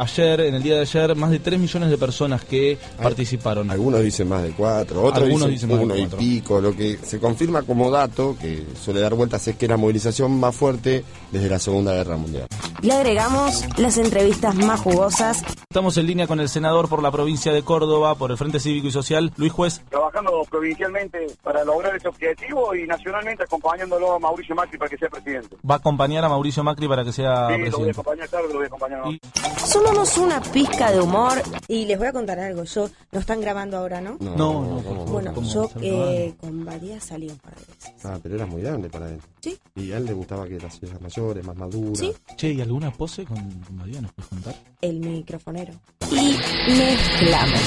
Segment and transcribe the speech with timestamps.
[0.00, 3.70] ayer, en el día de ayer, más de 3 millones de personas que participaron.
[3.70, 6.60] Algunos dicen más de 4, otros Algunos dicen, dicen más de uno y pico.
[6.60, 10.54] Lo que se confirma como dato, que suele dar vueltas, es que la movilización más
[10.54, 12.46] fuerte desde la Segunda Guerra Mundial.
[12.82, 17.52] Le agregamos las entrevistas más jugosas Estamos en línea con el senador por la provincia
[17.52, 19.80] de Córdoba, por el Frente Cívico y Social, Luis Juez.
[19.88, 25.08] trabajando provincialmente para lograr ese objetivo y nacionalmente acompañándolo a Mauricio Macri para que sea
[25.08, 25.56] presidente.
[25.68, 27.90] Va a acompañar a Mauricio Macri para que sea sí, lo voy a presidente.
[27.92, 28.98] acompañar, claro lo voy a acompañar.
[29.04, 29.12] ¿no?
[29.12, 29.20] Y-
[29.64, 32.64] Sumamos una pizca de humor y les voy a contar algo.
[32.64, 34.16] Yo lo están grabando ahora, ¿no?
[34.18, 35.04] No, no, ¿cómo?
[35.04, 38.04] Bueno, ¿Cómo yo eh, con Badía salí un par de veces.
[38.04, 39.20] Ah, pero era muy grande para él.
[39.40, 39.56] Sí.
[39.76, 41.98] Y a él le gustaba que las sillas mayores, más maduras.
[41.98, 42.12] Sí.
[42.36, 44.00] Che, ¿y alguna pose con, con María?
[44.00, 44.54] ¿Nos puedes contar?
[44.80, 45.74] El microfonero.
[46.12, 46.36] Y
[46.68, 47.60] mezclamos.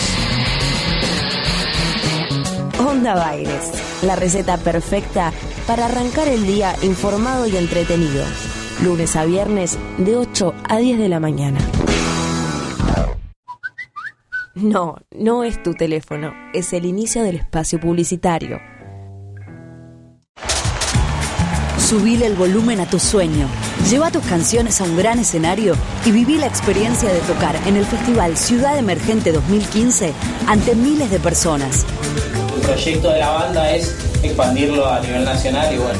[2.79, 3.71] Onda Baires,
[4.03, 5.34] la receta perfecta
[5.67, 8.23] para arrancar el día informado y entretenido.
[8.81, 11.59] Lunes a viernes de 8 a 10 de la mañana.
[14.55, 18.62] No, no es tu teléfono, es el inicio del espacio publicitario.
[21.77, 23.49] Subile el volumen a tu sueño.
[23.89, 27.85] Lleva tus canciones a un gran escenario y viví la experiencia de tocar en el
[27.85, 30.13] Festival Ciudad Emergente 2015
[30.48, 31.85] ante miles de personas.
[32.55, 35.99] El proyecto de la banda es expandirlo a nivel nacional y bueno,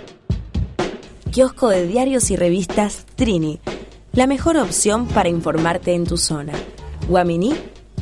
[1.31, 3.61] Kiosco de diarios y revistas Trini,
[4.11, 6.51] la mejor opción para informarte en tu zona.
[7.07, 7.53] Guaminí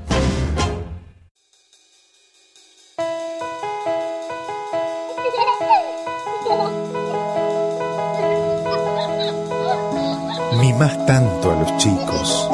[10.61, 12.47] Mimás tanto a los chicos.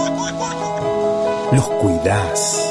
[1.51, 2.70] Los cuidás.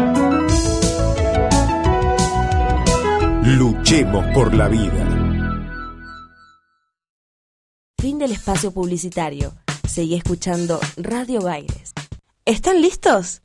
[3.57, 5.05] Luchemos por la vida.
[7.99, 9.51] Fin del espacio publicitario.
[9.85, 11.91] Seguí escuchando Radio Baires.
[12.45, 13.41] ¿Están listos?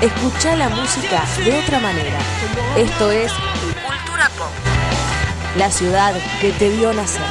[0.00, 2.18] Escucha la música de otra manera.
[2.76, 3.32] Esto es
[3.84, 4.79] Cultura Pop.
[5.56, 7.22] La ciudad que te vio nacer.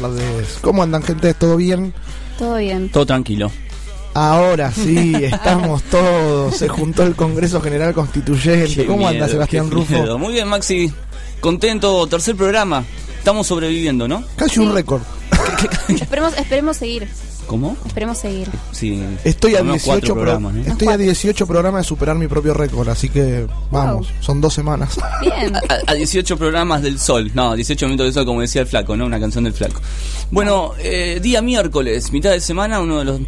[0.00, 0.58] Tardes.
[0.60, 1.34] ¿Cómo andan, gente?
[1.34, 1.94] ¿Todo bien?
[2.38, 2.88] Todo bien.
[2.90, 3.50] Todo tranquilo.
[4.14, 6.56] Ahora sí, estamos todos.
[6.56, 8.74] Se juntó el Congreso General Constituyente.
[8.74, 10.18] Qué ¿Cómo anda Sebastián Rufo?
[10.18, 10.92] Muy bien, Maxi.
[11.40, 12.84] Contento, tercer programa.
[13.18, 14.24] Estamos sobreviviendo, ¿no?
[14.36, 15.02] Casi un récord.
[15.88, 17.08] Esperemos, esperemos seguir.
[17.46, 17.76] ¿Cómo?
[17.86, 18.48] Esperemos seguir.
[18.72, 19.02] Sí.
[19.24, 20.54] Estoy a Por lo menos 18 cuatro programas.
[20.54, 20.72] ¿no?
[20.72, 24.98] Estoy a 18 programas de superar mi propio récord, así que vamos, son dos semanas.
[25.20, 25.54] Bien.
[25.54, 27.30] A, a 18 programas del sol.
[27.34, 29.06] No, 18 minutos del sol, como decía el flaco, ¿no?
[29.06, 29.80] Una canción del flaco.
[30.30, 33.20] Bueno, eh, día miércoles, mitad de semana, uno de los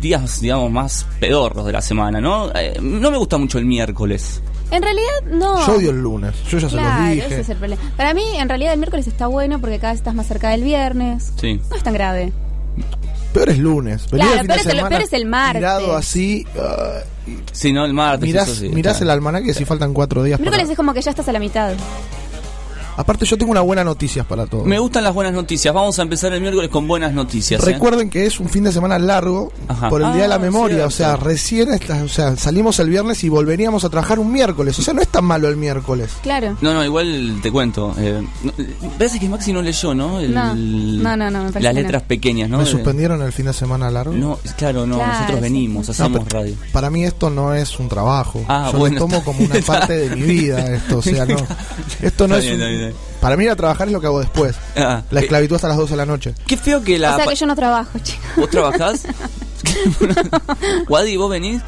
[0.00, 2.50] días, digamos, más pedorros de la semana, ¿no?
[2.54, 4.42] Eh, no me gusta mucho el miércoles.
[4.70, 5.66] En realidad, no.
[5.66, 7.40] Yo odio el lunes, yo ya se los ese dije.
[7.40, 7.82] es el problema.
[7.96, 10.62] Para mí, en realidad, el miércoles está bueno porque cada vez estás más cerca del
[10.64, 11.32] viernes.
[11.40, 11.60] Sí.
[11.70, 12.32] No es tan grave.
[13.32, 14.10] Peor es lunes.
[14.10, 15.60] Venís Claro, el fin de peor es el- peor es el martes.
[15.60, 16.98] Tirado así, ah,
[17.52, 18.20] Sí, no, el martes.
[18.28, 20.38] mirás, eso sí, mirás el almanaque y si faltan cuatro días.
[20.38, 21.72] para- Miércoles es como que ya estás a la mitad.
[22.96, 24.66] Aparte, yo tengo una buena noticia para todos.
[24.66, 25.72] Me gustan las buenas noticias.
[25.74, 27.62] Vamos a empezar el miércoles con buenas noticias.
[27.62, 27.64] ¿eh?
[27.72, 29.88] Recuerden que es un fin de semana largo Ajá.
[29.88, 30.76] por el Día de la Ah, Memoria.
[30.76, 30.88] cierto.
[30.88, 34.78] O sea, recién está- o sea, salimos el viernes y volveríamos a trabajar un miércoles.
[34.78, 36.10] O sea, no es tan malo el miércoles.
[36.22, 36.56] Claro.
[36.60, 37.94] No, no, igual te cuento.
[37.98, 38.52] Eh, no,
[38.98, 40.20] parece que Maxi no leyó, ¿no?
[40.20, 40.54] El- No.
[40.54, 42.08] No, no, no, me parece Las letras no.
[42.08, 42.58] pequeñas, ¿no?
[42.58, 44.12] ¿Me suspendieron el fin de semana largo?
[44.14, 44.96] No, claro, no.
[44.96, 45.42] Claro, nosotros sí.
[45.42, 46.54] venimos, hacemos radio.
[46.72, 48.44] Para mí esto no es un trabajo.
[48.48, 50.98] Ah, Yo bueno, lo tomo como una parte de mi vida esto.
[50.98, 51.36] O sea, no.
[52.02, 52.81] Esto no Está es bien, un-
[53.20, 54.56] Para mí ir a trabajar es lo que hago después.
[54.76, 56.34] Ah, La eh, esclavitud hasta las 12 de la noche.
[56.46, 57.12] Qué feo que la.
[57.14, 58.24] o sea que yo no trabajo, chicos.
[58.36, 59.02] ¿Vos trabajás?
[60.88, 61.60] Wadi, ¿vos venís?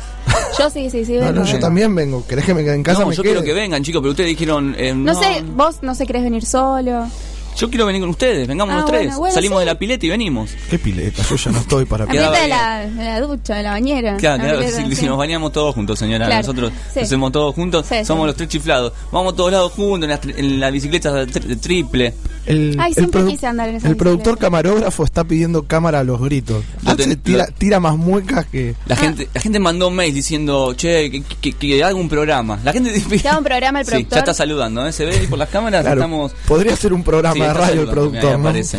[0.58, 1.14] Yo sí, sí, sí.
[1.14, 1.32] No, vengo.
[1.40, 2.26] no, yo también vengo.
[2.26, 3.00] ¿Querés que me quede en casa?
[3.00, 3.32] no, me yo quede.
[3.34, 4.74] quiero que vengan, chicos, pero ustedes dijeron.
[4.78, 7.06] eh, No sé, vos no sé, querés venir solo.
[7.56, 9.02] Yo quiero venir con ustedes, vengamos Ah, los tres.
[9.06, 9.60] bueno, bueno, Salimos sí.
[9.60, 10.50] de la pileta y venimos.
[10.68, 13.70] Qué pileta, yo ya no estoy para pileta de la, de la ducha, de la
[13.70, 14.16] bañera.
[14.16, 14.96] Claro, La claro, pileta, si, sí.
[14.96, 16.26] si nos bañamos todos juntos, señora.
[16.26, 17.00] Claro, Nosotros sí.
[17.00, 18.04] hacemos todos juntos, Sí, sí.
[18.04, 18.92] somos los tres chiflados.
[19.12, 22.14] Vamos todos lados juntos, en la, en la bicicleta tri- triple.
[22.46, 26.00] El, Ay, el siempre produ- quise andar en esa el productor camarógrafo está pidiendo cámara
[26.00, 26.62] a los gritos.
[26.96, 28.74] Ten- tira, lo- tira más muecas que.
[28.86, 32.58] La gente, la gente mandó un mail diciendo, che, que, que, que haga un programa.
[32.62, 34.16] La gente Que haga un programa el Sí, productor.
[34.16, 34.92] ya está saludando, ¿eh?
[34.92, 36.32] Se ve por las cámaras, Claro, estamos...
[36.46, 38.48] podría ser un programa Sí, de radio el productor, ahí ¿no?
[38.48, 38.78] aparece.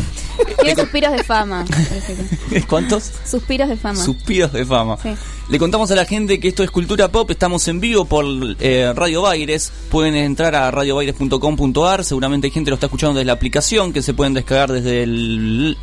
[0.62, 1.64] Tiene suspiros de fama.
[1.68, 2.64] parece.
[2.68, 3.10] ¿Cuántos?
[3.28, 4.02] Suspiros de fama.
[4.04, 4.96] Suspiros de fama.
[5.02, 5.10] Sí.
[5.48, 8.24] Le contamos a la gente que esto es Cultura Pop, estamos en vivo por
[8.58, 13.26] eh, Radio Baires, pueden entrar a radiobaires.com.ar, seguramente hay gente que lo está escuchando desde
[13.26, 13.55] la aplicación
[13.92, 15.76] que se pueden descargar desde el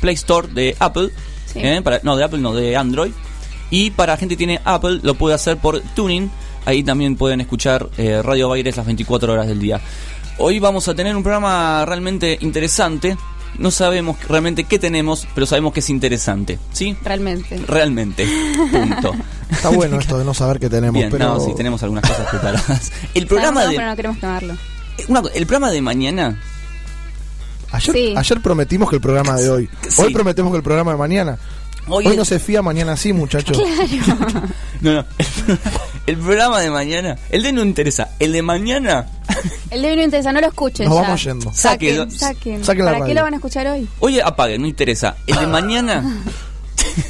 [0.00, 1.10] Play Store de Apple,
[1.52, 1.60] Sí.
[1.62, 1.80] ¿eh?
[1.82, 3.12] para, no de Apple, no de Android,
[3.70, 6.30] y para gente que tiene Apple lo puede hacer por Tuning,
[6.64, 9.80] ahí también pueden escuchar eh, Radio Baires las 24 horas del día.
[10.38, 13.16] Hoy vamos a tener un programa realmente interesante.
[13.58, 16.58] No sabemos realmente qué tenemos, pero sabemos que es interesante.
[16.72, 16.94] ¿Sí?
[17.02, 17.56] Realmente.
[17.66, 18.26] Realmente.
[18.70, 19.14] Punto.
[19.50, 21.24] Está bueno esto de no saber qué tenemos, Bien, pero.
[21.34, 22.92] no, sí, tenemos algunas cosas preparadas.
[23.14, 23.76] El programa Sabemos, de.
[23.76, 24.56] pero no queremos quemarlo.
[25.08, 26.42] una el programa de mañana.
[27.72, 28.14] Ayer, Sí.
[28.16, 29.68] ayer prometimos que el programa de hoy.
[29.88, 30.02] Sí.
[30.02, 31.38] Hoy prometemos que el programa de mañana.
[31.88, 33.56] Hoy, Hoy no se fía, mañana sí, muchachos.
[34.82, 35.04] No, no.
[35.16, 35.26] El,
[36.06, 37.16] el programa de mañana.
[37.30, 38.10] El de no interesa.
[38.18, 39.06] El de mañana.
[39.70, 40.86] El de hoy no interesa, no lo escuchen.
[40.88, 41.02] Nos ya.
[41.02, 41.50] vamos yendo.
[41.52, 42.64] Saque- Saquen, saquen.
[42.64, 43.14] saquen la ¿Para qué radio.
[43.14, 43.88] lo van a escuchar hoy?
[44.00, 45.16] Oye, apague, no interesa.
[45.26, 46.22] El de mañana.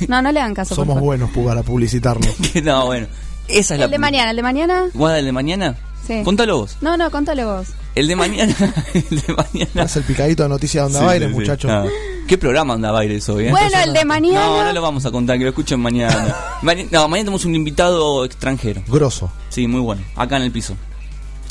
[0.09, 0.75] No, no le hagan caso.
[0.75, 2.29] Somos buenos para publicitarnos.
[2.63, 3.07] no, bueno.
[3.49, 3.87] Esa es la.
[3.87, 4.85] El de mañana, el de mañana.
[4.95, 5.77] Guada, el de mañana.
[6.07, 6.23] Sí.
[6.25, 6.77] Contalo vos.
[6.81, 7.69] No, no, contale vos.
[7.95, 8.55] El de mañana.
[8.95, 9.83] el de mañana.
[9.85, 11.41] es el picadito de noticias de Onda Sí, Baires, sí, sí.
[11.41, 11.71] muchachos.
[11.71, 11.85] Ah.
[12.29, 13.47] ¿Qué programa anda Baires hoy?
[13.47, 13.51] eh?
[13.51, 14.47] Bueno, el de mañana.
[14.47, 16.35] No, no lo vamos a contar, que lo escuchen mañana.
[16.63, 18.83] Mani- no, mañana tenemos un invitado extranjero.
[18.89, 19.31] Grosso.
[19.49, 20.03] Sí, muy bueno.
[20.17, 20.77] Acá en el piso.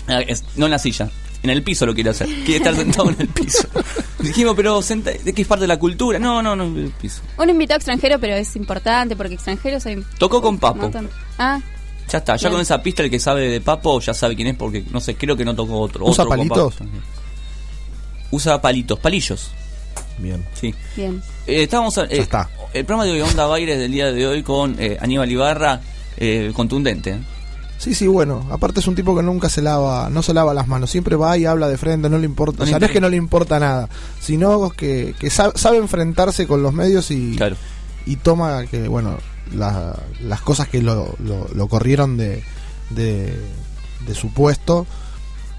[0.08, 0.20] Ah,
[0.56, 1.10] no en la silla.
[1.44, 2.28] En el piso lo quiere hacer.
[2.28, 3.68] Quiere estar sentado en el piso.
[4.20, 6.18] Dijimos, pero senta- ¿de qué es parte de la cultura?
[6.20, 7.22] No, no, no, en el piso.
[7.38, 10.04] Un invitado extranjero, pero es importante porque extranjeros hay.
[10.18, 10.90] Tocó con Papo.
[11.38, 11.60] Ah,
[12.12, 12.54] Ya está, ya Bien.
[12.54, 15.16] con esa pista el que sabe de Papo ya sabe quién es porque, no sé,
[15.16, 16.06] creo que no tocó otro.
[16.06, 16.76] ¿Usa otro palitos?
[16.76, 16.90] Papo.
[18.32, 19.52] Usa palitos, palillos.
[20.18, 20.46] Bien.
[20.54, 20.74] Sí.
[20.96, 21.22] bien.
[21.46, 22.50] Eh, estábamos a- eh, está.
[22.74, 25.82] El programa de hoy, Onda Baires del día de hoy con eh, Aníbal Ibarra,
[26.18, 27.12] eh, contundente.
[27.12, 27.20] ¿eh?
[27.78, 28.48] Sí, sí, bueno.
[28.52, 30.90] Aparte es un tipo que nunca se lava, no se lava las manos.
[30.90, 32.60] Siempre va y habla de frente, no le importa.
[32.60, 33.90] No o sea, no es que no le importa nada,
[34.22, 37.58] sino que, que sabe, sabe enfrentarse con los medios y, Claro.
[38.06, 39.18] y toma que, bueno,
[39.54, 42.44] la- las cosas que lo, lo, lo corrieron de,
[42.92, 43.38] de,
[44.08, 44.86] de su puesto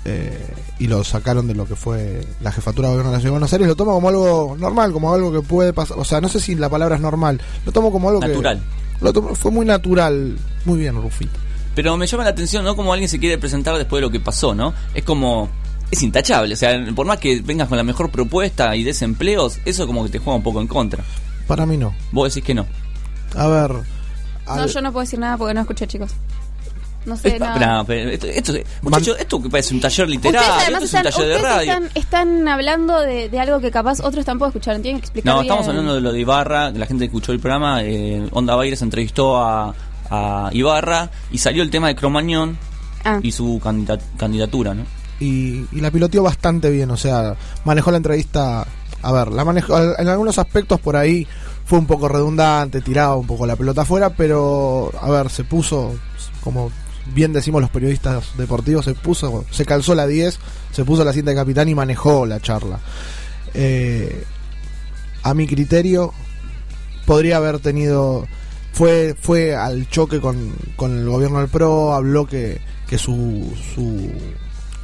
[0.05, 0.47] eh,
[0.78, 3.38] y lo sacaron de lo que fue la jefatura de gobierno de la Ciudad de
[3.38, 5.99] Buenos Aires, lo tomo como algo normal, como algo que puede pasar.
[5.99, 8.59] O sea, no sé si la palabra es normal, lo tomo como algo Natural.
[8.61, 9.05] que.
[9.05, 10.37] Lo tomo- fue muy natural.
[10.64, 11.28] Muy bien, Rufi.
[11.75, 12.75] Pero me llama la atención, ¿no?
[12.76, 14.73] Como alguien se quiere presentar después de lo que pasó, ¿no?
[14.95, 15.50] Es como.
[15.90, 19.59] Es intachable, o sea, por más que vengas con la mejor propuesta y des empleos,
[19.64, 21.05] eso como que te juega un poco en contra.
[21.47, 21.95] Para mí no.
[22.11, 22.66] Vos decís que no.
[23.37, 23.73] A ver.
[24.47, 26.12] No, yo no puedo decir nada porque no escuché, chicos.
[27.05, 27.78] No sé nada.
[27.78, 28.52] no, pero esto, esto,
[28.83, 31.73] muchachos, esto que parece un taller literario, Ustedes esto es un están, taller de radio.
[31.73, 34.83] están, están hablando de, de algo que capaz otros tampoco escucharon.
[34.83, 35.52] Tienen que explicar No, bien.
[35.52, 38.83] estamos hablando de lo de Ibarra, la gente que escuchó el programa, eh, Onda Baires
[38.83, 39.73] entrevistó a,
[40.11, 42.59] a Ibarra y salió el tema de Cromañón
[43.05, 43.21] Ah.
[43.23, 44.83] y su candida- candidatura, ¿no?
[45.21, 48.66] y, y la piloteó bastante bien, o sea, manejó la entrevista,
[49.00, 51.25] a ver, la manejó en algunos aspectos por ahí
[51.66, 55.94] fue un poco redundante, tiraba un poco la pelota afuera, pero a ver, se puso
[56.42, 56.70] como
[57.12, 60.38] bien decimos los periodistas deportivos, se puso, se calzó la 10,
[60.73, 62.78] se puso la cinta de capitán y manejó la charla.
[63.52, 64.25] Eh,
[65.25, 66.12] a mi criterio
[67.04, 68.26] podría haber tenido
[68.73, 74.12] fue fue al choque con, con el gobierno del PRO, habló que, que su, su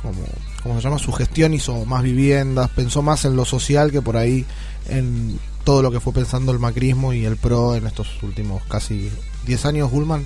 [0.01, 0.25] como,
[0.65, 0.99] ¿cómo se llama?
[0.99, 4.45] su gestión hizo más viviendas, pensó más en lo social que por ahí
[4.89, 9.11] en todo lo que fue pensando el macrismo y el PRO en estos últimos casi
[9.47, 10.25] 10 años, Gullman.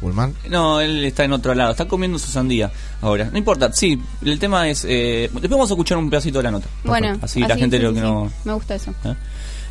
[0.00, 0.34] Gullman.
[0.48, 2.70] No, él está en otro lado, está comiendo su sandía
[3.02, 3.28] ahora.
[3.30, 4.84] No importa, sí, el tema es...
[4.88, 6.68] Eh, después vamos a escuchar un pedacito de la nota.
[6.84, 8.06] Bueno, Así, la gente sí, lo que sí.
[8.06, 8.32] no...
[8.44, 8.92] Me gusta eso.
[9.04, 9.14] ¿eh?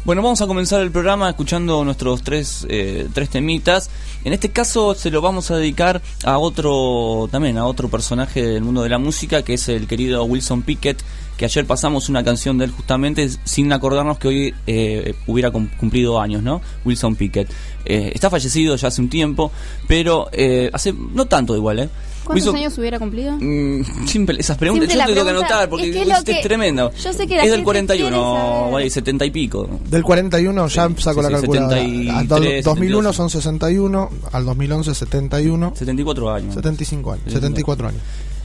[0.06, 3.89] Bueno, vamos a comenzar el programa escuchando nuestros tres, eh, tres temitas.
[4.24, 8.63] En este caso se lo vamos a dedicar a otro, también a otro personaje del
[8.63, 11.03] mundo de la música, que es el querido Wilson Pickett,
[11.38, 15.70] que ayer pasamos una canción de él justamente sin acordarnos que hoy eh, hubiera cum-
[15.77, 16.62] cumplido años, ¿no?
[16.86, 17.50] Wilson Pickett.
[17.86, 19.51] Eh, está fallecido ya hace un tiempo,
[19.88, 21.89] pero eh, hace no tanto igual, ¿eh?
[22.29, 23.31] ¿Cuántos Wilson- años hubiera cumplido?
[23.39, 26.07] Mm, siempre esas preguntas, Siempre yo te tengo que pregunta- anotar porque es que es
[26.17, 26.91] es, que- tremendo.
[26.93, 28.71] yo sé que la es del gente 41, quiere saber.
[28.74, 29.69] vale, 70 y pico.
[29.89, 31.77] Del 41 ya saco sí, la sí, calculadora.
[31.79, 33.15] 73, Al do- 2001 72.
[33.15, 36.53] son 61, al 2011 71, 74 años.
[36.53, 38.01] 75 años, 74 años.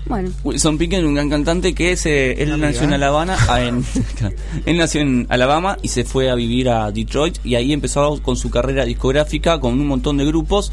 [0.06, 0.30] Bueno.
[0.44, 2.94] Wilson Pickett, un gran cantante que es, eh, él nació en ¿eh?
[2.96, 3.82] Alabama, ah, en-
[4.66, 8.36] él nació en Alabama y se fue a vivir a Detroit y ahí empezó con
[8.36, 10.72] su carrera discográfica con un montón de grupos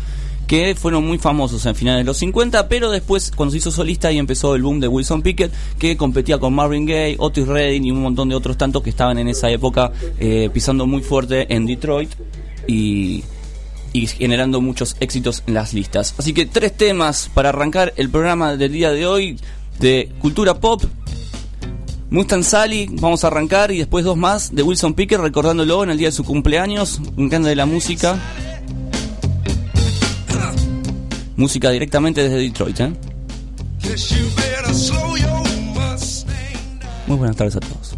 [0.51, 4.09] que fueron muy famosos en finales de los 50, pero después cuando se hizo solista
[4.09, 7.91] ahí empezó el boom de Wilson Pickett que competía con Marvin Gaye, Otis Redding y
[7.91, 11.65] un montón de otros tantos que estaban en esa época eh, pisando muy fuerte en
[11.65, 12.11] Detroit
[12.67, 13.23] y
[13.93, 16.15] y generando muchos éxitos en las listas.
[16.17, 19.39] Así que tres temas para arrancar el programa del día de hoy
[19.79, 20.83] de cultura pop.
[22.09, 25.97] Mustang Sally, vamos a arrancar y después dos más de Wilson Pickett recordándolo en el
[25.97, 28.19] día de su cumpleaños, un grande de la música.
[31.41, 32.93] Música directamente desde Detroit, ¿eh?
[37.07, 37.90] Muy buenas tardes a todos.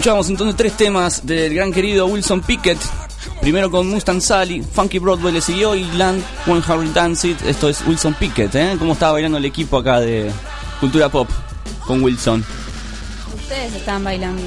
[0.00, 2.78] Escuchamos entonces tres temas del gran querido Wilson Pickett.
[3.42, 7.34] Primero con Mustang Sally, Funky Broadway le siguió y Land One Harry Dancing.
[7.46, 8.76] Esto es Wilson Pickett, ¿eh?
[8.78, 10.30] ¿Cómo estaba bailando el equipo acá de
[10.80, 11.28] Cultura Pop
[11.86, 12.42] con Wilson?
[13.42, 14.40] Ustedes estaban bailando.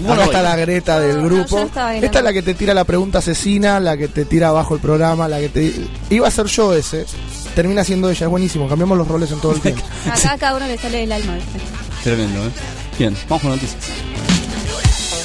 [0.00, 1.60] Bueno, Acá está la Greta del grupo.
[1.60, 4.80] Esta es la que te tira la pregunta asesina, la que te tira abajo el
[4.80, 5.74] programa, la que te.
[6.10, 7.06] Iba a ser yo ese.
[7.54, 8.68] Termina siendo ella, es buenísimo.
[8.68, 9.84] Cambiamos los roles en todo el tiempo.
[10.10, 11.34] Acá cada uno le sale del alma.
[12.02, 12.50] Tremendo, ¿eh?
[12.98, 13.81] Bien, vamos con noticias.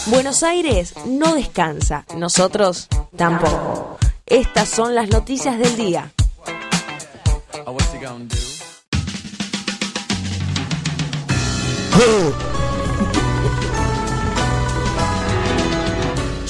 [0.10, 3.98] Buenos Aires no descansa, nosotros tampoco.
[4.26, 6.12] Estas son las noticias del día.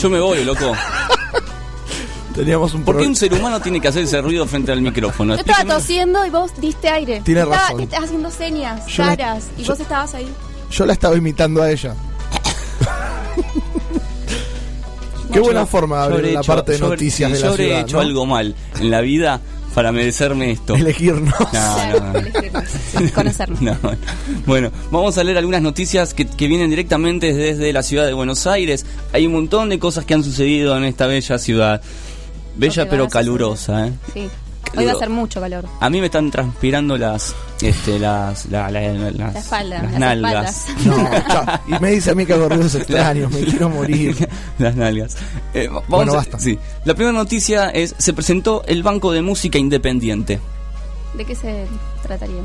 [0.02, 0.74] Yo me voy, loco.
[2.36, 5.34] Teníamos un ¿Por qué un ser humano tiene que hacer ese ruido frente al micrófono?
[5.34, 7.22] Yo estaba tosiendo y vos diste aire.
[7.22, 7.82] Tiene Estaba- razón.
[7.82, 10.28] Estás haciendo señas, Yo caras, y vos estabas ahí.
[10.70, 11.96] Yo la estaba imitando a ella.
[15.42, 17.52] Qué buena forma de Yo abrir hecho- parte de yo habré- noticias de yo la
[17.52, 17.82] habré ciudad.
[17.82, 18.02] hecho ¿no?
[18.02, 19.42] algo mal en la vida
[19.76, 20.76] para merecerme esto.
[20.76, 21.34] Elegirnos.
[21.40, 22.22] No, no, no.
[22.98, 23.62] Sí, conocernos.
[23.62, 23.78] No,
[24.46, 28.48] bueno, vamos a leer algunas noticias que, que vienen directamente desde la ciudad de Buenos
[28.48, 28.86] Aires.
[29.14, 31.82] Hay un montón de cosas que han sucedido en esta bella ciudad.
[32.56, 33.94] Bella pero calurosa, ¿eh?
[34.14, 34.28] Sí.
[34.76, 35.66] Hoy va a ser mucho calor.
[35.80, 40.00] A mí me están transpirando las, este, las, la, la- las, La espalda, las las
[40.00, 40.70] nalgas.
[40.70, 41.60] espaldas.
[41.68, 41.78] No.
[41.78, 44.28] Y me dice a mí que hago ruidos extraños, me quiero morir.
[44.60, 45.18] las nalgas.
[45.54, 46.40] Eh, vamos Bueno, a- basta.
[46.40, 46.58] sí.
[46.86, 50.40] La primera noticia es, se presentó el Banco de Música Independiente.
[51.14, 51.66] ¿De qué se
[52.04, 52.42] trataría?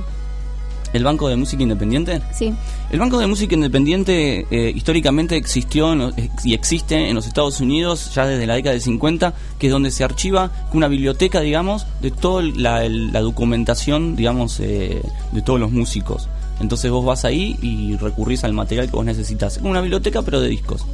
[0.92, 2.20] ¿El Banco de Música Independiente?
[2.32, 2.52] Sí.
[2.90, 6.12] El Banco de Música Independiente eh, históricamente existió en
[6.44, 9.90] y existe en los Estados Unidos ya desde la década del 50, que es donde
[9.90, 15.02] se archiva una biblioteca, digamos, de toda la, la documentación, digamos, eh,
[15.32, 16.28] de todos los músicos.
[16.62, 19.58] Entonces vos vas ahí y recurrís al material que vos necesitas.
[19.62, 20.86] Una biblioteca, pero de discos.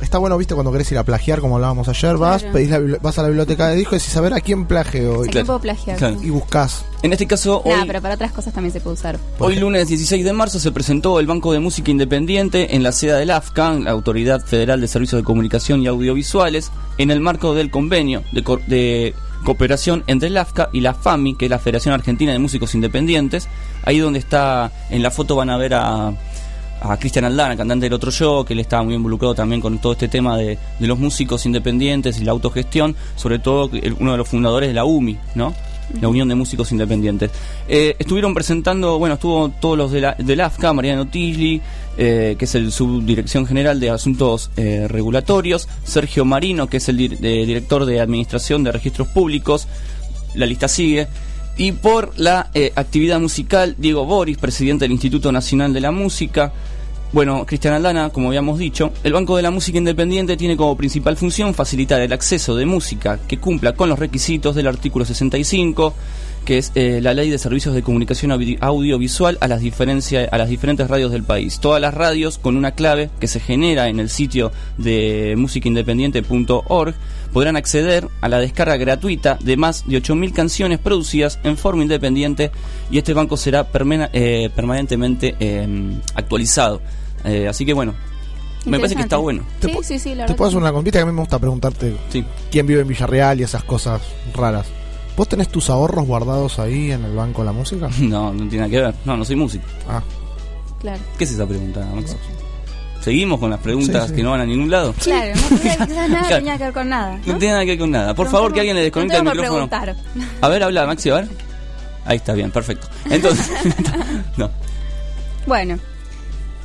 [0.00, 2.54] Está bueno, viste, cuando querés ir a plagiar, como hablábamos ayer, vas, Claro.
[2.54, 5.22] pedís la vas a la biblioteca de discos y decís, a ver a quién plagio.
[5.22, 5.96] ¿A quién puedo plagiar?
[5.98, 6.22] Claro.
[6.22, 6.84] y buscás.
[7.02, 9.18] En este caso, hoy, Nada, pero para otras cosas también se puede usar.
[9.38, 13.18] hoy lunes 16 de marzo se presentó el Banco de Música Independiente en la sede
[13.18, 17.70] del AFCA, la Autoridad Federal de Servicios de Comunicación y Audiovisuales, en el marco del
[17.70, 22.32] convenio de, de cooperación entre el AFCA y la FAMI, que es la Federación Argentina
[22.32, 23.48] de Músicos Independientes.
[23.84, 26.08] Ahí donde está, en la foto van a ver a,
[26.80, 29.92] a Cristian Aldana, cantante del otro yo, que él estaba muy involucrado también con todo
[29.92, 34.18] este tema de, de los músicos independientes y la autogestión, sobre todo el- uno de
[34.18, 35.54] los fundadores de la UMI, ¿no?
[36.00, 37.30] La Unión de Músicos Independientes.
[37.68, 41.62] Eh, estuvieron presentando, bueno, estuvo todos los de la, del AFCA, Mariano Tigli,
[41.98, 46.96] eh, que es el subdirección general de asuntos eh, regulatorios, Sergio Marino, que es el
[46.98, 49.66] director de administración de registros públicos,
[50.34, 51.08] la lista sigue.
[51.56, 56.52] Y por la eh, actividad musical, Diego Boris, presidente del Instituto Nacional de la Música.
[57.12, 61.16] Bueno, Cristian Aldana, como habíamos dicho, el Banco de la Música Independiente tiene como principal
[61.16, 65.94] función facilitar el acceso de música que cumpla con los requisitos del artículo 65,
[66.46, 70.38] que es eh, la ley de servicios de comunicación audi- audiovisual a las, diferencia, a
[70.38, 71.58] las diferentes radios del país.
[71.60, 76.94] Todas las radios con una clave que se genera en el sitio de musicaindependiente.org
[77.32, 82.50] podrán acceder a la descarga gratuita de más de 8.000 canciones producidas en forma independiente
[82.90, 83.66] y este banco será
[84.12, 85.66] eh, permanentemente eh,
[86.14, 86.80] actualizado.
[87.24, 87.94] Eh, así que bueno,
[88.64, 89.42] me parece que está bueno.
[89.60, 91.20] Te Sí, sí, sí, la Te puedo que hacer una compita que a mí me
[91.20, 92.24] gusta preguntarte Sí.
[92.50, 94.00] quién vive en Villarreal y esas cosas
[94.34, 94.66] raras.
[95.16, 97.88] ¿Vos tenés tus ahorros guardados ahí en el banco de la música?
[98.00, 98.94] No, no tiene nada que ver.
[99.04, 99.64] No, no soy músico.
[99.88, 100.02] Ah,
[100.80, 101.00] Claro.
[101.16, 102.14] ¿Qué es esa pregunta, Max?
[103.00, 104.14] ¿Seguimos con las preguntas Sí, sí.
[104.16, 104.92] que no van a ningún lado?
[105.02, 106.36] Claro, no tenía, quizás nada Claro.
[106.36, 107.20] tenía que ver con nada.
[107.24, 107.38] No ¿no?
[107.38, 108.14] tiene nada que ver con nada.
[108.14, 109.68] Por No favor, que alguien le desconecte no el micrófono.
[109.70, 109.96] preguntar.
[110.40, 111.28] A ver, habla, Maxi, a ver.
[112.04, 112.88] Ahí está bien, perfecto.
[113.08, 113.50] Entonces,
[114.36, 114.50] no.
[115.46, 115.78] Bueno,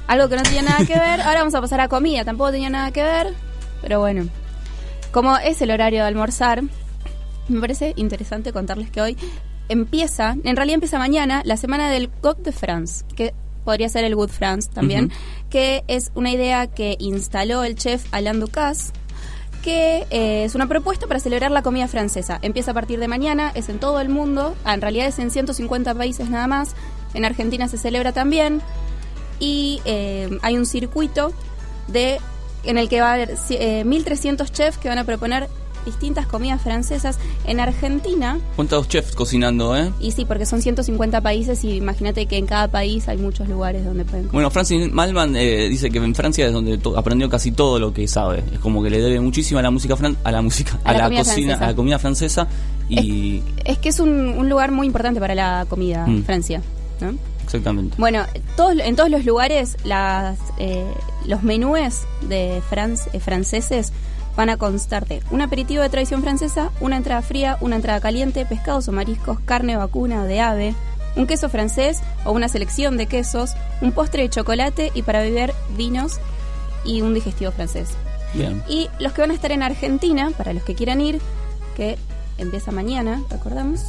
[0.08, 1.22] algo que no tenía nada que ver.
[1.22, 2.26] Ahora vamos a pasar a comida.
[2.26, 3.34] Tampoco tenía nada que ver.
[3.82, 4.28] Pero bueno,
[5.12, 6.64] como es el horario de almorzar,
[7.48, 9.18] me parece interesante contarles que hoy
[9.70, 14.16] empieza, en realidad empieza mañana, la semana del Coq de France, que podría ser el
[14.16, 15.12] Good France también,
[15.50, 18.92] que es una idea que instaló el chef Alain Ducasse
[19.62, 22.40] que eh, es una propuesta para celebrar la comida francesa.
[22.42, 25.30] Empieza a partir de mañana, es en todo el mundo, ah, en realidad es en
[25.30, 26.76] 150 países nada más,
[27.14, 28.62] en Argentina se celebra también,
[29.40, 31.32] y eh, hay un circuito
[31.88, 32.20] de
[32.64, 35.48] en el que va a haber eh, 1.300 chefs que van a proponer
[35.86, 38.40] distintas comidas francesas en Argentina.
[38.56, 39.92] ¿Cuántos chefs cocinando, eh?
[40.00, 43.84] Y sí, porque son 150 países y imagínate que en cada país hay muchos lugares
[43.86, 44.34] donde pueden comer.
[44.34, 48.08] Bueno, Francis Malman eh, dice que en Francia es donde aprendió casi todo lo que
[48.08, 48.44] sabe.
[48.54, 50.94] Es como que le debe muchísimo a la música fran- a la música, A a,
[50.94, 51.64] la cocina, francesa.
[51.64, 52.48] a la comida francesa
[52.90, 56.24] y Es que es un, un lugar muy importante para la comida, Mm.
[56.24, 56.62] Francia.
[57.00, 57.14] ¿no?
[57.44, 57.96] exactamente.
[57.98, 58.24] Bueno,
[58.56, 60.86] todos, en todos los lugares las, eh,
[61.26, 63.92] los menúes de franc- eh, franceses
[64.36, 68.46] van a constar de un aperitivo de tradición francesa, una entrada fría, una entrada caliente,
[68.46, 70.76] pescados o mariscos, carne vacuna o de ave,
[71.16, 75.54] un queso francés o una selección de quesos, un postre de chocolate y para beber
[75.76, 76.20] vinos
[76.86, 77.90] y un digestivo francés.
[78.34, 78.64] Bien.
[78.68, 81.20] Y los que van a estar en Argentina, para los que quieran ir,
[81.76, 81.98] que
[82.38, 83.82] empieza mañana, recordamos,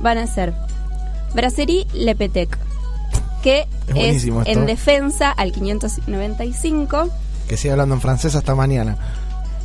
[0.00, 0.54] van a ser
[1.34, 2.58] Brasserie Le Petec,
[3.42, 7.08] que Es es, en defensa al 595.
[7.48, 8.96] que sigue hablando en francés hasta mañana.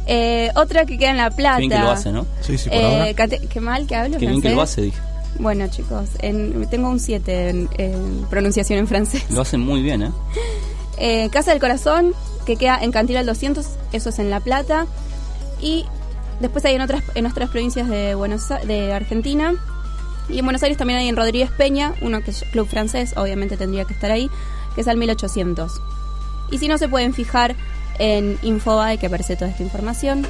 [0.08, 1.58] Eh, otra que queda en La Plata.
[1.58, 2.26] Qué bien que lo hace, ¿no?
[2.42, 3.14] Sí, sí, por Eh, ahora.
[3.14, 4.98] cate- qué mal que hablo Qué bien que lo hace, dije.
[5.40, 9.24] Bueno, chicos, en- tengo un 7 en, en pronunciación en francés.
[9.30, 10.12] Lo hace muy bien, ¿eh?
[11.04, 12.14] Eh, Casa del Corazón,
[12.46, 14.86] que queda en Cantil 200, eso es en La Plata.
[15.60, 15.86] Y
[16.42, 19.54] después hay en otras, en otras provincias de, Buenos, de Argentina.
[20.30, 23.58] Y en Buenos Aires también hay en Rodríguez Peña, uno que es club francés, obviamente
[23.58, 24.30] tendría que estar ahí,
[24.76, 25.72] que es al 1800.
[26.52, 27.56] Y si no, se pueden fijar
[28.00, 30.26] en Infobae, que aparece toda esta información.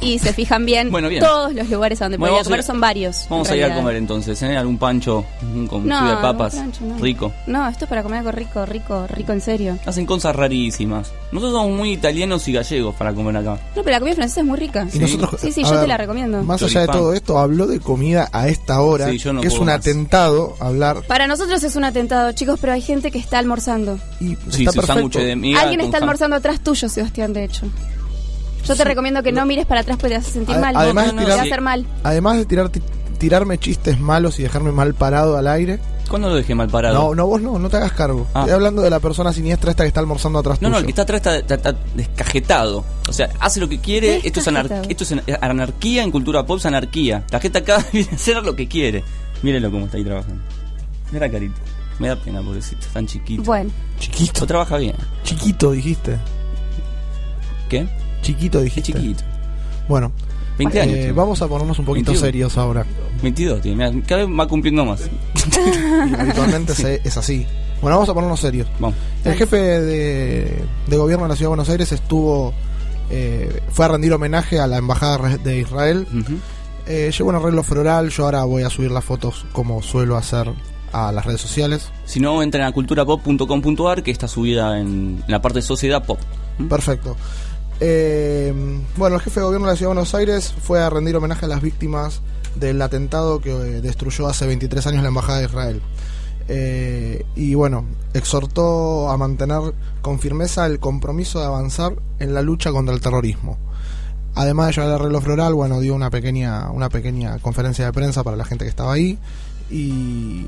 [0.00, 1.22] Y se fijan bien, Bueno, bien.
[1.22, 3.26] todos los lugares a donde Bueno, pueden ir a vamos a comer ir- son varios.
[3.28, 4.56] Vamos a ir a comer entonces, ¿eh?
[4.56, 5.24] Algún pancho
[5.68, 6.98] con No, de papas, no.
[6.98, 7.32] rico.
[7.46, 9.78] No, esto es para comer algo rico, rico, rico en serio.
[9.86, 11.12] Hacen cosas rarísimas.
[11.32, 13.58] Nosotros somos muy italianos y gallegos para comer acá.
[13.76, 14.86] No, pero la comida francesa es muy rica.
[14.92, 16.42] Y nosotros, sí, sí, yo te la recomiendo.
[16.42, 19.48] Más allá de todo esto, habló de comida a esta hora, Sí, yo no que
[19.48, 19.76] es un más.
[19.76, 23.98] atentado hablar Para nosotros es un atentado, chicos, pero hay gente que está almorzando.
[24.20, 25.18] y Sí, está perfecto.
[25.18, 27.66] de miga Alguien está almorzando atrás tuyo, Sebastián, de hecho.
[28.66, 30.76] Yo te recomiendo que no mires para atrás porque te hace sentir mal.
[30.76, 31.86] además No, de no, te tirar- va a hacer mal.
[32.04, 32.82] Además de tirar, ti-
[33.18, 35.78] tirarme chistes malos y dejarme mal parado al aire.
[36.08, 36.94] ¿Cuándo lo dejé mal parado?
[36.94, 38.26] No, no, vos no, no te hagas cargo.
[38.32, 38.40] Ah.
[38.40, 40.90] Estoy hablando de la persona siniestra esta que está almorzando atrás No, no, el que
[40.90, 42.84] está atrás está, está- está descajetado.
[43.08, 44.20] O sea, hace lo que quiere.
[44.24, 47.24] Esto es, anar- esto es an- anarquía en cultura pop, es anarquía.
[47.30, 49.04] La gente acá viene a hacer lo que quiere.
[49.42, 50.42] Mírenlo cómo está ahí trabajando.
[51.12, 51.56] Mira la carita.
[51.98, 52.86] Me da pena, pobrecito.
[52.92, 53.42] Tan chiquito.
[53.42, 54.44] Bueno, Chiquito.
[54.44, 54.94] O trabaja bien.
[55.24, 56.16] Chiquito, dijiste.
[57.68, 57.86] ¿Qué?
[58.28, 58.92] Chiquito, Qué dijiste.
[58.92, 59.22] chiquito.
[59.88, 60.12] Bueno,
[60.58, 61.16] 20 eh, años.
[61.16, 62.26] vamos a ponernos un poquito 21.
[62.26, 62.84] serios ahora.
[63.22, 63.90] 22 tiene.
[63.90, 65.00] Mirá, cada vez va cumpliendo más.
[66.18, 67.46] Habitualmente se- es así.
[67.80, 68.68] Bueno, vamos a ponernos serios.
[68.78, 68.96] Vamos.
[69.24, 72.52] El jefe de, de gobierno de la Ciudad de Buenos Aires estuvo.
[73.10, 76.06] eh, fue a rendir homenaje a la embajada de Israel.
[76.12, 76.34] Ujú.
[76.86, 78.10] Eh, llevó un arreglo floral.
[78.10, 80.50] Yo ahora voy a subir las fotos como suelo hacer
[80.92, 81.90] a las redes sociales.
[82.04, 86.18] Si no, entren a culturapop.com.ar que está subida en la parte de sociedad pop.
[86.68, 87.16] Perfecto.
[87.80, 88.52] Eh,
[88.96, 91.46] bueno, el jefe de gobierno de la Ciudad de Buenos Aires fue a rendir homenaje
[91.46, 92.20] a las víctimas
[92.56, 95.82] del atentado que eh, destruyó hace 23 años la Embajada de Israel.
[96.48, 102.72] Eh, y bueno, exhortó a mantener con firmeza el compromiso de avanzar en la lucha
[102.72, 103.58] contra el terrorismo.
[104.34, 108.22] Además de llevar el arreglo floral, bueno, dio una pequeña, una pequeña conferencia de prensa
[108.22, 109.18] para la gente que estaba ahí.
[109.70, 110.46] Y,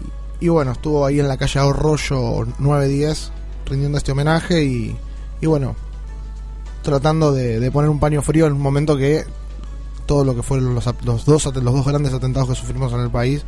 [0.48, 3.32] bueno, estuvo ahí en la calle Arroyo 910
[3.66, 4.96] rindiendo este homenaje y,
[5.40, 5.76] y bueno,
[6.82, 9.24] tratando de, de poner un paño frío en un momento que
[10.06, 13.10] todo lo que fueron los, los, dos, los dos grandes atentados que sufrimos en el
[13.10, 13.44] país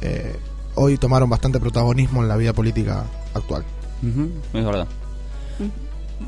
[0.00, 0.36] eh,
[0.74, 3.04] hoy tomaron bastante protagonismo en la vida política
[3.34, 3.64] actual.
[4.54, 4.86] Es verdad.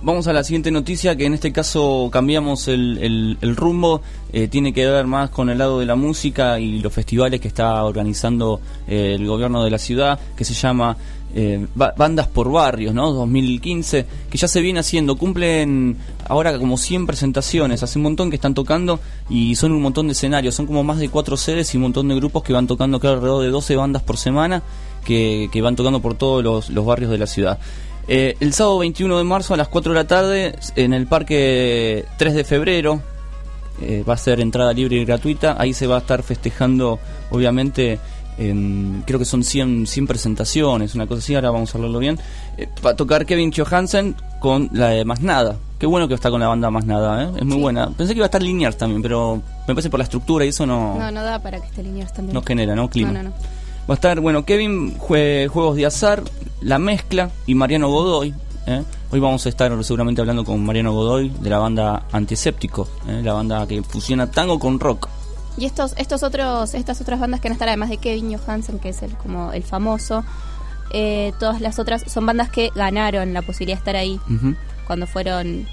[0.02, 4.02] Vamos a la siguiente noticia, que en este caso cambiamos el, el- el rumbo.
[4.32, 7.48] Eh, tiene que ver más con el lado de la música y los festivales que
[7.48, 10.96] está organizando eh, el gobierno de la ciudad, que se llama
[11.34, 13.12] eh, Ba- Bandas por Barrios, ¿no?
[13.12, 15.16] 2015, que ya se viene haciendo.
[15.16, 15.96] Cumplen
[16.28, 20.12] ahora como 100 presentaciones, hace un montón que están tocando y son un montón de
[20.12, 20.54] escenarios.
[20.54, 23.12] Son como más de cuatro sedes y un montón de grupos que van tocando, creo,
[23.14, 24.62] alrededor de 12 bandas por semana,
[25.04, 27.58] que, van tocando por todos los, los barrios de la ciudad.
[28.08, 32.04] Eh, el sábado 21 de marzo a las 4 de la tarde en el parque
[32.18, 33.00] 3 de febrero
[33.82, 35.54] eh, va a ser entrada libre y gratuita.
[35.58, 36.98] Ahí se va a estar festejando,
[37.30, 37.98] obviamente,
[38.36, 41.34] creo que son 100, 100 presentaciones, una cosa así.
[41.34, 42.18] Ahora vamos a hablarlo bien.
[42.56, 45.56] Eh, va a tocar Kevin Johansen con la de Más Nada.
[45.78, 47.30] Qué bueno que está con la banda Más Nada, ¿eh?
[47.38, 47.88] es muy buena.
[47.90, 50.66] Pensé que iba a estar Liniers también, pero me parece por la estructura y eso
[50.66, 52.34] no, no, no da para que esté lineares también.
[52.34, 52.88] no genera, ¿no?
[52.90, 53.12] Clima.
[53.12, 53.34] No, no, no.
[53.88, 56.22] Va a estar, bueno, Kevin, jue- Juegos de Azar,
[56.60, 58.34] La Mezcla y Mariano Godoy.
[58.66, 58.82] ¿eh?
[59.10, 63.20] Hoy vamos a estar seguramente hablando con Mariano Godoy de la banda Antiséptico, ¿eh?
[63.24, 65.08] la banda que fusiona tango con rock.
[65.56, 68.78] Y estos, estos otros, estas otras bandas que van a estar, además de Kevin Johansen,
[68.78, 70.24] que es el como el famoso,
[70.92, 74.20] eh, todas las otras son bandas que ganaron la posibilidad de estar ahí
[74.86, 75.66] cuando fueron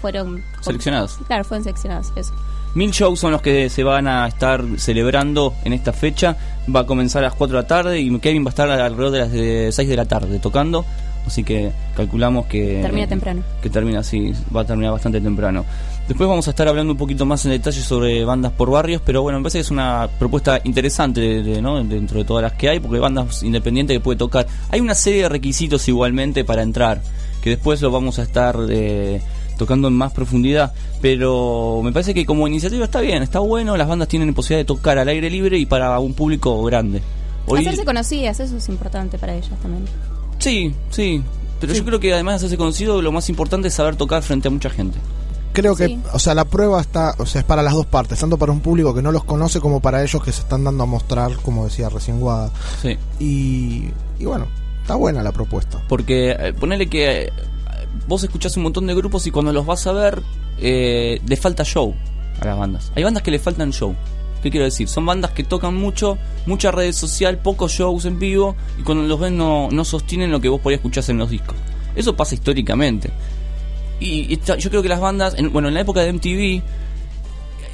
[0.00, 1.18] fueron Seleccionados.
[1.26, 2.32] Claro, fueron seleccionados, eso.
[2.74, 6.36] Mil shows son los que se van a estar celebrando en esta fecha.
[6.74, 9.10] Va a comenzar a las 4 de la tarde y Kevin va a estar alrededor
[9.10, 10.86] de las de 6 de la tarde tocando.
[11.30, 12.80] Así que calculamos que...
[12.82, 13.42] Termina temprano.
[13.62, 15.64] Que termina así, va a terminar bastante temprano.
[16.08, 19.22] Después vamos a estar hablando un poquito más en detalle sobre bandas por barrios, pero
[19.22, 21.82] bueno, me parece que es una propuesta interesante de- de- ¿no?
[21.84, 24.44] dentro de todas las que hay, porque hay bandas independientes que puede tocar.
[24.70, 27.00] Hay una serie de requisitos igualmente para entrar,
[27.40, 29.20] que después lo vamos a estar eh,
[29.56, 33.86] tocando en más profundidad, pero me parece que como iniciativa está bien, está bueno, las
[33.86, 37.02] bandas tienen posibilidad de tocar al aire libre y para un público grande.
[37.46, 39.84] Hoy, Hacerse conocidas, eso es importante para ellos también.
[40.40, 41.22] Sí, sí,
[41.60, 44.48] pero yo creo que además de hacerse conocido, lo más importante es saber tocar frente
[44.48, 44.98] a mucha gente.
[45.52, 46.00] Creo que, Sí.
[46.12, 48.60] o sea, la prueba está, o sea, es para las dos partes, tanto para un
[48.60, 51.64] público que no los conoce como para ellos que se están dando a mostrar, como
[51.64, 52.50] decía recién Guada.
[52.82, 52.96] Sí.
[53.18, 54.46] Y, y bueno,
[54.82, 55.82] está buena la propuesta.
[55.88, 57.32] Porque eh, ponele que eh,
[58.06, 60.22] vos escuchás un montón de grupos y cuando los vas a ver,
[60.58, 61.94] eh, le falta show
[62.40, 62.92] a las bandas.
[62.94, 63.94] Hay bandas que le faltan show.
[64.42, 64.88] ¿Qué quiero decir?
[64.88, 69.20] Son bandas que tocan mucho, mucha red social, pocos shows en vivo y cuando los
[69.20, 71.56] ven no, no sostienen lo que vos por ahí escuchás en los discos.
[71.94, 73.10] Eso pasa históricamente.
[73.98, 76.62] Y esta- yo creo que las bandas, en- bueno, en la época de MTV,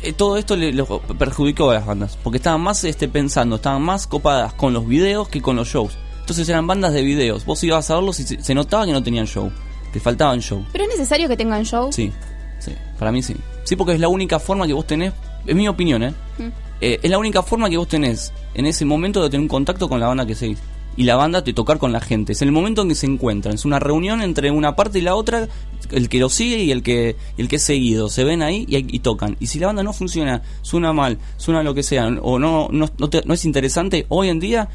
[0.02, 3.82] eh, todo esto le, lo perjudicó a las bandas, porque estaban más este, pensando, estaban
[3.82, 5.96] más copadas con los videos que con los shows.
[6.20, 7.44] Entonces eran bandas de videos.
[7.44, 9.50] Vos ibas a verlos y se, se notaba que no tenían show,
[9.92, 10.64] que faltaban show.
[10.72, 11.92] Pero es necesario que tengan show.
[11.92, 12.10] Sí,
[12.58, 13.36] sí, para mí sí.
[13.62, 15.12] Sí, porque es la única forma que vos tenés,
[15.46, 16.14] es mi opinión, ¿eh?
[16.38, 16.48] Mm.
[16.80, 19.88] Eh, es la única forma que vos tenés en ese momento de tener un contacto
[19.88, 20.58] con la banda que seguís.
[20.98, 22.32] Y la banda te tocar con la gente.
[22.32, 23.54] Es el momento en que se encuentran.
[23.54, 25.46] Es una reunión entre una parte y la otra.
[25.90, 28.08] El que lo sigue y el que, el que es seguido.
[28.08, 29.36] Se ven ahí y, y tocan.
[29.38, 32.88] Y si la banda no funciona, suena mal, suena lo que sea, o no, no,
[32.98, 34.70] no, te- no es interesante, hoy en día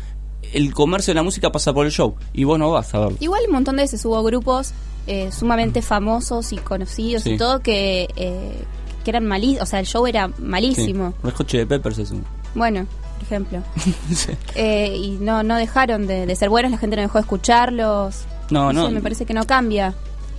[0.53, 2.15] el comercio de la música pasa por el show.
[2.33, 3.17] Y vos no vas a verlo.
[3.19, 4.73] Igual un montón de veces hubo grupos
[5.07, 7.31] eh, sumamente famosos y conocidos Sí.
[7.31, 8.63] y todo que, eh,
[9.03, 9.63] que eran malísimos.
[9.63, 11.13] O sea, el show era malísimo.
[11.23, 11.31] Sí.
[11.31, 12.23] Hot Chili Peppers es un...
[12.55, 12.85] Bueno,
[13.17, 13.63] por ejemplo.
[14.55, 18.25] Eh, y no, no dejaron de, de ser buenos, la gente no dejó de escucharlos.
[18.49, 18.89] No, no.
[18.91, 19.93] me parece que no cambia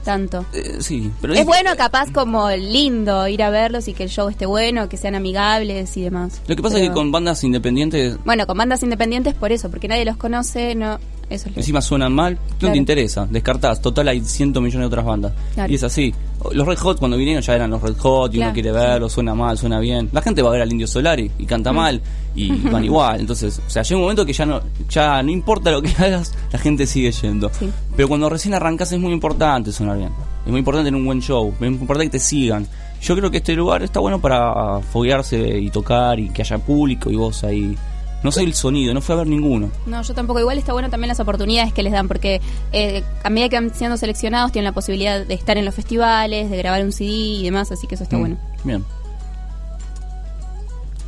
[0.05, 0.45] tanto.
[0.53, 4.29] Eh, sí, pero es bueno capaz como lindo ir a verlos y que el show
[4.29, 6.43] esté bueno, que sean amigables y demás.
[6.49, 9.89] Lo que pasa es que con bandas independientes Bueno, con bandas independientes por eso, porque
[9.89, 10.99] nadie los conoce, no...
[11.31, 12.73] Eso es lo- encima suenan mal, no Claro.
[12.73, 13.81] te interesa, descartás.
[13.81, 15.33] Total, hay cientos millones de otras bandas.
[15.55, 15.73] Claro.
[15.73, 16.13] Y es así.
[16.53, 18.49] Los Red Hot cuando vinieron ya eran los Red Hot y Claro.
[18.51, 20.09] uno quiere verlo, suena mal, suena bien.
[20.13, 21.77] La gente va a ver al Indio Solari y canta Mm.
[21.77, 22.01] mal
[22.35, 23.21] y van igual.
[23.21, 26.33] Entonces, o sea, llega un momento que ya no ya no importa lo que hagas,
[26.53, 27.51] la gente sigue yendo.
[27.97, 30.11] Pero cuando recién arrancas es muy importante sonar bien.
[30.45, 32.67] Es muy importante tener un buen show, es muy importante que te sigan.
[33.01, 37.11] Yo creo que este lugar está bueno para foguearse y tocar y que haya público
[37.11, 37.77] y vos ahí.
[38.23, 39.71] No sé el sonido, no fui a ver ninguno.
[39.87, 40.39] No, yo tampoco.
[40.39, 42.41] Igual está bueno también las oportunidades que les dan, porque
[42.73, 46.49] eh, a medida que van siendo seleccionados tienen la posibilidad de estar en los festivales,
[46.51, 48.37] de grabar un CD y demás, así que eso está Mm, bueno.
[48.65, 48.85] Bien.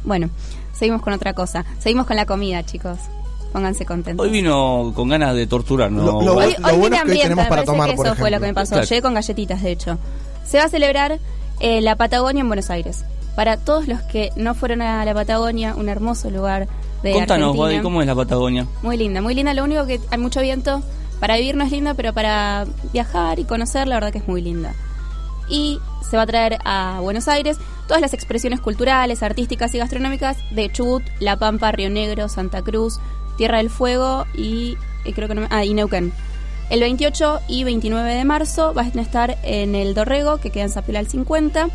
[0.05, 0.29] Bueno,
[0.75, 1.65] seguimos con otra cosa.
[1.79, 2.99] Seguimos con la comida, chicos.
[3.53, 4.27] Pónganse contentos.
[4.27, 6.03] Hoy vino con ganas de torturar, ¿no?
[6.05, 8.31] Lo- lo Hoy, bueno hoy es que hoy tenemos para tomar, que por eso fue
[8.31, 8.63] lo que me ejemplo.
[8.63, 8.73] pasó.
[8.75, 8.87] Claro.
[8.89, 9.99] Llegué con galletitas, de hecho.
[10.45, 11.21] Se va a celebrar
[11.61, 13.05] eh, la Patagonia en Buenos Aires.
[13.37, 16.67] Para todos los que no fueron a la Patagonia, un hermoso lugar
[17.05, 17.83] de Contanos, Argentina.
[17.83, 18.67] ¿cómo es la Patagonia?
[18.83, 19.55] Muy linda, muy linda.
[19.55, 20.83] Lo único que hay mucho viento.
[21.21, 24.43] Para vivir no es linda, pero para viajar y conocer, la verdad que es muy
[24.43, 24.75] linda.
[25.49, 30.39] Y se va a traer a Buenos Aires todas las expresiones culturales, artísticas y gastronómicas
[30.51, 32.99] de Chubut, La Pampa, Río Negro, Santa Cruz,
[33.37, 36.13] Tierra del Fuego y, y creo que no ah, y Neuquén.
[36.71, 40.71] El 28 y 29 de marzo van a estar en el Dorrego, que queda en
[40.71, 41.69] Zapilal 50,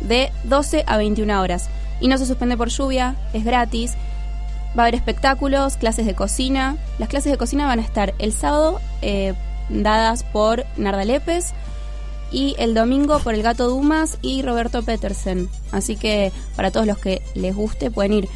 [0.00, 1.68] de 12 a 21 horas.
[2.00, 3.94] Y no se suspende por lluvia, es gratis.
[4.76, 6.76] Va a haber espectáculos, clases de cocina.
[6.98, 9.34] Las clases de cocina van a estar el sábado eh,
[9.68, 11.52] dadas por Narda Lépez
[12.32, 15.48] y el domingo por el Gato Dumas y Roberto Petersen.
[15.70, 18.28] Así que para todos los que les guste pueden ir.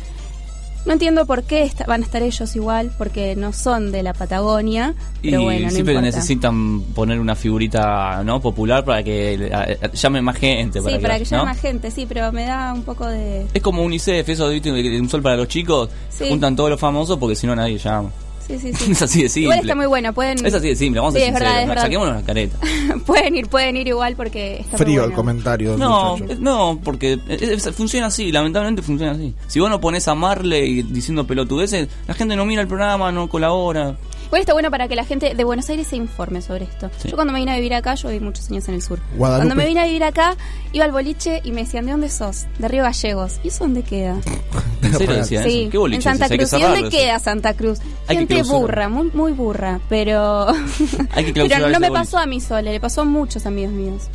[0.89, 4.95] No entiendo por qué van a estar ellos igual, porque no son de la Patagonia,
[5.23, 6.17] Y pero bueno, no siempre importa.
[6.17, 9.53] necesitan poner una figurita no popular para que
[9.93, 10.79] llame más gente.
[10.79, 11.37] Sí, para para que, que ¿no?
[11.43, 13.47] llame más gente, sí, pero me da un poco de...
[13.53, 15.91] Es como UNICEF, eso de un sol para los chicos.
[16.09, 16.25] Sí.
[16.27, 18.11] Juntan todos los famosos porque si no nadie llama.
[18.49, 18.91] Sí, sí, sí.
[18.93, 19.43] Es así de simple.
[19.43, 20.45] Igual está muy bueno, pueden...
[20.45, 21.61] Es así de simple, vamos Sí, a ser es sinceros.
[21.63, 21.83] es verdad.
[21.83, 22.59] Saquémonos la careta.
[23.07, 25.17] pueden ir, pueden ir igual porque está muy Frío el bueno.
[25.17, 26.41] comentario del No, muchacho.
[26.41, 29.35] no, porque eh, eh, funciona así, lamentablemente funciona así.
[29.47, 33.29] Si vos no pones a Marley diciendo pelotudeces, la gente no mira el programa, no
[33.29, 33.97] colabora.
[34.29, 36.91] Igual está bueno para que la gente de Buenos Aires se informe sobre esto.
[36.99, 37.09] Sí.
[37.09, 39.01] Yo cuando me vine a vivir acá, yo viví muchos años en el sur.
[39.17, 39.47] Guadalupe.
[39.47, 40.37] Cuando me vine a vivir acá,
[40.73, 42.47] iba al boliche y me decían, ¿de dónde sos?
[42.59, 43.41] De Río Gallegos.
[43.43, 44.19] ¿Y eso dónde queda?
[44.83, 45.71] ¿En serio decían Sí, eso?
[45.71, 46.53] ¿Qué boliche en Santa es Cruz.
[46.53, 47.79] ¿Y dónde queda Santa Cruz?
[48.07, 50.47] Gente burra, muy, muy burra, pero...
[51.13, 51.91] Hay que pero no me boliche.
[51.91, 54.09] pasó a mí sola, le pasó a muchos amigos míos.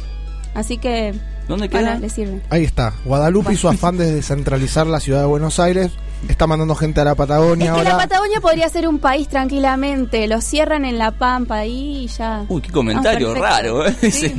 [0.54, 1.16] Así que...
[1.48, 2.00] ¿Dónde bueno, queda?
[2.00, 2.42] le sirve.
[2.52, 2.94] Ahí está.
[3.04, 5.92] Guadalupe y su afán de descentralizar la ciudad de Buenos Aires
[6.30, 7.98] está mandando gente a la Patagonia Es que la.
[7.98, 10.28] Patagonia podría ser un país tranquilamente.
[10.28, 12.46] Lo cierran en La Pampa ahí y ya.
[12.50, 13.86] Uy, qué comentario Ah, raro.
[13.88, 13.96] ¿eh?
[14.12, 14.34] Sí.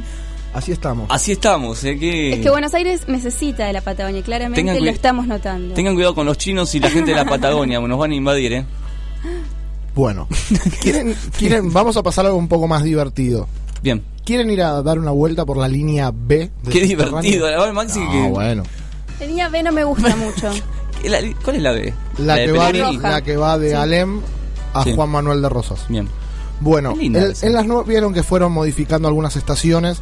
[0.53, 1.07] Así estamos.
[1.11, 1.99] Así estamos, ¿eh?
[1.99, 2.35] Que...
[2.35, 5.75] Es que Buenos Aires necesita de la Patagonia, y claramente Tengan lo estamos notando.
[5.75, 8.53] Tengan cuidado con los chinos y la gente de la Patagonia, nos van a invadir,
[8.53, 8.67] ¿eh?
[9.95, 10.29] Bueno,
[10.81, 13.49] ¿quieren, quieren, vamos a pasar algo un poco más divertido.
[13.83, 14.03] Bien.
[14.25, 16.51] ¿Quieren ir a dar una vuelta por la línea B?
[16.63, 17.47] de Qué divertido.
[17.47, 18.29] Ahora Maxi Ah, que...
[18.29, 18.63] bueno.
[19.21, 20.51] La línea B no me gusta mucho.
[21.09, 21.95] La- ¿Cuál es la B?
[22.19, 23.75] La, de que, va de, la que va de Sí.
[23.75, 24.21] Alem
[24.73, 24.93] a Sí.
[24.95, 25.85] Juan Manuel de Rosas.
[25.89, 26.09] Bien.
[26.61, 29.99] Bueno, linda el- en las nue- vieron que fueron modificando algunas estaciones.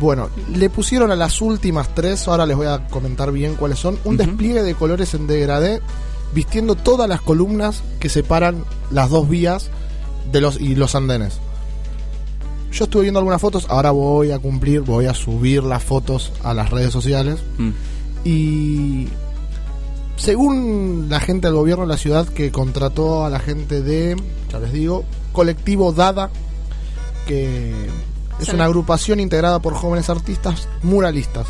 [0.00, 3.98] Bueno, le pusieron a las últimas tres, ahora les voy a comentar bien cuáles son,
[4.04, 5.80] un despliegue de colores en degradé,
[6.34, 9.70] vistiendo todas las columnas que separan las dos vías
[10.32, 11.38] de los y los andenes.
[12.72, 16.54] Yo estuve viendo algunas fotos, ahora voy a cumplir, voy a subir las fotos a
[16.54, 17.38] las redes sociales.
[17.56, 17.70] Mm.
[18.24, 19.08] Y
[20.16, 24.16] según la gente del gobierno de la ciudad que contrató a la gente de,
[24.50, 26.30] ya les digo, colectivo Dada,
[27.26, 27.72] que
[28.40, 31.46] es una agrupación integrada por jóvenes artistas muralistas.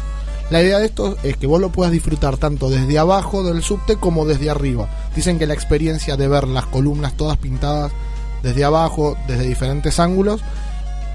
[0.50, 3.96] La idea de esto es que vos lo puedas disfrutar tanto desde abajo del subte
[3.96, 4.88] como desde arriba.
[5.16, 7.92] Dicen que la experiencia de ver las columnas todas pintadas
[8.42, 10.42] desde abajo, desde diferentes ángulos,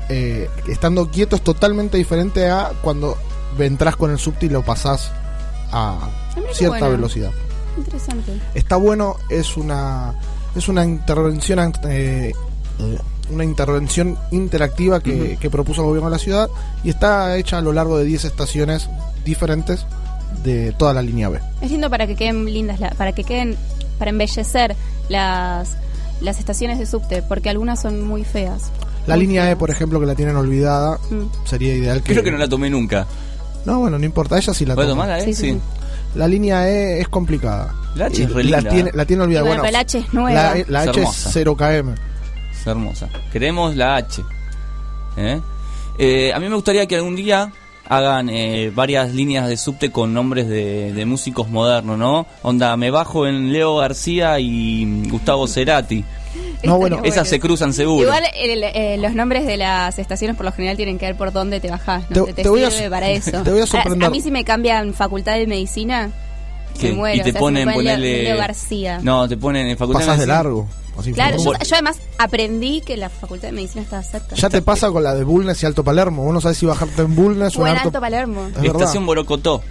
[0.09, 3.15] eh, estando quieto es totalmente diferente a cuando
[3.59, 5.11] entras con el subte y lo pasás
[5.71, 6.09] a
[6.53, 6.89] cierta bueno.
[6.97, 7.31] velocidad.
[7.77, 8.33] Interesante.
[8.55, 10.13] Está bueno, es una
[10.55, 12.33] es una intervención eh,
[13.31, 16.49] una intervención interactiva que, que propuso el gobierno de la ciudad
[16.83, 18.89] y está hecha a lo largo de 10 estaciones
[19.23, 19.85] diferentes
[20.43, 21.39] de toda la línea B.
[21.61, 23.55] Es lindo para que queden lindas, la- para que queden,
[23.99, 24.75] para embellecer
[25.09, 25.77] las,
[26.21, 28.71] las estaciones de subte, porque algunas son muy feas.
[29.05, 31.25] La línea E, por ejemplo, que la tienen olvidada, Mm.
[31.45, 32.13] sería ideal que...
[32.13, 33.05] Creo que no la tomé nunca.
[33.65, 35.03] No, bueno, no importa, ella sí la ¿Puedo toma.
[35.03, 35.25] tomarla, eh?
[35.25, 35.59] Sí, sí.
[36.15, 37.73] La línea E es complicada.
[37.95, 38.71] La H es re la linda.
[38.71, 39.45] tiene, la tiene olvidada.
[39.47, 40.55] Bueno, la H es nueva.
[40.55, 41.29] La, la Es H hermosa.
[41.29, 41.95] es 0KM.
[42.51, 43.09] Es hermosa.
[43.31, 44.21] Queremos la H.
[45.17, 45.39] ¿Eh?
[45.97, 47.51] Eh, a mí me gustaría que algún día
[47.87, 52.25] hagan eh, varias líneas de subte con nombres de, de músicos modernos, ¿no?
[52.43, 56.05] Onda, me bajo en Leo García y Gustavo Cerati.
[56.63, 58.03] No, bueno, Esas se cruzan seguro.
[58.03, 61.31] Igual el- eh, los nombres de las estaciones por lo general tienen que ver por
[61.31, 62.25] dónde te bajás, ¿no?
[62.25, 63.43] Te, te te voy a sirve so- para eso.
[63.43, 64.07] te voy a A- sorprender.
[64.07, 66.09] A, mí si me cambian facultad de medicina,
[66.79, 66.89] ¿Qué?
[66.89, 67.15] me muero.
[67.17, 68.99] y te o sea, ponen, ponen Leo- García.
[69.01, 70.35] No, te ponen en facultad Pasás de medicina.
[70.43, 70.67] largo.
[70.99, 74.35] así Claro, yo, además aprendí que la facultad de medicina estaba cerca.
[74.35, 76.23] Ya te pasa con la de Bulnes y Alto Palermo.
[76.25, 78.47] Vos no sabés si bajarte en Bulnes o en en Alto, Alto Palermo.
[78.47, 78.75] Es verdad.
[78.81, 79.61] Estación Borocotó.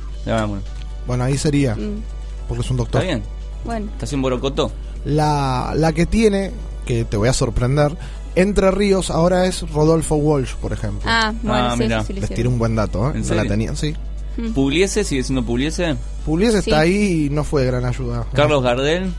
[1.07, 1.75] Bueno, ahí sería.
[1.75, 2.03] Mm,
[2.49, 3.03] Porque es un doctor.
[3.03, 3.23] ¿Está bien?
[3.65, 3.87] bueno.
[3.93, 4.71] Estación Borocotó.
[5.09, 6.53] La, la que tiene,
[6.87, 7.97] que te voy a sorprender,
[8.35, 11.03] Entre Ríos ahora es Rodolfo Walsh, por ejemplo.
[11.07, 11.97] Ah, bueno, Ah, sí, mira.
[11.99, 13.13] eso sí lo Les tiré un buen dato, ¿eh?
[13.17, 13.51] ¿En No la serio?
[13.51, 13.95] tenían, sí.
[14.37, 14.51] Mm.
[14.53, 15.03] ¿Pugliese?
[15.03, 15.97] ¿Sigue siendo Pugliese?
[16.25, 16.71] Pugliese Sí.
[16.71, 18.25] está ahí y no fue de gran ayuda.
[18.35, 19.11] Carlos Gardel.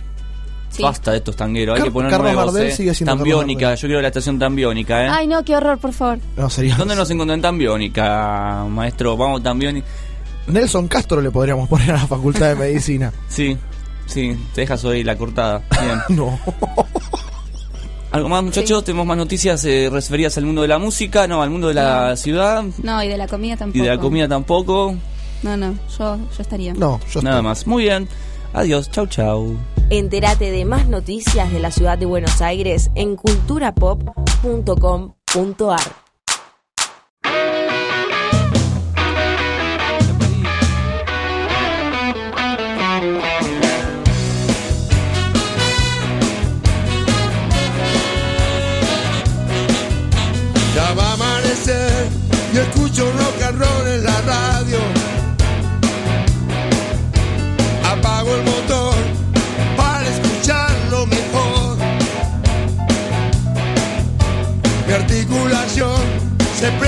[0.69, 0.83] Sí.
[0.83, 2.75] Basta de estos tangueros, hay que poner Carlos nuevos, Gardel eh.
[2.75, 5.09] sigue siendo Tambiónica, yo quiero la estación Tambiónica, ¿eh?
[5.11, 6.19] Ay, no, qué horror, por favor.
[6.37, 6.75] No, sería.
[6.77, 9.17] ¿Dónde nos encontramos en Tambiónica, maestro?
[9.17, 9.85] Vamos, Tambiónica.
[10.47, 13.11] Nelson Castro le podríamos poner a la Facultad de Medicina.
[13.27, 13.57] Sí,
[14.09, 15.63] sí, te dejas hoy la cortada.
[15.81, 15.99] Bien.
[16.17, 16.39] no.
[18.11, 18.83] ¿Algo más, muchachos?
[18.83, 21.27] ¿Tenemos más noticias eh, referidas al mundo de la música?
[21.27, 22.63] No, al mundo de la ciudad.
[22.81, 23.77] No, y de la comida tampoco.
[23.77, 24.95] Y de la comida tampoco.
[25.43, 26.73] No, no, yo, yo estaría.
[26.73, 27.67] No, yo Nada estoy- más.
[27.67, 28.09] Muy bien.
[28.53, 28.89] Adiós.
[28.89, 29.55] Chau, chau.
[29.91, 36.08] Entérate de más noticias de la ciudad de Buenos Aires en culturapop.com.ar.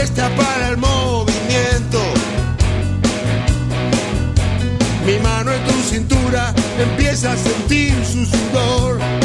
[0.02, 1.99] presta para el movimiento.
[5.06, 9.20] Mi mano en tu cintura empieza a sentir su sudor.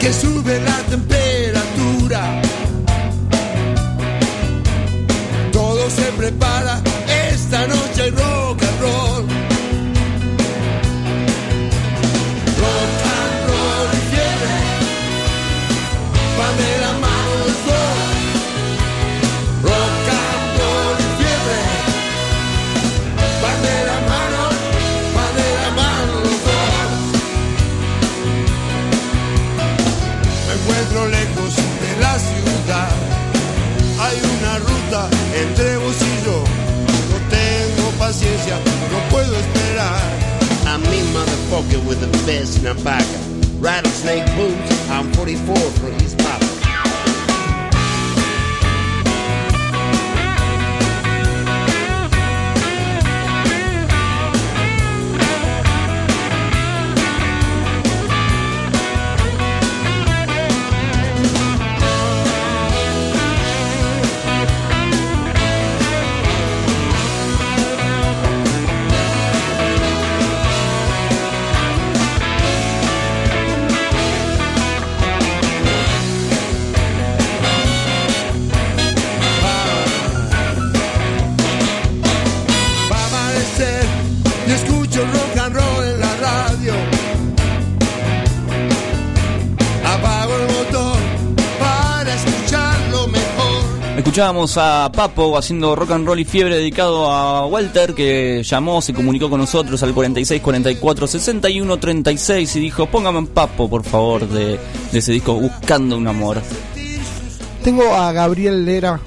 [0.00, 2.42] Que sube la temperatura.
[5.52, 6.80] Todo se prepara,
[7.30, 8.10] esta noche
[41.50, 43.04] me motherfucker with the best in a bag.
[43.60, 45.90] Rattlesnake boots, I'm 44 for
[94.20, 98.92] Escuchábamos a Papo haciendo rock and roll y fiebre dedicado a Walter que llamó, se
[98.92, 104.60] comunicó con nosotros al 46 44 61 36 y dijo póngame Papo por favor de,
[104.92, 106.36] de ese disco Buscando un amor.
[107.64, 109.00] Tengo a Gabriel Lera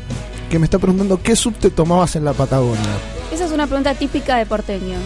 [0.49, 2.81] que me está preguntando qué subte tomabas en la Patagonia.
[3.31, 4.97] Esa es una pregunta típica de porteño.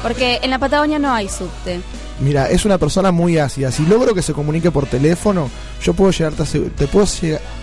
[0.00, 1.80] Porque en la Patagonia no hay subte.
[2.22, 3.70] Mira, es una persona muy ácida.
[3.72, 5.50] Si logro que se comunique por teléfono,
[5.82, 7.06] yo puedo llegarte a asegu- te puedo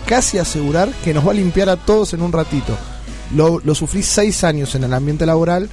[0.05, 2.75] casi asegurar que nos va a limpiar a todos en un ratito.
[3.35, 5.69] Lo, lo sufrí seis años en el ambiente laboral.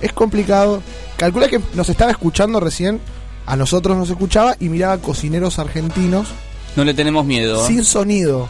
[0.00, 0.82] Es complicado.
[1.16, 3.00] Calcula que nos estaba escuchando recién.
[3.46, 6.28] A nosotros nos escuchaba y miraba cocineros argentinos
[6.76, 7.62] No le tenemos miedo.
[7.62, 7.66] ¿eh?
[7.66, 8.48] sin sonido.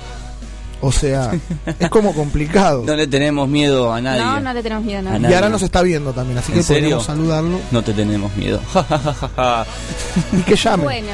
[0.83, 1.31] O sea,
[1.79, 2.85] es como complicado.
[2.87, 4.23] No le tenemos miedo a nadie.
[4.23, 5.17] No, no le tenemos miedo a nada.
[5.17, 5.35] A Y nadie.
[5.37, 6.81] ahora nos está viendo también, así ¿En que serio?
[6.83, 7.59] podríamos saludarlo.
[7.71, 8.61] No te tenemos miedo.
[10.33, 10.85] Y que llame.
[10.85, 11.09] Bueno,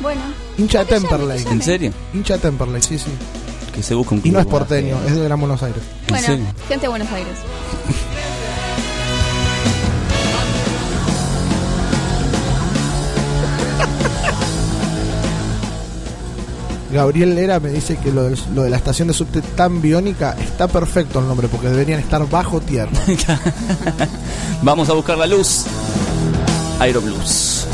[0.00, 0.20] bueno.
[0.58, 1.38] Hincha de llame, Temperley.
[1.44, 1.54] llame.
[1.56, 1.92] ¿En serio?
[2.14, 3.10] Hincha de Temperley, sí, sí.
[3.74, 5.82] Que se busca un Y no es club, porteño, es de Gran Buenos Aires.
[6.08, 6.44] Bueno, serio?
[6.68, 7.34] gente de Buenos Aires.
[16.92, 21.20] Gabriel Lera me dice que lo, de la estación de subte tan biónica está perfecto
[21.20, 22.90] el nombre porque deberían estar bajo tierra.
[24.62, 25.66] Vamos a buscar la luz.
[26.80, 27.66] Aeroblues.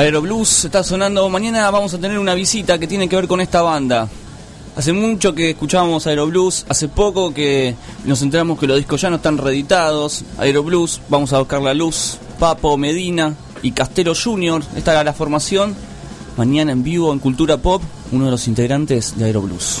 [0.00, 1.28] Aeroblues está sonando.
[1.28, 4.08] Mañana vamos a tener una visita que tiene que ver con esta banda.
[4.74, 7.74] Hace mucho que escuchábamos Aeroblues, hace poco que
[8.06, 10.24] nos enteramos que los discos ya no están reeditados.
[10.38, 12.16] Aeroblues, vamos a buscar la luz.
[12.38, 14.62] Papo Medina, y Castelo Junior.
[14.74, 15.76] Esta era la formación.
[16.38, 19.80] Mañana en vivo en Cultura Pop, uno de los integrantes de Aeroblues.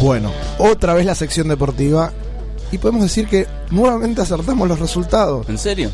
[0.00, 2.12] Bueno, otra vez la sección deportiva
[2.72, 5.48] y podemos decir que nuevamente acertamos los resultados.
[5.48, 5.90] ¿En serio?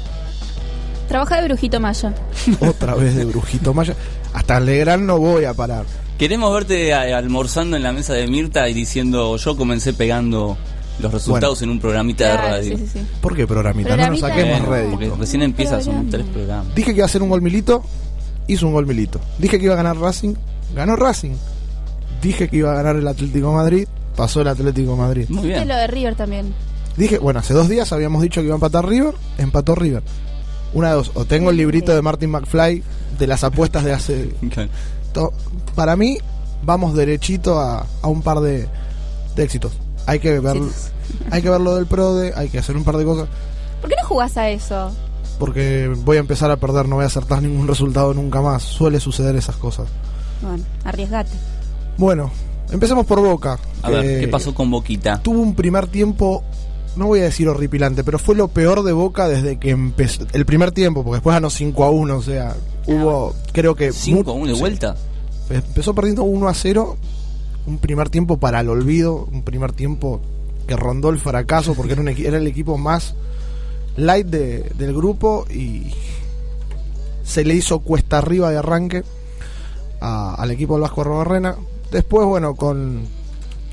[1.09, 2.15] Trabaja de brujito maya.
[2.61, 3.95] Otra vez de Brujito Maya.
[4.33, 5.85] Hasta Legrand no voy a parar.
[6.19, 10.57] Queremos verte almorzando en la mesa de Mirta y diciendo yo comencé pegando
[10.99, 12.77] los resultados en un programita de radio.
[12.77, 13.07] sí, sí, sí.
[13.21, 13.97] ¿Por qué programita?
[13.97, 14.91] No nos saquemos rédito.
[14.93, 16.75] porque recién empieza, son tres programas.
[16.75, 17.83] Dije que iba a hacer un gol Milito,
[18.47, 19.21] hizo un gol Milito.
[19.39, 20.35] Dije que iba a ganar Racing,
[20.75, 21.37] ganó Racing.
[22.23, 25.27] Dije que iba a ganar el Atlético de Madrid, pasó el Atlético de Madrid.
[25.29, 26.55] Muy Y lo de River también.
[26.97, 30.03] Dije, bueno, hace dos días habíamos dicho que iba a empatar River, empató River.
[30.73, 32.83] Una de dos, o tengo el librito de Martin McFly
[33.19, 34.35] de las apuestas de hace...
[35.13, 35.33] to-
[35.75, 36.19] Para mí,
[36.65, 38.67] vamos derechito a, a un par de,
[39.37, 39.73] de éxitos.
[40.07, 40.57] Hay que ver,
[41.31, 43.29] hay que ver lo del PRODE, hay que hacer un par de cosas,
[43.81, 44.91] ¿Por qué no jugás a eso?
[45.39, 48.63] porque voy a empezar a perder, no voy a acertar ningún resultado nunca más.
[48.63, 49.87] Suele suceder esas cosas.
[50.41, 51.31] Bueno, arriesgate.
[51.99, 52.31] Bueno,
[52.71, 53.59] empecemos por Boca.
[53.83, 55.21] A ver, Eh, ¿qué pasó con Boquita?
[55.23, 56.43] Tuvo un primer tiempo,
[56.97, 60.27] no voy a decir horripilante, pero fue lo peor de Boca desde que empezó.
[60.33, 62.55] El primer tiempo, porque después ganó 5 a 1, o sea,
[62.87, 63.93] hubo, creo que.
[63.93, 64.61] 5 a mu- 1 de sí.
[64.61, 64.97] vuelta.
[65.49, 66.97] Empezó perdiendo 1 a 0,
[67.67, 70.21] un primer tiempo para el olvido, un primer tiempo
[70.67, 73.15] que rondó el fracaso porque era, un era el equipo más
[73.97, 75.93] light de- del grupo y
[77.25, 79.05] se le hizo cuesta arriba de arranque
[80.01, 81.55] a- al equipo del Vasco Robarrena.
[81.97, 83.05] Después, bueno, con,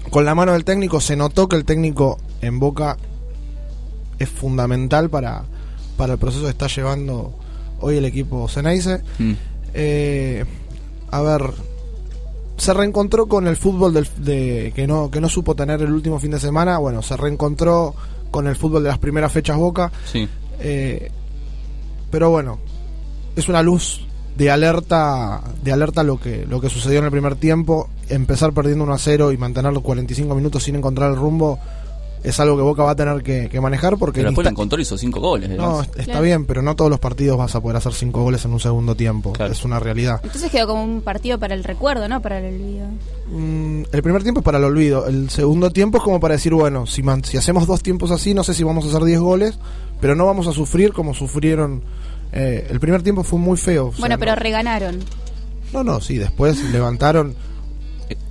[0.09, 2.95] con la mano del técnico se notó que el técnico en Boca
[4.17, 5.43] es fundamental para,
[5.97, 7.33] para el proceso que está llevando
[7.81, 9.01] hoy el equipo Ceneice.
[9.19, 9.33] Mm.
[9.73, 10.45] Eh,
[11.11, 11.51] a ver,
[12.55, 16.17] se reencontró con el fútbol del, de, que, no, que no supo tener el último
[16.17, 16.77] fin de semana.
[16.77, 17.93] Bueno, se reencontró
[18.31, 19.91] con el fútbol de las primeras fechas Boca.
[20.09, 20.29] Sí.
[20.61, 21.11] Eh,
[22.09, 22.57] pero bueno,
[23.35, 24.07] es una luz
[24.37, 27.89] de alerta de alerta lo que lo que sucedió en el primer tiempo.
[28.09, 31.59] Empezar perdiendo 1 a 0 y mantener los 45 minutos sin encontrar el rumbo
[32.23, 34.53] es algo que Boca va a tener que, que manejar porque Pero después la está-
[34.53, 35.49] encontró y hizo 5 goles.
[35.49, 35.89] no, además.
[35.97, 38.61] está bien, pero no todos los partidos vas a poder hacer 5 goles en un
[38.61, 39.33] segundo tiempo.
[39.39, 40.21] Es una realidad.
[40.23, 42.21] Entonces quedó como un partido para el recuerdo, ¿no?
[42.21, 42.85] Para el olvido.
[43.29, 45.05] Mm, el primer tiempo es para el olvido.
[45.07, 48.33] El segundo tiempo es como para decir, bueno, si, man- si hacemos dos tiempos así,
[48.33, 49.59] no sé si vamos a hacer 10 goles,
[49.99, 51.81] pero no vamos a sufrir como sufrieron.
[52.31, 53.87] eh, el primer tiempo fue muy feo.
[53.87, 54.99] o sea, bueno, no- pero reganaron.
[55.73, 57.35] No, no, sí, después levantaron.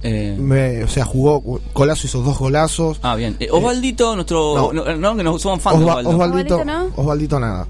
[0.02, 1.42] Eh, me- o sea, jugó.
[1.72, 2.98] Colazo hizo dos golazos.
[3.02, 3.36] Ah, bien.
[3.40, 4.72] Eh, Osvaldito, nuestro.
[4.72, 4.84] no.
[4.84, 5.94] No, no, que nos somos fans de Osva-.
[6.00, 6.86] Osvaldito, Osvaldito, ¿no?
[6.96, 7.66] Osvaldito nada.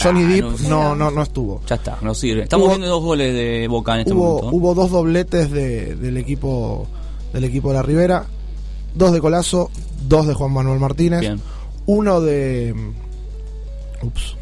[0.00, 1.60] Johnny Ah, Depp no, no, no, no estuvo.
[1.68, 2.42] Ya está, no sirve.
[2.44, 4.56] Estamos Hubo- viendo dos goles de Boca en este hubo, momento.
[4.56, 6.86] hubo dos dobletes de- del equipo
[7.32, 8.24] del equipo de la Ribera,
[8.94, 9.70] dos de Colazo,
[10.08, 11.40] dos de Juan Manuel Martínez, Bien.
[11.86, 12.74] uno de
[14.02, 14.36] ups,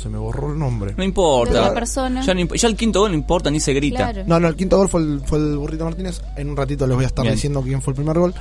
[0.00, 0.94] se me borró el nombre.
[0.96, 1.52] No importa.
[1.54, 2.22] De otra persona.
[2.22, 3.98] Ya, no imp- ya el quinto gol no importa, ni se grita.
[4.10, 4.22] Claro.
[4.26, 6.20] No, no, el quinto gol fue el, fue el burrito Martínez.
[6.36, 7.34] En un ratito les voy a estar Bien.
[7.34, 8.34] diciendo quién fue el primer gol.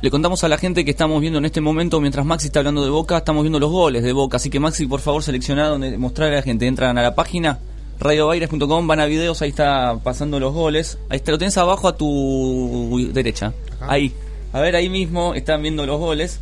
[0.00, 2.82] Le contamos a la gente que estamos viendo en este momento, mientras Maxi está hablando
[2.82, 4.36] de Boca, estamos viendo los goles de Boca.
[4.38, 6.66] Así que Maxi, por favor, selecciona donde mostrarle a la gente.
[6.66, 7.60] Entran a la página
[8.00, 10.98] radiobaires.com, van a videos, ahí está pasando los goles.
[11.08, 13.52] Ahí está, lo tenés abajo a tu derecha.
[13.80, 14.12] Ahí.
[14.52, 16.40] A ver, ahí mismo están viendo los goles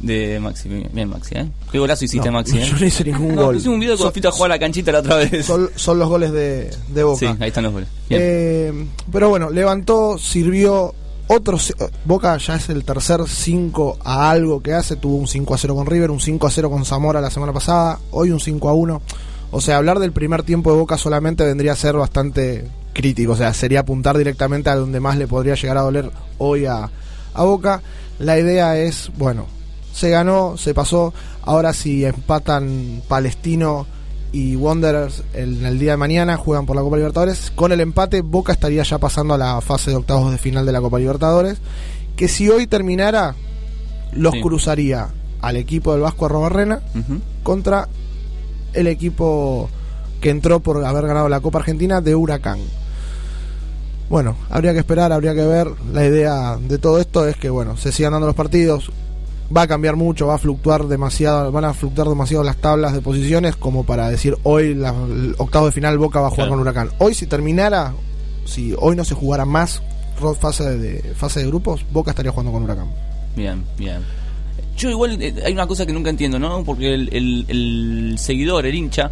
[0.00, 0.68] de Maxi.
[0.92, 1.48] Bien, Maxi, ¿eh?
[1.70, 2.64] Qué golazo hiciste, No, Maxi, ¿eh?
[2.64, 3.56] yo no hice ningún No, gol.
[3.56, 5.44] Hicimos un video cuando fuiste a jugar a la canchita la otra vez.
[5.46, 7.18] Son, son los goles de, de Boca.
[7.18, 7.88] Sí, ahí están los goles.
[8.08, 8.72] Eh,
[9.12, 10.94] pero bueno, levantó, sirvió
[11.28, 11.58] otro.
[12.06, 14.96] Boca ya es el tercer 5 a algo que hace.
[14.96, 17.52] Tuvo un 5 a 0 con River, un 5 a 0 con Zamora la semana
[17.52, 19.02] pasada, hoy un 5 a 1.
[19.52, 23.32] O sea, hablar del primer tiempo de Boca solamente vendría a ser bastante crítico.
[23.32, 26.88] O sea, sería apuntar directamente a donde más le podría llegar a doler hoy a,
[27.34, 27.82] a Boca.
[28.18, 29.46] La idea es, bueno,
[29.92, 31.12] se ganó, se pasó.
[31.42, 33.86] Ahora si empatan Palestino
[34.32, 37.50] y Wanderers en el día de mañana juegan por la Copa Libertadores.
[37.54, 40.72] Con el empate, Boca estaría ya pasando a la fase de octavos de final de
[40.72, 41.58] la Copa Libertadores.
[42.16, 43.34] Que si hoy terminara,
[44.12, 44.40] los Sí.
[44.40, 45.08] cruzaría
[45.40, 46.80] al equipo del Vasco Arrobarrena
[47.42, 47.88] contra
[48.74, 49.68] el equipo
[50.20, 52.58] que entró por haber ganado la Copa Argentina de Huracán.
[54.10, 55.68] Bueno, habría que esperar, habría que ver.
[55.92, 58.90] La idea de todo esto es que, bueno, se sigan dando los partidos.
[59.54, 63.00] Va a cambiar mucho, va a fluctuar demasiado, van a fluctuar demasiado las tablas de
[63.02, 66.52] posiciones como para decir hoy la, el octavo de final Boca va a jugar Claro.
[66.52, 66.90] con Huracán.
[66.98, 67.92] Hoy si terminara,
[68.44, 69.82] si hoy no se jugara más
[70.40, 72.88] fase de fase de grupos, Boca estaría jugando con Huracán.
[73.34, 73.98] Bien, bien.
[74.76, 76.62] Yo igual eh, hay una cosa que nunca entiendo, ¿no?
[76.62, 79.10] Porque el, el- el seguidor, el hincha,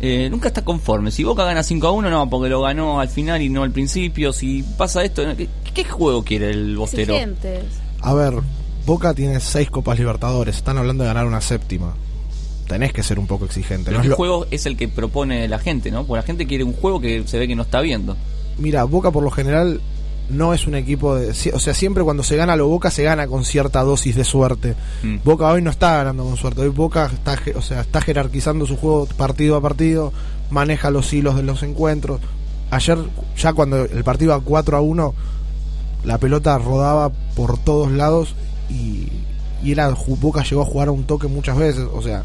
[0.00, 1.10] eh, nunca está conforme.
[1.10, 3.70] Si Boca gana 5 a 1, no, porque lo ganó al final y no al
[3.70, 4.32] principio.
[4.32, 7.14] Si pasa esto, ¿qué, qué juego quiere el bostero?
[7.14, 7.64] Exigentes.
[8.02, 8.34] A ver,
[8.86, 11.94] Boca tiene seis Copas Libertadores, están hablando de ganar una séptima.
[12.68, 13.86] Tenés que ser un poco exigente.
[13.86, 16.04] Pero no es ¿qué lo- juego es el que propone la gente, no?
[16.04, 18.16] Porque la gente quiere un juego que se ve que no está viendo.
[18.58, 19.80] Mira, Boca por lo general
[20.30, 21.30] no es un equipo de...
[21.52, 24.74] O sea, siempre cuando se gana lo Boca se gana con cierta dosis de suerte.
[25.02, 25.16] Mm.
[25.24, 26.62] Boca hoy no está ganando con suerte.
[26.62, 30.12] Hoy Boca está, o sea, está jerarquizando su juego partido a partido,
[30.50, 32.20] maneja los hilos de los encuentros.
[32.70, 32.98] Ayer,
[33.36, 35.14] ya cuando el partido a 4 a 1,
[36.04, 38.34] la pelota rodaba por todos lados
[38.70, 39.08] y,
[39.62, 39.90] y era,
[40.20, 41.86] Boca llegó a jugar a un toque muchas veces.
[41.92, 42.22] O sea,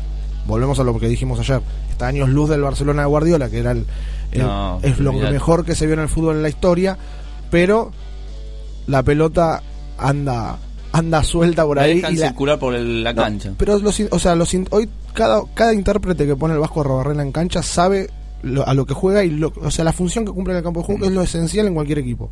[0.48, 1.62] volvemos a lo que dijimos ayer.
[1.90, 3.86] Está años luz del Barcelona de Guardiola, que era el,
[4.32, 6.98] el- No, es lo mejor que se vio en el fútbol en la historia,
[7.52, 7.92] pero
[8.88, 9.62] la pelota
[9.98, 10.58] anda
[10.92, 13.52] anda suelta por La ahí dejan y la- circular por el- la No, cancha.
[13.58, 17.32] pero los, o sea, los hoy cada cada intérprete que pone el Vasco Robarrena en
[17.32, 18.10] cancha sabe
[18.42, 20.64] lo- a lo que juega y lo, o sea, la función que cumple en el
[20.64, 22.30] campo de juego que es lo esencial en cualquier equipo.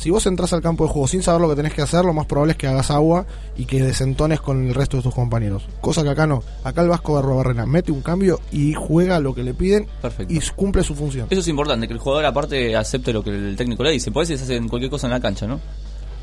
[0.00, 2.14] Si vos entras al campo de juego sin saber lo que tenés que hacer, lo
[2.14, 5.68] más probable es que hagas agua y que desentones con el resto de tus compañeros.
[5.82, 6.42] Cosa que acá no.
[6.64, 10.32] Acá el Vasco de Robarrena mete un cambio y juega lo que le piden Perfecto.
[10.32, 11.26] y cumple su función.
[11.28, 14.10] Eso es importante, que el jugador aparte acepte lo que el técnico le dice.
[14.10, 15.60] Por eso se hacen cualquier cosa en la cancha, ¿no?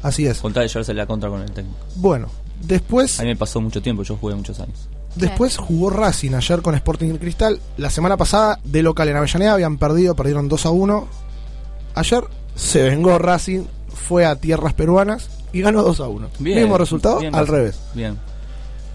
[0.02, 0.40] Así es.
[0.40, 1.78] Con tal de llevarse la contra con el técnico.
[1.98, 2.30] Bueno,
[2.64, 4.90] después A mí me pasó mucho tiempo, yo jugué muchos años.
[5.14, 7.60] Después jugó Racing ayer con Sporting Cristal.
[7.78, 11.08] La semana pasada, de local en Avellaneda, habían perdido, perdieron 2 a 1.
[11.94, 12.24] Ayer
[12.58, 16.28] se vengó Racing, fue a tierras peruanas y ganó 2 a 1.
[16.40, 17.80] Bien, Mismo resultado, bien, al revés.
[17.94, 18.18] Bien.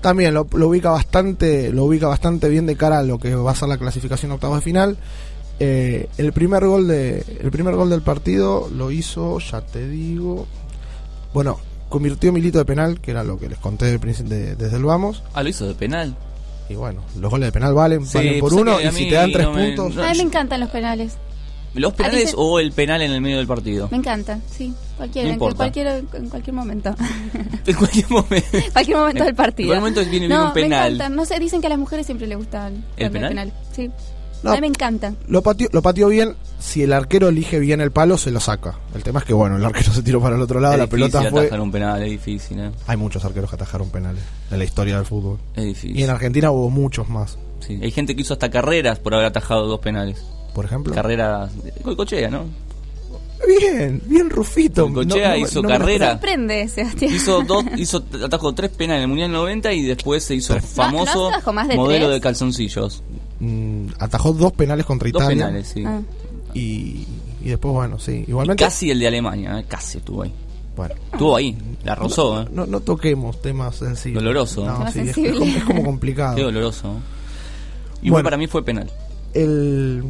[0.01, 3.53] También lo, lo ubica bastante, lo ubica bastante bien de cara a lo que va
[3.53, 4.97] a ser la clasificación octavos de final.
[5.61, 10.47] Eh, el primer gol de, el primer gol del partido lo hizo, ya te digo.
[11.33, 11.59] Bueno,
[11.89, 15.23] convirtió Milito de penal, que era lo que les conté de- desde el vamos.
[15.35, 16.17] Ah, lo hizo de penal.
[16.69, 19.09] Y bueno, los goles de penal valen, Sí, valen por pasa uno y a si
[19.09, 19.95] te dan tres no me- puntos.
[19.95, 21.17] no, A mí me encantan los penales.
[21.75, 23.89] ¿Los penales Alice- o el penal en el medio del partido?
[23.91, 24.75] Me encantan, sí.
[24.97, 26.95] Cualquiera, No en, cualquier, en cualquier momento.
[27.66, 28.59] En cualquier momento.
[28.73, 29.73] cualquier momento del partido.
[29.75, 30.70] En cualquier momento viene no, un penal.
[30.91, 31.16] Me encantan.
[31.16, 33.53] No sé, dicen que a las mujeres siempre les gustan ¿El los penal?
[33.73, 33.91] Sí.
[34.43, 34.51] No.
[34.51, 35.16] A mí me encantan.
[35.29, 36.35] Lo pateó, lo pateó bien.
[36.59, 38.75] Si el arquero elige bien el palo, se lo saca.
[38.93, 40.75] El tema es que, bueno, el arquero se tiró para el otro lado.
[40.75, 41.41] es la difícil pelota fue.
[41.43, 42.70] atajar un penal, es difícil, ¿eh?
[42.89, 45.39] Hay muchos arqueros que atajaron penales en la historia del fútbol.
[45.55, 45.97] Es difícil.
[45.97, 47.39] Y en Argentina hubo muchos más.
[47.61, 50.20] Sí, Hay gente que hizo hasta carreras por haber atajado dos penales.
[50.55, 50.95] Por ejemplo.
[50.95, 51.51] Carreras.
[51.97, 52.45] Cochea, ¿no?
[53.47, 54.89] Bien, bien Rufito.
[54.89, 56.13] Goicoechea hizo me carrera.
[56.13, 57.13] Sorprende, Sebastián.
[57.13, 61.29] Hizo dos, hizo, atajó tres penales en el Mundial 90 y después se hizo famoso
[61.31, 62.15] ¿no atajó más de modelo tres?
[62.17, 63.03] de calzoncillos.
[63.41, 65.47] Mm, atajó dos penales contra Dos Italia.
[65.47, 65.83] penales, sí.
[65.85, 66.01] Ah.
[66.55, 67.05] Y,
[67.43, 68.25] y después, bueno, sí.
[68.27, 68.63] Y Igualmente.
[68.63, 69.65] casi el de Alemania, ¿eh?
[69.67, 70.33] casi estuvo ahí.
[70.77, 70.95] Bueno.
[71.13, 72.47] Estuvo ahí, la rozó, ¿eh?
[72.53, 74.23] No, no toquemos temas sensibles.
[74.23, 74.65] Doloroso.
[74.65, 76.37] No, sí, es, como, es como complicado.
[76.37, 76.93] Qué doloroso.
[76.93, 77.01] ¿eh?
[78.03, 78.25] Igual Bueno.
[78.25, 78.89] para mí fue penal.
[79.35, 80.05] el,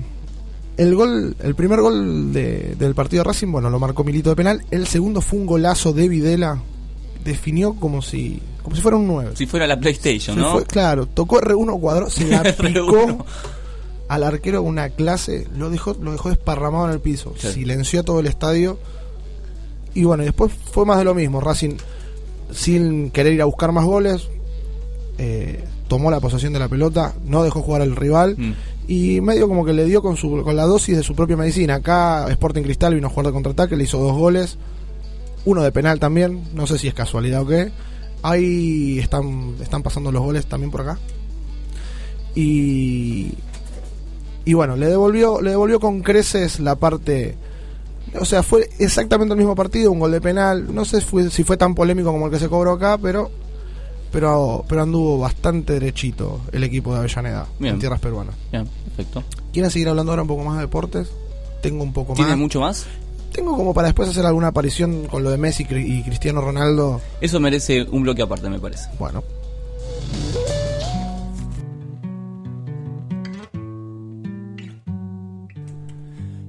[0.76, 4.36] el gol, el primer gol de- del partido de Racing, bueno, lo marcó Milito de
[4.36, 4.64] penal.
[4.70, 6.60] El segundo fue un golazo de Videla.
[7.24, 9.32] Definió como si, como si fuera un 9.
[9.34, 10.52] Si fuera la PlayStation, ¿no?
[10.52, 12.66] fue- claro, tocó R1 cuadro, se la R1.
[12.72, 13.24] picó
[14.08, 17.52] al arquero una clase, lo dejó, lo dejó desparramado en el piso, Sí.
[17.52, 18.78] silenció a todo el estadio.
[19.94, 21.40] Y bueno, y después fue más de lo mismo.
[21.40, 21.76] Racing,
[22.50, 24.28] sin querer ir a buscar más goles,
[25.18, 28.34] eh, tomó la posesión de la pelota, no dejó jugar al rival.
[28.38, 28.52] Mm.
[28.88, 31.76] Y medio como que le dio con, su, con la dosis de su propia medicina.
[31.76, 34.58] Acá Sporting Cristal vino a jugar de contraataque, le hizo dos goles.
[35.44, 37.70] Uno de penal también, no sé si es casualidad o qué.
[38.22, 40.98] Ahí están, están pasando los goles también por acá.
[42.34, 43.34] Y,
[44.44, 47.36] y bueno, le devolvió, le devolvió con creces la parte.
[48.18, 50.74] O sea, fue exactamente el mismo partido, un gol de penal.
[50.74, 53.30] No sé si fue, si fue tan polémico como el que se cobró acá, pero
[54.12, 57.74] pero pero anduvo bastante derechito el equipo de Avellaneda Bien.
[57.74, 58.34] en tierras peruanas.
[58.52, 59.24] Bien, perfecto.
[59.52, 61.10] ¿Quieren seguir hablando ahora un poco más de deportes?
[61.62, 62.38] Tengo un poco ¿Tiene más.
[62.38, 62.86] mucho más?
[63.32, 67.00] Tengo como para después hacer alguna aparición con lo de Messi y Cristiano Ronaldo.
[67.20, 68.88] Eso merece un bloque aparte, me parece.
[68.98, 69.22] Bueno.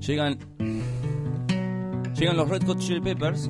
[0.01, 0.38] Llegan.
[2.16, 3.49] Llegan los Red Hot Chili Peppers.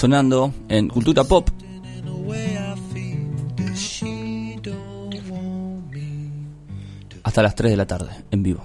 [0.00, 1.50] Sonando en cultura pop.
[7.22, 8.64] hasta las 3 de la tarde, en vivo.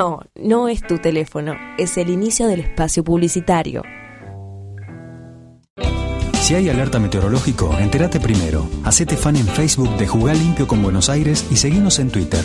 [0.00, 3.82] No, no es tu teléfono, es el inicio del espacio publicitario.
[6.40, 8.66] Si hay alerta meteorológico, entérate primero.
[8.82, 12.42] Hacete fan en Facebook de Jugar Limpio con Buenos Aires y seguinos en Twitter.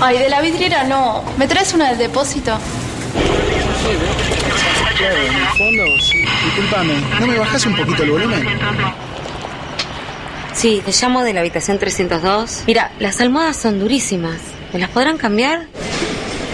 [0.00, 1.22] Ay, de la vidriera no.
[1.38, 2.58] ¿Me traes una del depósito?
[4.96, 6.24] Claro, en el fondo, sí.
[6.44, 8.44] Disculpame, ¿no me bajas un poquito el volumen?
[10.64, 12.62] Sí, te llamo de la habitación 302.
[12.66, 14.40] Mira, las almohadas son durísimas.
[14.72, 15.68] ¿Me las podrán cambiar?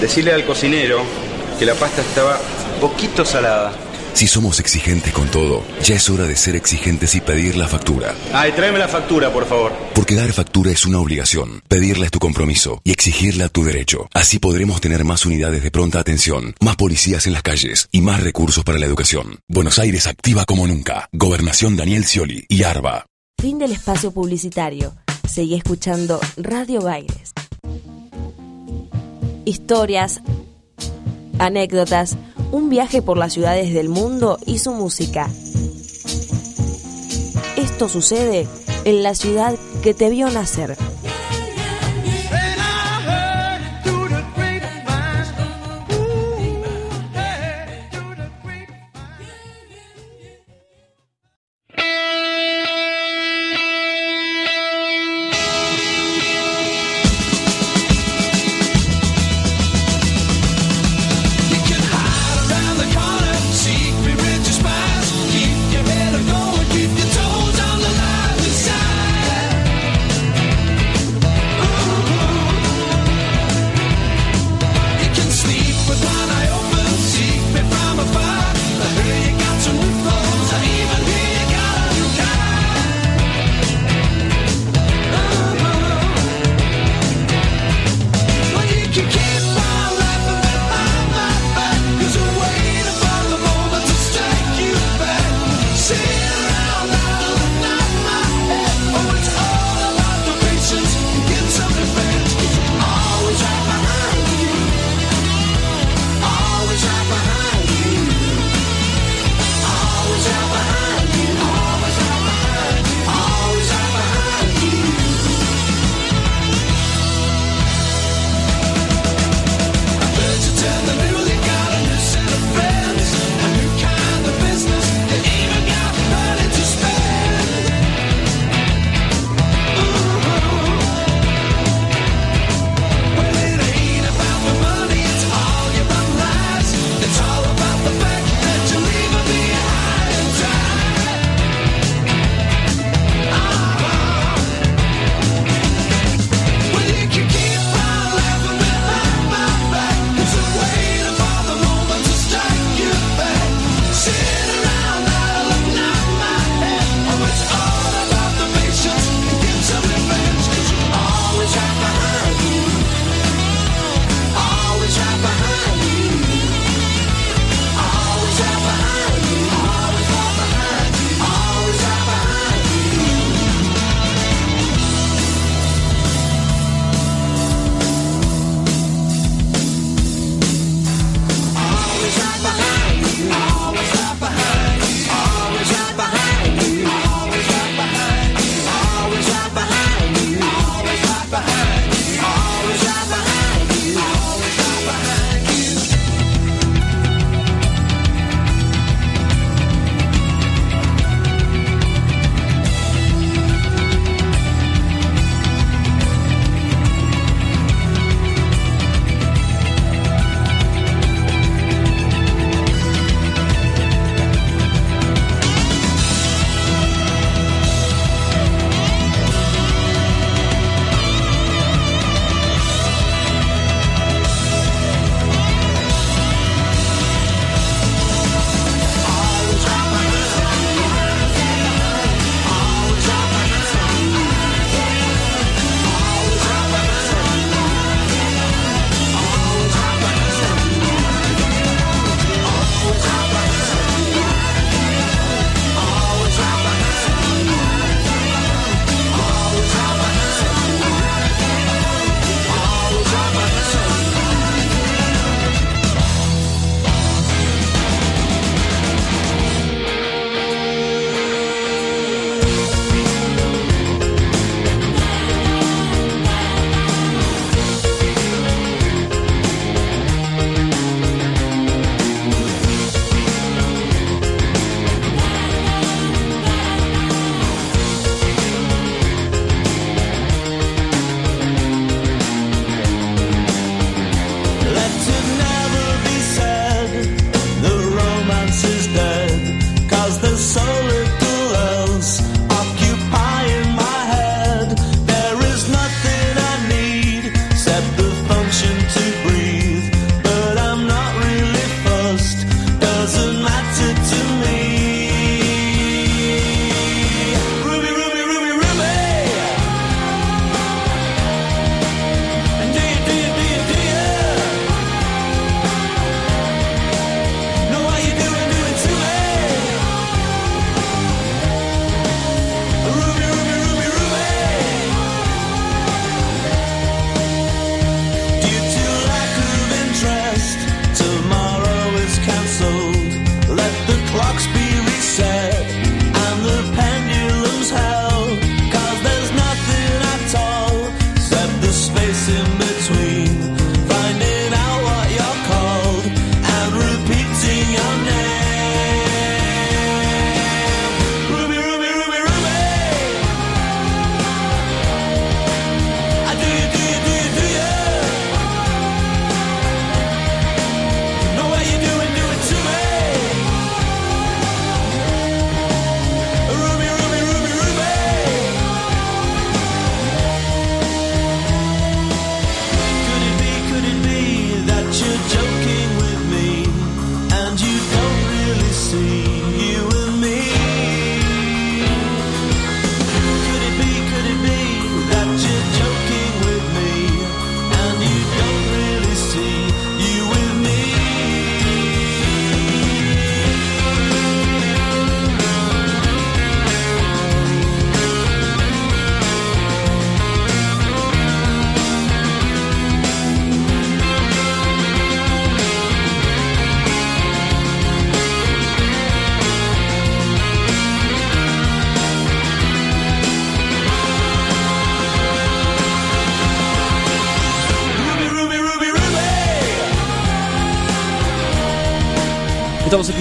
[0.00, 1.00] Decirle al cocinero
[1.60, 2.40] que la pasta estaba
[2.80, 3.72] poquito salada.
[4.12, 8.16] Si somos exigentes con todo, ya es hora de ser exigentes y pedir la factura.
[8.32, 9.72] Ay, tráeme la factura, por favor.
[9.94, 14.08] Porque dar factura es una obligación, pedirla es tu compromiso y exigirla tu derecho.
[14.12, 18.24] Así podremos tener más unidades de pronta atención, más policías en las calles y más
[18.24, 19.38] recursos para la educación.
[19.46, 21.08] Buenos Aires activa como nunca.
[21.12, 23.06] Gobernación Daniel Scioli y ARBA.
[23.40, 24.92] Fin del espacio publicitario.
[25.26, 27.32] Seguí escuchando Radio Baires.
[29.46, 30.20] Historias,
[31.38, 32.18] anécdotas,
[32.52, 35.30] un viaje por las ciudades del mundo y su música.
[37.56, 38.46] Esto sucede
[38.84, 40.76] en la ciudad que te vio nacer.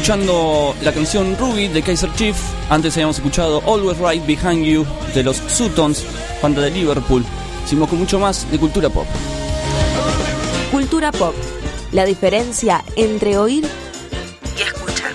[0.09, 2.35] Escuchando la canción Ruby de Kaiser Chief.
[2.71, 4.83] Antes habíamos escuchado Always Right Behind You
[5.13, 6.03] de los Sutons,
[6.41, 7.23] banda de Liverpool.
[7.65, 9.05] Seguimos con mucho más de cultura pop.
[10.71, 11.35] Cultura pop.
[11.91, 13.67] La diferencia entre oír
[14.57, 15.11] y escuchar.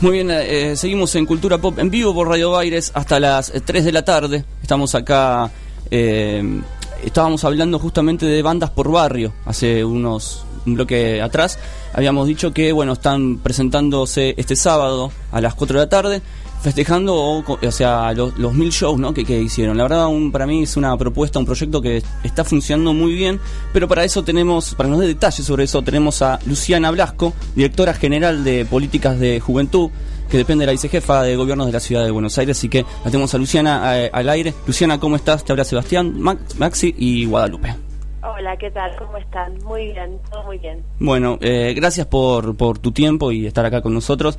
[0.00, 3.60] Muy bien, eh, seguimos en Cultura Pop en vivo por Radio Baires hasta las eh,
[3.60, 4.44] 3 de la tarde.
[4.60, 5.52] Estamos acá,
[5.90, 6.60] eh,
[7.02, 11.58] estábamos hablando justamente de bandas por barrio hace unos un bloque atrás.
[11.92, 16.22] Habíamos dicho que, bueno, están presentándose este sábado a las 4 de la tarde,
[16.62, 19.14] festejando, o, sea, los, mil shows ¿no?
[19.14, 19.76] que, que hicieron.
[19.76, 23.40] La verdad, para mí es una propuesta, un proyecto que está funcionando muy bien,
[23.72, 27.94] pero para eso tenemos, para nos dé detalles sobre eso, tenemos a Luciana Blasco, directora
[27.94, 29.90] general de Políticas de Juventud,
[30.30, 32.84] que depende de la vicejefa de gobierno de la ciudad de Buenos Aires, así que
[33.04, 34.54] la tenemos a Luciana eh, al aire.
[34.66, 35.44] Luciana, ¿cómo estás?
[35.44, 37.74] Te habla Sebastián, Max- Maxi y Guadalupe.
[38.22, 38.94] Hola, ¿qué tal?
[38.96, 39.54] ¿Cómo están?
[39.64, 40.82] Muy bien, todo muy bien.
[41.00, 44.38] Bueno, eh, gracias por, por tu tiempo y estar acá con nosotros.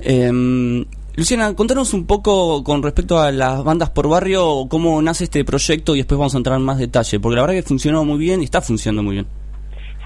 [0.00, 0.84] Eh,
[1.16, 5.94] Luciana, contanos un poco con respecto a las bandas por barrio, cómo nace este proyecto
[5.94, 8.40] y después vamos a entrar en más detalle, porque la verdad que funcionó muy bien
[8.40, 9.26] y está funcionando muy bien.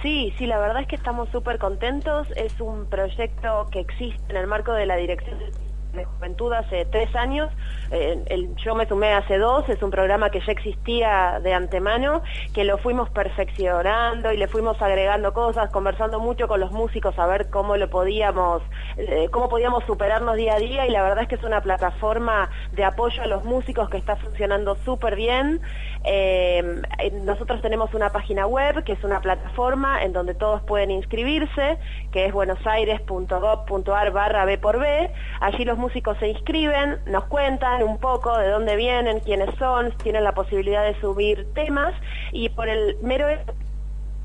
[0.04, 2.28] Sí, sí, la verdad es que estamos súper contentos.
[2.36, 7.14] Es un proyecto que existe en el marco de la Dirección de Juventud hace tres
[7.14, 7.50] años.
[7.92, 9.68] Eh, el- yo me sumé hace dos.
[9.68, 12.22] Es un programa que ya existía de antemano,
[12.52, 17.26] que lo fuimos perfeccionando y le fuimos agregando cosas, conversando mucho con los músicos a
[17.26, 18.60] ver cómo lo podíamos,
[18.96, 20.86] eh, cómo podíamos superarnos día a día.
[20.86, 24.16] Y la verdad es que es una plataforma de apoyo a los músicos que está
[24.16, 25.60] funcionando súper bien.
[26.04, 26.82] Eh,
[27.22, 31.78] nosotros tenemos una página web que es una plataforma en donde todos pueden inscribirse,
[32.12, 35.10] que es buenosaires.gov.ar barra B por B.
[35.40, 40.24] Allí los músicos se inscriben, nos cuentan un poco de dónde vienen, quiénes son, tienen
[40.24, 41.94] la posibilidad de subir temas
[42.32, 43.63] y por el mero hecho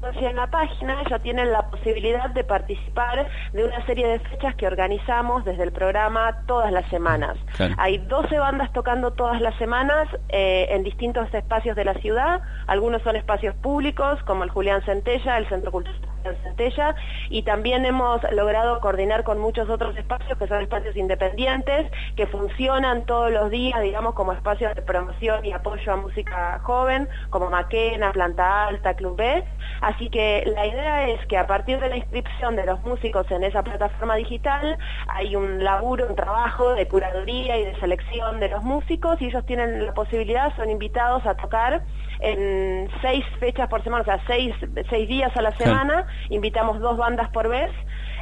[0.01, 4.67] en la página ya tienen la posibilidad de participar de una serie de fechas que
[4.67, 7.37] organizamos desde el programa todas las semanas.
[7.55, 7.75] Claro.
[7.77, 12.41] Hay 12 bandas tocando todas las semanas eh, en distintos espacios de la ciudad.
[12.67, 16.08] Algunos son espacios públicos, como el Julián Centella, el Centro Cultural
[16.43, 16.95] Centella,
[17.29, 23.05] y también hemos logrado coordinar con muchos otros espacios que son espacios independientes, que funcionan
[23.05, 28.11] todos los días, digamos, como espacios de promoción y apoyo a música joven, como Maquena,
[28.11, 29.43] Planta Alta, Club B.
[29.81, 33.43] Así que la idea es que a partir de la inscripción de los músicos en
[33.43, 34.77] esa plataforma digital
[35.07, 39.45] hay un laburo, un trabajo de curaduría y de selección de los músicos y ellos
[39.45, 41.83] tienen la posibilidad, son invitados a tocar
[42.19, 44.53] en seis fechas por semana, o sea, seis,
[44.89, 47.71] seis días a la semana, invitamos dos bandas por vez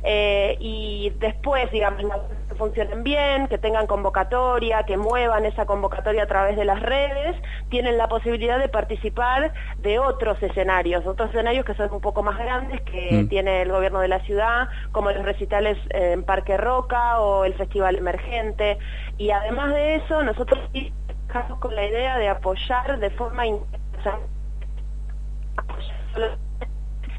[0.03, 2.03] eh, y después, digamos,
[2.47, 7.35] que funcionen bien, que tengan convocatoria, que muevan esa convocatoria a través de las redes,
[7.69, 12.37] tienen la posibilidad de participar de otros escenarios, otros escenarios que son un poco más
[12.37, 13.27] grandes que Mm.
[13.29, 17.95] tiene el gobierno de la ciudad, como los recitales en Parque Roca o el Festival
[17.95, 18.77] Emergente.
[19.17, 20.59] Y además de eso, nosotros
[21.27, 23.43] trabajamos con la idea de apoyar de forma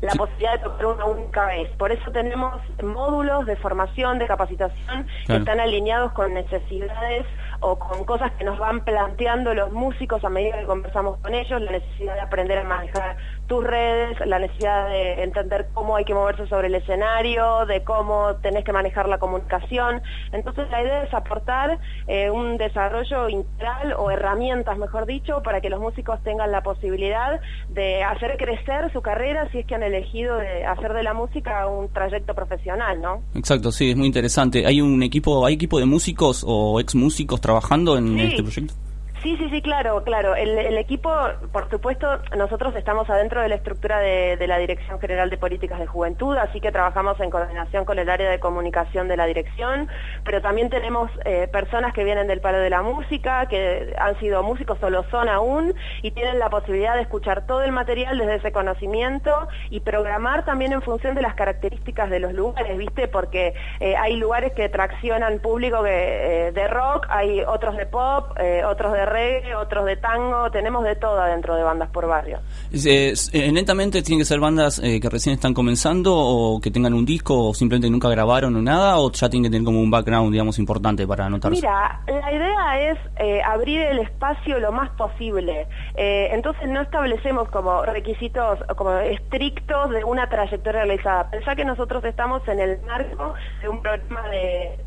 [0.00, 1.70] la posibilidad de tocar una única vez.
[1.76, 7.26] Por eso tenemos módulos de formación, de capacitación que están alineados con necesidades
[7.60, 11.60] o con cosas que nos van planteando los músicos a medida que conversamos con ellos,
[11.60, 13.16] la necesidad de aprender a manejar
[13.46, 18.36] tus redes, la necesidad de entender cómo hay que moverse sobre el escenario, de cómo
[18.36, 20.02] tenés que manejar la comunicación.
[20.32, 25.70] Entonces la idea es aportar eh, un desarrollo integral o herramientas, mejor dicho, para que
[25.70, 27.40] los músicos tengan la posibilidad
[27.70, 31.66] de hacer crecer su carrera si es que han elegido de hacer de la música
[31.66, 33.22] un trayecto profesional, ¿no?
[33.34, 34.66] Exacto, sí, es muy interesante.
[34.66, 38.20] ¿Hay un equipo, hay equipo de músicos o ex músicos trabajando en Sí.
[38.20, 38.74] este proyecto?
[39.22, 40.36] Sí, sí, sí, claro, claro.
[40.36, 41.10] El, equipo,
[41.50, 45.86] por supuesto, nosotros estamos adentro de la estructura de, la Dirección General de Políticas de
[45.86, 49.88] Juventud, así que trabajamos en coordinación con el área de comunicación de la dirección,
[50.24, 54.42] pero también tenemos eh, personas que vienen del palo de la música, que han sido
[54.44, 58.36] músicos o lo son aún, y tienen la posibilidad de escuchar todo el material desde
[58.36, 63.08] ese conocimiento y programar también en función de las características de los lugares, ¿viste?
[63.08, 68.30] Porque eh, hay lugares que traccionan público eh, de rock, hay otros de pop,
[68.64, 72.38] otros de reggae, otros de tango, tenemos de todo adentro de bandas por barrio.
[72.72, 73.14] Eh,
[73.52, 77.48] ¿Netamente tienen que ser bandas eh, que recién están comenzando o que tengan un disco
[77.48, 80.58] o simplemente nunca grabaron o nada o ya tienen que tener como un background, digamos,
[80.58, 81.56] importante para anotarse?
[81.56, 85.66] Mira, la idea es eh, abrir el espacio lo más posible.
[85.94, 91.30] Eh, entonces no establecemos como requisitos como estrictos de una trayectoria realizada.
[91.30, 94.78] Pensá que nosotros estamos en el marco de un programa de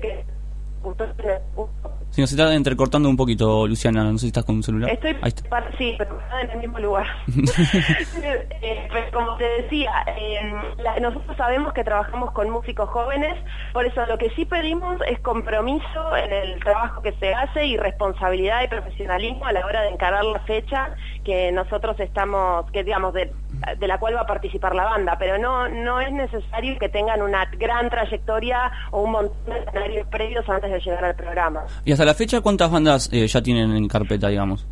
[0.00, 0.24] que
[2.10, 4.90] Si nos está entrecortando un poquito, Luciana, no sé si estás con un celular.
[4.90, 5.70] Estoy Ahí está.
[5.78, 7.06] sí, pero en el mismo lugar.
[8.64, 13.34] Eh, pues, como te decía, eh, la- nosotros sabemos que trabajamos con músicos jóvenes,
[13.72, 17.76] por eso lo que sí pedimos es compromiso en el trabajo que se hace y
[17.76, 20.94] responsabilidad y profesionalismo a la hora de encarar la fecha
[21.24, 23.32] que nosotros estamos, que digamos, de,
[23.78, 27.22] de la cual va a participar la banda, pero no, no es necesario que tengan
[27.22, 31.64] una gran trayectoria o un montón de escenarios previos antes de llegar al programa.
[31.84, 34.66] Y hasta la fecha, ¿cuántas bandas eh, ya tienen en carpeta, digamos?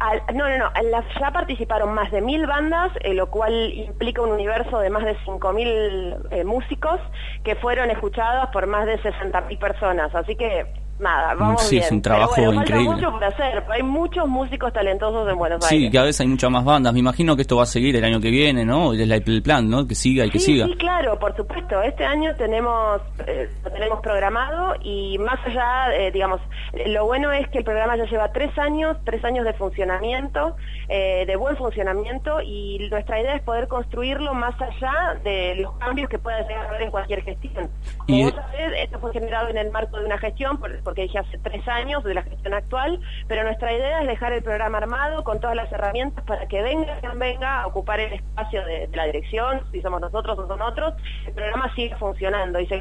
[0.00, 0.70] Al- no, no, no.
[0.90, 5.04] la- ya participaron más de mil bandas, eh, lo cual implica un universo de más
[5.04, 6.98] de 5.000 eh, músicos
[7.44, 10.12] que fueron escuchados por más de 60.000 personas.
[10.14, 10.66] Así que,
[11.02, 11.84] nada, vamos Sí, bien.
[11.84, 12.90] es un Pero trabajo bueno, increíble.
[12.92, 13.64] Falta mucho por hacer.
[13.70, 15.90] Hay muchos músicos talentosos en Buenos Sí, Aires.
[15.92, 16.92] cada vez hay muchas más bandas.
[16.92, 18.92] Me imagino que esto va a seguir el año que viene, ¿no?
[18.94, 19.86] Es el plan, ¿no?
[19.86, 20.66] Que siga y que sí, siga.
[20.66, 21.82] sí, claro, por supuesto.
[21.82, 26.40] Este año tenemos eh, lo tenemos programado y más allá, eh, digamos,
[26.86, 30.56] lo bueno es que el programa ya lleva tres años, tres años de funcionamiento,
[30.88, 36.08] eh, de buen funcionamiento y nuestra idea es poder construirlo más allá de los cambios
[36.08, 37.68] que pueda llegar a haber en cualquier gestión.
[37.98, 41.04] Como Y- vos sabés, esto fue generado en el marco de una gestión, por- porque
[41.04, 44.76] dije hace tres años de la gestión actual, pero nuestra idea es dejar el programa
[44.76, 48.90] armado con todas las herramientas para que venga quien venga a ocupar el espacio de,
[48.92, 50.92] la dirección, si somos nosotros o son otros,
[51.26, 52.78] el programa sigue funcionando y se,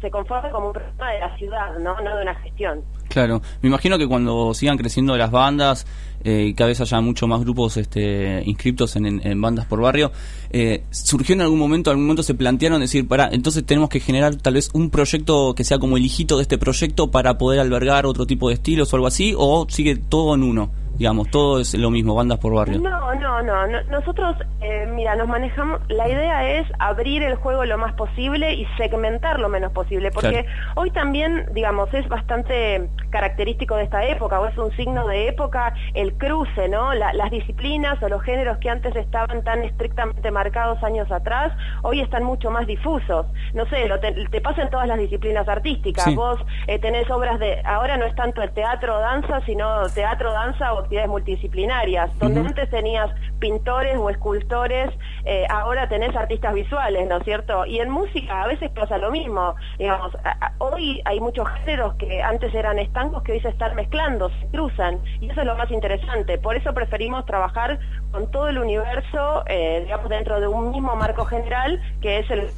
[0.00, 2.82] se conforma como un programa de la ciudad, no, no de una gestión.
[3.10, 5.84] Claro, me imagino que cuando sigan creciendo las bandas
[6.24, 10.12] eh, y cada vez haya mucho más grupos este, inscriptos en, en- bandas por barrio,
[10.50, 14.36] eh, ¿surgió en algún momento, algún momento se plantearon decir, para, entonces tenemos que generar
[14.36, 18.06] tal vez un proyecto que sea como el hijito de este proyecto para poder albergar
[18.06, 20.70] otro tipo de estilos o algo así, o sigue todo en uno?
[21.00, 22.78] Digamos, todo es lo mismo, bandas por barrio.
[22.78, 23.66] No, no, no.
[23.66, 25.80] no- Nosotros, eh, mira, nos manejamos.
[25.88, 30.44] La idea es abrir el juego lo más posible y segmentar lo menos posible, porque
[30.44, 30.48] Claro.
[30.76, 35.72] hoy también, digamos, es bastante característico de esta época, o es un signo de época
[35.94, 36.92] el cruce, ¿no?
[36.92, 41.50] La- las disciplinas o los géneros que antes estaban tan estrictamente marcados años atrás,
[41.80, 43.24] hoy están mucho más difusos.
[43.54, 46.04] No sé, lo te, te pasa en todas las disciplinas artísticas.
[46.04, 46.14] Sí.
[46.14, 50.30] Vos eh, tenés obras de, ahora no es tanto el teatro o danza, sino teatro,
[50.30, 52.18] danza o actividades multidisciplinarias.
[52.18, 54.90] Donde antes tenías pintores o escultores,
[55.24, 57.64] eh, ahora tenés artistas visuales, ¿no es cierto?
[57.64, 59.54] Y en música a veces pasa lo mismo.
[59.78, 63.76] Digamos, a- a- hoy hay muchos géneros que antes eran estancos que hoy se están
[63.76, 66.38] mezclando, se cruzan, y eso es lo más interesante.
[66.38, 67.78] Por eso preferimos trabajar
[68.10, 72.48] con todo el universo, eh, digamos, dentro de un mismo marco general, que es el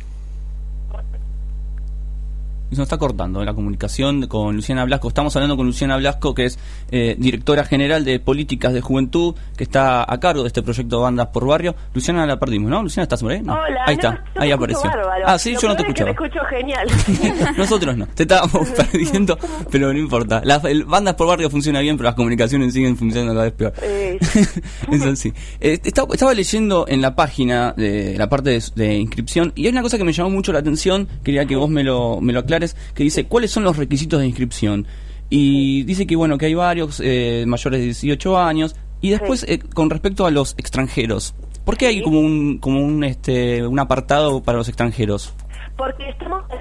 [2.73, 5.09] Se nos está cortando la comunicación con Luciana Blasco.
[5.09, 6.59] Estamos hablando con Luciana Blasco, que es
[6.91, 11.27] eh, directora general de políticas de juventud, que está a cargo de este proyecto Bandas
[11.29, 11.75] por Barrio.
[11.93, 12.83] Luciana la perdimos, ¿no?
[12.83, 13.43] Luciana, ¿estás por ahí?
[13.43, 13.53] No.
[13.53, 14.89] Hola, ahí no, está, ahí apareció.
[14.89, 15.25] bárbaro.
[15.27, 16.31] Ah, sí, Lo yo no te peor es que escuchaba.
[16.31, 17.55] te escucho genial.
[17.59, 19.39] Nosotros no, te estábamos perdiendo,
[19.71, 20.41] pero no importa.
[20.43, 23.75] Las el- Bandas por Barrio funciona bien, pero las comunicaciones siguen funcionando cada vez peor.
[23.83, 24.19] Eh,
[24.91, 25.31] Eso sí.
[25.61, 29.73] Eh, estaba, estaba leyendo en la página de la parte de, de inscripción y hay
[29.73, 32.39] una cosa que me llamó mucho la atención, quería que vos me lo, me lo
[32.41, 32.62] aclares,
[32.95, 34.87] que dice cuáles son los requisitos de inscripción.
[35.31, 38.77] Y dice que bueno, que hay varios eh, mayores de 18 años.
[39.01, 41.35] Y después, eh, con respecto a los extranjeros,
[41.65, 45.35] ¿por qué hay como un, como un, este, un apartado para los extranjeros?
[45.77, 46.59] Porque estamos con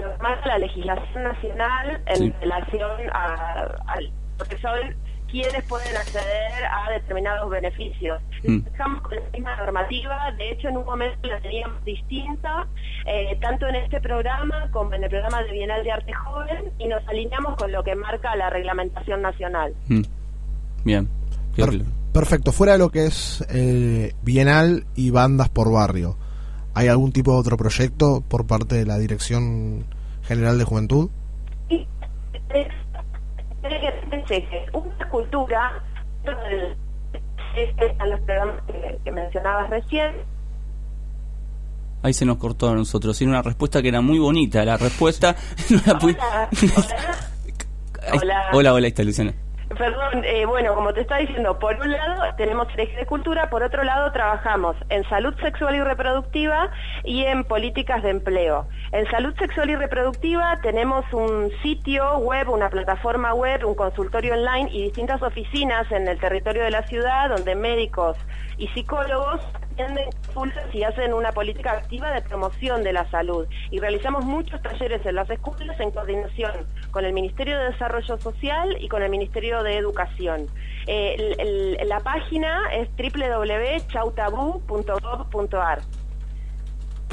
[0.00, 2.32] lo que marca la legislación nacional en Sí.
[2.40, 4.72] relación a, al porque son
[5.34, 8.22] quienes pueden acceder a determinados beneficios.
[8.44, 8.58] Mm.
[8.66, 12.68] Estamos con la misma normativa, de hecho en un momento la teníamos distinta,
[13.04, 16.86] eh, tanto en este programa como en el programa de Bienal de Arte Joven, y
[16.86, 19.74] nos alineamos con lo que marca la reglamentación nacional.
[19.88, 20.02] Mm.
[20.84, 21.08] Bien.
[21.56, 21.82] Per-
[22.12, 26.16] perfecto, fuera de lo que es eh, Bienal y bandas por barrio,
[26.74, 29.84] ¿hay algún tipo de otro proyecto por parte de la Dirección
[30.22, 31.10] General de Juventud?
[33.68, 33.92] Tiene que
[34.26, 34.70] tener.
[34.72, 35.82] Una cultura,
[37.98, 40.14] a los programas que, que mencionabas recién,
[42.02, 43.16] Ahí se nos cortó a nosotros.
[43.16, 44.62] Tiene una respuesta que era muy bonita.
[44.62, 45.34] La respuesta.
[45.70, 46.50] no la Hola,
[48.22, 48.50] hola.
[48.52, 49.32] hola, hola, ahí está Luciana.
[49.68, 53.48] Perdón, eh, bueno, como te estaba diciendo, por un lado tenemos el eje de cultura,
[53.50, 56.70] por otro lado trabajamos en salud sexual y reproductiva
[57.02, 58.68] y en políticas de empleo.
[58.92, 64.68] En salud sexual y reproductiva tenemos un sitio web, una plataforma web, un consultorio online
[64.70, 68.16] y distintas oficinas en el territorio de la ciudad donde médicos
[68.58, 69.40] y psicólogos
[69.74, 70.08] atienden
[70.72, 73.46] y hacen una política activa de promoción de la salud.
[73.70, 76.52] Y realizamos muchos talleres en las escuelas en coordinación
[76.90, 80.46] con el Ministerio de Desarrollo Social y con el Ministerio de Educación.
[80.86, 85.82] Eh, la página es www.chautabú.gov.ar.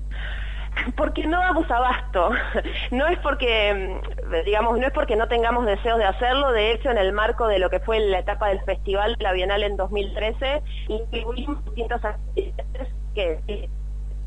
[0.96, 2.30] Porque no damos abasto.
[2.90, 6.52] No es porque, mm, digamos, no es porque no tengamos deseos de hacerlo.
[6.52, 9.62] De hecho, en el marco de lo que fue la etapa del festival, la Bienal
[9.62, 13.68] en 2013, incluimos distintas actividades que, eh,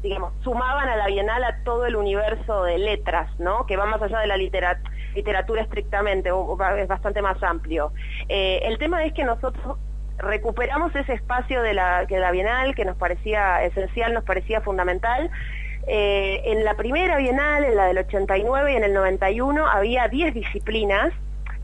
[0.03, 3.65] digamos, sumaban a la Bienal a todo el universo de letras, ¿no?
[3.65, 4.79] Que va más allá de la litera-
[5.15, 6.29] literatura estrictamente,
[6.77, 7.91] es bastante más amplio.
[8.29, 9.77] Eh, el tema es que nosotros
[10.17, 15.31] recuperamos ese espacio de la, que la Bienal que nos parecía esencial, nos parecía fundamental.
[15.87, 20.33] Eh, en la primera Bienal, en la del 89 y en el 91, había 10
[20.33, 21.11] disciplinas.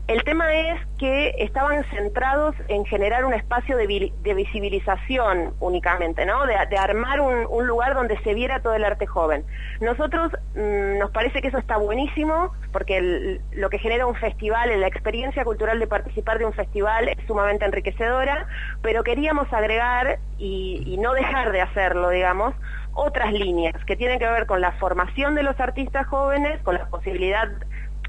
[0.08, 6.24] El tema es que estaban centrados en generar un espacio de, vi- de visibilización únicamente,
[6.24, 6.46] ¿no?
[6.46, 9.44] De, armar un, lugar donde se viera todo el arte joven.
[9.82, 14.86] Nosotros mm, nos parece que eso está buenísimo, porque lo que genera un festival, la
[14.86, 18.46] experiencia cultural de participar de un festival es sumamente enriquecedora,
[18.80, 22.54] pero queríamos agregar y no dejar de hacerlo, digamos,
[22.98, 26.86] otras líneas que tienen que ver con la formación de los artistas jóvenes, con la
[26.86, 27.48] posibilidad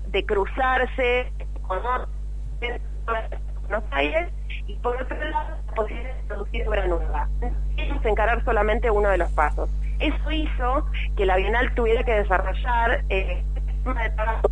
[0.07, 1.31] de cruzarse
[1.67, 2.09] con otros
[3.61, 4.29] Buenos Aires
[4.65, 7.29] y por otro lado la posibilidad de producir obra nueva.
[7.75, 9.69] Queríamos encarar solamente uno de los pasos.
[9.99, 10.85] Eso hizo
[11.15, 13.43] que la Bienal tuviera que desarrollar eh,
[13.85, 14.49] de trabajo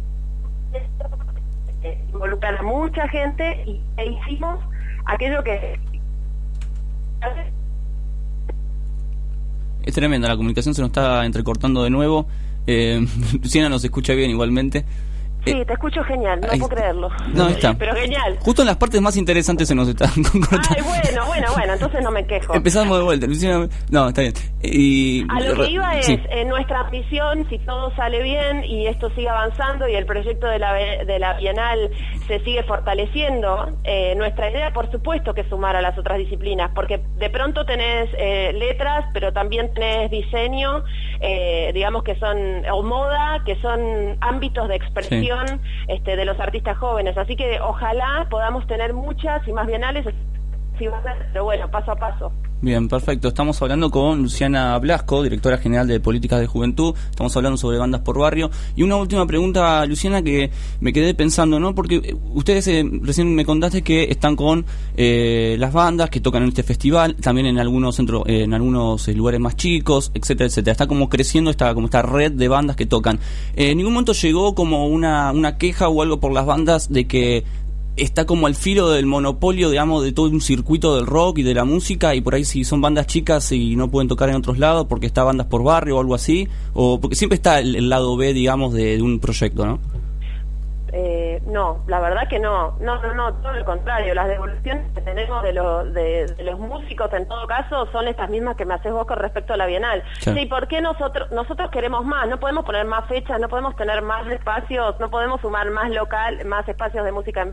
[1.84, 4.59] eh, involucrar a mucha gente y e hicimos
[5.05, 5.80] aquello que
[9.88, 12.27] Es tremenda, la comunicación se nos está entrecortando de nuevo.
[12.68, 13.07] Eh,
[13.41, 14.84] Luciana nos escucha bien igualmente.
[15.52, 17.10] Sí, te escucho genial, no ahí puedo creerlo.
[17.34, 17.74] No, está.
[17.74, 18.38] Pero genial.
[18.41, 20.57] Justo en las partes más interesantes se nos está cortando.
[20.76, 22.53] Ay, bueno, bueno, bueno, entonces no me quejo.
[22.53, 23.28] Empezamos de vuelta.
[23.90, 24.34] No, está bien.
[24.64, 26.19] Y, A lo que iba es, Sí.
[26.30, 30.60] eh, nuestra ambición, si todo sale bien y esto sigue avanzando y el proyecto de
[30.60, 31.90] la, de la Bienal
[32.28, 36.72] se sigue fortaleciendo, eh, nuestra idea, por supuesto, que es sumar a las otras disciplinas,
[36.74, 40.84] porque de pronto tenés eh, letras, pero también tenés diseño,
[41.22, 42.38] eh, digamos que son,
[42.72, 45.36] o moda, que son ámbitos de expresión
[45.88, 47.18] este, de los artistas jóvenes.
[47.18, 50.05] Así que ojalá podamos tener muchas y más bienales,
[51.34, 52.32] pero bueno, paso a paso.
[52.60, 53.28] Bien, perfecto.
[53.28, 56.95] Estamos hablando con Luciana Blasco, directora general de Políticas de Juventud.
[57.12, 58.49] Estamos hablando sobre bandas por barrio.
[58.76, 60.49] Y una última pregunta, Luciana, que
[60.80, 61.76] me quedé pensando, ¿no?
[61.76, 66.41] Porque eh, ustedes eh, recién me contaste que están con eh, las bandas que tocan
[66.41, 70.48] en este festival, también en algunos centros, eh, en algunos eh, lugares más chicos, etcétera,
[70.48, 70.72] etcétera.
[70.72, 73.20] Está como creciendo esta como esta red de bandas que tocan.
[73.56, 77.06] Eh, en ningún momento llegó como una una queja o algo por las bandas de
[77.06, 77.44] que
[77.98, 81.53] está como al filo del monopolio, digamos, de todo un circuito del rock y de
[81.53, 84.57] la música, y por ahí si son bandas chicas y no pueden tocar en otros
[84.57, 87.90] lados porque está bandas por barrio o algo así, o porque siempre está el, el
[87.90, 89.80] lado B, digamos, de, de un proyecto, ¿no?
[90.94, 95.02] Eh, no, la verdad que no, no, no, no, todo lo contrario, las devoluciones que
[95.02, 98.74] tenemos de, lo- de, de los músicos en todo caso son estas mismas que me
[98.74, 100.02] haces vos con respecto a la Bienal.
[100.24, 100.40] Claro.
[100.40, 102.28] Sí, ¿por qué nosotros, nosotros queremos más?
[102.30, 106.44] No podemos poner más fechas, no podemos tener más espacios, no podemos sumar más local,
[106.45, 107.52] más espacios de música en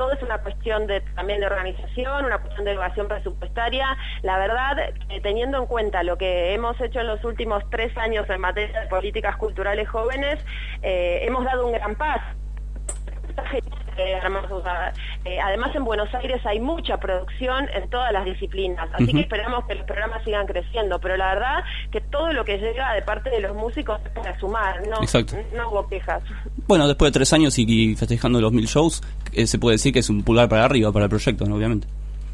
[0.00, 3.98] todo es una cuestión de también de organización, una cuestión de elevación presupuestaria.
[4.22, 8.24] La verdad, que teniendo en cuenta lo que hemos hecho en los últimos tres años
[8.30, 10.42] en materia de políticas culturales jóvenes,
[10.80, 12.39] eh, hemos dado un gran paso.
[13.96, 14.18] Eh,
[15.24, 19.12] eh, además en Buenos Aires hay mucha producción en todas las disciplinas, así Ujú.
[19.12, 22.94] que esperamos que los programas sigan creciendo, pero la verdad que todo lo que llega
[22.94, 25.36] de parte de los músicos es para sumar, no, Exacto.
[25.54, 26.22] no hubo quejas.
[26.66, 29.02] Bueno, después de tres años y, y festejando los mil shows,
[29.32, 31.56] eh, se puede decir que es un pulgar para arriba para el proyecto, ¿no?
[31.56, 31.86] obviamente.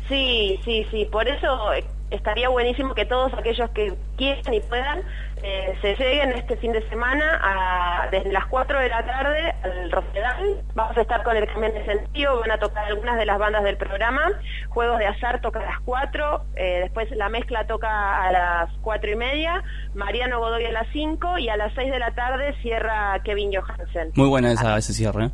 [0.08, 5.02] Sí, sí, sí, por eso eh, estaría buenísimo que todos aquellos que quieran y puedan
[5.42, 9.90] eh, se lleguen este fin de semana a, desde las 4 de la tarde al
[9.90, 10.62] Rosedal.
[10.74, 13.62] Vamos a estar con el camión de sentido, van a tocar algunas de las bandas
[13.62, 14.32] del programa.
[14.68, 19.10] Juegos de azar toca a las 4, eh, después la mezcla toca a las 4
[19.10, 19.62] y media,
[19.94, 24.12] Mariano Godoy a las 5 y a las 6 de la tarde cierra Kevin Johansen.
[24.14, 25.30] Muy buena esa, ese cierre, ¿eh?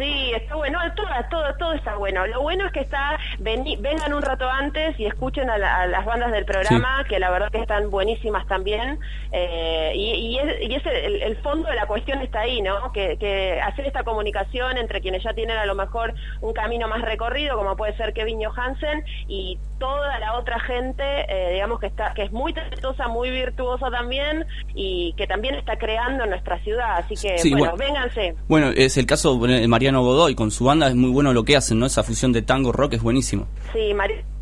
[0.00, 2.26] Sí, está bueno, todo, todo, todo está bueno.
[2.26, 6.04] Lo bueno es que está, vengan un rato antes y escuchen a, la- a las
[6.04, 8.98] bandas del programa, que la verdad que están buenísimas también.
[9.32, 12.92] Eh, y, y es, y es el, el fondo de la cuestión está ahí, ¿no?
[12.92, 17.02] Que, que hacer esta comunicación entre quienes ya tienen a lo mejor un camino más
[17.02, 22.12] recorrido, como puede ser Kevin Johansen, y toda la otra gente, eh, digamos que está,
[22.14, 26.98] que es muy talentosa, muy virtuosa también, y que también está creando nuestra ciudad.
[26.98, 27.84] Así que, Sí, bueno, bueno.
[27.94, 28.34] vénganse.
[28.48, 31.56] Bueno, es el caso de Mariano Godoy con su banda, es muy bueno lo que
[31.56, 31.86] hacen, ¿no?
[31.86, 33.48] Esa fusión de tango rock es buenísimo.
[33.72, 34.39] Sí, María vino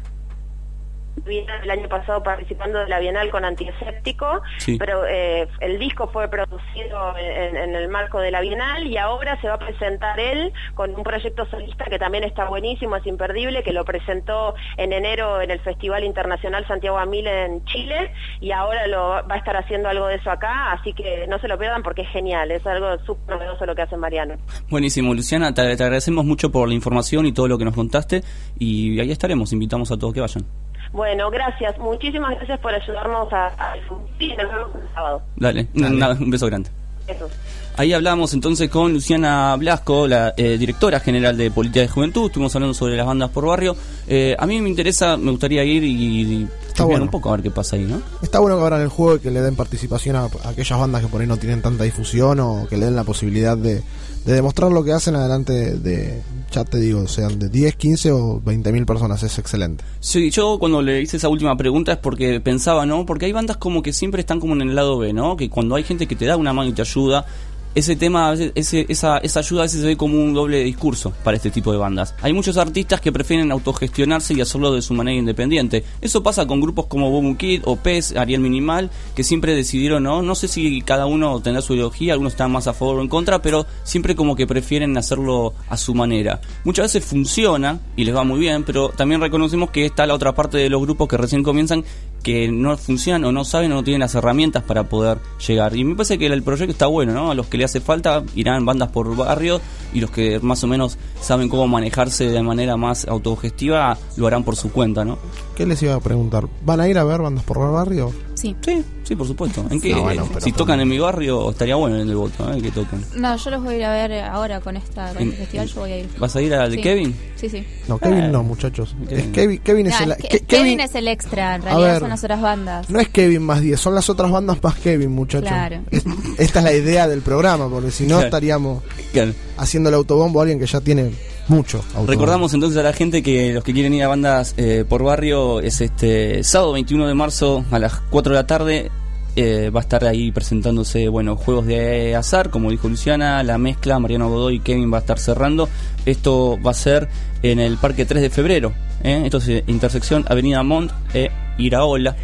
[1.26, 4.76] el año pasado participando de la Bienal con Antiescéptico, Sí.
[4.78, 9.38] pero eh, el disco fue producido en, en el marco de la Bienal y ahora
[9.40, 13.62] se va a presentar él con un proyecto solista que también está buenísimo, es imperdible,
[13.62, 18.10] que lo presentó en enero en el Festival Internacional Santiago Amil en Chile
[18.40, 21.48] y ahora lo va a estar haciendo algo de eso acá, así que no se
[21.48, 24.36] lo pierdan porque es genial, es algo súper novedoso lo que hace Mariano.
[24.70, 28.22] Buenísimo, Luciana, te, te agradecemos mucho por la información y todo lo que nos contaste
[28.58, 30.44] y ahí estaremos, invitamos a todos que vayan.
[30.92, 35.22] Bueno, gracias, muchísimas gracias por ayudarnos a, a difundir, nos vemos el sábado.
[35.36, 36.70] Dale, nada, un beso grande.
[37.06, 37.28] Eso.
[37.76, 42.26] Ahí hablamos entonces con Luciana Blasco, la eh, directora general de Política de Juventud.
[42.26, 43.76] Estuvimos hablando sobre las bandas por barrio.
[44.08, 47.04] Eh, a mí me interesa, me gustaría ir y, y bueno.
[47.04, 48.02] un poco a ver qué pasa ahí, ¿no?
[48.20, 51.02] Está bueno que abran el juego y que le den participación a, a aquellas bandas
[51.02, 53.82] que por ahí no tienen tanta difusión o que le den la posibilidad de,
[54.24, 58.40] de demostrar lo que hacen adelante de, ya te digo, sean de 10, 15 o
[58.40, 59.22] 20 mil personas.
[59.22, 59.84] Es excelente.
[60.00, 63.06] Sí, yo cuando le hice esa última pregunta es porque pensaba, ¿no?
[63.06, 65.36] Porque hay bandas como que siempre están como en el lado B, ¿no?
[65.36, 67.26] Que cuando hay gente que te da una mano y te ayuda,
[67.74, 71.36] ese tema, ese, esa, esa ayuda a veces se ve como un doble discurso para
[71.36, 72.14] este tipo de bandas.
[72.22, 75.84] Hay muchos artistas que prefieren autogestionarse y hacerlo de su manera independiente.
[76.00, 80.22] Eso pasa con grupos como Boom Kid o PES, Ariel Minimal, que siempre decidieron, ¿no?
[80.22, 83.08] No sé si cada uno tendrá su ideología, algunos están más a favor o en
[83.08, 86.40] contra, pero siempre como que prefieren hacerlo a su manera.
[86.64, 90.34] Muchas veces funciona y les va muy bien, pero también reconocemos que está la otra
[90.34, 91.84] parte de los grupos que recién comienzan
[92.28, 95.74] que no funcionan o no saben o no tienen las herramientas para poder llegar.
[95.74, 97.30] Y me parece que el proyecto está bueno, ¿no?
[97.30, 99.62] A los que le hace falta irán bandas por barrio
[99.94, 104.44] y los que más o menos saben cómo manejarse de manera más autogestiva lo harán
[104.44, 105.16] por su cuenta, ¿no?
[105.56, 106.46] ¿Qué les iba a preguntar?
[106.66, 108.12] ¿Van a ir a ver bandas por barrio?
[108.38, 108.54] Sí.
[108.64, 109.64] Sí, sí, por supuesto.
[109.68, 112.52] ¿En qué, No, bueno, pero- si tocan en mi barrio, estaría bueno en el voto,
[112.52, 112.62] ¿eh?
[112.62, 113.04] Que toquen.
[113.16, 115.66] No, yo los voy a ir a ver ahora con esta con En- este festival,
[115.68, 116.08] yo voy a ir.
[116.18, 116.82] ¿Vas a ir al de Sí.
[116.82, 117.16] Kevin?
[117.34, 117.64] Sí, sí.
[117.88, 118.94] No, Kevin Eh, no, muchachos.
[119.08, 119.24] Kevin.
[119.24, 120.10] Es Kevin, Kevin es No, el.
[120.12, 122.90] es que- Ke- Kevin, es el extra, en A realidad ver, son las otras bandas.
[122.90, 125.48] No es Kevin más 10, son las otras bandas más Kevin, muchachos.
[125.48, 125.80] Claro.
[125.90, 126.04] Es-
[126.38, 128.24] esta es la idea del programa, porque si no Claro.
[128.26, 128.82] estaríamos
[129.12, 129.32] Claro.
[129.56, 131.10] haciendo el autobombo a alguien que ya tiene
[131.48, 131.84] mucho.
[132.06, 135.60] Recordamos entonces a la gente que los que quieren ir a bandas eh, por barrio
[135.60, 138.90] es este sábado 21 de marzo a las 4 de la tarde.
[139.36, 143.98] eh, va a estar ahí presentándose bueno juegos de azar, como dijo Luciana, la mezcla,
[144.00, 145.68] Mariano Godoy y Kevin va a estar cerrando.
[146.06, 147.08] Esto va a ser
[147.42, 148.72] en el Parque 3 de Febrero.
[149.04, 149.22] ¿eh?
[149.24, 152.16] Esto es eh, intersección Avenida Mont e Iraola.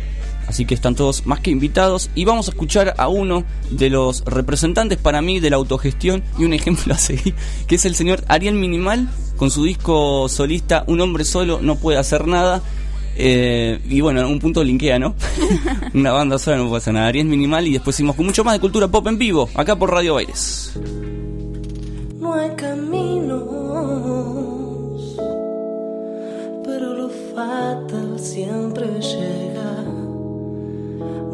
[0.47, 4.25] Así que están todos más que invitados y vamos a escuchar a uno de los
[4.25, 7.35] representantes para mí de la autogestión y un ejemplo a seguir,
[7.67, 11.99] que es el señor Ariel Minimal con su disco solista Un hombre solo no puede
[11.99, 12.63] hacer nada.
[13.17, 15.15] Eh, y bueno, en un punto linkea, ¿no?
[15.95, 17.07] Una banda sola no puede hacer nada.
[17.09, 19.91] Ariel Minimal y después seguimos con mucho más de cultura pop en vivo, acá por
[19.91, 20.73] Radio Baires.
[22.19, 23.43] No hay caminos,
[26.65, 29.84] pero lo fatal siempre llega.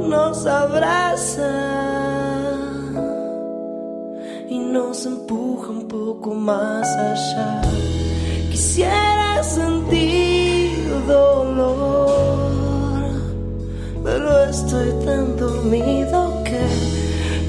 [0.09, 1.51] Nos abraza
[4.49, 7.61] y nos empuja un poco más allá.
[8.51, 12.51] Quisiera sentir dolor,
[14.03, 16.61] pero estoy tan dormido que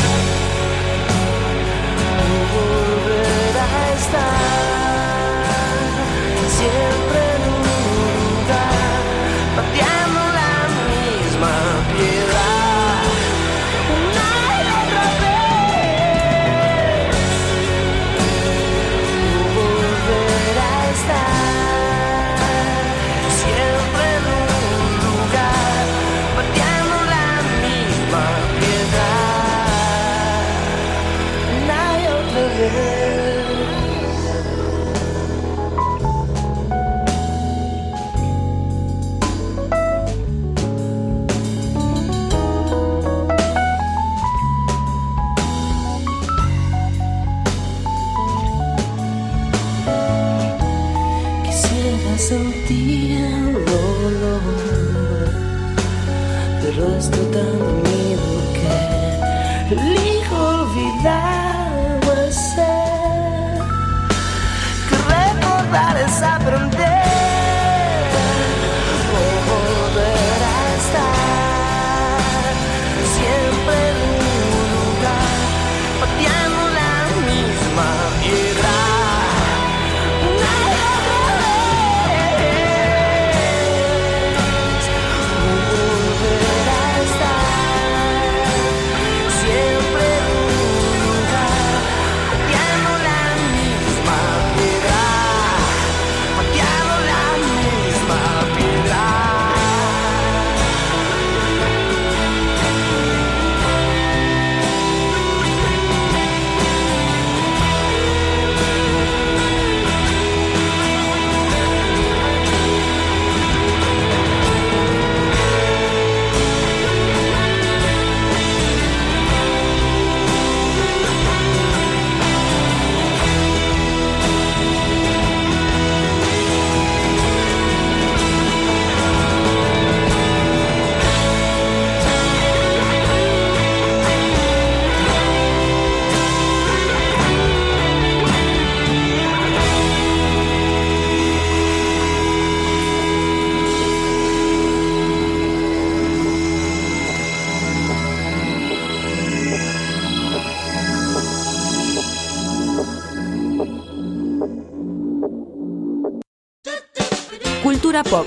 [158.03, 158.25] Pop.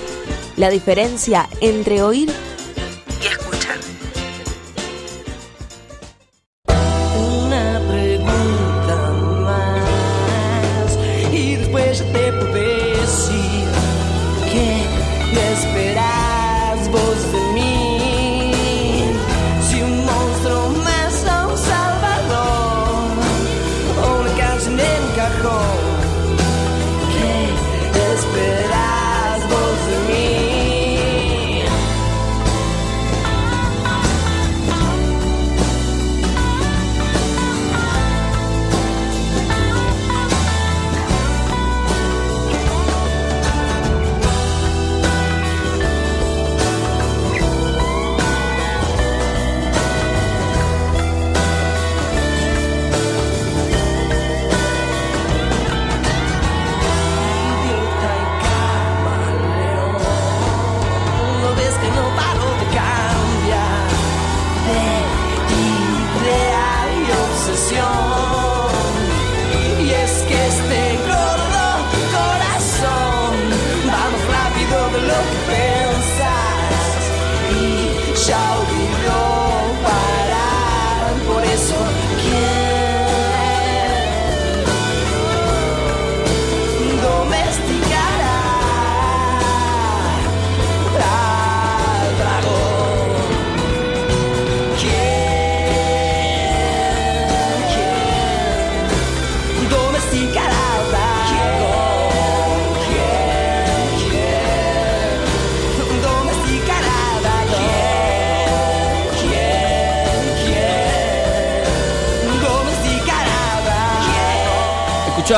[0.56, 2.30] La diferencia entre oír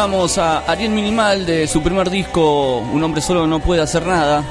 [0.05, 0.35] dragón?
[0.35, 4.45] Escuchábamos a Ariel Minimal de su primer disco Un hombre solo no puede hacer nada.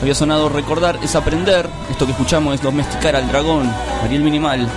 [0.00, 1.68] Había sonado recordar es aprender.
[1.90, 3.68] Esto que escuchamos es domesticar al dragón.
[4.04, 4.68] Ariel Minimal.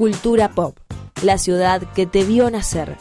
[0.00, 0.78] Cultura pop.
[1.22, 2.96] La ciudad que te vio nacer.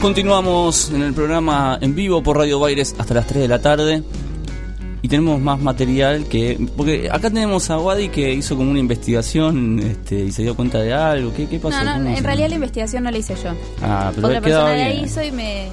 [0.00, 4.04] Continuamos en el programa en vivo por Radio Baires hasta las 3 de la tarde.
[5.02, 6.64] Y tenemos más material que.
[6.76, 10.78] Porque acá tenemos a Wadi que hizo como una investigación este, y se dio cuenta
[10.78, 11.34] de algo.
[11.34, 11.76] ¿Qué, qué pasó?
[11.78, 13.50] No, no, ¿Cómo en realidad la investigación no la hice yo.
[13.82, 15.70] Ah, pero Otra persona la hizo y me,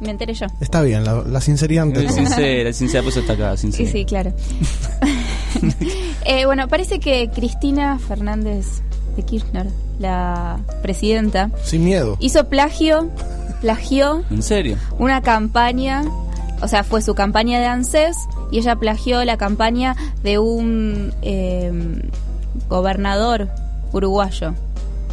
[0.00, 0.46] me enteré yo.
[0.60, 2.12] Está bien, la, la sinceridad ante todo.
[2.14, 3.56] sincera, sincera, por eso está acá.
[3.56, 3.90] Sí, Sincera.
[3.92, 4.32] sí, claro.
[6.26, 8.82] Eh, bueno, parece que Cristina Fernández
[9.16, 9.68] de Kirchner,
[9.98, 12.16] la presidenta, Sin miedo.
[12.20, 13.08] hizo plagio,
[13.62, 14.76] plagió ¿En serio?
[14.98, 16.04] una campaña,
[16.60, 18.16] o sea, fue su campaña de ANSES
[18.50, 21.72] y ella plagió la campaña de un eh,
[22.68, 23.48] gobernador
[23.92, 24.52] uruguayo,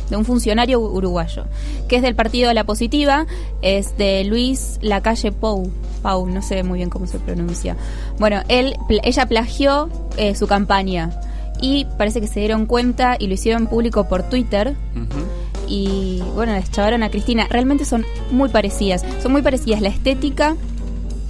[0.10, 1.46] de un funcionario uruguayo,
[1.94, 3.28] que es del partido la positiva,
[3.62, 5.72] es de Luis Lacalle Pou.
[6.02, 7.78] Pau, no sé muy bien cómo se pronuncia.
[8.18, 11.12] Bueno, él, ella plagió eh, su campaña
[11.62, 14.76] y parece que se dieron cuenta y lo hicieron público por Twitter
[15.68, 17.46] y bueno, les chavaron a Cristina.
[17.48, 19.06] Realmente son muy parecidas.
[19.22, 20.56] Son muy parecidas la estética,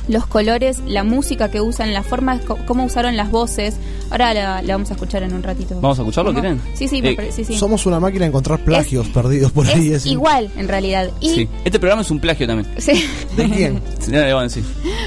[0.07, 3.75] los colores, la música que usan, la forma, co- cómo usaron las voces.
[4.09, 5.75] Ahora la, la vamos a escuchar en un ratito.
[5.81, 6.41] ¿Vamos a escucharlo, ¿Cómo?
[6.41, 6.61] quieren?
[6.75, 7.57] Sí, sí, Eh, sí, sí.
[7.57, 9.89] Somos una máquina de encontrar plagios perdidos por ahí.
[9.89, 11.09] Es es- igual, en realidad.
[11.19, 11.49] Y, Sí.
[11.65, 12.69] Este programa es un plagio también.
[12.77, 13.05] Sí.
[13.37, 13.81] ¿De quién?
[14.09, 14.63] Ya le van a decir.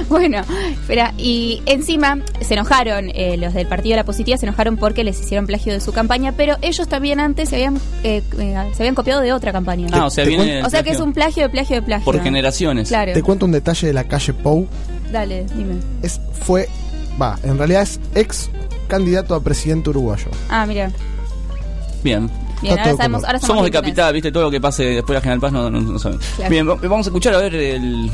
[0.17, 0.41] Bueno,
[0.73, 5.03] espera, y encima se enojaron, eh, los del Partido de la Positiva se enojaron porque
[5.05, 8.83] les hicieron plagio de su campaña, pero ellos también antes se habían, eh, eh, se
[8.83, 9.89] habían copiado de otra campaña.
[9.93, 12.05] Ah, o sea, viene O sea que es un plagio de plagio de plagio.
[12.05, 12.89] por generaciones.
[12.89, 13.13] Claro.
[13.13, 14.67] Te cuento un detalle de la calle Pou.
[15.13, 15.75] Dale, dime.
[16.03, 16.69] Es, fue,
[17.21, 18.49] va, en realidad es ex
[18.89, 20.29] candidato a presidente uruguayo.
[20.49, 20.91] Ah, mira.
[22.05, 22.31] Bien.
[22.63, 24.33] Bien, ahora sabemos, ahora sabemos Somos de capital, ¿viste?
[24.33, 26.25] Todo lo que pase después de la General Paz no, no, no sabemos.
[26.37, 26.51] Claro.
[26.51, 28.11] Bien, va- vamos a escuchar a ver el.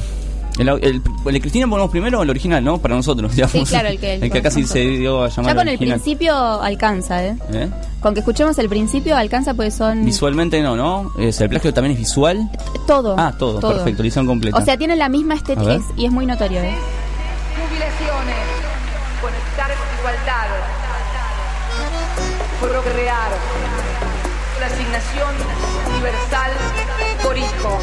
[0.59, 2.77] El, el, el de Cristina ponemos primero el original, ¿no?
[2.79, 3.53] Para nosotros, digamos.
[3.53, 4.73] Sí, claro, el que- el que casi conjunto.
[4.75, 6.01] se dio a llamar Ya con el original.
[6.01, 7.37] principio alcanza, ¿eh?
[7.53, 7.69] ¿Eh?
[8.01, 11.13] Con que escuchemos el principio alcanza pues son Visualmente no, ¿no?
[11.19, 12.51] Es, el plagio también es visual.
[12.87, 13.15] todo.
[13.19, 14.59] Ah, todo, perfecto, edición completa.
[14.59, 16.75] O sea, tiene la misma estética y es muy notorio, ¿eh?
[17.57, 18.37] Jubilaciones,
[19.23, 20.49] conectar igualdad,
[22.61, 23.31] procrear,
[24.61, 25.35] la asignación
[25.95, 26.51] universal
[27.23, 27.79] por hijo.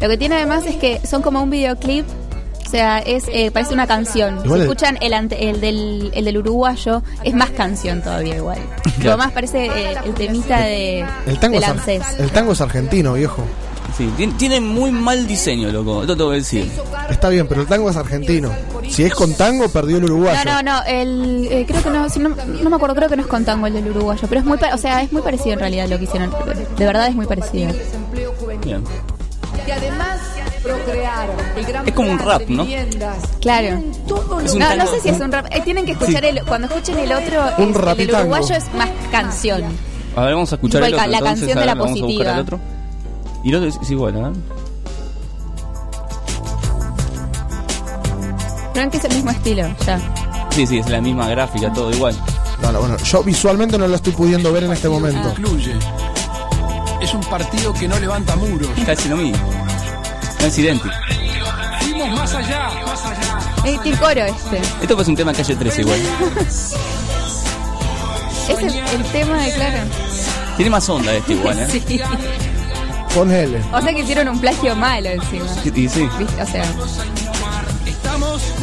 [0.00, 2.04] Lo que tiene además es que son como un videoclip
[2.70, 4.40] sea, es eh, parece una canción.
[4.44, 8.58] Igual si escuchan el, ante- el, del, el del uruguayo, es más canción todavía igual.
[9.02, 12.02] Lo más parece eh, el temita de, El tango, del ANSES.
[12.18, 13.44] el tango es argentino, viejo.
[13.96, 16.00] Sí, tiene, tiene muy mal diseño, loco.
[16.00, 16.68] Esto te voy a decir.
[17.08, 18.50] Está bien, pero el tango es argentino.
[18.88, 20.40] Si es con tango, perdió el uruguayo.
[20.44, 23.14] No, no, no, el, eh, creo que no, si no, no me acuerdo, creo que
[23.16, 25.22] no es con tango el del uruguayo, pero es muy, pa- o sea, es muy
[25.22, 26.34] parecido en realidad lo que hicieron.
[26.76, 27.70] De verdad es muy parecido.
[28.64, 28.82] Bien.
[29.66, 30.20] Y además
[30.62, 31.36] procrearon.
[31.56, 32.66] El gran Es como un rap, ¿no?
[33.40, 33.66] Claro.
[34.44, 35.46] Es No, no sé si es un rap.
[35.50, 36.28] eh, tienen que escuchar Sí.
[36.28, 39.62] el, cuando escuchen el otro, Un es- el del uruguayo es más canción.
[40.16, 41.06] A ver, vamos a escuchar el otro.
[41.06, 42.32] la entonces, canción de ver, la vamos a buscar positiva.
[42.34, 42.60] el otro.
[43.42, 44.40] Y el otro es, es igual, ¿eh?
[48.72, 50.00] Pero que es el mismo estilo, ya.
[50.50, 52.16] Sí, sí, es la misma gráfica, todo igual.
[52.62, 55.28] No, no, bueno, yo visualmente no lo estoy pudiendo ver en este momento.
[55.30, 55.74] Incluye.
[57.00, 58.68] Es un partido que no levanta muros.
[58.86, 59.38] Casi lo mismo.
[60.44, 60.94] Es idéntico.
[61.80, 63.38] Fuimos más allá, más allá.
[63.64, 64.60] Eh, qué coro este.
[64.82, 66.00] Esto es un tema calle 13 igual.
[68.46, 69.78] Es el, el tema de claro.
[70.58, 71.66] Tiene más onda este igual, ¿eh?
[71.88, 71.98] Sí.
[73.14, 73.58] Con L.
[73.72, 75.46] O sea que hicieron un plagio malo encima.
[75.64, 76.06] Y, y sí.
[76.18, 76.42] ¿Viste?
[76.42, 76.64] O sea,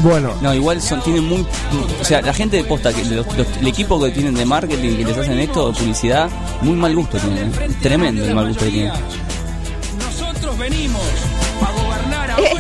[0.03, 1.47] Bueno, No, igual son, tienen muy.
[1.99, 4.97] O sea, la gente de posta, que los- los- el equipo que tienen de marketing
[4.97, 6.29] que les hacen esto, de publicidad,
[6.61, 7.47] muy mal gusto tienen.
[7.59, 7.75] ¿eh?
[7.81, 8.93] Tremendo el mal gusto que tienen.
[9.99, 11.01] Nosotros venimos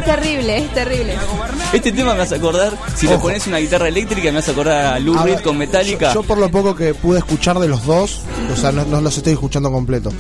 [0.01, 1.15] es, terrible, es terrible.
[1.73, 4.99] Este tema me hace acordar, si le pones una guitarra eléctrica, me hace acordar a
[4.99, 6.13] Lou A Reed con Metallica.
[6.13, 8.21] Yo, yo por lo poco que pude escuchar de los dos,
[8.51, 10.11] o sea, no, no los estoy escuchando completo.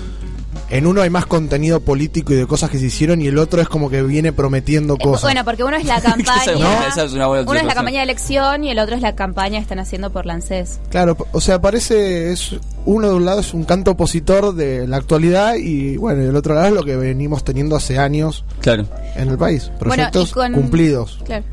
[0.71, 3.61] En uno hay más contenido político y de cosas que se hicieron y el otro
[3.61, 5.23] es como que viene prometiendo cosas.
[5.23, 6.53] Bueno, porque uno es la campaña.
[6.57, 9.01] No, esa es una buena uno es la campaña de elección y el otro es
[9.01, 10.79] la campaña que están haciendo por Lancés.
[10.89, 14.95] Claro, o sea, parece es uno de un lado es un canto opositor de la
[14.97, 18.85] actualidad y bueno, del otro lado es lo que venimos teniendo hace años Claro.
[19.17, 21.19] en el país, Bueno, y proyectos con- cumplidos.
[21.25, 21.43] Claro.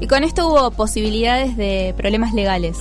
[0.00, 2.78] Y con esto hubo posibilidades de problemas legales.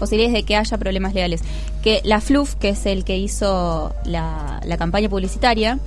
[0.00, 1.42] Posibilidades de que haya problemas legales.
[1.82, 5.78] Que la FLUF, que es el que hizo la, la campaña publicitaria,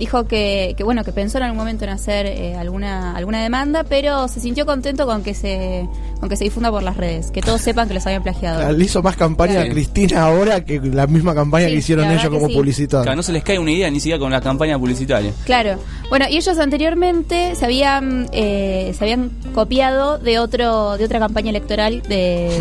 [0.00, 3.84] dijo que, que bueno que pensó en algún momento en hacer eh, alguna alguna demanda,
[3.84, 5.86] pero se sintió contento con que se
[6.18, 8.72] con que se difunda por las redes, que todos sepan que los habían plagiado.
[8.72, 9.68] Le hizo más campaña a.
[9.68, 12.54] Cristina ahora que la misma campaña Sí, que hicieron ellos como sí.
[12.54, 13.04] publicitarios.
[13.04, 15.32] Claro, no se les cae una idea ni siquiera con la campaña publicitaria.
[15.44, 15.76] Claro.
[16.08, 21.50] Bueno, y ellos anteriormente se habían eh, se habían copiado de otro de otra campaña
[21.50, 22.58] electoral de,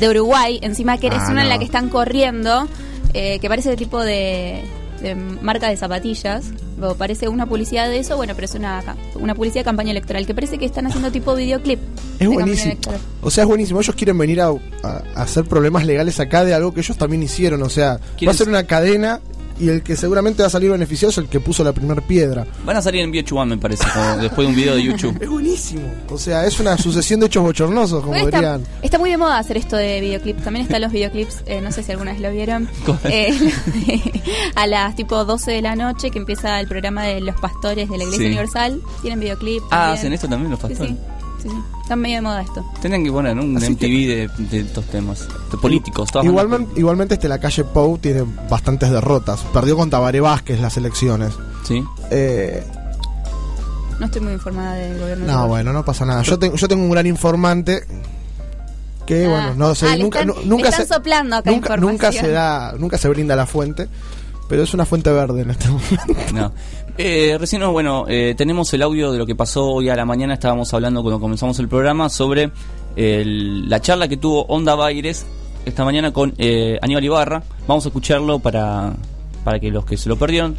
[0.00, 2.68] de Uruguay, encima que es Ah, una en la que están corriendo,
[3.14, 4.62] eh, que parece de tipo de,
[5.04, 6.44] de marca de zapatillas.
[6.80, 8.82] O parece una publicidad de eso, bueno, pero es una,
[9.14, 11.78] una publicidad de campaña electoral, que parece que están haciendo tipo videoclip.
[12.18, 12.74] de Es buenísimo.
[13.22, 13.80] O sea, es buenísimo.
[13.80, 17.22] Ellos quieren venir a, a- a hacer problemas legales acá de algo que ellos también
[17.22, 17.62] hicieron.
[17.62, 19.20] O sea, va a ¿Quieren- ser una cadena
[19.60, 22.46] y el que seguramente va a salir beneficiado es el que puso la primera piedra.
[22.64, 25.18] Van a salir en VH1, me parece, como después de un video de YouTube.
[25.22, 25.82] Es buenísimo.
[26.10, 28.64] O sea, es una sucesión de hechos bochornosos, como Bueno, está, dirían.
[28.82, 30.42] está muy de moda hacer esto de videoclips.
[30.44, 32.68] También están los videoclips, eh, no sé si alguna vez lo vieron.
[33.04, 33.32] Eh,
[34.56, 37.96] a las tipo 12 de la noche que empieza el programa de los pastores de
[37.98, 38.26] la Iglesia Sí.
[38.26, 38.80] Universal.
[39.02, 39.62] Tienen videoclip.
[39.66, 39.98] Ah, también.
[39.98, 40.92] hacen esto también los Sí, pastores.
[40.94, 40.98] sí,
[41.42, 41.56] sí, sí.
[41.84, 42.64] Están medio de moda esto.
[42.80, 45.28] Tendrían que poner un Así MTV de, de estos temas.
[45.50, 46.08] De políticos.
[46.12, 49.40] bandas Igualmente, igualmente este, la calle Pou tiene bastantes derrotas.
[49.52, 51.34] Perdió con Tabaré Vázquez las elecciones.
[51.68, 51.84] Sí.
[52.10, 52.64] Eh,
[54.00, 55.26] No estoy muy informada del gobierno.
[55.26, 56.22] no, bueno, no pasa nada.
[56.22, 57.84] Yo, tengo yo tengo un gran informante
[59.06, 59.28] que, Ah.
[59.28, 61.92] bueno, no sé, Ah, nunca, están- nunca están se, soplando acá nunca, información.
[61.92, 63.88] nunca se da, nunca se brinda la fuente,
[64.48, 66.32] pero es una fuente verde en este momento.
[66.32, 66.52] No.
[66.96, 70.04] Eh, recién, no, bueno, eh, tenemos el audio de lo que pasó hoy a la
[70.04, 70.34] mañana.
[70.34, 72.50] Estábamos hablando cuando comenzamos el programa sobre
[72.94, 75.26] el- la charla que tuvo Onda Baires
[75.64, 77.42] esta mañana con eh, Aníbal Ibarra.
[77.66, 78.92] Vamos a escucharlo para,
[79.42, 80.54] para que los que se lo perdieron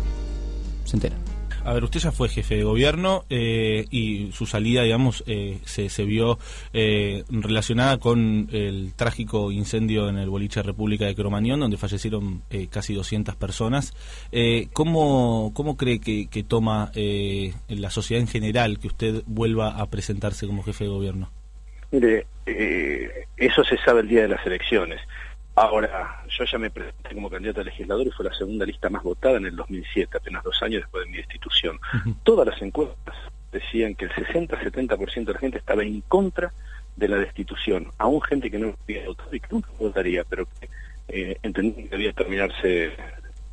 [0.84, 1.20] se enteren.
[1.66, 6.06] A ver, usted ya fue jefe de gobierno eh, y su salida, digamos, eh, se,
[6.06, 6.38] vio
[6.74, 12.68] eh, relacionada con el trágico incendio en el boliche República de Cromañón, donde fallecieron eh,
[12.70, 13.94] casi 200 personas.
[14.32, 19.80] Eh, ¿cómo, ¿Cómo cree que, que toma eh, la sociedad en general que usted vuelva
[19.80, 21.32] a presentarse como jefe de gobierno?
[21.90, 22.28] Mire,
[23.38, 25.02] eso se sabe el día de las elecciones.
[25.56, 29.03] Ahora, yo ya me presenté como candidato a legislador y fue la segunda lista más
[29.03, 31.80] votada en el 2007, apenas dos años después de mi destitución.
[32.23, 33.15] Todas las encuestas
[33.53, 36.52] decían que el 60-70% de la gente estaba en contra
[36.98, 40.69] de la destitución, aún gente que no había votado y que nunca votaría, pero que
[41.07, 42.91] eh, entendía que debía terminarse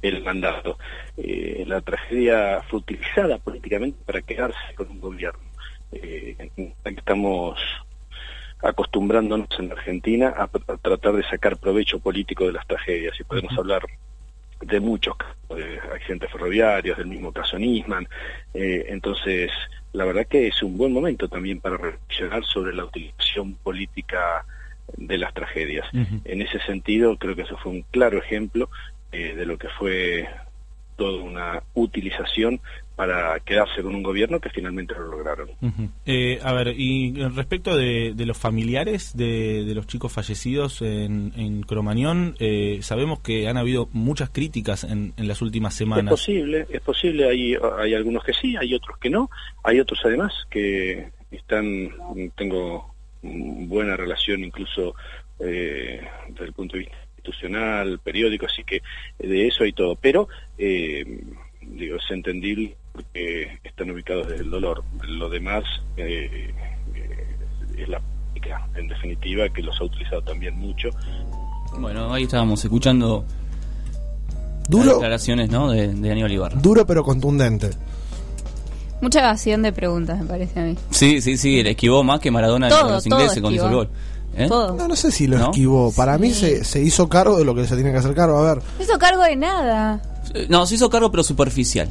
[0.03, 0.79] el mandato.
[1.16, 5.41] Eh, la tragedia fue utilizada políticamente para quedarse con un gobierno.
[5.93, 6.51] Eh,
[6.85, 7.61] estamos
[8.63, 13.57] acostumbrándonos en Argentina a, a tratar de sacar provecho político de las tragedias y podemos
[13.59, 13.83] hablar
[14.61, 18.09] de muchos casos, de accidentes ferroviarios, del mismo caso Nisman.
[18.55, 19.51] Eh, entonces,
[19.93, 24.45] la verdad que es un buen momento también para reflexionar sobre la utilización política
[24.97, 25.87] de las tragedias.
[25.93, 28.69] En ese sentido, creo que eso fue un claro ejemplo
[29.11, 30.29] eh, de lo que fue
[30.97, 32.61] toda una utilización
[32.97, 35.48] para quedarse con un gobierno que finalmente lo lograron.
[36.05, 41.32] Eh, a ver, y respecto de, de los familiares de, de los chicos fallecidos en,
[41.36, 46.10] en Cromañón, eh, sabemos que han habido muchas críticas en, en las últimas Es semanas.
[46.10, 49.31] posible, es posible, hay, hay algunos que sí, hay otros que no,
[49.64, 51.90] hay otros además que están,
[52.36, 52.93] tengo
[53.23, 54.94] buena relación incluso
[55.40, 58.82] eh, desde el punto de vista institucional, periódico, así que
[59.19, 60.28] de eso hay todo, pero
[60.59, 61.05] eh,
[61.62, 65.64] digo, es entendible porque están ubicados desde el dolor, lo demás
[65.97, 66.52] eh,
[66.94, 67.36] eh,
[67.78, 70.89] es la política, en definitiva, que los ha utilizado también mucho.
[71.78, 73.24] Bueno, ahí estábamos escuchando
[74.69, 74.85] Duro.
[74.85, 75.70] las declaraciones ¿no?
[75.70, 76.60] de, de Aníbal Ibarra.
[76.60, 77.70] Duro pero contundente.
[79.01, 80.77] Mucha evasión de preguntas, me parece a mí.
[80.90, 83.69] Sí, sí, sí, le esquivó más que Maradona Todo, con los todo ingleses cuando hizo
[83.69, 83.89] el gol.
[84.36, 84.47] ¿Eh?
[84.48, 84.77] Todo.
[84.77, 85.44] No, no sé si lo ¿No?
[85.47, 85.93] esquivó.
[85.93, 88.39] Para mí se, se hizo cargo de lo que se tiene que hacer cargo.
[88.39, 90.01] A ver, No hizo cargo de nada.
[90.49, 91.89] No, se hizo cargo pero superficial.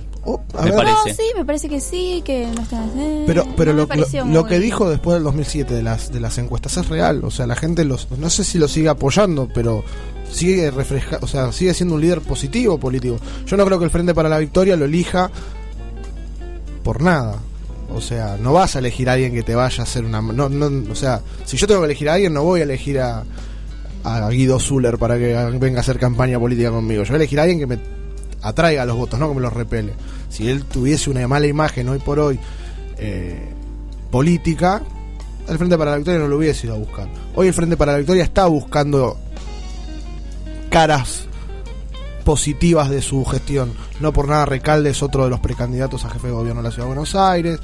[0.56, 0.76] a me ver.
[0.76, 1.10] parece.
[1.10, 2.84] No, sí, me parece que sí, que no está...
[2.98, 3.88] eh, Pero, pero no
[4.26, 7.24] lo, que dijo después del 2007 de las, de las encuestas es real.
[7.24, 9.84] O sea, la gente los, no sé si lo sigue apoyando, pero
[10.32, 13.18] sigue refleja, o sea, sigue siendo un líder positivo político.
[13.46, 15.30] Yo no creo que el Frente para la Victoria lo elija
[16.84, 17.38] por nada.
[17.94, 20.22] O sea, no vas a elegir a alguien que te vaya a hacer una...
[20.22, 23.00] No, no, o sea, si yo tengo que elegir a alguien, no voy a elegir
[23.00, 23.24] a,
[24.04, 27.04] a Guido Zuller para que venga a hacer campaña política conmigo.
[27.04, 28.01] Yo voy a elegir a alguien que me
[28.42, 29.94] atraiga los votos, no que me los repele.
[30.30, 32.40] Si él tuviese una mala imagen hoy por hoy
[32.98, 33.50] eh,
[34.10, 34.82] política,
[35.48, 37.08] el Frente para la Victoria no lo hubiese ido a buscar.
[37.36, 39.18] Hoy el Frente para la Victoria está buscando
[40.70, 41.26] caras
[42.24, 43.74] positivas de su gestión.
[44.00, 46.72] No por nada Recalde es otro de los precandidatos a jefe de gobierno de la
[46.72, 47.60] Ciudad de Buenos Aires.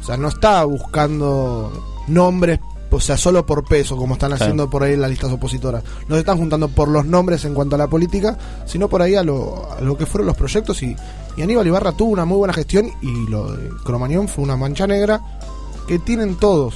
[0.00, 2.60] O sea, no está buscando nombres,
[2.94, 4.44] o sea, solo por peso, como están Claro.
[4.44, 5.82] haciendo por ahí las listas opositoras.
[6.08, 9.14] No se están juntando por los nombres en cuanto a la política, sino por ahí
[9.14, 10.82] a lo, a lo que fueron los proyectos.
[10.82, 10.96] Y,
[11.36, 14.86] y Aníbal Ibarra tuvo una muy buena gestión y lo de Cromañón fue una mancha
[14.86, 15.20] negra
[15.86, 16.74] que tienen todos.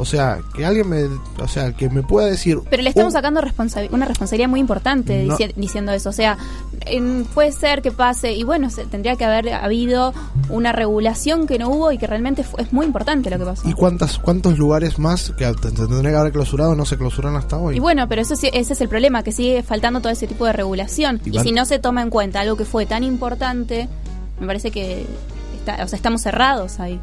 [0.00, 1.04] O sea, que alguien me,
[1.42, 4.60] o sea, que me pueda decir Pero le estamos un- sacando responsabi- una responsabilidad muy
[4.60, 5.36] importante No.
[5.36, 6.08] dici- diciendo eso.
[6.08, 6.38] O sea,
[6.86, 10.12] en- puede ser que pase, y bueno, se, tendría que haber habido
[10.48, 13.68] una regulación que no hubo y que realmente fue- es muy importante lo que pasó.
[13.68, 17.36] ¿Y cuántas, cuántos lugares más que te- te tendría que haber clausurado no se clausuran
[17.36, 17.76] hasta hoy?
[17.76, 20.46] Y bueno, pero eso sí- ese es el problema, que sigue faltando todo ese tipo
[20.46, 21.20] de regulación.
[21.24, 23.88] Y si no se toma en cuenta algo que fue tan importante,
[24.40, 25.04] me parece que
[25.60, 26.98] está- o sea, estamos cerrados ahí.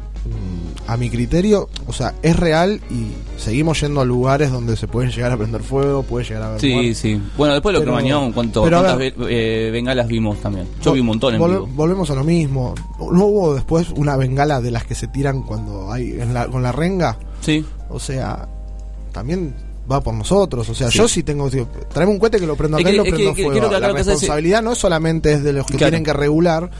[0.86, 5.10] a mi criterio, o sea, es real y seguimos yendo a lugares donde se pueden
[5.10, 7.20] llegar a prender fuego, puede llegar a haber Sí, sí.
[7.36, 10.66] Bueno, después lo Pero- Cromañón, ¿cuánto, pero a ¿cuántas ver- ve- eh, bengalas vimos también?
[10.82, 11.66] Yo vi un montón en Vol- vivo.
[11.74, 12.74] Volvemos a lo mismo.
[12.98, 16.62] ¿No hubo después una bengala de las que se tiran cuando hay en la, con
[16.62, 17.18] la renga?
[17.42, 17.62] Sí.
[17.90, 18.48] O sea,
[19.12, 19.54] también
[19.90, 20.68] va por nosotros.
[20.70, 20.96] O sea, Sí.
[20.98, 21.50] yo sí tengo.
[21.50, 23.34] digo, traeme un cohete que lo prendo Es acá y que- lo es que- prendo
[23.34, 23.60] que- fuego.
[23.60, 25.90] la que esa es- responsabilidad no solamente es de los que Claro.
[25.90, 26.70] tienen que regular,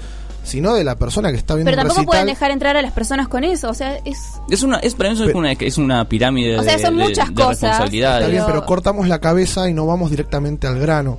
[0.48, 2.10] sino de la persona que está viendo Pero un tampoco recital.
[2.24, 3.68] pueden dejar entrar a las personas con eso.
[3.70, 4.18] O sea, es.
[4.50, 6.96] Es una, es, para mí eso es, una, es una pirámide O sea, de, son
[6.96, 8.20] de- muchas de cosas, responsabilidades.
[8.26, 11.18] Está bien, pero cortamos la cabeza y no vamos directamente al grano.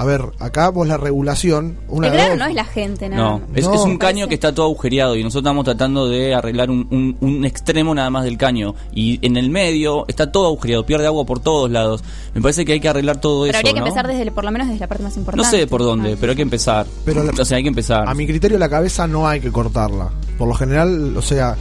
[0.00, 2.38] A ver, acá vos la regulación, una el grano dos.
[2.38, 3.74] no es la gente, nada No, es, No.
[3.74, 7.16] es un caño que está todo agujereado y nosotros estamos tratando de arreglar un, un-
[7.20, 8.76] un extremo nada más del caño.
[8.94, 12.04] Y en el medio está todo agujereado, pierde agua por todos lados.
[12.32, 13.58] Me parece que hay que arreglar todo Pero eso.
[13.58, 13.86] habría que ¿no?
[13.86, 15.50] empezar desde, por lo menos desde la parte más No importante.
[15.58, 16.86] sé por dónde, pero hay que empezar.
[17.04, 18.08] Pero la- o sea, hay que empezar.
[18.08, 20.10] A mi criterio la cabeza no hay que cortarla.
[20.38, 21.56] Por lo general, o sea,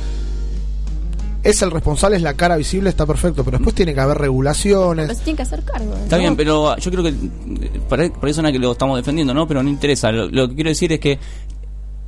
[1.49, 5.07] es el responsable, es la cara visible, está perfecto, pero después tiene que haber regulaciones.
[5.07, 5.95] Pero se tienen que hacer cargo.
[5.95, 7.14] Está bien, pero yo creo que
[7.88, 9.48] para, para eso no es que lo estamos defendiendo, ¿no?
[9.48, 10.11] Pero no interesa.
[10.11, 11.18] Lo, lo que quiero decir es que.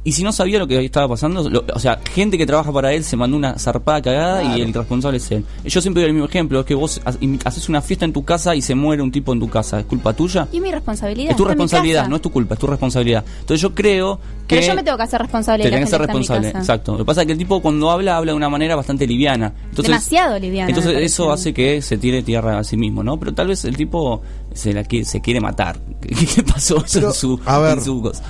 [0.02, 2.94] Y si no sabía lo que estaba pasando, lo- o sea, gente que trabaja para
[2.94, 5.44] él se mandó una zarpada cagada y el responsable es él.
[5.66, 7.14] Yo siempre doy el mismo ejemplo: es que vos ha-
[7.46, 9.80] haces una fiesta en tu casa y se muere un tipo en tu casa.
[9.82, 10.48] ¿Es culpa tuya?
[10.54, 11.32] Y es mi responsabilidad.
[11.32, 13.26] Es tu responsabilidad, no es tu culpa, es tu responsabilidad.
[13.42, 14.56] Entonces yo creo que.
[14.56, 16.60] Pero yo me tengo que hacer responsable te tenés que ser responsable, casa.
[16.60, 16.92] exacto.
[16.94, 19.54] Lo que pasa es que el tipo cuando habla, habla de una manera bastante liviana.
[19.66, 20.70] Entonces, Demasiado liviana.
[20.70, 23.20] entonces eso hace que se tire tierra a sí mismo, ¿no?
[23.20, 24.22] Pero tal vez el tipo
[24.54, 25.78] se la se quiere matar.
[26.02, 28.24] ¿Qué, qué pasó eso Pero, en su, a ver, en su cosa?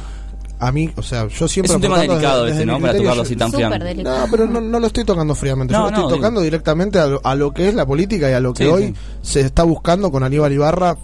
[0.62, 1.72] A mí, o sea, yo siempre.
[1.72, 2.80] Es un tema delicado desde- este, desde ¿no?
[2.86, 4.04] Para tocarlo así tan fríamente.
[4.04, 5.72] No, pero no, no lo estoy tocando fríamente.
[5.74, 6.18] No, yo lo estoy no, digo.
[6.18, 8.70] tocando directamente a lo, a lo que es la política y a lo que Sí,
[8.70, 8.94] hoy sí.
[9.22, 10.98] se está buscando con Aníbal Ibarra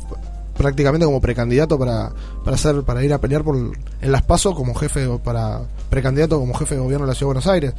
[0.57, 2.11] prácticamente como precandidato para
[2.43, 6.53] para hacer para ir a pelear por en las pasos como jefe para precandidato como
[6.53, 7.73] jefe de gobierno de la ciudad de Buenos Aires.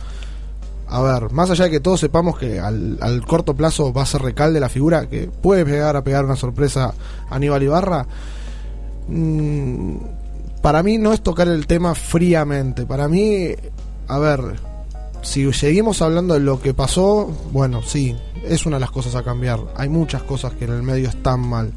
[0.89, 4.07] A ver, más allá de que todos sepamos que al, al corto plazo va a
[4.07, 6.95] ser recalde la figura que puede llegar a pegar una sorpresa
[7.29, 8.07] a Aníbal Ibarra,
[9.09, 9.97] mm,
[10.67, 12.87] para mí no es tocar el tema fríamente.
[12.87, 13.55] Para mí,
[14.09, 14.41] a ver,
[15.23, 19.23] si seguimos hablando de lo que pasó, bueno, sí, es una de las cosas a
[19.23, 19.61] cambiar.
[19.77, 21.71] Hay muchas cosas que en el medio están mal,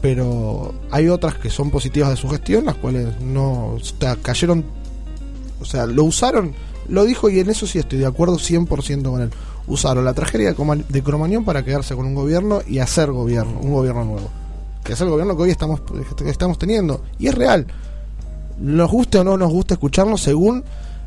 [0.00, 4.64] pero hay otras que son positivas de su gestión, las cuales no o sea, cayeron,
[5.60, 6.54] o sea, lo usaron,
[6.88, 9.30] lo dijo y en eso sí estoy de acuerdo 100% con él.
[9.66, 14.06] Usaron la tragedia de Cromañón para quedarse con un gobierno y hacer gobierno, un gobierno
[14.06, 14.30] nuevo.
[14.82, 15.82] Que es el gobierno que hoy estamos,
[16.16, 17.02] que estamos teniendo.
[17.18, 17.66] Y es real.
[18.58, 20.64] Nos guste o no nos gusta escucharnos según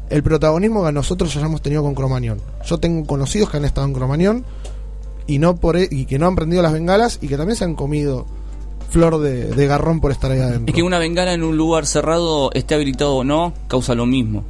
[0.09, 2.39] el protagonismo que nosotros hayamos tenido con Cromañón.
[2.65, 4.45] Yo tengo conocidos que han estado en Cromañón
[5.27, 7.63] y no por e- y que no han prendido las bengalas y que también se
[7.65, 8.25] han comido
[8.89, 10.67] flor de, de garrón por estar ahí adentro.
[10.67, 14.43] Es que una bengala en un lugar cerrado, esté habilitado o no, causa lo mismo.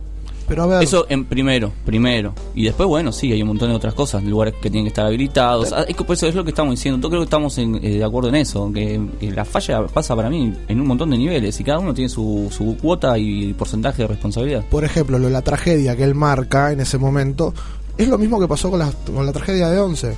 [0.47, 2.33] Pero a ver, Eso en primero, primero.
[2.55, 5.05] Y después, bueno, sí, hay un montón de otras cosas, lugares que tienen que estar
[5.05, 5.73] habilitados.
[5.73, 6.99] Ah, Es que por eso es lo que estamos diciendo.
[7.01, 10.15] Yo creo que estamos en- eh, de acuerdo en eso, que, que la falla pasa
[10.15, 13.53] para mí en un montón de niveles y cada uno tiene su, su cuota y
[13.53, 14.63] porcentaje de responsabilidad.
[14.69, 17.53] por ejemplo, lo la tragedia que él marca en ese momento,
[17.97, 20.15] es lo mismo que pasó con la, con la tragedia de Once.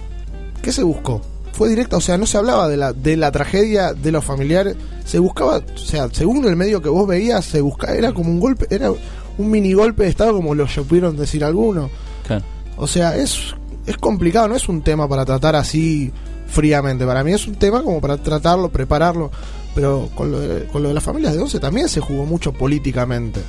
[0.62, 1.22] ¿Qué se buscó?
[1.54, 4.76] Fue directa, o sea, no se hablaba de la, de la tragedia de los familiares,
[5.06, 8.40] se buscaba, o sea, según el medio que vos veías, se buscaba, era como un
[8.40, 8.92] golpe, era
[9.40, 11.90] un mini golpe de Estado, como lo supieron decir algunos.
[12.28, 12.44] Claro.
[12.78, 13.56] O sea, es,
[13.86, 16.12] es complicado, no es un tema para tratar así
[16.48, 17.06] fríamente.
[17.06, 19.32] Para mí es un tema como para tratarlo, prepararlo.
[19.74, 22.52] Pero con lo de, con lo de las familias de Once también se jugó mucho
[22.52, 23.42] políticamente.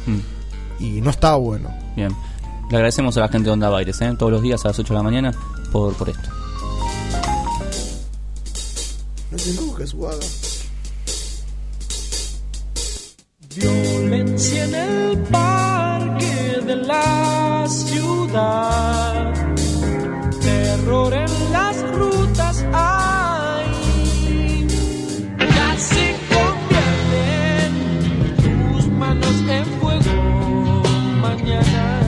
[0.78, 1.70] Y no estaba bueno.
[1.96, 2.14] Bien.
[2.70, 4.14] Le agradecemos a la gente de Onda Baires, ¿eh?
[4.16, 5.34] todos los días a las 8 de la mañana
[5.72, 6.28] por, por esto.
[9.32, 10.18] No Guada.
[13.56, 19.34] Violencia en el parque de la ciudad,
[20.40, 23.66] terror en las rutas hay.
[25.36, 27.72] Ya se convierten
[28.36, 30.82] tus manos en fuego
[31.20, 31.99] mañana.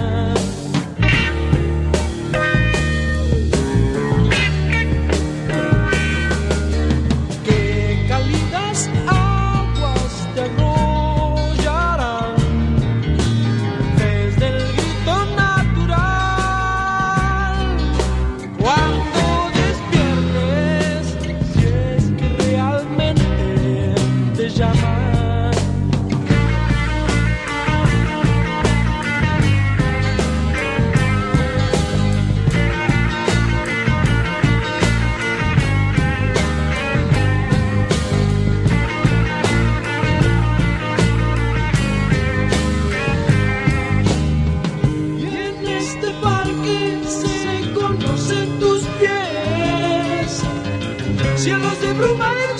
[52.02, 52.51] Everybody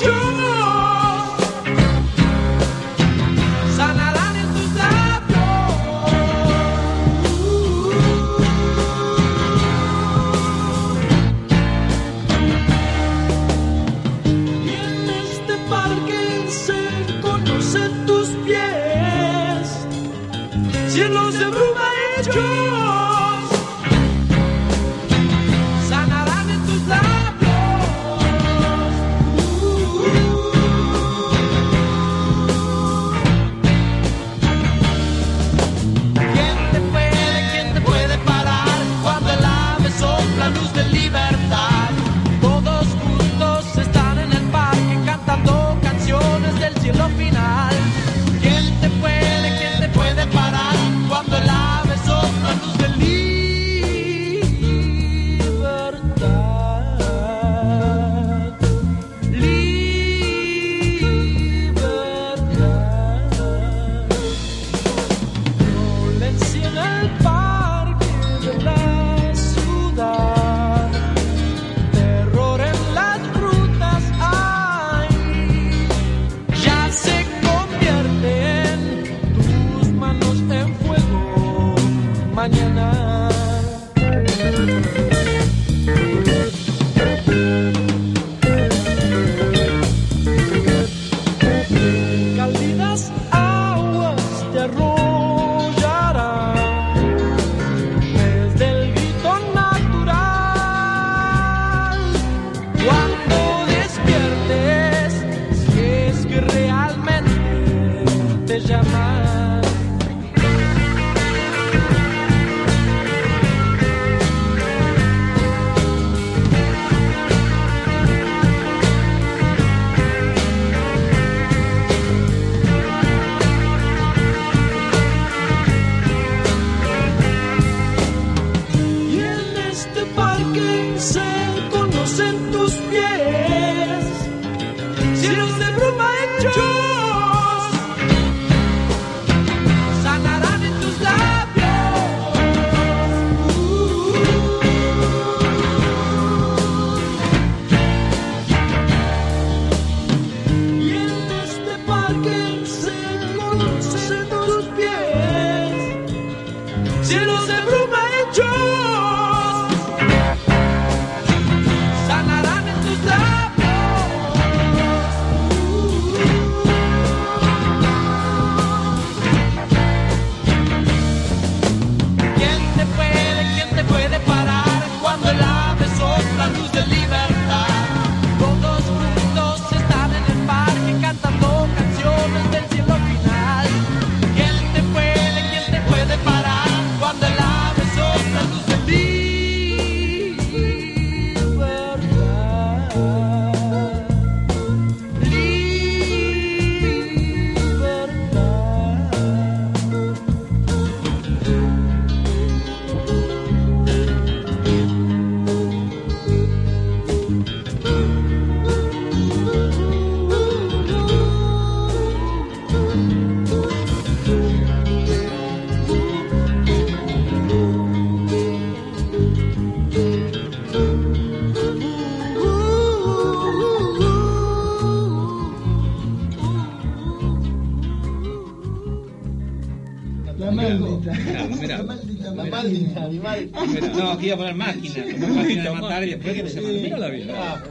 [233.97, 235.05] No, aquí iba a poner máquina.
[235.29, 237.35] máquina de matar y después que se Mira la vida.
[237.37, 237.63] Ah.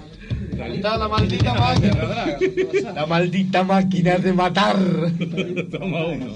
[0.57, 2.93] La maldita máquina.
[2.93, 4.77] La maldita máquina de matar.
[5.71, 6.35] Toma uno.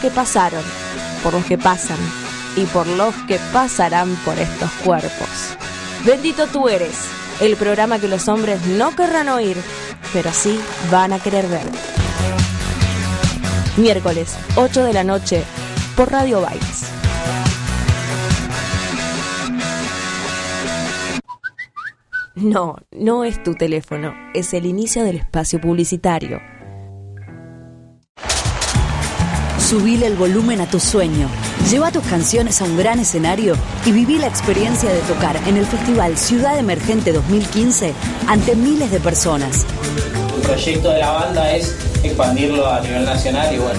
[0.00, 0.62] Que pasaron,
[1.22, 1.98] por los que pasan
[2.56, 5.56] y por los que pasarán por estos cuerpos.
[6.04, 6.96] Bendito tú eres,
[7.40, 9.56] el programa que los hombres no querrán oír,
[10.12, 10.58] pero sí
[10.90, 11.66] van a querer ver.
[13.76, 15.44] Miércoles, 8 de la noche,
[15.96, 16.90] por Radio Bailes.
[22.34, 26.40] No, no es tu teléfono, es el inicio del espacio publicitario.
[29.70, 31.28] Subile el volumen a tu sueño.
[31.70, 33.54] Lleva tus canciones a un gran escenario
[33.86, 37.94] y viví la experiencia de tocar en el Festival Ciudad Emergente 2015
[38.26, 39.64] ante miles de personas.
[40.34, 43.78] El proyecto de la banda es expandirlo a nivel nacional y bueno,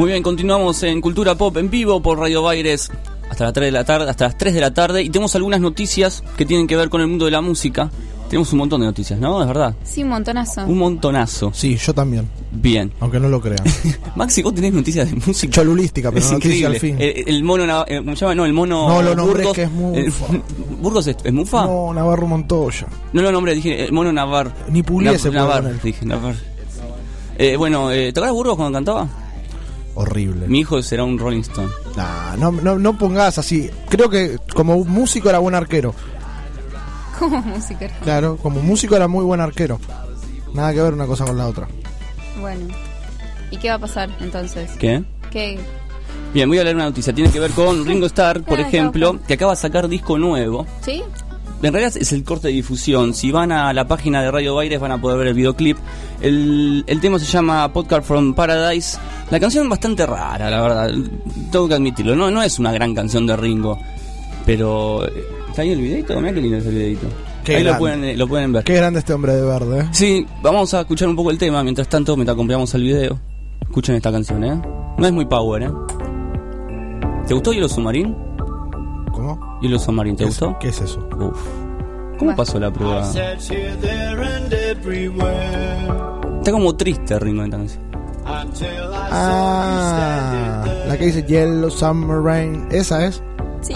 [0.00, 2.90] Muy bien, continuamos en Cultura Pop en vivo por Radio Baires
[3.28, 5.60] hasta las 3 de la tarde, hasta las 3 de la tarde y tenemos algunas
[5.60, 7.90] noticias que tienen que ver con el mundo de la música.
[8.30, 9.42] Tenemos un montón de noticias, ¿no?
[9.42, 9.74] Es verdad.
[9.82, 10.64] Sí, un montonazo.
[10.64, 11.50] Un montonazo.
[11.52, 12.28] Sí, yo también.
[12.52, 12.92] Bien.
[13.00, 13.58] Aunque no lo crean.
[14.16, 15.52] Maxi, vos tenés noticias de música.
[15.52, 16.98] Cholulística, pero Es noticia al increíble.
[17.12, 17.24] fin.
[17.26, 18.36] El, el mono, eh, ¿cómo se llama?
[18.36, 18.88] No, el mono.
[18.88, 19.54] No lo nombré, Burgos.
[19.56, 20.26] que es Mufa.
[20.80, 21.64] ¿Burgos es, es Mufa?
[21.66, 22.86] No, Navarro Montoya.
[23.12, 24.54] No lo nombré, dije el mono Navar.
[24.68, 25.80] Ni Pugliese puede Navar, él.
[25.82, 26.36] dije Navar.
[27.36, 29.08] Eh, bueno, eh, ¿te acuerdas Burgos cuando cantaba?
[29.94, 30.46] Horrible.
[30.46, 31.68] Mi hijo será un Rolling Stone.
[31.96, 33.68] Nah, no, no, no pongas así.
[33.88, 35.94] Creo que como músico era buen arquero.
[37.20, 37.86] Como música.
[38.02, 39.78] Claro, como músico era muy buen arquero.
[40.54, 41.68] Nada que ver una cosa con la otra.
[42.40, 42.66] Bueno.
[43.52, 44.70] ¿Y qué va a pasar entonces?
[44.78, 45.04] ¿Qué?
[45.30, 45.58] ¿Qué?
[46.32, 47.12] Bien, voy a leer una noticia.
[47.12, 50.66] Tiene que ver con Ringo Starr, por Ah, ejemplo, que acaba de sacar disco nuevo.
[50.80, 51.02] ¿Sí?
[51.62, 53.12] En realidad es el corte de difusión.
[53.12, 55.76] Si van a la página de Radio Baires van a poder ver el videoclip.
[56.22, 58.98] El, el tema se llama Podcast from Paradise.
[59.30, 60.90] La canción es bastante rara, la verdad.
[61.52, 62.16] Tengo que admitirlo.
[62.16, 63.78] No, no es una gran canción de Ringo.
[64.46, 65.06] Pero...
[65.50, 66.18] ¿Está ahí el videito?
[66.20, 67.06] Mira qué lindo es el videito.
[67.44, 68.64] Qué ahí lo pueden, eh, lo pueden ver.
[68.64, 69.80] Qué grande este hombre de verde.
[69.80, 69.88] ¿eh?
[69.92, 71.62] Sí, vamos a escuchar un poco el tema.
[71.62, 73.18] Mientras tanto, mientras acompañamos el video.
[73.60, 74.60] Escuchen esta canción, ¿eh?
[74.98, 75.70] No es muy power, ¿eh?
[77.26, 78.14] ¿Te gustó Hielo Submarine?
[79.12, 79.58] ¿Cómo?
[79.62, 80.56] Hielo Submarine, ¿te ¿Qué es- gustó?
[80.60, 81.06] ¿Qué es eso?
[81.18, 81.38] Uf.
[82.18, 83.02] ¿Cómo pasó la prueba?
[86.38, 87.82] Está como triste Ringo en esta canción.
[89.12, 92.66] Ah, la que dice Yellow Summer Rain.
[92.70, 93.22] Esa es.
[93.62, 93.74] Sí.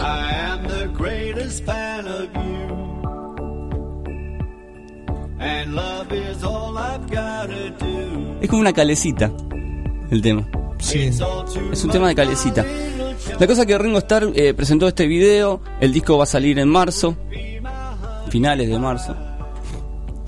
[8.45, 9.33] Es como una calecita
[10.11, 10.47] el tema.
[10.79, 11.09] Sí.
[11.73, 12.63] Es un tema de calecita.
[13.41, 16.69] La cosa que Ringo Starr eh, presentó este video, el disco va a salir en
[16.69, 17.17] marzo,
[18.29, 19.17] finales de marzo.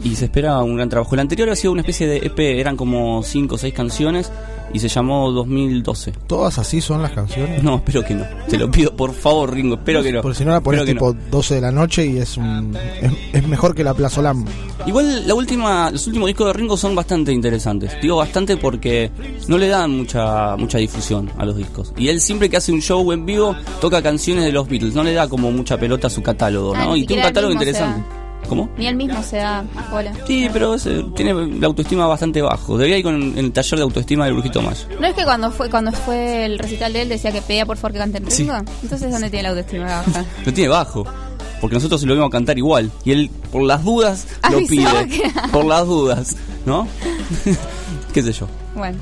[0.05, 1.15] Y se espera un gran trabajo.
[1.15, 4.31] El anterior ha sido una especie de EP, eran como 5 o 6 canciones
[4.73, 6.13] y se llamó 2012.
[6.27, 7.63] ¿Todas así son las canciones?
[7.63, 8.25] No, espero que no.
[8.49, 10.23] Te lo pido por favor, Ringo, espero que no.
[10.23, 13.49] Porque si no la pones tipo 12 de la noche y es un es, es
[13.49, 14.45] mejor que la Plazolam.
[14.87, 17.93] Igual la última, los últimos discos de Ringo son bastante interesantes.
[18.03, 19.11] Digo bastante porque
[19.49, 21.93] no le dan mucha mucha difusión a los discos.
[21.97, 24.95] Y él siempre que hace un show en vivo toca canciones de los Beatles.
[24.95, 26.95] No le da como mucha pelota a su catálogo, Ah, ¿no?
[26.95, 28.03] ni y tiene un catálogo interesante.
[28.49, 28.69] ¿Cómo?
[28.79, 30.13] Ni él mismo se da bola.
[30.27, 32.77] Sí, pero ese tiene la autoestima bastante bajo.
[32.79, 34.87] Debería ir con el taller de autoestima del Brujito Más.
[35.01, 37.77] ¿No es que cuando fue cuando fue el recital de él decía que pedía por
[37.77, 38.43] favor que cante en Sí.
[38.45, 38.59] Ringo?
[38.83, 40.25] Entonces, ¿dónde tiene la autoestima baja?
[40.45, 41.05] Lo tiene bajo.
[41.61, 42.91] Porque nosotros lo vimos cantar igual.
[43.05, 45.09] Y él, por las dudas, lo Avisaba pide.
[45.23, 46.37] que- Por las dudas,
[46.67, 46.87] ¿no?
[48.13, 48.47] ¿Qué sé yo?
[48.75, 48.99] Bueno.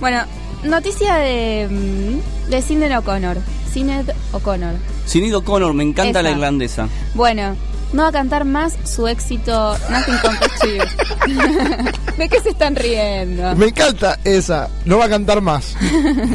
[0.00, 0.20] Bueno,
[0.64, 3.38] noticia de, mm, de Sinead O'Connor.
[3.72, 4.74] Sinead O'Connor.
[5.06, 6.36] Sinead O'Connor, me encanta la Esa.
[6.38, 6.88] irlandesa.
[7.14, 7.56] Bueno,
[7.92, 11.90] no va a cantar más su éxito Nothing Compares to You.
[12.18, 13.54] ¿De qué se están riendo?
[13.56, 14.68] Me encanta esa.
[14.84, 15.76] No va a cantar más.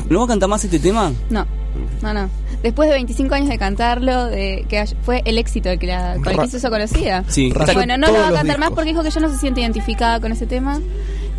[0.10, 1.12] ¿No va a cantar más este tema?
[1.30, 1.46] No,
[2.02, 2.30] no, no.
[2.62, 6.34] Después de 25 años de cantarlo, de que fue el éxito el que la, con
[6.34, 7.26] el que se hizo conocida.
[7.28, 9.60] Sí, Bueno, no lo va a cantar más porque dijo que ya no se siente
[9.62, 10.80] identificada con ese tema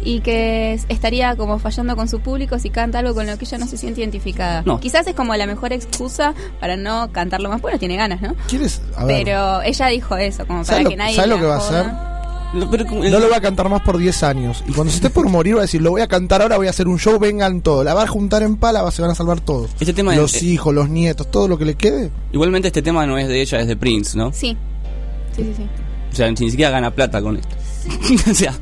[0.05, 3.45] y que es- estaría como fallando con su público si canta algo con lo que
[3.47, 4.63] ella no se siente identificada.
[4.67, 4.79] No.
[4.79, 8.35] Quizás es como la mejor excusa para no cantarlo más, bueno, tiene ganas, ¿no?
[8.49, 8.81] ¿Quieres?
[8.97, 9.25] A ver.
[9.25, 11.87] Pero ella dijo eso, como para ¿Sabes que nadie sabes lo que va a hacer?
[12.55, 14.63] No lo va a cantar más por 10 años.
[14.69, 16.69] Y cuando se esté por morir va a decir, lo voy a cantar ahora, voy
[16.69, 17.85] a hacer un show, vengan todos.
[17.85, 19.71] La va a juntar en pala, se van a salvar todos.
[19.81, 22.11] Este tema los es- hijos, los nietos, todo lo que le quede.
[22.33, 24.33] Igualmente este tema no es de ella, es de Prince, ¿no?
[24.33, 24.57] Sí.
[25.35, 25.67] Sí, sí, sí.
[26.13, 27.57] O sea, ni siquiera gana plata con esto.
[28.31, 28.55] o sea,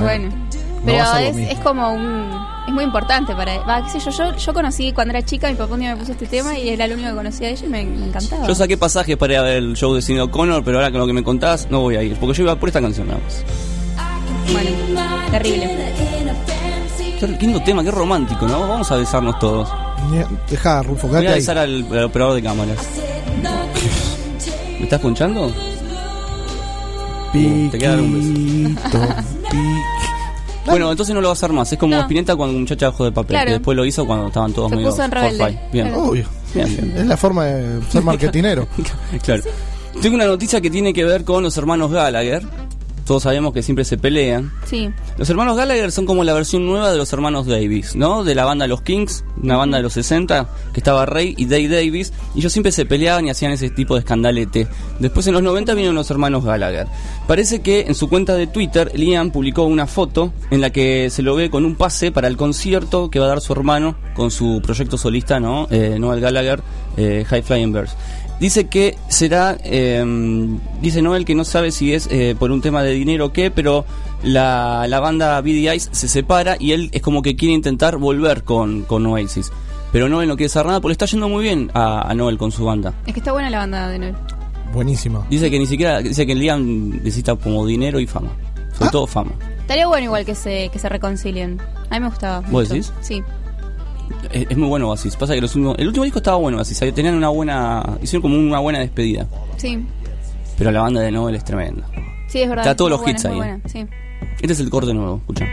[0.00, 0.28] Bueno.
[0.28, 2.30] no Pero a es, es como un...
[2.66, 3.58] Es muy importante para...
[3.60, 6.00] Va, qué sé yo, yo, yo conocí cuando era chica, mi papá un día me
[6.00, 8.46] puso este tema y era el único que conocía de ella y me, me encantaba.
[8.46, 11.00] yo saqué pasajes para ir a ver el show de Sinead O'Connor, pero ahora con
[11.00, 13.20] lo que me contás no voy a ir, porque yo iba por esta canción nada
[13.24, 13.42] más.
[14.52, 14.70] Bueno,
[15.30, 15.68] terrible.
[17.18, 18.60] Qué lindo tema, qué romántico, ¿no?
[18.68, 19.68] Vamos a besarnos todos.
[20.48, 21.34] Deja, Rufo, Voy a ahí.
[21.38, 22.76] besar al, al operador de cámaras.
[24.78, 25.00] ¿Me estás
[27.32, 27.70] escuchando?
[27.70, 28.98] Te queda dar un beso.
[30.66, 31.72] Bueno, entonces no lo va a hacer más.
[31.72, 32.02] Es como No.
[32.02, 33.28] Spinetta cuando muchacha bajo de papel.
[33.30, 33.46] Claro.
[33.46, 35.38] Que después lo hizo cuando estaban todos Se medio puso en rebelde.
[35.38, 35.72] forfait.
[35.72, 35.86] Bien.
[35.88, 36.02] Claro.
[36.04, 36.26] Obvio.
[36.54, 36.94] Bien, bien.
[36.98, 38.68] Es la forma de ser marketinero.
[39.22, 39.42] Claro.
[40.02, 42.42] Tengo una noticia que tiene que ver con los hermanos Gallagher.
[43.08, 44.52] Todos sabemos que siempre se pelean.
[44.66, 44.90] Sí.
[45.16, 48.22] Los hermanos Gallagher son como la versión nueva de los hermanos Davis, ¿no?
[48.22, 51.68] De la banda Los Kings, una banda de los 60, que estaba Ray y Dave
[51.68, 54.68] Davis, y ellos siempre se peleaban y hacían ese tipo de escandalete.
[54.98, 56.86] Después en los 90 vinieron los hermanos Gallagher.
[57.26, 61.22] Parece que en su cuenta de Twitter, Liam publicó una foto en la que se
[61.22, 64.30] lo ve con un pase para el concierto que va a dar su hermano con
[64.30, 65.66] su proyecto solista, ¿no?
[65.70, 66.60] Eh, Noel Gallagher,
[66.98, 67.96] eh, High Flying Birds.
[68.40, 70.04] Dice que será, eh,
[70.80, 73.50] dice Noel que no sabe si es eh, por un tema de dinero o qué,
[73.50, 73.84] pero
[74.22, 78.44] la, la banda BD Ice se separa y él es como que quiere intentar volver
[78.44, 79.50] con, con Oasis.
[79.90, 82.38] Pero Noel no quiere hacer nada porque le está yendo muy bien a, a Noel
[82.38, 82.94] con su banda.
[83.06, 84.14] Es que está buena la banda de Noel.
[84.72, 85.26] Buenísima.
[85.30, 88.30] Dice que ni siquiera, dice que Liam necesita como dinero y fama.
[88.78, 89.32] Sobre todo fama.
[89.60, 91.58] Estaría bueno igual que se, que se reconcilien.
[91.90, 92.40] A mí me gustaba.
[92.40, 92.74] ¿Vos mucho.
[92.74, 92.92] decís?
[93.00, 93.22] Sí.
[94.32, 95.16] Es, es muy bueno Oasis.
[95.16, 96.78] Pasa que los últimos- el último disco estaba bueno Oasis.
[96.94, 99.26] Tenían una buena, hicieron como una buena despedida.
[99.56, 99.84] Sí.
[100.56, 101.86] Pero la banda de Noel es tremenda.
[102.28, 102.64] Sí, es verdad.
[102.64, 103.86] Está todos los hits ahí, buena, Sí.
[104.40, 105.46] Este es el corte nuevo, escucha.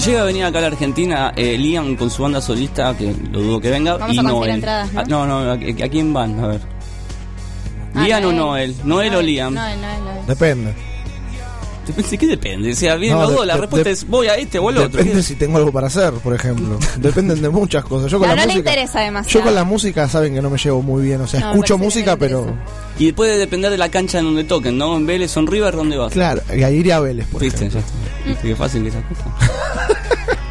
[0.00, 3.14] Si llega a venir acá a la Argentina, eh, Liam con su banda solista, que
[3.32, 4.50] lo dudo que venga, Vamos y a Noel.
[4.50, 5.00] entradas, ¿no?
[5.00, 6.40] Ah, no, no, ¿a, a quién van?
[6.42, 6.60] A ver.
[7.94, 8.74] Ah, ¿Liam o Noel.
[8.84, 8.88] Noel?
[8.88, 9.54] ¿Noel o Liam?
[9.54, 10.26] Noel, Noel, Noel.
[10.26, 10.74] Depende.
[11.96, 12.72] ¿De qué depende?
[12.72, 14.58] O sea, vienen No, los de- dos, la de- respuesta de- es voy a este
[14.58, 14.98] o al otro.
[14.98, 16.78] Depende si tengo algo para hacer, por ejemplo.
[16.98, 18.10] Dependen de muchas cosas.
[18.10, 19.38] Yo con No, la no le música, interesa demasiado.
[19.40, 21.20] Yo con la música saben que no me llevo muy bien.
[21.20, 22.54] O sea, No, escucho que música, pero.
[22.98, 24.96] Y puede depender de la cancha en donde toquen, ¿no?
[24.96, 26.12] En Vélez o en River, ¿dónde vas?
[26.12, 27.66] Claro, y ahí iría a Vélez, por ¿Viste?
[27.66, 27.80] ejemplo.
[27.80, 28.28] Ya está.
[28.28, 29.24] ¿Viste qué fácil que esa cosa?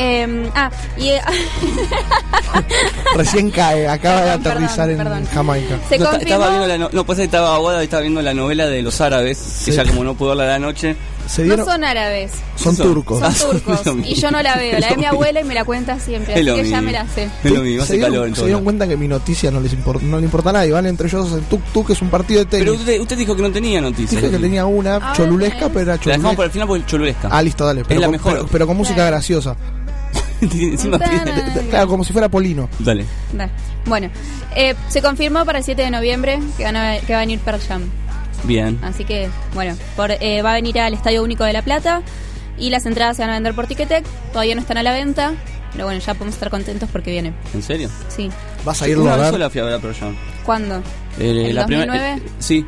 [0.00, 1.20] Eh, ah, y eh,
[3.16, 5.26] Recién cae, acaba de aterrizar perdón, en perdón.
[5.34, 5.78] Jamaica.
[5.88, 8.22] Se No, ta- confirmó- estaba viendo la no, no, pues estaba aguada y estaba viendo
[8.22, 10.96] la novela de los árabes, que ya como no pudo verla a la noche.
[11.26, 13.20] Se no son árabes, Son Son- turcos.
[13.22, 13.82] Ah, son turcos.
[14.02, 14.78] y yo no la veo.
[14.78, 16.32] La Es ve mi abuela y me la cuenta siempre.
[16.32, 16.82] Es Así que ya mismo.
[16.82, 17.02] me la.
[17.02, 20.24] Es lo hace calor se dieron cuenta que mi noticia no les impor- no le
[20.24, 20.70] importa a nadie.
[20.72, 22.64] Van entre ellos en tuk que es un partido de tenis.
[22.66, 24.22] Pero usted, usted dijo que no tenía noticias.
[24.22, 26.36] Dije que tenía una A ver, cholulesca, pero era La dejamos cholulesca.
[26.36, 27.28] para el final porque es cholulesca.
[27.30, 27.84] Ah, listo, dale.
[27.84, 28.32] Pero la con, mejor.
[28.32, 29.54] Pero, pero con música graciosa.
[30.72, 32.68] Encima pide- Claro, como si fuera Polino.
[32.78, 33.04] Dale.
[33.32, 33.50] Da.
[33.86, 34.10] Bueno,
[34.54, 37.38] eh, se confirmó para el 7 de noviembre que, van a- que va a venir
[37.40, 37.82] Pearl Jam.
[38.44, 38.78] Bien.
[38.82, 42.02] Así que, bueno, por, eh, va a venir al Estadio Único de La Plata
[42.56, 44.04] y las entradas se van a vender por Ticketek.
[44.32, 45.32] Todavía no están a la venta,
[45.72, 47.32] pero bueno, ya podemos estar contentos porque viene.
[47.52, 47.90] ¿En serio?
[48.08, 48.30] Sí.
[48.64, 50.16] ¿Vas a irlo a sola fui a ver a Pearl Jam.
[50.44, 50.76] ¿Cuándo?
[51.18, 52.22] Eh, ¿El la primera- 2009?
[52.26, 52.64] eh, sí.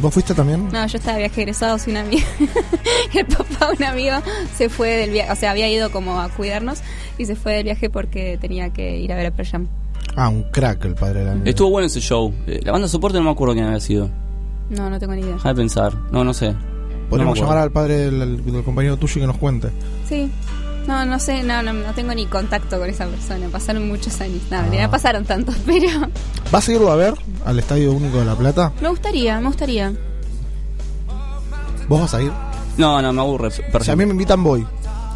[0.00, 0.68] ¿Vos fuiste también?
[0.72, 2.24] No, yo estaba de viaje egresado sin una amiga.
[3.14, 4.16] el papá de un amigo
[4.56, 6.80] se fue del viaje, o sea, había ido como a cuidarnos
[7.18, 9.68] y se fue del viaje porque tenía que ir a ver a Pearl Jam.
[10.14, 11.50] Ah, un crack el padre de la amiga.
[11.50, 12.32] Estuvo bueno ese show.
[12.46, 14.08] Eh, la banda de soporte no me acuerdo quién había sido.
[14.70, 15.34] No, no tengo ni idea.
[15.34, 15.94] Deja de pensar.
[16.12, 16.54] No, no sé.
[17.08, 19.68] Podríamos No llamar al padre del, del compañero tuyo y que nos cuente.
[20.08, 20.30] Sí.
[20.88, 23.46] No, no sé, no, no, no tengo ni contacto con esa persona.
[23.52, 24.40] Pasaron muchos años.
[24.50, 24.88] No, Ah.
[24.90, 25.86] pasaron tantos, pero
[26.50, 28.72] ¿Vas a irlo a ver al Estadio Único de La Plata?
[28.80, 29.92] me gustaría, me gustaría.
[31.88, 32.32] ¿Vos vas a ir?
[32.76, 33.50] No, no, me aburre.
[33.50, 33.96] Si a perfecto.
[33.96, 34.66] mí me invitan, voy.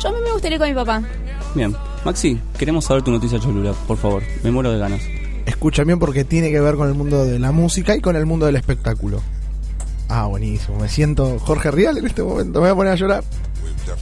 [0.01, 1.03] Yo a mí me gustaría ir con mi papá.
[1.55, 1.75] Bien.
[2.05, 4.23] Maxi, queremos saber tu noticia Cholula, por favor.
[4.43, 5.01] Me muero de ganas.
[5.47, 8.27] Escucha bien porque tiene que ver con el mundo de la música y con el
[8.27, 9.21] mundo del espectáculo.
[10.09, 10.79] Ah, buenísimo.
[10.79, 12.61] Me siento Jorge Rial en este momento.
[12.61, 13.25] Me voy a poner a llorar.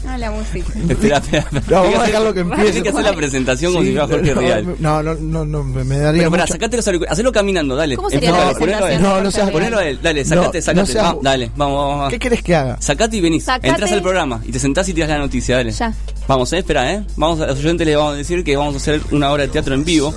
[0.07, 0.73] Ah, la música.
[0.89, 1.39] Espera, espera.
[1.41, 1.63] espera.
[1.69, 2.63] No, vamos a dejarlo que empiece.
[2.65, 4.77] Tienes que hacer la presentación como Sí, si fuera Jorge no, Rial.
[4.79, 7.13] No, no, no, no, me, daría Pero pará, mucha- sacate los auriculares.
[7.13, 7.97] Hacelo caminando, dale.
[7.97, 8.99] ¿Cómo sería Enfócale, la ponelo a él.
[8.99, 10.81] presentación de No, no seas- Ponelo a él, dale, sacate, No, sacate.
[10.81, 12.11] no seas- Ah, dale, vamos, vamos, vamos.
[12.11, 12.77] ¿Qué querés que haga?
[12.81, 13.45] Sacate y venís.
[13.45, 13.69] Sacate.
[13.69, 15.71] Entras al programa y te sentás y tiras la noticia, dale.
[15.73, 15.93] Ya.
[16.29, 17.05] Vamos, eh, espera, eh.
[17.17, 19.49] Vamos a los oyentes les vamos a decir que vamos a hacer una obra de
[19.49, 20.15] teatro en vivo.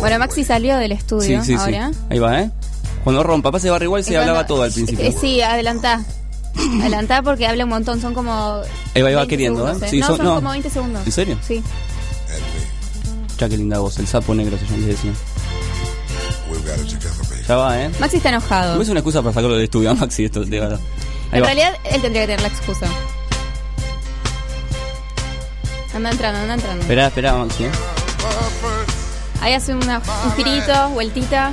[0.00, 1.54] Bueno, Maxi salió del estudio sí, sí.
[1.54, 1.90] ahora.
[2.10, 2.50] Ahí va, eh.
[3.04, 5.04] Cuando rompa, pase barra igual se hablaba todo al principio.
[5.06, 6.02] Eh, sí, adelantá.
[6.80, 8.62] Adelantá porque habla un montón, son como.
[8.94, 9.86] Ahí va, ahí va 20 queriendo, segundos, ¿eh?
[9.86, 9.90] ¿eh?
[9.90, 10.34] Sí, no, son- son no.
[10.36, 11.06] como 20 segundos.
[11.06, 11.38] ¿En serio?
[11.46, 11.62] Sí.
[13.38, 15.12] Ya qué linda voz, el sapo negro se llama, les decía.
[17.48, 17.90] Ya va, eh.
[17.98, 18.76] Maxi está enojado.
[18.76, 20.80] No es una excusa para sacarlo del estudio a Maxi, esto de verdad.
[21.32, 21.46] Ahí En va.
[21.46, 22.86] realidad, él tendría que tener la excusa.
[25.94, 26.80] Anda entrando, anda entrando.
[26.82, 27.70] Esperá, esperá, Maxi, eh.
[29.40, 31.52] Ahí hace una, un girito, vueltita,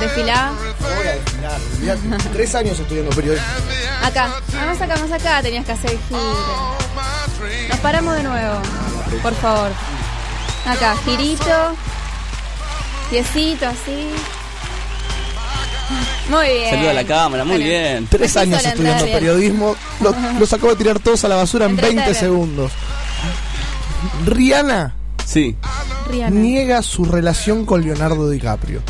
[0.00, 0.52] desfilá.
[0.80, 2.28] Voy a desfilar, olvidate.
[2.32, 3.46] Tres años estudiando periodismo.
[4.02, 6.76] Acá, vamos acá, vamos acá, tenías que hacer el giro.
[7.68, 8.60] Nos paramos de nuevo,
[9.22, 9.70] por favor.
[10.66, 11.74] Acá, girito,
[13.10, 14.08] piecito así.
[16.28, 16.70] Muy bien.
[16.70, 17.68] Saluda a la cámara, muy Bueno.
[17.70, 18.06] bien.
[18.08, 19.18] Tres años estudiando bien.
[19.18, 19.74] periodismo.
[20.00, 22.02] Lo- Los acabo de tirar todos a la basura en Entretene.
[22.02, 22.72] 20 segundos.
[24.26, 24.94] Rihanna
[25.26, 25.56] Sí.
[26.08, 26.30] Rihanna.
[26.40, 28.82] niega su relación con Leonardo DiCaprio.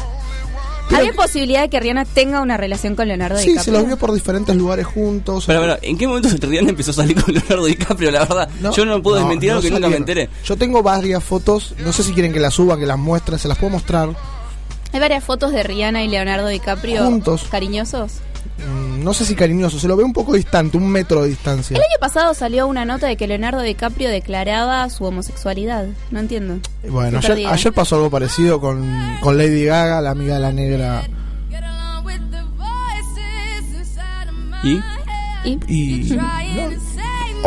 [0.92, 3.64] ¿Había posibilidad de que Rihanna tenga una relación con Leonardo Sí, DiCaprio?
[3.64, 5.44] se los vio por diferentes lugares juntos.
[5.46, 8.10] Pero, pero, ¿en qué momento Rihanna empezó a salir con Leonardo DiCaprio?
[8.10, 10.28] La verdad, yo no puedo desmentir algo que nunca me enteré.
[10.44, 13.48] Yo tengo varias fotos, no sé si quieren que las suba, que las muestre, se
[13.48, 14.10] las puedo mostrar.
[14.92, 17.46] Hay varias fotos de Rihanna y Leonardo DiCaprio Juntos.
[17.50, 18.14] cariñosos.
[18.58, 21.76] Mm, No sé si cariñoso, se lo ve un poco distante, un metro de distancia.
[21.76, 25.86] El año pasado salió una nota de que Leonardo DiCaprio declaraba su homosexualidad.
[26.10, 26.58] No entiendo.
[26.88, 28.84] Bueno, Estoy ayer, pasó algo parecido con,
[29.20, 31.02] con Lady Gaga, la amiga de la negra.
[34.62, 34.78] ¿Y?
[35.68, 36.10] Y.
[36.16, 36.28] no,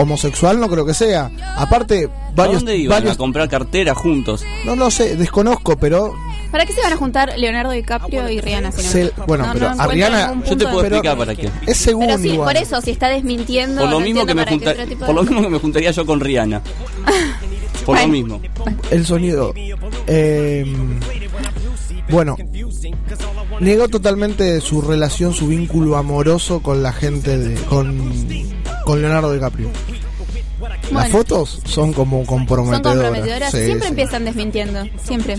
[0.02, 1.30] homosexual no creo que sea.
[1.56, 2.58] Aparte, ¿A varios.
[2.58, 4.44] dónde iban varios a comprar cartera juntos?
[4.66, 6.16] no, no sé, desconozco, pero.
[6.54, 8.72] ¿Para qué se van a juntar Leonardo DiCaprio y Rihanna?
[8.72, 8.90] Si no?
[8.90, 10.28] se- bueno, No, pero no a encuentro Rihanna.
[10.28, 11.50] ningún Yo te punto puedo de- explicar para qué.
[11.66, 12.54] Es según Pero sí, igual.
[12.54, 13.82] por eso, si está desmintiendo.
[13.82, 15.24] Por lo, no mismo que entiendo me para qué junta- otro tipo de- por lo
[15.24, 16.62] mismo que me juntaría yo con Rihanna.
[17.86, 18.14] Por lo Bueno.
[18.14, 18.42] mismo.
[18.92, 19.54] El sonido.
[20.08, 20.64] Eh,
[22.10, 22.38] bueno,
[23.60, 27.56] negó totalmente su relación, su vínculo amoroso con la gente de.
[27.66, 27.98] con,
[28.86, 29.70] con Leonardo DiCaprio.
[30.94, 31.18] Las Bueno.
[31.18, 33.52] fotos son como Son comprometedoras.
[33.52, 33.90] Sí, Siempre sí.
[33.90, 34.84] empiezan desmintiendo.
[35.04, 35.36] Siempre.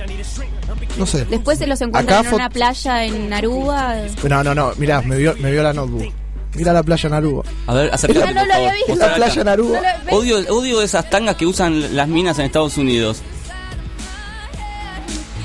[0.98, 1.24] No sé.
[1.26, 3.96] Después se los encuentran Acá en una playa en Aruba.
[4.28, 6.12] No, no, no, mirá, me vio, me vio la notebook.
[6.54, 7.42] Mira la playa en Aruba.
[7.66, 8.94] A ver, acércate, No, no por lo había visto.
[8.96, 9.80] La playa en Aruba.
[10.10, 10.16] No.
[10.16, 13.22] Odio, odio esas tangas que usan las minas en Estados Unidos.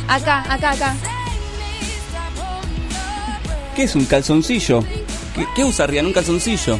[0.08, 0.96] Acá, acá, acá.
[3.76, 4.84] ¿Qué es un calzoncillo?
[5.36, 6.08] ¿Qué, qué usa Rihanna?
[6.10, 6.80] Un calzoncillo.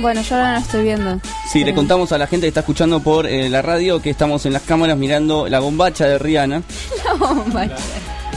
[0.00, 1.20] Bueno, yo ahora no estoy viendo.
[1.52, 4.44] Sí, le contamos a la gente que está escuchando por eh, la radio que estamos
[4.46, 6.62] en las cámaras mirando la bombacha de Rihanna.
[7.04, 7.68] La bomba.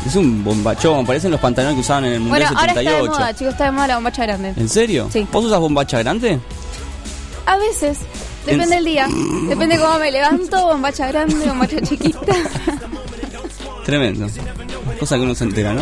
[0.05, 2.85] Es un bombachón, parecen los pantalones que usaban en el Mundial Bueno, ahora está de
[2.87, 3.11] 78.
[3.19, 4.53] moda, chicos, está de moda la bombacha grande.
[4.57, 5.09] ¿En serio?
[5.13, 5.27] Sí.
[5.31, 6.39] ¿Vos usas bombacha grande?
[7.45, 7.99] A veces.
[8.45, 9.07] Depende En- del día.
[9.47, 12.33] Depende cómo me levanto, bombacha grande, bombacha chiquita.
[13.85, 14.27] Tremendo.
[15.01, 15.81] Cosa que uno se entera, ¿no?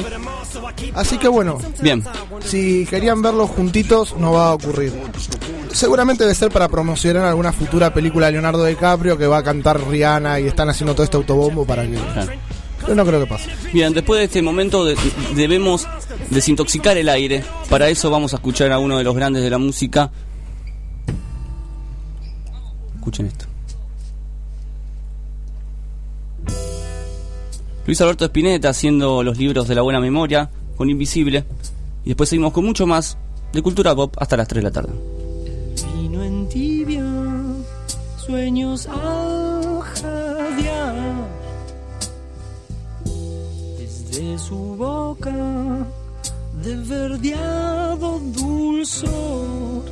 [0.96, 2.02] Así que bueno, Bien.
[2.46, 4.94] si querían verlos juntitos, no va a ocurrir.
[5.74, 9.86] Seguramente debe ser para promocionar alguna futura película de Leonardo DiCaprio que va a cantar
[9.88, 11.96] Rihanna y están haciendo todo este autobombo para que.
[12.14, 12.32] Claro.
[12.80, 13.50] Pero no creo que pase.
[13.74, 14.96] Bien, después de este momento de-
[15.36, 15.86] debemos
[16.30, 17.44] desintoxicar el aire.
[17.70, 20.10] Para eso vamos a escuchar a uno de los grandes de la música.
[22.96, 23.46] Escuchen esto.
[27.90, 31.44] Luis Alberto Spinetta haciendo los libros de la buena memoria con Invisible.
[32.06, 33.18] Y después seguimos con mucho más
[33.52, 34.94] de cultura pop hasta las 3 de la tarde.
[35.96, 37.04] Vino en tibia,
[38.16, 40.96] sueños al jadear.
[43.80, 45.88] Desde su boca,
[46.64, 49.86] de verdeado dulzor.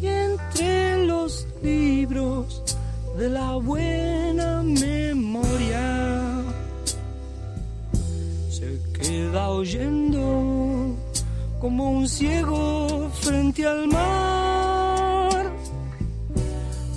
[0.00, 2.77] Y entre los libros
[3.18, 6.44] de la buena memoria
[8.48, 10.94] se queda oyendo
[11.60, 15.52] como un ciego frente al mar.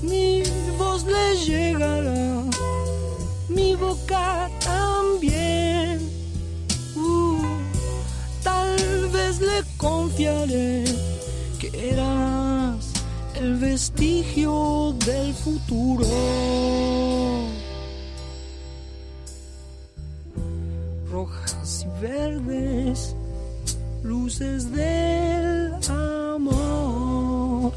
[0.04, 0.44] Mi
[0.78, 2.44] voz le llegará,
[3.50, 6.08] mi boca también.
[6.96, 7.42] Uh,
[8.44, 8.76] tal
[9.12, 10.84] vez le confiaré
[11.60, 12.91] que eras
[13.42, 16.06] el vestigio del futuro.
[21.12, 23.16] Rojas y verdes,
[24.04, 27.74] luces del amor,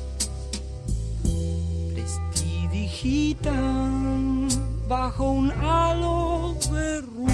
[1.95, 4.49] prestidigitan
[4.87, 7.33] bajo un halo de rouge.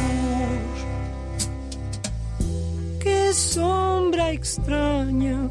[3.01, 5.51] Qué sombra extraña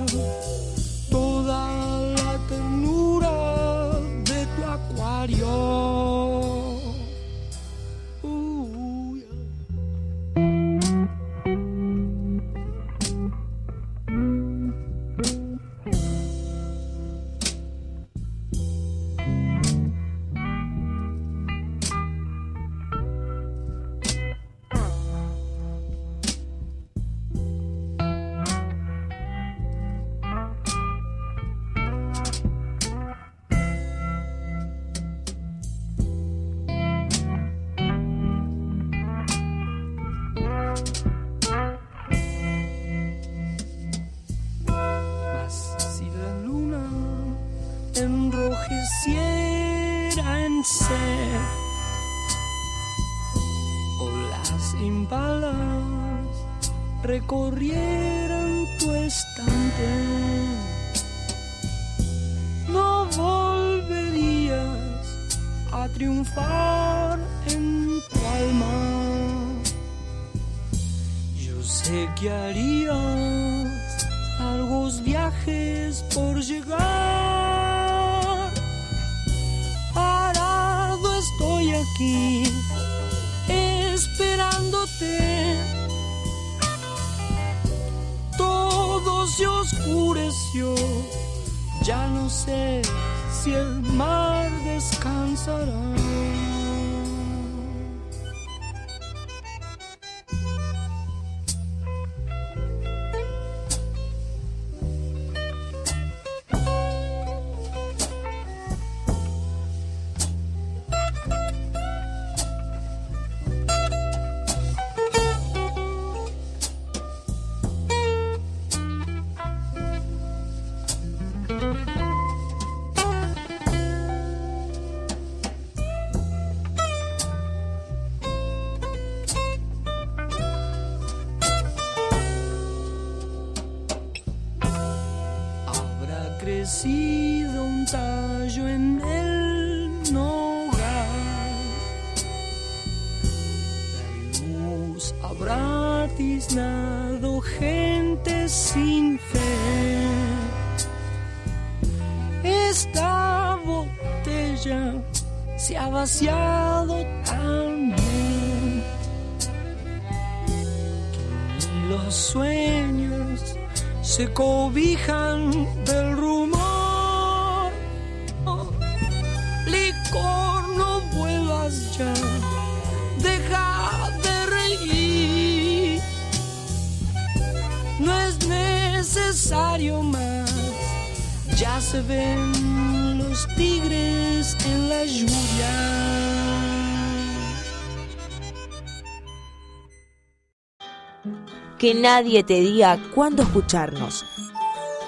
[191.81, 194.23] que nadie te diga cuándo escucharnos.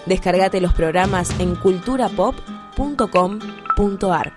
[0.07, 4.33] Descargate los programas en culturapop.com.ar.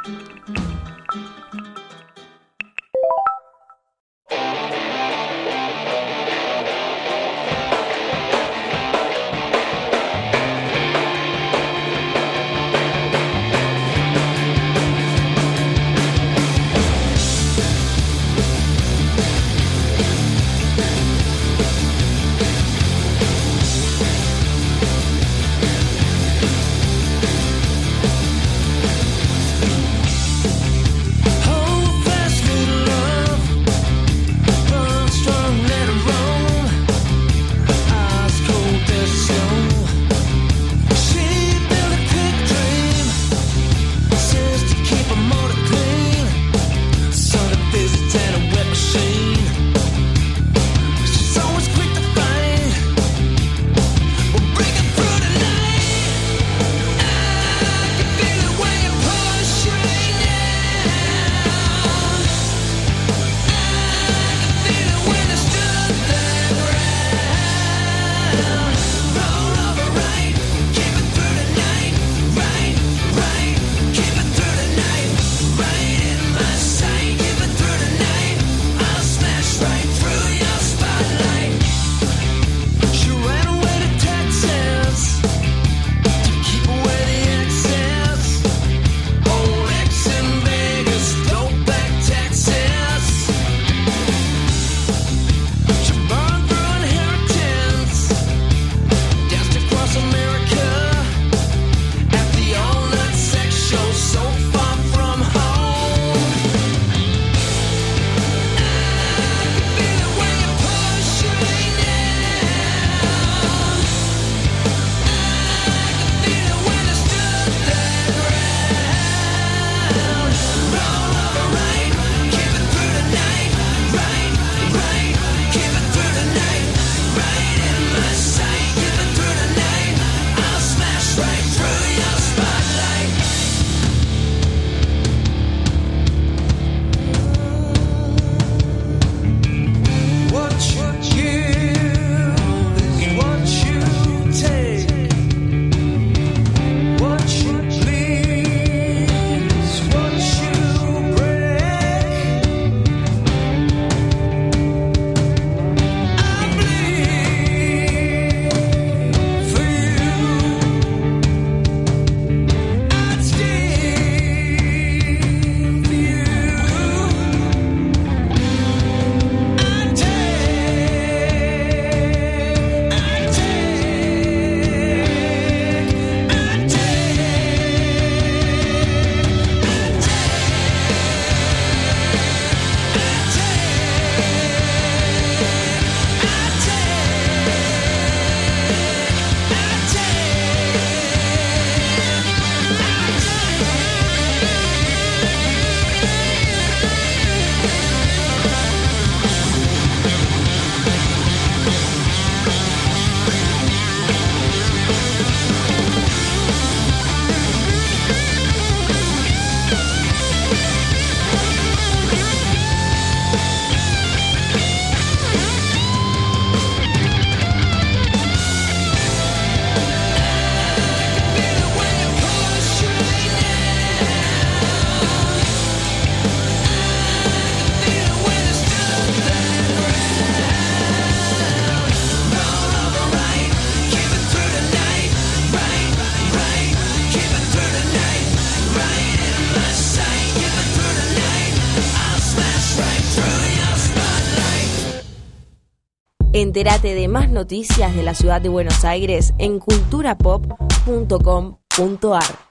[246.56, 252.46] Entérate de más noticias de la ciudad de Buenos Aires en culturapop.com.ar.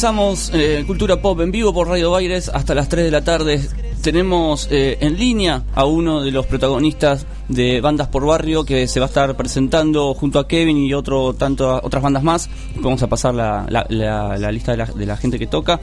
[0.00, 3.60] Regresamos eh, Cultura Pop en vivo por Radio Baires hasta las 3 de la tarde.
[4.00, 9.00] Tenemos eh, en línea a uno de los protagonistas de Bandas por Barrio que se
[9.00, 12.48] va a estar presentando junto a Kevin y otro tanto otras bandas más.
[12.76, 15.80] Vamos a pasar la, la- la- la lista de la, de la gente que toca.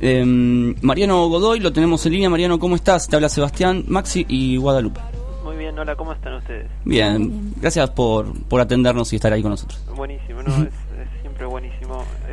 [0.00, 2.30] Eh, Mariano Godoy, lo tenemos en línea.
[2.30, 3.06] Mariano, ¿cómo estás?
[3.06, 5.00] Te habla Sebastián, Maxi y Guadalupe.
[5.44, 6.68] Muy bien, hola, ¿cómo están ustedes?
[6.86, 9.78] Bien, gracias por, por atendernos y estar ahí con nosotros.
[9.94, 10.54] Buenísimo, ¿no?
[10.62, 10.68] es,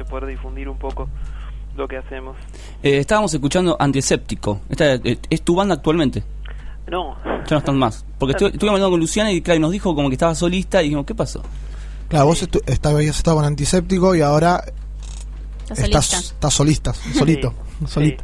[0.06, 1.08] poder difundir un poco
[1.76, 2.38] lo que hacemos.
[2.84, 4.62] Eh, estábamos escuchando Antiséptico.
[4.70, 6.24] Esta, eh, ¿Es tu banda actualmente?
[6.88, 8.06] No, Ya no están más.
[8.20, 10.86] Porque estu- estuvimos hablando con Luciana y claro, nos dijo como que estaba solista y
[10.86, 11.42] dijimos, ¿qué pasó?
[12.08, 14.64] Claro, vos estu- esta- habías estado con antiséptico y ahora
[15.70, 16.34] Está estás, solista.
[16.36, 18.24] estás solista, solito, Sí, solito.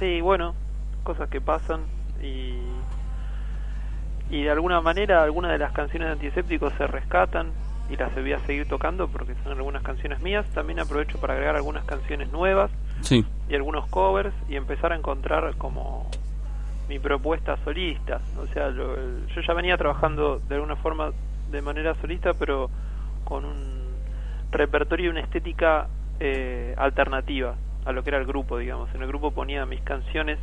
[0.00, 0.54] Sí, bueno,
[1.04, 1.82] cosas que pasan
[2.22, 2.54] y
[4.30, 7.48] y de alguna manera algunas de las canciones de Antisépticos se rescatan
[7.90, 10.46] y las voy a seguir tocando porque son algunas canciones mías.
[10.54, 12.70] También aprovecho para agregar algunas canciones nuevas
[13.02, 13.24] Sí.
[13.48, 16.08] y algunos covers y empezar a encontrar como
[16.88, 18.20] mi propuesta solista.
[18.38, 21.10] O sea, lo- el- yo ya venía trabajando de alguna forma
[21.50, 22.70] de manera solista, pero
[23.24, 23.80] con un
[24.52, 25.88] repertorio y una estética
[26.22, 27.54] eh, alternativa
[27.86, 28.94] a lo que era el grupo, digamos.
[28.94, 30.38] En el grupo ponía mis canciones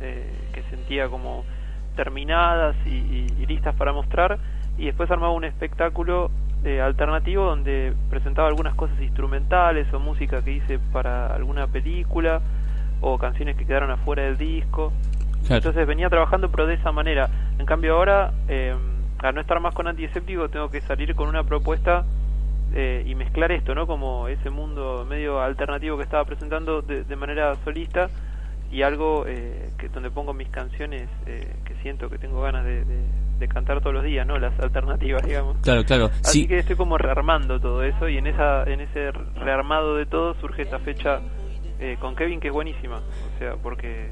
[0.00, 1.44] eh, que sentía como
[1.94, 4.38] terminadas y, y- y listas para mostrar
[4.78, 6.30] y después armaba un espectáculo
[6.64, 12.42] eh, alternativo donde presentaba algunas cosas instrumentales o música que hice para alguna película
[13.00, 14.92] o canciones que quedaron afuera del disco.
[15.46, 15.56] Claro.
[15.56, 17.30] Entonces venía trabajando pero de esa manera.
[17.58, 18.74] En cambio ahora, eh,
[19.18, 22.04] al no estar más con antiséptico, tengo que salir con una propuesta
[22.74, 23.86] eh, y mezclar esto, ¿no?
[23.86, 28.10] Como ese mundo medio alternativo que estaba presentando de, de manera solista
[28.70, 32.84] y algo eh, que donde pongo mis canciones eh, que siento que tengo ganas de,
[32.84, 34.38] de- de cantar todos los días, ¿no?
[34.38, 35.56] Las alternativas, digamos.
[35.62, 36.10] Claro, claro.
[36.22, 36.46] Así Sí.
[36.46, 40.60] que estoy como rearmando todo eso y en esa en ese rearmado de todo surge
[40.62, 41.20] esta fecha
[41.78, 44.08] eh, con Kevin que es buenísima, o sea, porque eh,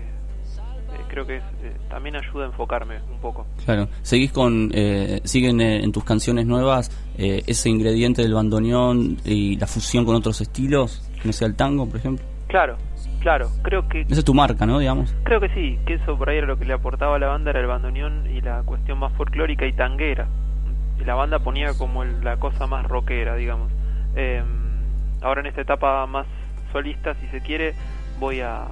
[1.09, 3.47] creo que es, eh, también ayuda a enfocarme un poco.
[3.67, 9.19] Claro, seguís con, eh, siguen eh, en tus canciones nuevas eh, ese ingrediente del bandoneón
[9.27, 12.25] y la fusión con otros estilos, no sea el tango, por ejemplo.
[12.47, 12.79] Claro,
[13.21, 14.79] claro, creo que Esa es tu marca, ¿no?
[14.79, 15.15] Digamos.
[15.25, 17.51] creo que sí, que eso por ahí era lo que le aportaba a la banda
[17.51, 20.27] era el bandoneón y la cuestión más folclórica y tanguera.
[21.01, 23.71] Y la banda ponía como el- la cosa más rockera, digamos.
[24.17, 24.43] Eh,
[25.23, 26.27] ahora en esta etapa más
[26.73, 27.75] solista, si se quiere,
[28.19, 28.67] voy a,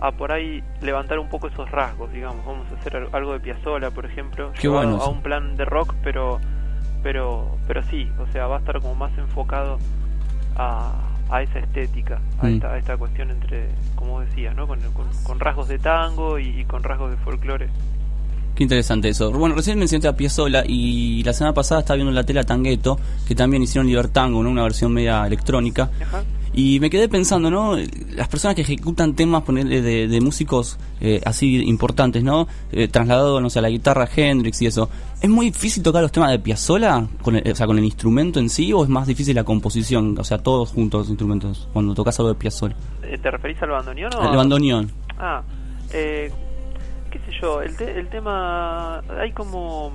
[0.00, 2.44] a por ahí levantar un poco esos rasgos, digamos.
[2.46, 5.64] Vamos a hacer al- algo de Piazzolla, por ejemplo, Qué bueno a un plan de
[5.64, 6.38] rock, pero
[7.02, 9.78] pero pero sí, o sea, va a estar como más enfocado
[10.56, 10.92] a,
[11.30, 12.54] a esa estética, a, Mm.
[12.54, 14.66] esta, a esta cuestión entre, como decías, ¿no?
[14.66, 17.68] con, con- con rasgos de tango y, y con rasgos de folclore.
[18.54, 19.30] Qué interesante eso.
[19.30, 23.36] Bueno, recién mencionaste a Piazzolla y la semana pasada estaba viendo la tela Tangueto, que
[23.36, 24.50] también hicieron Libertango, ¿no?
[24.50, 25.90] Una versión media electrónica.
[26.54, 27.76] Y me quedé pensando, ¿no?
[28.16, 32.48] Las personas que ejecutan temas ponerle de, de músicos eh, así importantes, ¿no?
[32.72, 34.90] Eh, trasladado, no sé, a la guitarra Hendrix y eso.
[35.20, 37.06] ¿Es muy difícil tocar los temas de Piazzolla?
[37.22, 40.16] Con el, o sea, con el instrumento en sí, o es más difícil la composición?
[40.18, 42.76] O sea, todos juntos los instrumentos, cuando tocas algo de Piazzolla.
[43.02, 44.30] Eh, ¿Te referís al bandoneón o...?
[44.30, 44.92] El bandoneón.
[45.18, 45.42] Ah,
[45.92, 46.30] eh,
[47.10, 49.00] qué sé yo, el, te- el tema...
[49.20, 49.90] Hay como...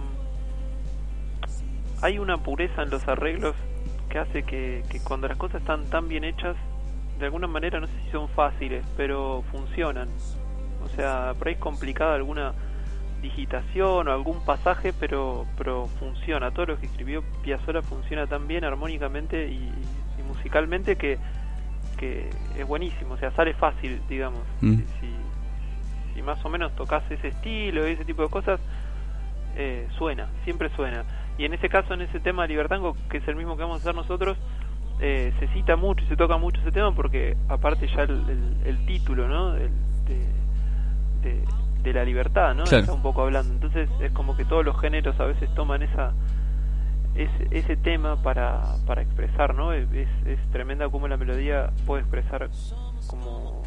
[2.01, 3.55] Hay una pureza en los arreglos
[4.09, 6.57] que hace que, que cuando las cosas están tan bien hechas,
[7.17, 10.09] de alguna manera, no sé si son fáciles, pero funcionan.
[10.83, 12.53] O sea, por ahí es complicada alguna
[13.23, 16.51] digitación o algún pasaje, pero pero funciona.
[16.51, 19.71] Todo lo que escribió Piazzolla funciona tan bien armónicamente y,
[20.19, 21.17] y musicalmente que,
[21.97, 23.15] que es buenísimo.
[23.15, 24.43] O sea, sale fácil, digamos.
[24.61, 24.75] Mm.
[24.99, 25.07] Si,
[26.13, 28.59] si más o menos tocas ese estilo y ese tipo de cosas,
[29.55, 31.03] eh, suena, siempre suena.
[31.37, 33.77] Y en ese caso, en ese tema de Libertango, que es el mismo que vamos
[33.77, 34.37] a hacer nosotros,
[34.99, 38.57] eh, se cita mucho y se toca mucho ese tema porque aparte ya el, el-
[38.67, 39.55] el título, ¿no?
[39.55, 39.71] El-
[40.05, 40.19] de,
[41.23, 41.43] de-
[41.83, 42.63] de la libertad, ¿no?
[42.63, 42.79] Claro.
[42.79, 43.53] Está un poco hablando.
[43.53, 46.11] Entonces es como que todos los géneros a veces toman esa
[47.15, 49.71] ese, ese tema para, para expresar, ¿no?
[49.73, 52.49] Es, es- es tremenda como la melodía puede expresar
[53.07, 53.61] como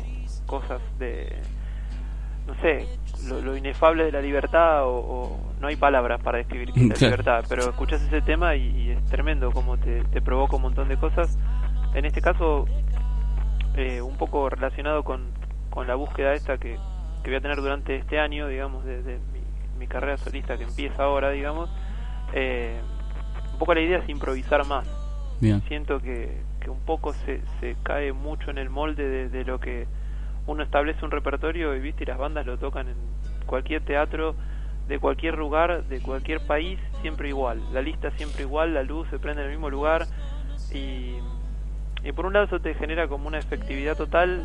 [0.46, 1.36] cosas de
[2.48, 2.86] no sé,
[3.28, 6.88] lo, lo inefable de la libertad o, o no hay palabras para describir qué es
[6.88, 10.62] la libertad, pero escuchas ese tema y, y es tremendo como te, te provoca un
[10.62, 11.36] montón de cosas.
[11.94, 12.66] En este caso,
[13.76, 15.22] eh, un poco relacionado con,
[15.70, 16.78] con la búsqueda esta que,
[17.26, 19.40] que voy a tener durante este año, digamos, de, de mi,
[19.80, 21.68] mi carrera solista que empieza ahora, digamos,
[22.32, 22.78] eh,
[23.52, 24.86] un poco la idea es improvisar más.
[25.40, 25.60] Bien.
[25.62, 29.58] Siento que, que un poco se, se cae mucho en el molde de, de lo
[29.58, 29.88] que
[30.46, 32.96] uno establece un repertorio y viste y las bandas lo tocan en
[33.44, 34.36] cualquier teatro
[34.86, 39.18] de cualquier lugar de cualquier país siempre igual la lista siempre igual la luz se
[39.18, 40.06] prende en el mismo lugar
[40.72, 41.16] y,
[42.04, 44.44] y por un lado eso te genera como una efectividad total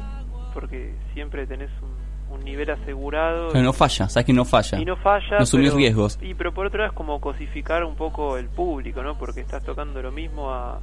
[0.56, 1.91] porque siempre tenés un,
[2.34, 4.80] un nivel asegurado Pero no falla, sabes que no falla.
[4.80, 6.20] y no falla No asumís pero- riesgos.
[6.22, 9.64] y pero por otro lado es como cosificar un poco el público no porque estás
[9.64, 10.80] tocando lo mismo a,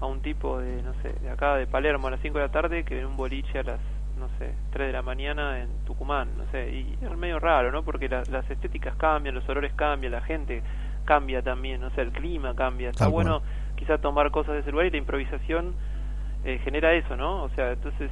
[0.00, 2.50] a un tipo de no sé de acá de Palermo a las 5 de la
[2.52, 3.80] tarde que en un boliche a las
[4.18, 7.82] no sé 3 de la mañana en Tucumán no sé y es medio raro no
[7.82, 10.62] porque la- las estéticas cambian los olores cambian la gente
[11.04, 13.26] cambia también no sé el clima cambia está Tal cual.
[13.26, 13.42] bueno
[13.76, 15.74] quizá tomar cosas de ese lugar y la improvisación
[16.44, 18.10] eh, genera eso no o sea entonces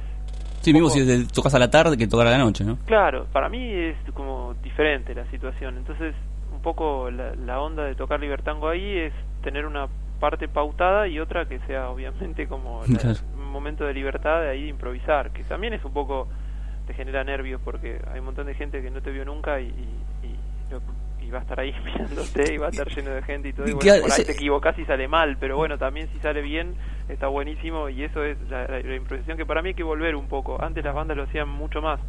[0.61, 2.77] Sí, mismo si te tocas a la tarde que tocar a la noche, ¿no?
[2.85, 5.77] Claro, para mí es como diferente la situación.
[5.77, 6.13] Entonces,
[6.53, 9.87] un poco la, la onda de tocar Libertango ahí es tener una
[10.19, 13.19] parte pautada y otra que sea obviamente como la- Claro.
[13.35, 16.27] un momento de libertad de ahí de improvisar, que también es un poco
[16.87, 19.65] te genera nervios porque hay un montón de gente que no te vio nunca y,
[19.67, 20.35] y, y
[20.71, 23.53] lo- y va a estar ahí mirándote y va a estar lleno de gente y
[23.53, 26.07] todo y bueno, Claro, por ahí ese- te equivocás y sale mal, pero bueno, también
[26.09, 26.75] si sale bien
[27.09, 30.15] está buenísimo y eso es la, la- la improvisación que para mí hay que volver
[30.15, 30.61] un poco.
[30.61, 31.99] Antes las bandas lo hacían mucho más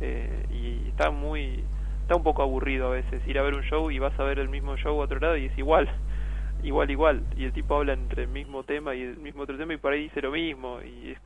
[0.00, 1.62] eh, y está muy
[2.02, 4.38] está un poco aburrido a veces ir a ver un show y vas a ver
[4.38, 5.88] el mismo show a otro lado y es igual
[6.62, 9.72] igual igual y el tipo habla entre el mismo tema y el mismo otro tema
[9.72, 11.18] y por ahí dice lo mismo y es,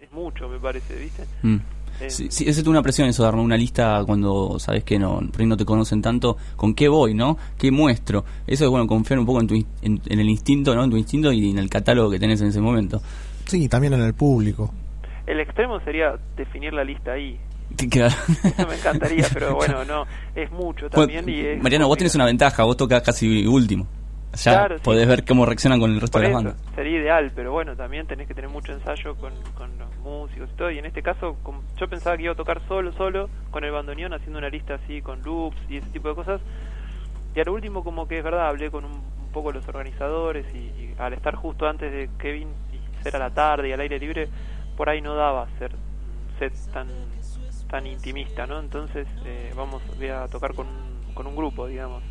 [0.00, 1.56] es mucho me parece viste Mm.
[2.10, 5.40] Sí, sí, es una presión eso, de armar una lista cuando sabes que no, por
[5.40, 7.36] ahí no te conocen tanto, con qué voy, ¿no?
[7.58, 8.24] ¿Qué muestro?
[8.46, 10.84] Eso es bueno, confiar un poco en, tu, in- en, en el instinto, ¿no?
[10.84, 13.00] En tu instinto y en el catálogo que tenés en ese momento.
[13.46, 14.72] Sí, también en el público.
[15.26, 17.38] el extremo sería definir la lista ahí
[17.90, 18.14] Claro.
[18.44, 22.26] eso me encantaría pero bueno no es mucho también y es Mariano, vos tenés una
[22.26, 23.86] ventaja, vos tocas casi último.
[24.34, 24.82] Ya Claro, sí.
[24.84, 26.74] podés ver cómo reaccionan con el resto Por de las eso, bandas.
[26.74, 30.56] sería ideal, pero bueno, también tenés que tener mucho ensayo con, con los músicos y
[30.56, 30.70] todo.
[30.70, 31.36] Y en este caso,
[31.78, 35.02] yo pensaba que iba a tocar solo, solo, con el bandoneón, haciendo una lista así
[35.02, 36.40] con loops y ese tipo de cosas.
[37.34, 40.58] Y al último, como que es verdad, hablé con un, un poco los organizadores y,
[40.58, 43.98] y al estar justo antes de Kevin y ser a la tarde y al aire
[43.98, 44.28] libre,
[44.76, 46.88] por ahí no daba ser un set tan
[47.70, 48.60] tan intimista, ¿no?
[48.60, 50.66] Entonces, eh, vamos, voy a tocar con,
[51.14, 52.02] con un grupo, digamos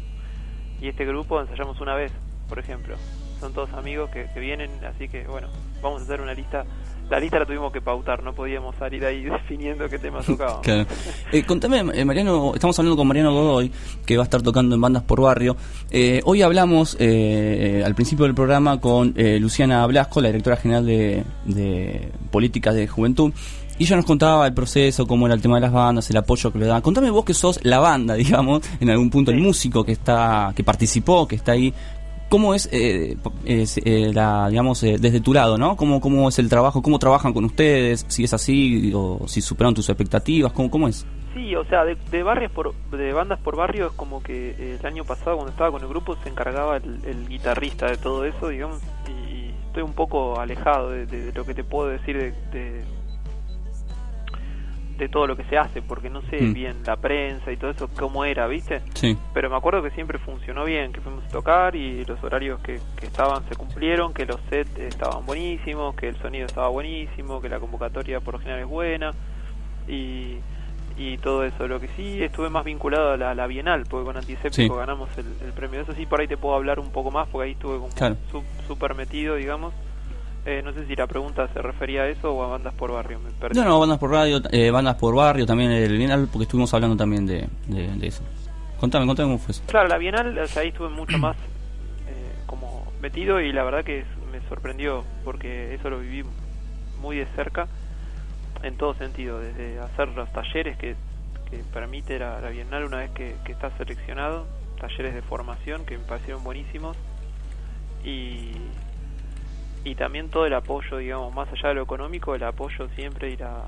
[0.82, 2.12] y este grupo ensayamos una vez,
[2.50, 2.96] por ejemplo.
[3.40, 5.48] Son todos amigos que, vienen, así que bueno,
[5.82, 6.66] vamos a hacer una lista.
[7.10, 10.66] La lista la tuvimos que pautar, no podíamos salir ahí definiendo qué temas tocábamos.
[11.32, 13.72] Eh, contame, eh, Mariano, estamos hablando con Mariano Godoy,
[14.06, 15.56] que va a estar tocando en bandas por barrio.
[15.90, 22.12] Eh, hoy hablamos eh, al principio del programa con Luciana Blasco, la directora general de
[22.32, 23.34] Políticas de Juventud.
[23.82, 26.54] Y ella nos contaba el proceso, cómo era el tema de las bandas, el apoyo
[26.54, 26.84] que le daban.
[26.84, 30.64] Contame vos que sos la banda, digamos, en algún punto, el músico que está, que
[30.64, 31.74] participó, que está ahí.
[32.30, 35.76] ¿Cómo es, eh, es, eh, la, digamos, eh, desde tu lado, ¿no?
[35.78, 36.84] ¿Cómo, ¿Cómo es el trabajo?
[36.84, 38.06] ¿Cómo trabajan con ustedes?
[38.08, 41.04] Si es así o si superaron tus expectativas, ¿cómo, cómo es?
[41.34, 44.78] Sí, o sea, de, de barrios por, de bandas por barrio es como que eh,
[44.80, 48.26] el año pasado cuando estaba con el grupo se encargaba el, el guitarrista de todo
[48.26, 48.78] eso, digamos,
[49.08, 52.16] y, y estoy un poco alejado de, de- de lo que te puedo decir
[52.54, 52.84] de,
[55.02, 56.54] de, todo lo que se hace, porque no sé Mm.
[56.54, 58.82] bien la prensa y todo eso cómo era, ¿viste?
[58.94, 59.18] Sí.
[59.34, 62.80] Pero me acuerdo que siempre funcionó bien, que fuimos a tocar y los horarios que,
[62.96, 67.50] que estaban se cumplieron, que los sets estaban buenísimos, que el sonido estaba buenísimo, que
[67.50, 69.14] la convocatoria por lo general es buena
[69.88, 70.38] y,
[70.98, 71.68] y todo eso.
[71.68, 74.80] Lo que sí estuve más vinculado a la, Bienal, porque con Antiséptico Sí.
[74.80, 75.82] ganamos el, el premio.
[75.82, 78.18] Eso sí, por ahí te puedo hablar un poco más, porque ahí estuve como Claro.
[78.32, 79.74] su- súper metido, digamos.
[80.46, 83.20] Eh, no sé si la pregunta se refería a eso o a bandas por barrio,
[83.20, 83.60] me perdí.
[83.60, 86.98] No, no, bandas por radio, eh, bandas por barrio, también el Bienal, porque estuvimos hablando
[86.98, 88.24] también de, de, de eso.
[88.80, 89.62] Contame, contame cómo fue eso.
[89.68, 93.84] Claro, la Bienal, o sea, ahí estuve mucho más eh, como metido y la verdad
[93.84, 96.24] que me sorprendió porque eso lo viví
[97.00, 97.68] muy de cerca
[98.64, 100.96] en todo sentido, desde hacer los talleres que,
[101.52, 104.48] que permite la, la Bienal una vez que, que estás seleccionado,
[104.80, 106.98] talleres de formación que me parecieron buenísimos
[108.04, 108.54] y,
[109.84, 113.38] y también todo el apoyo, digamos, más allá de lo económico, el apoyo siempre y
[113.38, 113.64] la,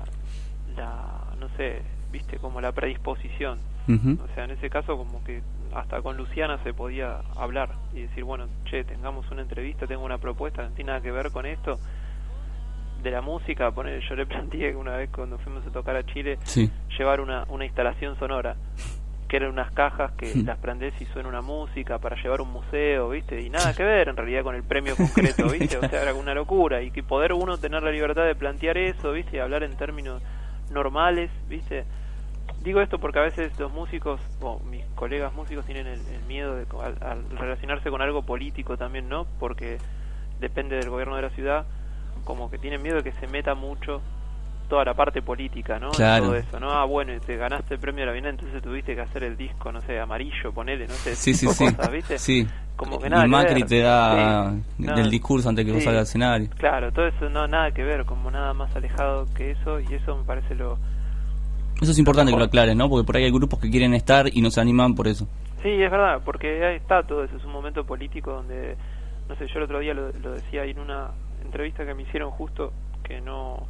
[0.76, 3.58] la no sé, viste, como la predisposición.
[4.22, 5.42] O sea, en ese caso como que
[5.74, 10.18] hasta con Luciana se podía hablar y decir, bueno, che, tengamos una entrevista, tengo una
[10.18, 11.78] propuesta, no tiene nada que ver con esto,
[13.02, 16.38] de la música, poner, yo le planteé una vez cuando fuimos a tocar a Chile,
[16.44, 16.70] Sí.
[16.98, 18.56] llevar una, una instalación sonora,
[19.28, 23.08] que eran unas cajas que las prendés y suena una música para llevar un museo,
[23.08, 23.40] ¿viste?
[23.40, 25.78] Y nada que ver en realidad con el premio concreto, ¿viste?
[25.78, 26.82] O sea, era una locura.
[26.82, 29.36] Y que poder uno tener la libertad de plantear eso, ¿viste?
[29.36, 30.22] Y hablar en términos
[30.70, 31.84] normales, ¿viste?
[32.62, 36.54] Digo esto porque a veces los músicos, o mis colegas músicos tienen el, el miedo
[36.56, 39.26] de al, al relacionarse con algo político también, ¿no?
[39.38, 39.78] Porque
[40.40, 41.66] depende del gobierno de la ciudad,
[42.24, 44.02] como que tienen miedo de que se meta mucho
[44.68, 45.90] toda la parte política, ¿no?
[45.90, 46.26] Claro.
[46.26, 46.70] Todo eso, ¿no?
[46.72, 49.36] Ah, bueno, y te ganaste el premio de la Bienal, entonces tuviste que hacer el
[49.36, 51.64] disco, no sé, amarillo, ponele, no sé, Sí, sí, sí.
[51.66, 52.18] cosas, ¿viste?
[52.18, 52.46] Sí.
[52.76, 53.68] Como que y nada que Macri ver.
[53.68, 54.62] te da Sí.
[54.78, 56.48] No, del discurso antes que vos salgas al escenario.
[56.58, 60.16] Claro, todo eso no nada que ver, como nada más alejado que eso, y eso
[60.16, 60.78] me parece lo...
[61.80, 62.88] Eso es importante que lo aclares, ¿no?
[62.88, 65.26] Porque por ahí hay grupos que quieren estar y no se animan por eso.
[65.62, 68.76] Sí, es verdad, porque ahí está todo eso, es un momento político donde,
[69.28, 71.10] no sé, yo el otro día lo, lo decía ahí en una
[71.44, 73.66] entrevista que me hicieron justo, que no,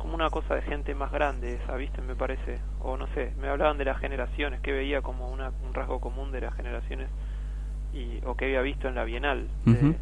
[0.00, 2.00] como una cosa de gente más grande esa, ¿viste?
[2.02, 5.72] Me parece, o no sé, me hablaban de las generaciones, que veía como una, un
[5.74, 7.08] rasgo común de las generaciones,
[7.92, 9.48] y, o que había visto en la Bienal.
[9.64, 9.94] de- Ujú.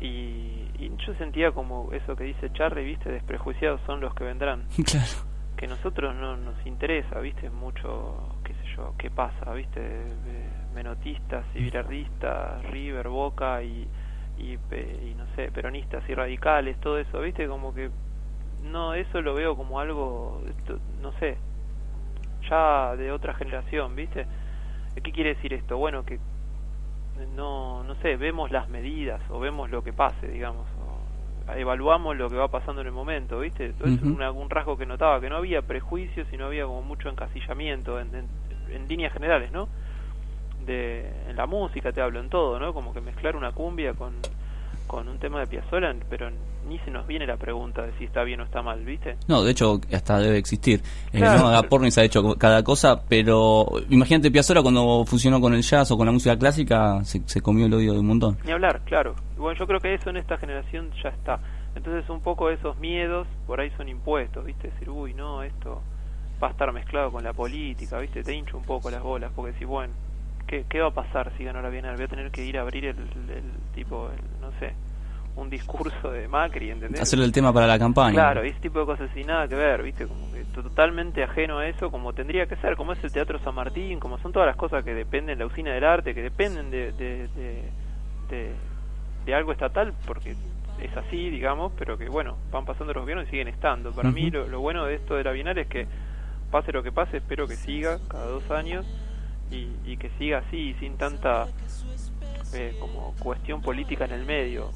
[0.00, 3.10] y, y yo sentía como eso que dice Charlie, ¿viste?
[3.10, 4.64] Desprejuiciados son los que vendrán.
[4.84, 5.30] Claro.
[5.56, 7.50] Que nosotros no nos interesa, ¿viste?
[7.50, 9.78] Mucho, qué sé yo, qué pasa, ¿viste?
[9.82, 13.86] Eh, Menotistas y virardistas, River, Boca y,
[14.38, 17.46] y, pe- y no sé, peronistas y radicales, todo eso, ¿viste?
[17.46, 17.90] Como que
[18.62, 21.38] no, eso lo veo como algo, esto, no sé,
[22.48, 24.26] ya de otra generación, ¿viste?
[25.02, 25.76] ¿Qué quiere decir esto?
[25.78, 26.18] Bueno, que
[27.36, 32.30] no, no sé, vemos las medidas o vemos lo que pase, digamos, o evaluamos lo
[32.30, 33.72] que va pasando en el momento, ¿viste?
[33.72, 34.08] Todo eso Ujú.
[34.08, 37.08] es un, algún rasgo que notaba, que no había prejuicios y no había como mucho
[37.08, 38.28] encasillamiento en, en,
[38.72, 39.68] en líneas generales, ¿no?
[40.66, 42.72] De, en la música te hablo, en todo, ¿no?
[42.72, 44.12] Como que mezclar una cumbia con,
[44.90, 46.28] con un tema de Piazzolla, pero
[46.66, 49.16] ni se nos viene la pregunta de si está bien o está mal, ¿viste?
[49.28, 50.80] No, de hecho, hasta debe existir.
[51.12, 51.42] Eh, Claro.
[51.42, 55.96] no, Agapornis ha hecho cada cosa, pero imagínate Piazzolla cuando fusionó con el jazz o
[55.96, 58.38] con la música clásica, se, se comió el odio de un montón.
[58.44, 59.14] Ni hablar, claro.
[59.36, 61.38] Bueno, yo creo que eso en esta generación ya está.
[61.76, 64.70] Entonces un poco esos miedos por ahí son impuestos, ¿viste?
[64.72, 65.80] Decir, uy, no, esto
[66.42, 68.24] va a estar mezclado con la política, ¿viste?
[68.24, 69.92] Te hincho un poco las bolas porque decís, bueno,
[70.50, 71.94] ¿qué, qué va a pasar si gano la Bienal?
[71.94, 74.74] Voy a tener que ir a abrir el, el tipo, el, no sé,
[75.36, 77.00] un discurso de Macri, ¿entendés?
[77.00, 78.14] Hacerle el tema para la campaña.
[78.14, 80.06] Claro, y ese tipo de cosas sin nada que ver, ¿viste?
[80.08, 83.54] Como que totalmente ajeno a eso, como tendría que ser, como es el Teatro San
[83.54, 86.70] Martín, como son todas las cosas que dependen de la usina del arte, que dependen
[86.70, 87.62] de, de, de,
[88.28, 88.54] de-
[89.24, 90.34] de algo estatal, porque
[90.82, 93.92] es así, digamos, pero que bueno, van pasando los gobiernos y siguen estando.
[93.92, 94.38] Para mí Ujú.
[94.38, 95.86] lo, lo bueno de esto de la Bienal es que
[96.50, 98.84] pase lo que pase, espero que siga cada dos años
[99.50, 101.46] y, y que siga así, sin tanta
[102.54, 104.70] eh, como cuestión política en el medio.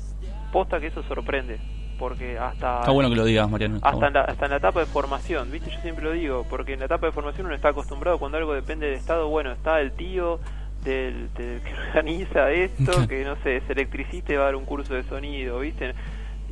[0.52, 1.58] Posta que eso sorprende,
[1.98, 3.78] porque hasta Está bueno que lo digas, Mariano.
[3.82, 5.70] hasta en, la, hasta en la etapa de formación, ¿viste?
[5.70, 8.54] Yo siempre lo digo, porque en la etapa de formación uno está acostumbrado cuando algo
[8.54, 10.38] depende del Estado, bueno, está el tío
[10.84, 14.64] del, del que organiza esto, que no sé, es electricista y va a dar un
[14.64, 15.94] curso de sonido, ¿viste?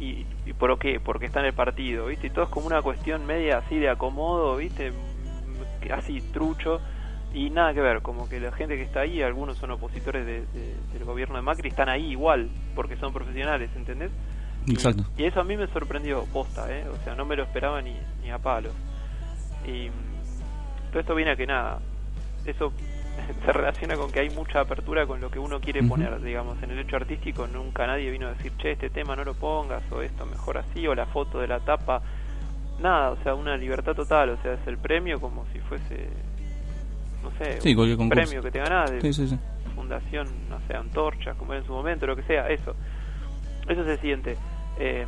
[0.01, 0.99] Y, y por qué?
[0.99, 2.27] Porque está en el partido, ¿viste?
[2.27, 4.93] Y todo es como una cuestión media así de acomodo, ¿viste?
[5.93, 6.81] Así trucho
[7.35, 10.41] y nada que ver, como que la gente que está ahí, algunos son opositores de-
[10.47, 14.11] de- del gobierno de Macri, están ahí igual, porque son profesionales, ¿entendés?
[14.69, 15.05] Exacto.
[15.17, 16.85] Y, eso a mí me sorprendió, posta, ¿eh?
[16.89, 18.73] O sea, no me lo esperaba ni, ni a palos.
[19.67, 19.89] Y
[20.91, 21.79] todo esto viene a que nada,
[22.45, 22.73] eso
[23.45, 26.71] se relaciona con que hay mucha apertura con lo que uno quiere poner, digamos, en
[26.71, 30.01] el hecho artístico nunca nadie vino a decir, che, este tema no lo pongas, o
[30.03, 32.03] esto mejor así, o la foto de la tapa,
[32.81, 36.09] nada, o sea, una libertad total, o sea, es el premio como si fuese,
[37.23, 38.31] no sé, Sí, cualquier un concurso.
[38.31, 39.39] premio que te ganás de Sí, sí, sí.
[39.75, 42.75] fundación, no sé, antorchas, como era en su momento, lo que sea, eso.
[43.69, 44.37] Eso se siente
[44.79, 45.07] eh,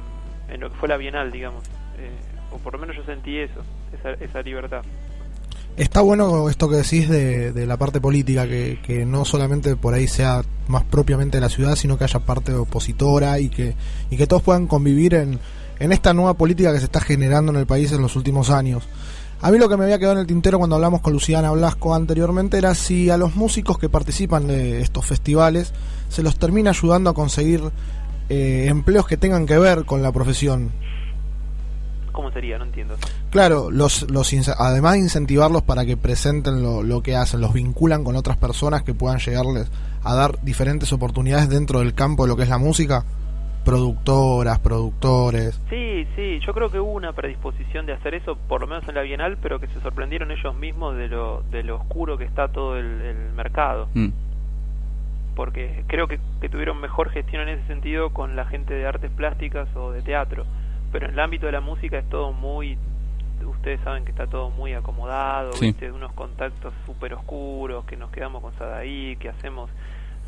[0.49, 1.65] en lo que fue la Bienal, digamos.
[1.99, 2.11] Eh,
[2.53, 3.61] o por lo menos yo sentí eso,
[3.99, 4.83] esa, esa libertad.
[5.77, 9.93] Está bueno esto que decís de, de la parte política, que, que no solamente por
[9.93, 13.75] ahí sea más propiamente de la ciudad, sino que haya parte opositora y que,
[14.09, 15.41] y que todos puedan convivir en,
[15.81, 18.89] en esta nueva política que se está generando en el país en los últimos años.
[19.45, 21.95] A mí lo que me había quedado en el tintero cuando hablamos con Luciana Blasco
[21.95, 25.75] anteriormente era si a los músicos que participan de estos festivales
[26.09, 27.61] se los termina ayudando a conseguir
[28.31, 30.73] eh, empleos que tengan que ver con la profesión.
[32.11, 32.57] ¿Cómo sería?
[32.57, 32.95] No entiendo.
[33.29, 38.03] Claro, los, los además de incentivarlos para que presenten lo, lo que hacen, los vinculan
[38.03, 39.71] con otras personas que puedan llegarles
[40.05, 43.05] a dar diferentes oportunidades dentro del campo de lo que es la música,
[43.65, 45.61] productoras, productores.
[45.71, 48.95] Sí, sí, yo creo que hubo una predisposición de hacer eso, por lo menos en
[48.95, 52.49] la Bienal, pero que se sorprendieron ellos mismos de lo, de lo oscuro que está
[52.49, 53.89] todo el, el mercado.
[53.95, 54.09] Mm.
[55.35, 59.11] porque creo que, que tuvieron mejor gestión en ese sentido con la gente de artes
[59.11, 60.45] plásticas o de teatro,
[60.93, 62.79] pero en el ámbito de la música es todo muy
[63.45, 65.67] ustedes saben que está todo muy acomodado, Sí.
[65.67, 65.91] ¿viste?
[65.93, 69.71] unos contactos súper oscuros, que nos quedamos con Sadaí, que hacemos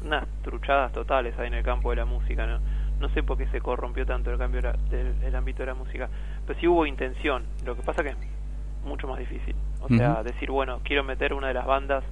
[0.05, 2.59] unas truchadas totales ahí en el campo de la música, ¿no?
[3.01, 6.09] No sé por qué se corrompió tanto el cambio del el ámbito de la música,
[6.47, 7.45] pero sí hubo intención.
[7.65, 8.17] Lo que pasa que es
[8.85, 9.55] mucho más difícil.
[9.81, 12.03] O sea, decir, bueno, quiero meter una de las bandas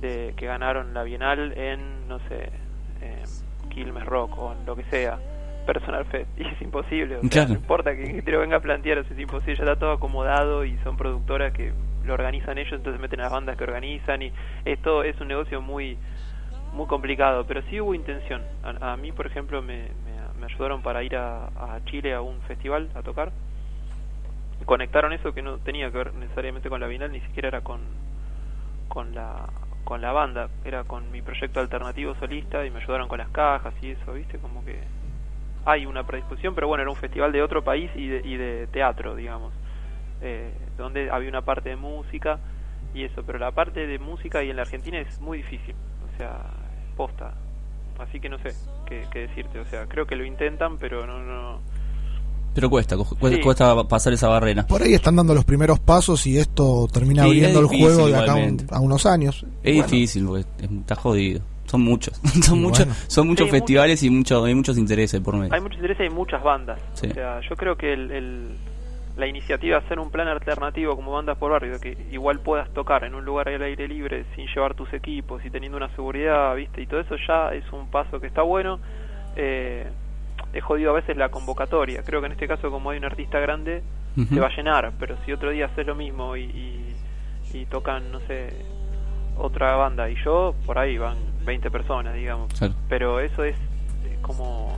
[0.00, 2.50] de que ganaron la Bienal en, no sé,
[3.02, 3.22] eh,
[3.68, 5.18] Quilmes Rock o en lo que sea,
[5.66, 6.28] Personal Fest.
[6.38, 7.16] Y es imposible.
[7.16, 7.48] O sea, Claro.
[7.50, 9.56] no importa que, que te lo venga a plantear, o sea, es imposible.
[9.56, 11.72] Ya está todo acomodado y son productoras que
[12.04, 14.32] lo organizan ellos, entonces meten a las bandas que organizan y
[14.64, 15.98] esto es un negocio muy
[16.72, 18.42] muy complicado, pero sí hubo intención.
[18.62, 19.88] A, a mí, por ejemplo, me,
[20.38, 23.32] me, ayudaron para ir a, Chile a un festival a tocar.
[24.64, 27.80] Conectaron eso que no tenía que ver necesariamente con la Bienal, ni siquiera era con,
[28.88, 29.48] con la
[29.84, 33.74] con la banda, era con mi proyecto alternativo solista y me ayudaron con las cajas
[33.82, 34.38] y eso, ¿viste?
[34.38, 34.78] Como que
[35.64, 38.66] hay una predisposición, pero bueno, era un festival de otro país y de, y de
[38.68, 39.52] teatro, digamos,
[40.22, 42.38] eh, donde había una parte de música
[42.94, 45.74] y eso, pero la parte de música y en la Argentina es muy difícil,
[46.20, 46.38] sea,
[46.96, 47.34] posta,
[47.98, 48.50] así que no sé
[48.86, 51.58] qué, qué decirte, o sea, creo que lo intentan, pero no, no,
[52.54, 53.42] Pero cuesta, cu- cuesta, Sí.
[53.44, 54.66] cuesta pasar esa barrera.
[54.66, 58.06] Por ahí están dando los primeros pasos y esto termina Sí, abriendo es el juego
[58.08, 59.46] de acá a, un- a unos años.
[59.62, 61.40] Es Bueno, difícil porque es- está jodido.
[61.66, 62.20] Son muchos.
[62.42, 63.00] son Y muchos, bueno.
[63.06, 65.54] son muchos Sí, festivales y mucho, hay muchos intereses por medio.
[65.54, 67.06] hay mucho interés y hay muchas bandas, Sí.
[67.06, 68.48] o sea, yo creo que el, el-
[69.20, 73.04] la iniciativa de hacer un plan alternativo como bandas por barrio, que igual puedas tocar
[73.04, 76.80] en un lugar al aire libre sin llevar tus equipos y teniendo una seguridad, viste,
[76.80, 78.80] y todo eso ya es un paso que está bueno.
[79.36, 79.86] Eh,
[80.52, 82.02] es jodido a veces la convocatoria.
[82.02, 83.82] Creo que en este caso, como hay un artista grande,
[84.16, 84.34] Ujú.
[84.34, 86.96] se va a llenar, pero si otro día haces lo mismo y, y,
[87.52, 88.48] y tocan, no sé,
[89.36, 92.52] otra banda y yo, por ahí van 20 personas, digamos.
[92.58, 92.74] Claro.
[92.88, 93.56] Pero eso es
[94.22, 94.76] como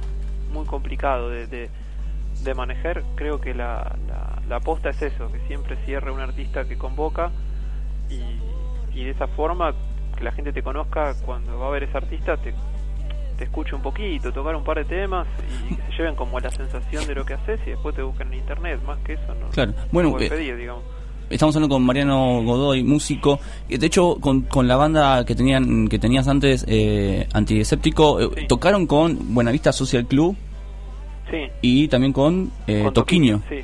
[0.52, 1.70] muy complicado de, de,
[2.42, 3.02] de manejar.
[3.14, 7.30] Creo que la, la, la aposta es eso, que siempre cierre un artista que convoca
[8.10, 9.74] y, y de esa forma
[10.16, 12.54] que la gente te conozca cuando va a ver ese artista, te,
[13.38, 15.26] te escuche un poquito, tocar un par de temas
[15.70, 18.28] y que se lleven como la sensación de lo que haces y después te busquen
[18.32, 18.80] en internet.
[18.86, 19.48] Más que eso, no.
[19.50, 19.72] Claro.
[19.90, 20.82] Bueno, no eh, pedir, digamos.
[21.30, 23.40] Estamos hablando con Mariano Godoy, músico.
[23.66, 28.86] De hecho, con, con la banda que tenían que tenías antes, eh, Antiséptico, eh, tocaron
[28.86, 30.36] con Buenavista Social Club
[31.32, 31.48] Sí.
[31.62, 33.42] y también con, eh, Con Toquiño.
[33.48, 33.56] Sí.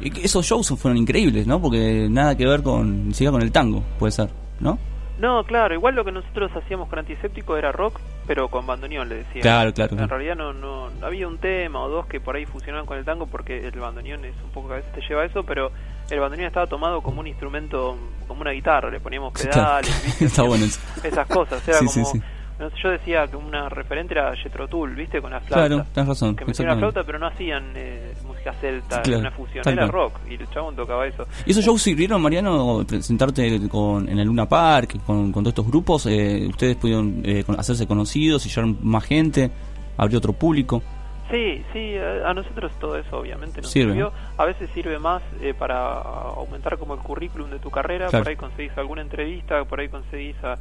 [0.00, 1.62] Y que esos shows fueron increíbles, ¿no?
[1.62, 4.28] Porque nada que ver con, ni siquiera con el tango, puede ser,
[4.60, 4.78] ¿no?
[5.20, 9.16] No, claro, igual lo que nosotros hacíamos con Antiséptico era rock, pero con bandoneón, le
[9.18, 9.40] decía.
[9.42, 12.86] Claro, claro, En realidad no, no había un tema o dos que por ahí funcionaban
[12.86, 15.26] con el tango porque el bandoneón es un poco que a veces te lleva a
[15.26, 15.70] eso, pero
[16.10, 19.86] el bandoneón estaba tomado como un instrumento, como una guitarra, le poníamos Sí, claro.
[20.18, 22.06] pedales, esas cosas, era Sí, como...
[22.06, 22.20] sí.
[22.62, 25.20] No sé, yo decía que una referente era Jethro Tull, ¿viste?
[25.20, 25.66] Con la flauta.
[25.66, 29.30] Claro, tenés razón, Que metían la flauta, pero no hacían eh, música celta, Claro, una
[29.30, 31.26] fusión, era rock, y el chabón tocaba eso.
[31.46, 35.66] ¿Y esos shows sirvieron, Mariano, presentarte con, en el Luna Park, con, con todos estos
[35.66, 36.06] grupos?
[36.06, 39.50] Eh, ¿Ustedes pudieron eh, hacerse conocidos y llegar más gente?
[39.96, 40.82] ¿Abrió otro público?
[41.30, 44.12] Sí, sí, a a nosotros todo eso obviamente nos Sirve, sirvió.
[44.36, 48.24] A veces sirve más eh, para aumentar como el currículum de tu carrera, Claro.
[48.24, 50.58] por ahí conseguís alguna entrevista, por ahí conseguís a,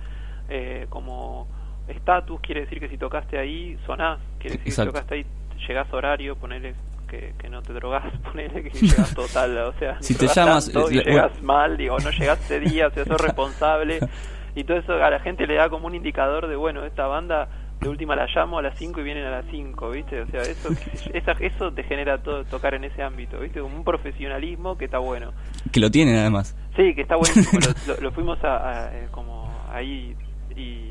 [0.49, 1.47] eh, como
[1.87, 4.91] estatus, quiere decir que si tocaste ahí, sonás, quiere decir Exacto.
[4.93, 5.25] que si tocaste ahí,
[5.67, 6.73] llegás a horario, ponele
[7.07, 10.89] que, que no te drogás, ponele que llegás total, o sea, Si te llamas, tanto
[10.89, 13.99] eh, y le- llegas mal, digo, no llegaste día, o sea, sos responsable,
[14.55, 17.47] y todo eso a la gente le da como un indicador de, bueno, esta banda
[17.81, 20.21] de última la llamo a las 5 y vienen a las 5, ¿viste?
[20.21, 20.69] O sea, eso
[21.13, 23.59] esa, eso te genera todo tocar en ese ámbito, ¿viste?
[23.59, 25.31] Como un profesionalismo que está bueno.
[25.71, 26.55] Que lo tienen además.
[26.75, 27.59] Sí, que está buenísimo.
[27.87, 30.15] lo, lo- lo fuimos a, a, eh, como ahí
[30.55, 30.90] y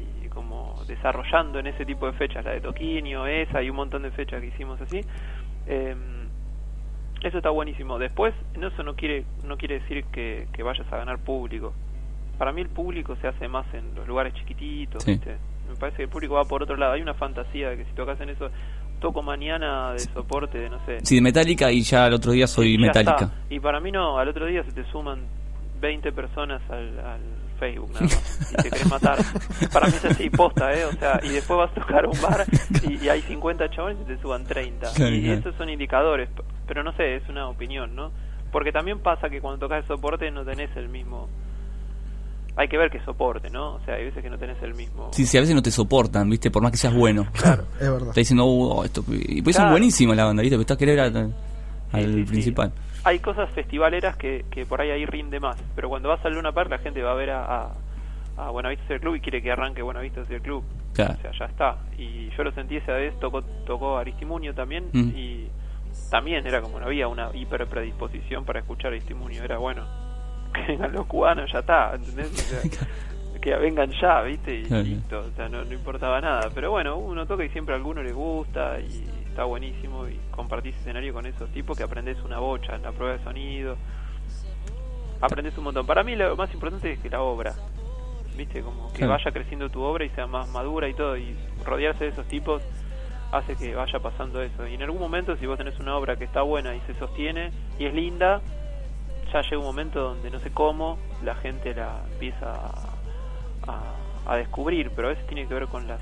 [0.90, 4.40] desarrollando en ese tipo de fechas, la de Toquinho, esa y un montón de fechas
[4.40, 5.00] que hicimos así.
[5.66, 5.94] Eh,
[7.22, 7.98] eso está buenísimo.
[7.98, 11.72] Después, no, eso no quiere no quiere decir que, que vayas a ganar público.
[12.38, 15.12] Para mí el público se hace más en los lugares chiquititos, Sí.
[15.12, 15.36] ¿viste?
[15.68, 16.92] Me parece que el público va por otro lado.
[16.94, 18.50] Hay una fantasía de que si tocas en eso,
[19.00, 22.46] toco mañana de soporte, de no sé, Sí, de Metallica y ya el otro día
[22.46, 23.24] soy ya Metallica.
[23.26, 23.36] está.
[23.50, 25.20] Y para mí no, al otro día se te suman
[25.80, 27.20] 20 personas al, al
[27.60, 29.18] Facebook nada más, y te querés matar.
[29.72, 30.84] Para mí es así, posta, ¿eh?
[30.86, 32.44] O sea, y después vas a tocar un bar
[32.88, 34.92] y, y hay 50 chabones y te suban 30.
[34.94, 35.38] Claro, y claro.
[35.38, 36.28] esos son indicadores,
[36.66, 38.10] pero no sé, es una opinión, ¿no?
[38.50, 41.28] Porque también pasa que cuando tocas el soporte no tenés el mismo...
[42.56, 43.74] Hay que ver qué soporte, ¿no?
[43.74, 45.10] O sea, hay veces que no tenés el mismo...
[45.12, 46.50] Sí, sí, a veces no te soportan, ¿viste?
[46.50, 47.28] Por más que seas bueno.
[47.32, 48.08] Claro, es verdad.
[48.08, 49.04] Está diciendo, "Uh, esto.
[49.08, 50.56] Y pues son buenísimas la banda, ¿viste?
[50.56, 51.32] Pero estás querer al,
[51.92, 52.72] al principal.
[53.04, 56.52] Hay cosas festivaleras que, que por ahí ahí rinde más, pero cuando vas al Luna
[56.52, 57.72] Park la gente va a ver a, a,
[58.36, 60.64] a Buenavista Social Club y quiere que arranque Buenavista Social Club.
[60.94, 61.14] Claro.
[61.18, 61.76] O sea, ya está.
[61.98, 65.10] Y yo lo sentí esa vez, tocó, tocó Aristimuño también Mm.
[65.16, 65.48] y
[66.10, 69.84] también era como no había una hiper predisposición para escuchar testimonio, era bueno,
[70.54, 72.30] que vengan los cubanos, ya está, ¿entendés?
[72.32, 72.90] O sea,
[73.40, 74.54] que vengan ya, ¿viste?
[74.60, 74.82] Y Claro.
[74.82, 76.50] listo, o sea, no, no importaba nada.
[76.54, 79.04] Pero bueno, uno toca y siempre a alguno le gusta y
[79.40, 83.16] está buenísimo y compartís escenario con esos tipos que aprendes una bocha en la prueba
[83.16, 83.74] de sonido.
[85.22, 85.86] Aprendes un montón.
[85.86, 87.54] Para mí lo más importante es que la obra,
[88.36, 88.60] ¿viste?
[88.60, 91.16] Como que vaya creciendo tu obra y sea más madura y todo.
[91.16, 92.60] Y rodearse de esos tipos
[93.32, 94.66] hace que vaya pasando eso.
[94.66, 97.50] Y en algún momento, si vos tenés una obra que está buena y se sostiene
[97.78, 98.42] y es linda,
[99.32, 102.72] ya llega un momento donde no sé cómo la gente la empieza a,
[103.68, 106.00] a- a descubrir, pero a veces tiene que ver con las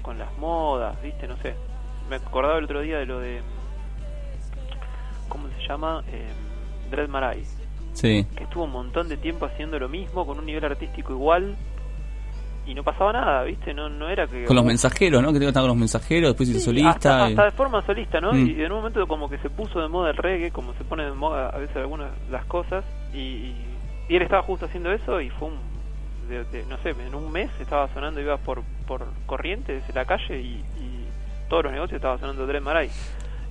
[0.00, 1.28] con las modas, ¿viste?
[1.28, 1.54] No sé.
[2.12, 3.40] Me acordaba el otro día de lo de
[5.30, 6.02] ¿cómo se llama?
[6.12, 6.28] Eh,
[6.90, 7.42] Dread Marai,
[7.94, 8.26] Sí.
[8.36, 11.56] que estuvo un montón de tiempo haciendo lo mismo con un nivel artístico igual
[12.66, 13.72] y no pasaba nada, ¿viste?
[13.72, 15.32] No no era que Con los mensajeros, ¿no?
[15.32, 16.90] Que estaba con los mensajeros, después hizo Sí, solista.
[16.90, 18.34] Hasta, y- hasta de forma solista, ¿no?
[18.34, 18.46] Mm.
[18.46, 21.04] Y en un momento como que se puso de moda el reggae, como se pone
[21.04, 22.84] de moda a veces algunas las cosas,
[23.14, 23.56] y, y,
[24.10, 25.54] y él estaba justo haciendo eso y fue un,
[26.28, 30.04] de- de- no sé, en un mes estaba sonando, iba por, por Corrientes, en la
[30.04, 30.62] calle, y
[31.52, 32.88] todos los negocios estaban sonando Dread Marai.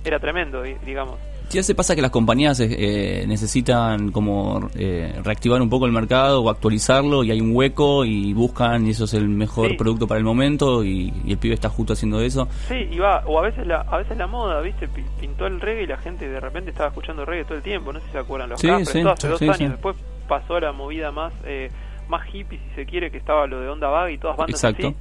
[0.04, 1.20] Era tremendo, di- digamos.
[1.20, 5.92] A veces pasa que las compañías eh, eh, necesitan como eh, reactivar un poco el
[5.92, 9.74] mercado o actualizarlo y hay un hueco y buscan y eso es el mejor Sí.
[9.76, 12.48] producto para el momento y, y el pibe está justo haciendo eso.
[12.66, 14.88] Sí, y va, o a veces la, a veces la moda, ¿viste?
[14.88, 17.92] Pi- Pintó el reggae y la gente de repente estaba escuchando reggae todo el tiempo,
[17.92, 19.58] no sé si se acuerdan los Sí, Capres, sí, todo hace sí, dos sí, años,
[19.58, 19.66] sí.
[19.66, 21.70] después pasó a la movida más eh,
[22.08, 24.88] más hippie, si se quiere, que estaba lo de Onda Vaga y todas bandas Exacto.
[24.88, 24.96] así.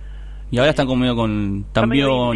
[0.52, 1.66] Y ahora están como medio con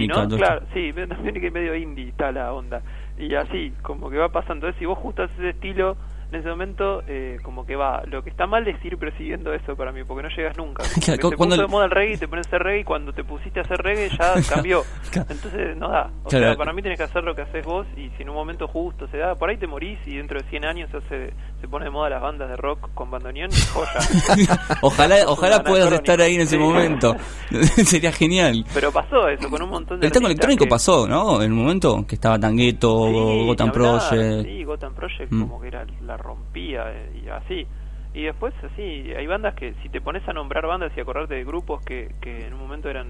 [0.03, 0.14] y ¿no?
[0.38, 2.82] Claro, sí, medio- también que medio indie está la onda.
[3.19, 4.77] Y así, como que va pasando eso.
[4.82, 5.95] Y vos justo haces ese estilo,
[6.36, 8.04] en ese momento, eh, como que va.
[8.06, 10.84] Lo que está mal es ir persiguiendo eso para mí, porque no llegas nunca.
[11.04, 12.84] Claro, cuando puso el- de moda el reggae y te pones a hacer reggae y
[12.84, 14.84] cuando te pusiste a hacer reggae ya cambió.
[15.14, 16.10] Entonces no da.
[16.24, 16.46] O Claro.
[16.46, 18.68] sea, para mí tenés que hacer lo que haces vos y si en un momento
[18.68, 21.68] justo se da, por ahí te morís y dentro de 100 años se, hace, se
[21.68, 24.00] pone de moda las bandas de rock con bandoneón y joya.
[24.82, 26.58] Ojalá, ojalá puedas estar ahí en ese Sí.
[26.58, 27.16] momento.
[27.86, 28.66] Sería genial.
[28.74, 31.42] Pero pasó eso con un montón de El tango electrónico que- pasó, ¿no?
[31.42, 34.46] En un momento que estaba Tangueto, Sí, Gotham Project.
[34.46, 35.42] Sí, Gotham Project Mm.
[35.42, 37.68] como que era, la rompía eh, y así.
[38.14, 41.44] Y después así, hay bandas que si te pones a nombrar bandas y acordarte de
[41.44, 43.08] grupos que, que en un momento eran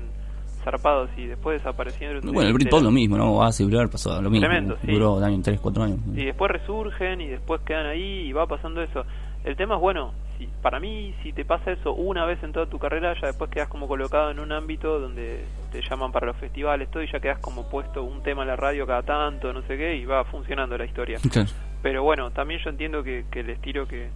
[0.65, 2.21] zarpados y después desaparecieron.
[2.21, 3.31] Bueno, el Britpop lo mismo, ¿no?
[3.35, 4.47] Oasis, Blur pasó lo mismo.
[4.47, 4.91] Tremendo, sí.
[4.91, 5.99] Duró también 3, 4 años.
[6.13, 9.05] y después resurgen y después quedan ahí y va pasando eso.
[9.43, 12.65] El tema es bueno, si, para mí si te pasa eso una vez en toda
[12.65, 16.37] tu carrera, ya después quedas como colocado en un ámbito donde te llaman para los
[16.37, 19.61] festivales, todo y ya quedas como puesto un tema en la radio cada tanto, no
[19.61, 21.19] sé qué, y va funcionando la historia.
[21.31, 21.49] Claro.
[21.81, 24.09] Pero bueno, también yo entiendo que, que el estilo que,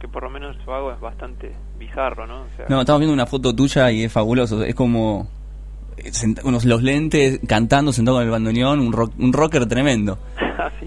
[0.00, 2.42] que por lo menos yo hago es bastante bizarro, ¿no?
[2.42, 4.62] O sea, No, estamos viendo una foto tuya y es fabuloso.
[4.62, 5.28] Es como
[5.96, 6.10] eh,
[6.44, 10.18] unos los lentes cantando sentado con el bandoneón, un, rock- un rocker tremendo.
[10.58, 10.86] así.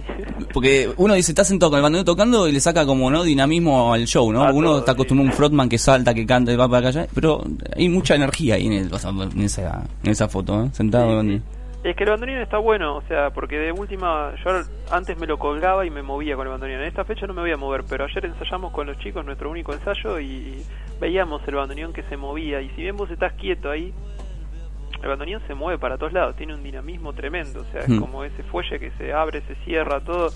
[0.54, 3.92] Porque uno dice, está sentado con el bandoneón tocando y le saca como no dinamismo
[3.94, 4.44] al show, ¿no?
[4.44, 6.90] A uno todo, está acostumbrado a un frontman que salta, que canta y va para
[6.90, 7.44] allá, pero
[7.76, 10.70] hay mucha energía ahí en, el- o sea, en esa, en esa foto, ¿eh?
[10.72, 11.44] Sentado con-
[11.86, 14.50] Es que el bandoneón está bueno, o sea, porque de última, yo
[14.90, 16.82] antes me lo colgaba y me movía con el bandoneón.
[16.82, 19.52] En esta fecha no me voy a mover, pero ayer ensayamos con los chicos nuestro
[19.52, 20.66] único ensayo y,
[21.00, 22.60] veíamos el bandoneón que se movía.
[22.62, 23.94] Y si bien vos estás quieto ahí,
[25.04, 28.00] el bandoneón se mueve para todos lados, tiene un dinamismo tremendo, o sea, es Mm.
[28.00, 30.30] como ese fuelle que se abre, se cierra, todo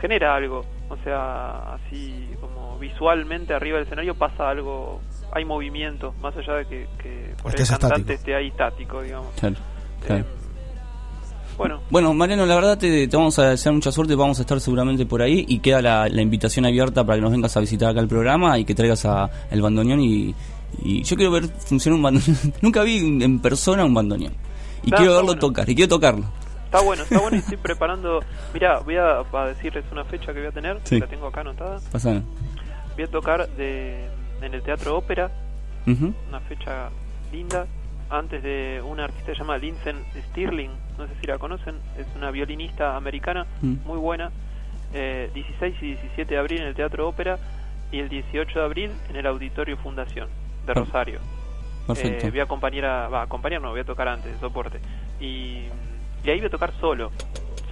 [0.00, 5.02] genera algo, o sea, así como visualmente arriba del escenario pasa algo,
[5.32, 8.12] hay movimiento, más allá de que, que por ahí el Estés cantante estático.
[8.14, 9.28] esté ahí estático, digamos.
[9.38, 9.56] Claro,
[10.06, 10.24] claro.
[11.56, 14.60] Bueno, Bueno, Mariano, la verdad te, te vamos a desear mucha suerte, vamos a estar
[14.60, 17.90] seguramente por ahí y queda la, la invitación abierta para que nos vengas a visitar
[17.90, 20.34] acá el programa y que traigas a, el bandoneón y,
[20.82, 22.36] y yo quiero ver funcionar un bandoneón.
[22.62, 24.32] Nunca vi en persona un bandoneón
[24.82, 25.40] y Está- quiero verlo bueno.
[25.40, 26.24] tocar y quiero tocarlo.
[26.66, 28.20] Está bueno, está bueno y estoy preparando.
[28.52, 30.98] Mira, voy a, a decirles una fecha que voy a tener, Sí.
[31.00, 31.78] la tengo acá anotada.
[31.90, 32.22] Pasana.
[32.94, 34.04] Voy a tocar de,
[34.42, 35.30] en el Teatro Ópera,
[35.86, 36.12] Ujú.
[36.28, 36.90] una fecha
[37.32, 37.66] linda,
[38.10, 39.94] antes de una artista que se llama Lindsay
[40.30, 43.74] Stirling, no sé si la conocen, es una violinista americana Mm.
[43.84, 44.30] muy buena.
[44.94, 47.38] Eh, 16 y 17 de abril en el Teatro Ópera
[47.92, 50.28] y el 18 de abril en el Auditorio Fundación
[50.66, 51.18] de Per- Rosario.
[51.86, 52.26] Perfecto.
[52.26, 54.80] Eh, voy a acompañar a, va, acompañar no, voy a tocar antes, de soporte.
[55.20, 55.64] Y,
[56.24, 57.10] y ahí voy a tocar solo,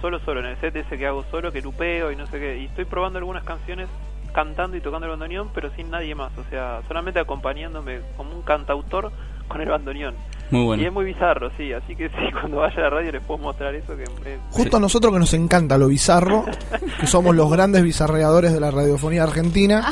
[0.01, 2.57] solo, solo, en el set ese que hago solo, que lupeo y no sé qué.
[2.59, 3.87] Y estoy probando algunas canciones
[4.33, 8.41] cantando y tocando el bandoneón, pero sin nadie más, o sea, solamente acompañándome como un
[8.41, 9.11] cantautor
[9.47, 10.15] con el bandoneón.
[10.51, 10.83] Muy bueno.
[10.83, 13.39] Y es muy bizarro, sí, así que sí, cuando vaya a la radio les puedo
[13.39, 14.09] mostrar eso que es-
[14.51, 16.45] Justo a nosotros que nos encanta lo bizarro,
[16.99, 19.85] que somos los grandes bizarreadores de la radiofonía argentina,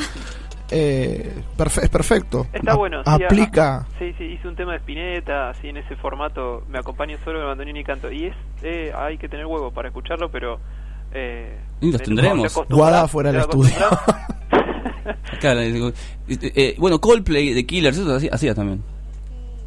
[0.70, 2.46] eh, perfe- es perfecto.
[2.52, 3.02] Está A- bueno.
[3.04, 3.76] sí, aplica.
[3.78, 7.40] ah, Sí, sí, hice un tema de Spinetta, así en ese formato, me acompaño solo
[7.40, 8.10] el bandoneón y canto.
[8.10, 10.58] Y es, eh, hay que tener huevo para escucharlo, pero
[11.16, 12.52] Eh, Y los tendremos.
[12.68, 13.70] Guada fuera del estudio.
[15.38, 15.92] Claro, eh,
[16.28, 18.82] eh, bueno, Coldplay de Killers, eso hacía, hacía también.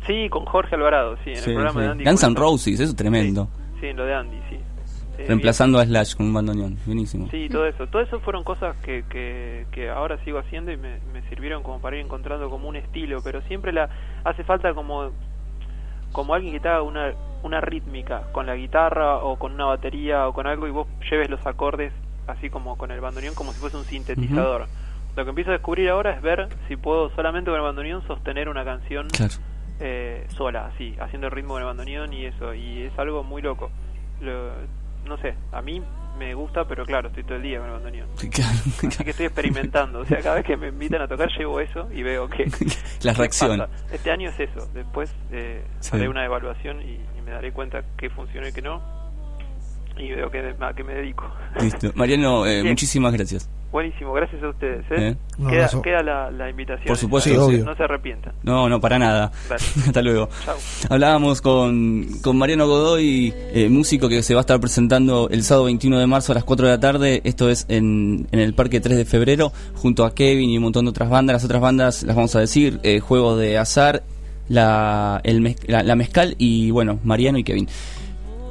[0.08, 1.86] Sí, con Jorge Alvarado, sí, en Sí, el programa sí.
[1.86, 2.03] de Andy.
[2.06, 2.36] Guns N'.
[2.36, 3.50] Roses, eso es tremendo.
[3.80, 4.58] Sí, en lo de Andy, sí.
[5.27, 6.77] Reemplazando a Slash con un bandoneón.
[6.86, 7.27] Buenísimo.
[7.32, 7.88] Sí, todo eso.
[7.88, 11.82] Todo eso fueron cosas que, que, que ahora sigo haciendo y me, me sirvieron como
[11.82, 13.90] para ir encontrando como un estilo, pero siempre la
[14.24, 15.11] hace falta como
[16.11, 17.11] como alguien que te haga una,
[17.44, 21.30] una rítmica con la guitarra o con una batería o con algo y vos lleves
[21.30, 21.92] los acordes
[22.27, 24.68] así como con el bandoneón como si fuese un sintetizador.
[25.16, 28.48] Lo que empiezo a descubrir ahora es ver si puedo solamente con el bandoneón sostener
[28.50, 29.34] una canción Claro.
[29.80, 33.42] Eh, sola, así, haciendo el ritmo con el bandoneón y eso, y es algo muy
[33.42, 33.70] loco.
[34.22, 34.52] Lo-
[35.06, 35.82] no sé, a mí
[36.18, 38.10] me gusta, pero claro, estoy todo el día con el bandoneón.
[38.32, 38.58] Claro.
[38.88, 41.88] Así que estoy experimentando, o sea, cada vez que me invitan a tocar llevo eso
[41.94, 42.46] y veo que...
[43.04, 43.60] La reacción.
[43.60, 43.72] pasa.
[43.94, 45.96] Este año es eso, después eh, Sí.
[45.96, 48.82] haré una evaluación y, y me daré cuenta qué funciona y qué no,
[50.00, 51.24] y veo que, a qué me dedico.
[51.61, 51.92] Listo.
[51.95, 53.50] Mariano, eh, muchísimas gracias.
[53.72, 54.85] Buenísimo, gracias a ustedes.
[54.92, 55.16] ¿eh?
[55.51, 55.67] Eh.
[55.84, 56.88] Queda, la, la invitación.
[56.88, 57.66] Por supuesto, no, Sí, obvio.
[57.66, 58.34] no se arrepientan.
[58.43, 59.32] No, no, para nada.
[59.50, 60.30] Hasta luego.
[60.45, 60.56] Chau.
[60.90, 65.66] Hablábamos con, con Mariano Godoy, eh, músico que se va a estar presentando el sábado
[65.66, 67.22] 21 de marzo a las 4 de la tarde.
[67.26, 70.85] Esto es en, en el Parque 3 de Febrero, junto a Kevin y un montón
[70.85, 71.34] de otras bandas.
[71.35, 74.01] Las otras bandas las vamos a decir: eh, Juego de Azar,
[74.48, 77.67] la, el mez- la, la Mezcal y, bueno, Mariano y Kevin.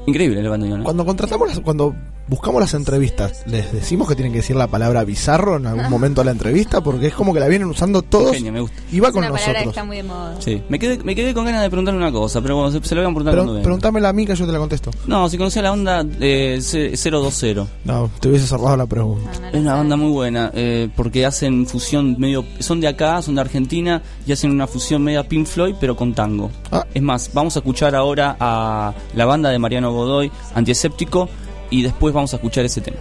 [0.06, 0.78] Increíble el bandoneón.
[0.80, 0.84] ¿no?
[0.84, 1.94] Cuando contratamos, las- cuando
[2.28, 6.20] buscamos las entrevistas, ¿les decimos que tienen que decir la palabra bizarro en algún momento
[6.22, 6.80] de la entrevista?
[6.82, 8.76] Porque es como que la vienen usando todos Genio, me gusta.
[8.90, 9.72] y va Es con una palabra que nosotros.
[9.76, 10.36] está muy de moda.
[10.40, 10.62] Sí.
[10.68, 13.02] Me quedé, me quedé con ganas de preguntarle una cosa, pero bueno, se, se lo
[13.02, 14.90] voy a preguntar Pero, pregúntamela a mí que yo te la contesto.
[15.06, 17.66] No, si conocía la onda eh, C- 020.
[17.84, 19.30] No, te hubiese cerrado la pregunta.
[19.52, 22.44] Es una banda muy buena, eh, porque hacen fusión medio...
[22.58, 26.14] Son de acá, son de Argentina, y hacen una fusión media Pink Floyd, pero con
[26.14, 26.50] tango.
[26.72, 26.84] Ah.
[26.92, 31.28] Es más, vamos a escuchar ahora a la banda de Mariano Godoy, Antiescéptico,
[31.70, 32.98] y después vamos a escuchar ese tema.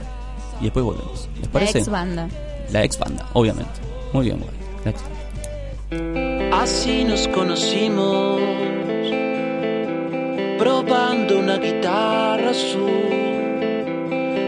[0.61, 1.27] Y después volvemos.
[1.35, 1.79] ¿Les La parece?
[1.79, 2.27] ex banda.
[2.71, 3.71] La ex banda, obviamente.
[4.13, 4.55] Muy bien, Godoy.
[4.85, 5.03] La ex-
[6.53, 8.39] Así nos conocimos,
[10.57, 12.89] probando una guitarra azul,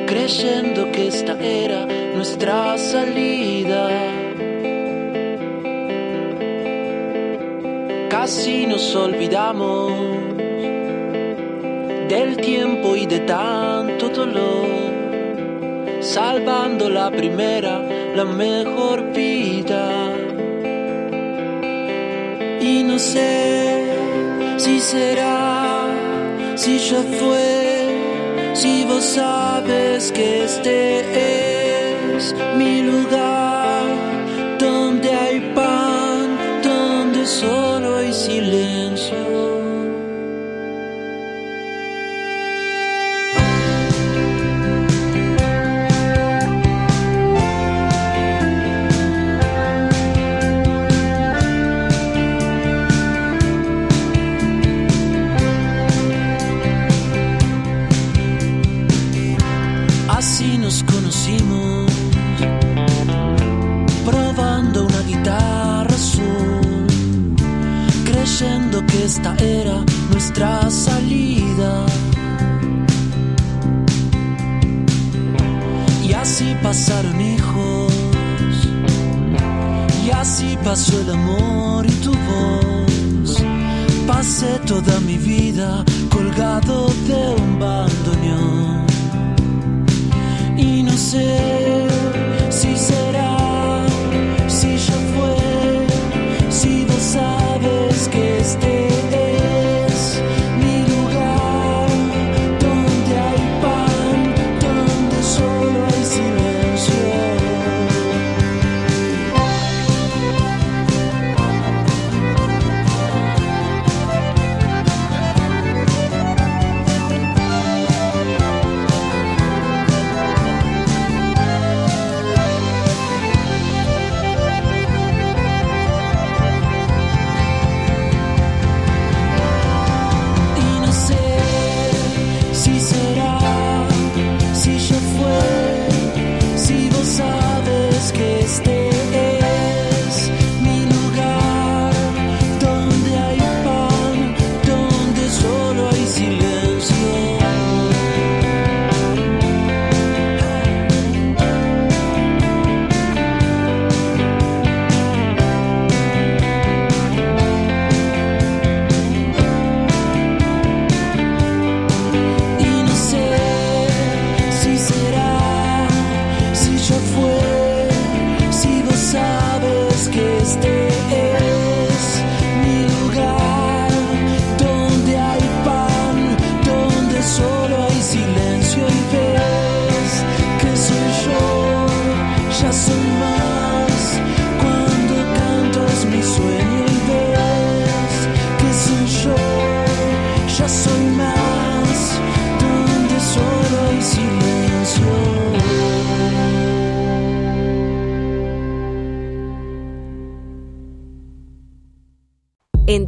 [0.07, 3.89] creyendo que esta era nuestra salida.
[8.09, 9.91] Casi nos olvidamos
[12.07, 14.67] del tiempo y de tanto dolor,
[15.99, 17.81] salvando la primera,
[18.15, 20.13] la mejor vida.
[22.61, 23.85] Y no sé
[24.57, 25.85] si será,
[26.55, 33.36] si ya fue, si vos sabes que este es mi lugar,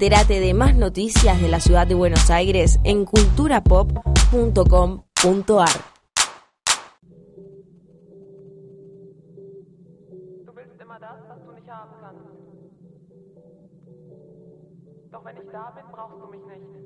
[0.02, 5.70] Entérate de más noticias de la ciudad de Buenos Aires en culturapop.com.ar.
[15.12, 16.79] Doch wenn ich da bin, brauchst du mich nicht.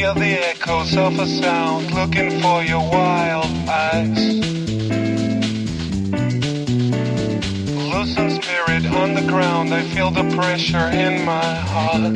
[0.00, 4.38] Hear the echoes of a sound, looking for your wild eyes.
[7.92, 12.14] Loosen spirit on the ground, I feel the pressure in my heart.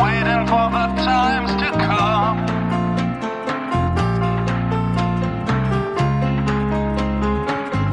[0.00, 2.38] Waiting for the times to come.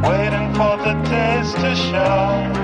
[0.03, 2.63] Waiting for the days to show.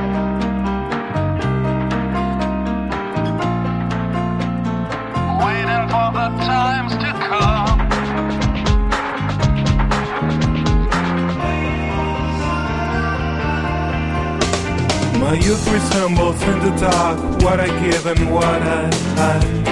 [15.19, 19.65] My youth resembles in the dark what I give and what I hide.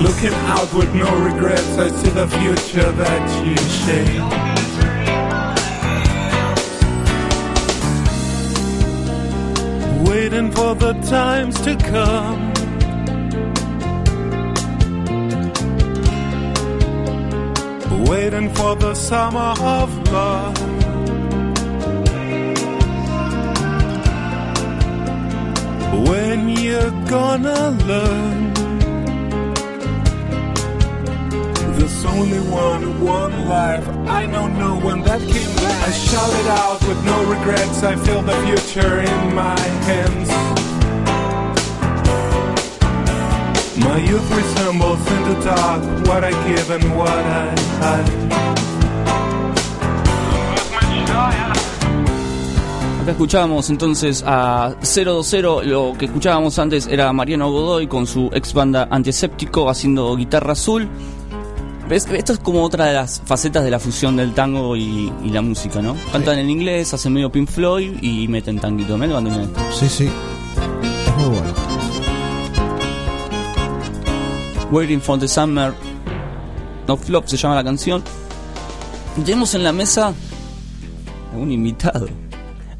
[0.00, 4.44] Looking out with no regrets, I see the future that you shape.
[10.24, 12.43] waiting for the times to come.
[18.02, 20.58] Waiting for the summer of love.
[26.08, 28.52] When you're gonna learn.
[31.76, 33.86] There's only one, one life.
[34.08, 35.88] I don't know when that came back.
[35.88, 37.82] I shout it out with no regrets.
[37.82, 39.58] I feel the future in my
[39.88, 40.53] hands.
[43.76, 48.24] My youth resembles in the dark what I give and what I hide.
[53.02, 58.54] Acá escuchábamos entonces a 020, lo que escuchábamos antes era Mariano Godoy con su ex
[58.54, 60.88] banda Antiséptico haciendo guitarra azul.
[61.88, 62.06] ¿Ves?
[62.06, 65.42] Esto es como otra de las facetas de la fusión del tango y, y la
[65.42, 65.96] música, ¿no?
[66.12, 68.96] Cantan en inglés, hacen medio Pink Floyd y meten tanguito.
[68.96, 69.20] ¿Me lo
[69.72, 70.08] Sí, sí.
[71.06, 71.63] Es muy bueno.
[74.70, 75.72] Waiting for the Summer
[76.86, 78.02] No Flop se llama la canción.
[79.24, 80.12] Tenemos en la mesa
[81.32, 82.08] a un invitado.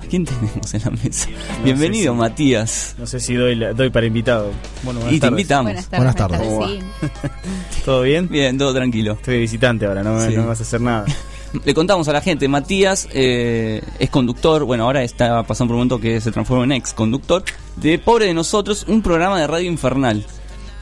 [0.00, 1.28] ¿A quién tenemos en la mesa?
[1.62, 2.94] Bienvenido, si- Matías.
[2.98, 4.50] No sé si doy, la- doy para invitado.
[4.82, 5.32] Bueno, buenas Y te tardes.
[5.40, 5.72] invitamos.
[5.90, 6.84] Buenas tardes, Buenas tardes.
[7.84, 8.28] ¿Todo bien?
[8.28, 9.12] Bien, todo tranquilo.
[9.12, 10.34] Estoy visitante ahora, no, me- Sí.
[10.34, 11.04] no me vas a hacer nada.
[11.64, 15.78] Le contamos a la gente, Matías eh, es conductor, bueno, ahora está pasando por un
[15.86, 17.44] momento que se transforma en ex conductor
[17.76, 20.26] de Pobre de Nosotros, un programa de radio infernal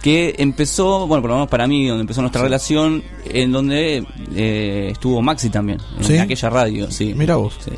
[0.03, 4.89] que empezó, bueno, por lo menos para mí, donde empezó nuestra relación, en donde eh,
[4.93, 6.19] estuvo Maxi también, en ¿Sí?
[6.19, 7.15] aquella radio, sí.
[7.17, 7.55] Mira vos.
[7.65, 7.71] Sí.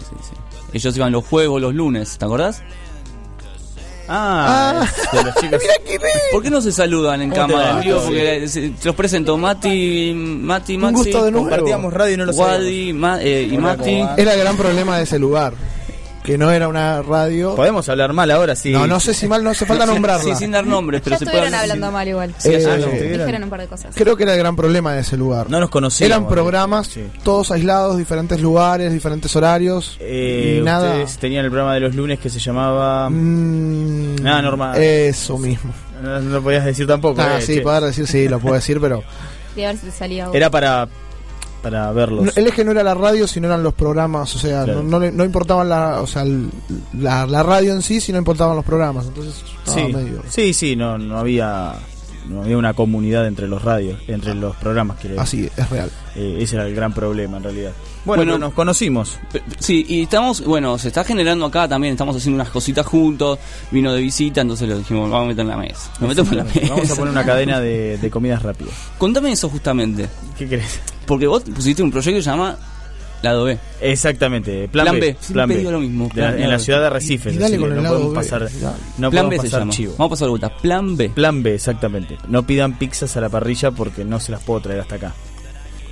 [0.73, 2.63] Ellos iban los juegos, los lunes, ¿te acordás?
[4.07, 5.63] Ah, es de los chicos.
[6.33, 7.83] ¿Por qué no se saludan en ¿Cómo te cámara?
[7.83, 7.91] Sí.
[8.05, 10.97] Porque se- te los presento Mati, Mati, Un Maxi.
[10.97, 11.47] gusto de nuevo.
[11.49, 14.01] Compartíamos radio y no lo Wadi, Ma- eh, y Mati.
[14.19, 15.55] Era el gran problema de ese lugar.
[16.25, 17.55] Que no era una radio.
[17.55, 18.73] Podemos hablar mal ahora, sí.
[18.73, 20.25] No, no sé si mal, no hace falta nombrarla.
[20.25, 22.35] Sí, sin dar nombres, pero Ya se estuvieron hablando mal igual.
[22.39, 23.19] Sí, ah, Eh.
[23.19, 23.95] Dijeron un par de cosas.
[23.95, 25.51] Creo que era el gran problema de ese lugar.
[25.51, 26.11] No nos conocíamos.
[26.17, 27.05] Eran programas, Sí.
[27.23, 29.99] todos aislados, diferentes lugares, diferentes horarios.
[30.01, 30.93] Eh, y nada.
[30.93, 33.11] Ustedes tenían el programa de los lunes que se llamaba.
[33.11, 34.83] Mm, Nada normal.
[34.83, 35.75] Eso mismo.
[36.03, 37.21] No, no lo podías decir tampoco.
[37.21, 37.61] Ah, eh, sí, che.
[37.61, 39.03] poder decir, sí, lo puedo decir, pero.
[39.57, 40.29] Y a ver si te salía.
[40.33, 40.89] Era para,
[41.65, 42.25] para verlos.
[42.27, 44.37] No, el eje no era la radio, sino eran los programas.
[44.37, 44.83] O sea, Claro.
[44.85, 46.49] no, no, no importaban la, o sea, el-
[47.01, 49.07] la, la radio en sí, sino importaban los programas.
[49.07, 50.23] Entonces, sí, medio.
[50.29, 51.75] sí, sí, no, no había
[52.29, 55.51] no había una comunidad entre los radios, entre los programas, quiero decir.
[55.51, 55.91] Así, es real.
[56.17, 57.73] Eh, ese era el gran problema en realidad.
[58.05, 59.19] Bueno, nos conocimos.
[59.59, 63.39] Sí, y estamos, bueno, se está generando acá también, estamos haciendo unas cositas juntos,
[63.71, 65.91] vino de visita, entonces lo dijimos, vamos a meter en la mesa.
[66.01, 66.61] Lo metemos en la mesa.
[66.69, 68.75] Vamos a poner una cadena de, de comidas rápidas.
[68.99, 70.09] Contame eso justamente,
[70.39, 70.81] ¿Qué crees?
[71.07, 72.57] porque vos pusiste un proyecto que se llama
[73.23, 73.59] Lado B.
[73.81, 75.01] Exactamente, plan, Plan B.
[75.13, 76.63] B, siempre digo lo mismo, plan en la B.
[76.63, 77.31] ciudad de Arrecife.
[77.31, 78.43] Y- y dale con el no lado podemos B, pasar,
[78.99, 79.73] no Plan podemos B se pasar llama.
[79.73, 79.93] chivo.
[79.97, 80.57] Vamos a pasar vuelta.
[80.59, 81.09] Plan B.
[81.09, 82.19] Plan B, exactamente.
[82.29, 85.15] No pidan pizzas a la parrilla porque no se las puedo traer hasta acá.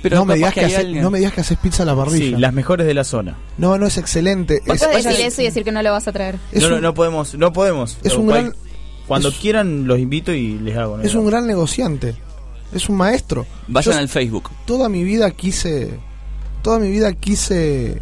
[0.03, 1.81] Pero no, me digas que que hay hace- alguien- no me digas que haces pizza
[1.81, 2.35] a la parrilla.
[2.35, 3.35] Sí, las mejores de la zona.
[3.57, 4.61] No, no es excelente.
[4.65, 6.37] Es, decir eso y decir que no lo vas a traer.
[6.53, 7.97] no, no, un, no podemos, no podemos.
[8.03, 8.53] es un gran-
[9.07, 10.97] Cuando es- quieran los invito y les hago.
[10.97, 11.03] ¿no?
[11.03, 12.15] es un gran negociante.
[12.73, 13.45] Es un maestro.
[13.67, 14.49] Vayan Yo al Facebook.
[14.65, 15.97] toda mi vida quise.
[16.61, 17.97] Toda mi vida quise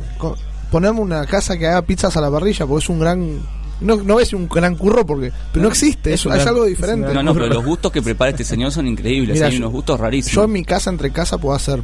[0.72, 3.40] ponerme una casa que haga pizzas a la parrilla, porque es un gran.
[3.82, 6.66] No, no es un gran curro, porque pero no existe, es, un es gran- algo
[6.66, 7.14] diferente.
[7.14, 9.34] No, no, pero los gustos que prepara este señor son increíbles.
[9.36, 10.36] Mira, hay yo- unos gustos rarísimos.
[10.36, 11.84] Yo en mi casa, entre casa, puedo hacer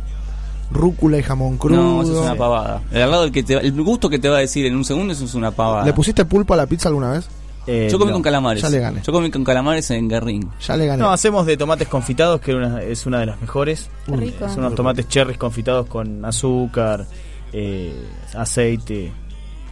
[0.71, 1.75] rúcula y jamón crudo.
[1.81, 2.81] No, eso es una pavada.
[2.91, 4.85] El, al lado del que te, el gusto que te va a decir en un
[4.85, 5.85] segundo, eso es una pavada.
[5.85, 7.27] ¿Le pusiste pulpo a la pizza alguna vez?
[7.69, 8.15] Eh, Yo comí no.
[8.15, 8.61] con calamares.
[8.63, 9.01] Ya le gané.
[9.05, 10.49] Yo comí con calamares en Guerrín.
[10.65, 11.01] Ya le gané.
[11.03, 13.89] No, hacemos de tomates confitados, que una- es una de las mejores.
[14.05, 14.47] Qué rico.
[14.47, 17.05] Son unos tomates cherries confitados con azúcar,
[17.51, 17.93] eh,
[18.35, 19.11] aceite,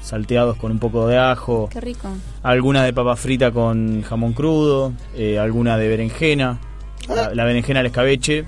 [0.05, 1.67] salteados con un poco de ajo.
[1.71, 2.09] Qué rico.
[2.43, 6.59] Alguna de papa frita con jamón crudo, eh, alguna de berenjena,
[7.07, 8.45] la, la berenjena al escabeche.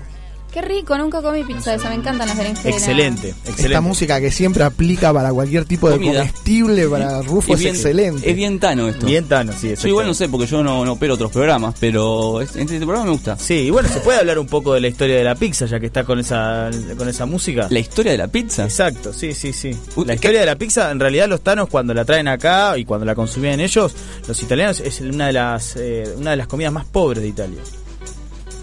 [0.58, 2.76] Qué rico, nunca comí pizza de esa, me encantan las berenjenas.
[2.78, 3.80] Excelente, Esta excelente.
[3.80, 6.18] música que siempre aplica para cualquier tipo de Comida.
[6.18, 8.28] comestible para Rufo es, bien- excelente.
[8.28, 9.06] Es bien tano esto.
[9.06, 9.72] Bien tano, sí.
[9.80, 13.04] Yo igual no sé porque yo no, no opero otros programas, pero este, este programa
[13.04, 13.38] me gusta.
[13.38, 15.78] Sí, y bueno, se puede hablar un poco de la historia de la pizza, ya
[15.78, 17.68] que está con esa, con esa música.
[17.70, 18.64] ¿La historia de la pizza?
[18.64, 19.70] Exacto, sí, sí, sí.
[20.06, 23.06] La historia de la pizza, en realidad los tanos cuando la traen acá y cuando
[23.06, 23.94] la consumían ellos,
[24.26, 27.60] los italianos es una de las eh, una de las comidas más pobres de Italia.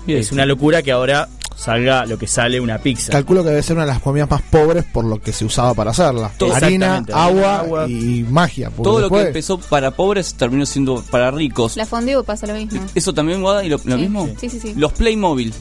[0.06, 0.20] Bien.
[0.20, 3.12] Es una locura que ahora salga lo que sale una pizza.
[3.12, 5.74] Calculo que debe ser una de las comidas más pobres por lo que se usaba
[5.74, 6.32] para hacerla.
[6.38, 7.88] Todo- Harina, agua, agua.
[7.90, 8.70] y magia.
[8.84, 11.78] Todo lo que empezó para pobres terminó siendo para ricos.
[11.78, 12.82] La fondue pasa lo mismo.
[12.94, 13.64] ¿Eso también, Guada?
[13.64, 14.02] ¿Y lo, lo Sí.
[14.02, 14.30] mismo?
[14.40, 14.74] Sí, sí, sí.
[14.76, 15.54] Los Playmobil.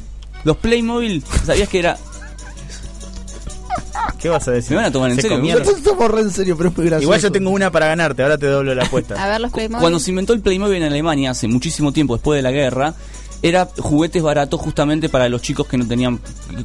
[0.44, 1.96] Los Playmobil, ¿sabías que era...?
[4.18, 4.70] ¿Qué vas a decir?
[4.70, 5.44] Me van a tomar en Se serio.
[5.44, 7.02] Yo te tomo re en serio, pero es muy gracioso.
[7.04, 9.14] Igual yo tengo una para ganarte, ahora te doblo la apuesta.
[9.22, 9.80] A ver los Playmobil.
[9.80, 12.94] Cuando se inventó el Playmobil en Alemania hace muchísimo tiempo, después de la guerra,
[13.44, 16.18] era juguetes baratos justamente para los chicos que no tenían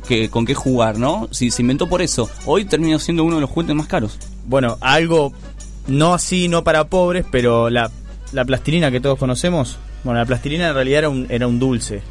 [0.08, 1.28] que, con qué jugar, ¿no?
[1.30, 2.30] Sí, se inventó por eso.
[2.46, 4.18] Hoy termina siendo uno de los juguetes más caros.
[4.46, 5.34] Bueno, algo
[5.88, 7.92] no así, no para pobres, pero la,
[8.32, 12.02] la plastilina que todos conocemos, bueno, la plastilina en realidad era un, era un dulce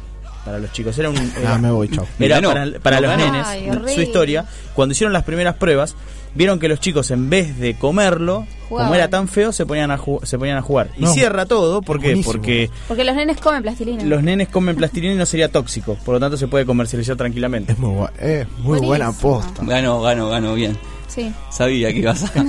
[0.45, 1.17] para los chicos, era un...
[1.17, 2.07] Era, Ah, me voy, chao.
[2.19, 5.95] Era para, para No, los nenes, Ay, su historia, cuando hicieron las primeras pruebas,
[6.35, 8.87] vieron que los chicos en vez de comerlo, Jugaban.
[8.89, 10.91] como era tan feo, se ponían a, ju- se ponían a jugar.
[10.97, 12.07] Y cierra todo, ¿por qué?
[12.09, 12.31] Buenísimo.
[12.33, 14.03] Porque Porque los nenes comen plastilina.
[14.03, 17.73] los nenes comen plastilina y no sería tóxico, por lo tanto se puede comercializar tranquilamente.
[17.73, 19.39] Es muy, bu- eh, muy buena Buenísimo.
[19.41, 19.63] posta.
[19.65, 20.77] Ganó, ganó, ganó bien.
[21.07, 21.33] Sí.
[21.49, 22.45] Sabía que ibas a...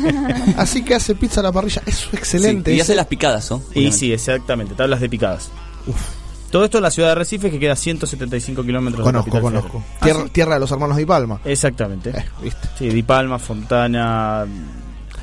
[0.59, 1.81] Así que hace pizza a la parrilla.
[1.87, 2.71] Es excelente.
[2.73, 3.63] Sí, y hace las picadas, ¿no?
[3.75, 5.51] Y sí, exactamente, tablas de picadas.
[6.51, 9.43] Todo esto en la ciudad de Recife, que queda a 175 kilómetros de Conozco, Capital
[9.43, 9.79] conozco.
[9.79, 10.01] Federal.
[10.03, 11.41] Tierra, Ah, tierra de los hermanos Di Palma.
[11.45, 12.11] Exactamente.
[12.11, 12.69] Eh, ¿viste?
[12.79, 14.45] Sí, Di Palma, Fontana,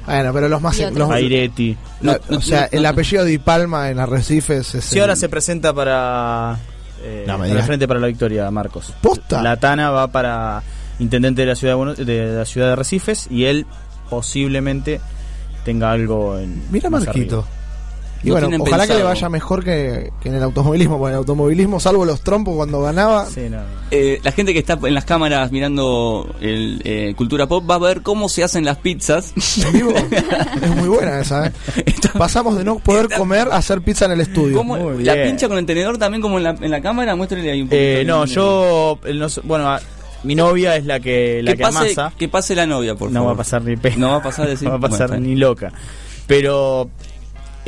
[0.06, 0.80] Bueno, pero los más.
[0.80, 0.99] Y otros.
[0.99, 1.75] los- Airetti.
[2.01, 4.85] la- o sea, el apellido Di Palma en Arrecifes es.
[4.85, 6.57] Si el- ahora se presenta para.
[7.03, 7.59] Eh, No me para digas.
[7.61, 8.93] el Frente para la Victoria, Marcos.
[9.01, 9.41] ¿Posta?
[9.41, 10.64] La Tana va para
[10.99, 13.65] intendente de la ciudad de, Buenos- de la ciudad de Recifes y él
[14.09, 15.01] posiblemente
[15.65, 16.64] tenga algo en.
[16.72, 17.39] Mira más Marquito.
[17.41, 17.57] arriba.
[18.23, 21.13] Y No bueno, ojalá que le vaya mejor que, que en el automovilismo, porque en
[21.13, 23.59] el automovilismo, salvo los trompos cuando ganaba, Sí, no.
[23.91, 27.79] Eh, la gente que está en las cámaras mirando el eh, Cultura Pop va a
[27.79, 29.33] ver cómo se hacen las pizzas.
[29.65, 29.93] en vivo,
[30.61, 31.51] es muy buena esa, ¿eh?
[32.17, 34.57] Pasamos de no poder comer a hacer pizza en el estudio.
[34.57, 37.51] ¿Cómo- Muy la pincha con el tenedor también como en la, en la cámara, muéstrele
[37.51, 37.81] ahí un poquito.
[37.81, 38.99] Eh, no, yo.
[39.13, 39.79] no bueno, a-
[40.23, 42.13] mi novia es la que, la que, que pase, amasa.
[42.17, 43.29] que pase la novia, por no favor.
[43.29, 43.93] va a pasar ni pe.
[43.95, 45.71] No va a pasar decir- no va a pasar bueno, ni loca.
[46.25, 46.89] Pero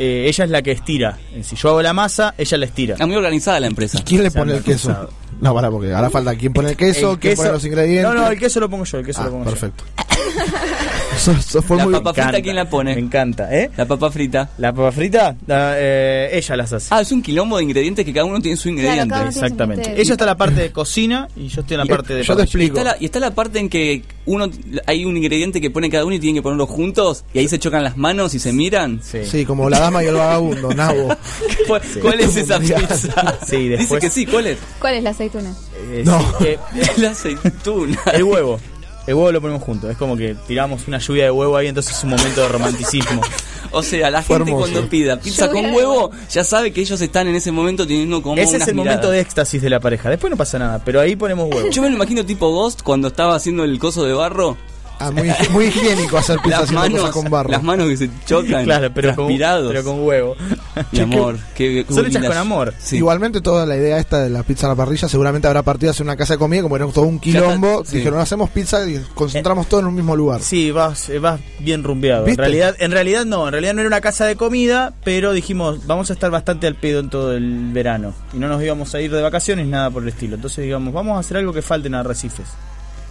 [0.00, 1.18] eh, ella es la que estira.
[1.42, 2.94] Si yo hago la masa, ella la estira.
[2.94, 4.02] Está muy organizada la empresa.
[4.04, 5.08] ¿Quién le pone el queso?
[5.40, 8.02] No, para, porque ahora falta quién pone el queso, El quién queso- pone los ingredientes.
[8.04, 9.50] No, no, el queso lo pongo yo, el queso Ah, lo pongo yo.
[9.50, 9.84] perfecto.
[11.16, 11.92] Eso, eso fue La muy.
[11.92, 12.94] papa frita, encanta, ¿quién la pone?
[12.94, 13.70] Me encanta, ¿eh?
[13.76, 14.50] La papa frita.
[14.58, 16.86] La papa frita, la- eh, ella las hace.
[16.90, 19.14] Ah, es un quilombo de ingredientes que cada uno tiene su ingrediente.
[19.14, 19.92] tiene su Exactamente.
[20.00, 22.22] Ella está en la parte de cocina y yo estoy en la Y- parte de
[22.22, 22.42] yo te.
[22.42, 22.78] Y explico.
[22.78, 24.48] está, la, y está la parte en que uno
[24.86, 27.58] hay un ingrediente que pone cada uno y tienen que ponerlo juntos y ahí se
[27.58, 29.00] chocan las manos y se miran.
[29.02, 29.18] Sí.
[29.24, 31.14] Sí, como la dama y el vagabundo, Nabo.
[31.66, 33.38] ¿Cuál, cuál es esa pizza?
[33.46, 34.58] Sí, Dice después- que sí, ¿cuál es?
[34.80, 35.52] ¿Cuál es la aceituna?
[35.92, 36.18] Eh, No.
[36.38, 36.58] sí, eh,
[36.96, 37.98] La aceituna.
[38.14, 38.58] el huevo.
[39.10, 39.90] El huevo lo ponemos juntos.
[39.90, 43.20] Es como que tiramos una lluvia de huevo ahí, entonces es un momento de romanticismo.
[43.72, 44.72] O sea, la Fue gente hermoso.
[44.72, 48.34] cuando pida pizza con huevo ya sabe que ellos están en ese momento teniendo como
[48.34, 48.96] Ese es el miradas.
[48.96, 50.10] momento de éxtasis de la pareja.
[50.10, 51.70] Después no pasa nada, pero ahí ponemos huevo.
[51.70, 54.56] Yo me lo imagino tipo Ghost cuando estaba haciendo el coso de barro.
[55.00, 57.48] Ah, muy, muy higiénico hacer pizza Las manos, cosas con barro.
[57.50, 58.64] las manos que se chocan.
[58.64, 59.72] claro, pero con, transpirados.
[59.72, 60.36] pero con huevo.
[60.92, 62.74] Mi amor, qué, qué Son hechas con amor.
[62.78, 62.96] Sí.
[62.98, 66.02] Igualmente toda la idea esta de la pizza a la parrilla seguramente habrá partido hacia
[66.02, 67.96] una casa de comida, como era todo un quilombo, sí.
[67.96, 70.42] dijeron hacemos pizza y concentramos todo en un mismo lugar.
[70.42, 72.26] Sí, vas, eh, vas bien rumbeado.
[72.26, 75.86] En realidad, en realidad no, en realidad no era una casa de comida, pero dijimos,
[75.86, 78.12] vamos a estar bastante al pedo en todo el verano.
[78.34, 80.34] Y no nos íbamos a ir de vacaciones, nada por el estilo.
[80.34, 82.46] Entonces digamos, vamos a hacer algo que falten a Arrecifes.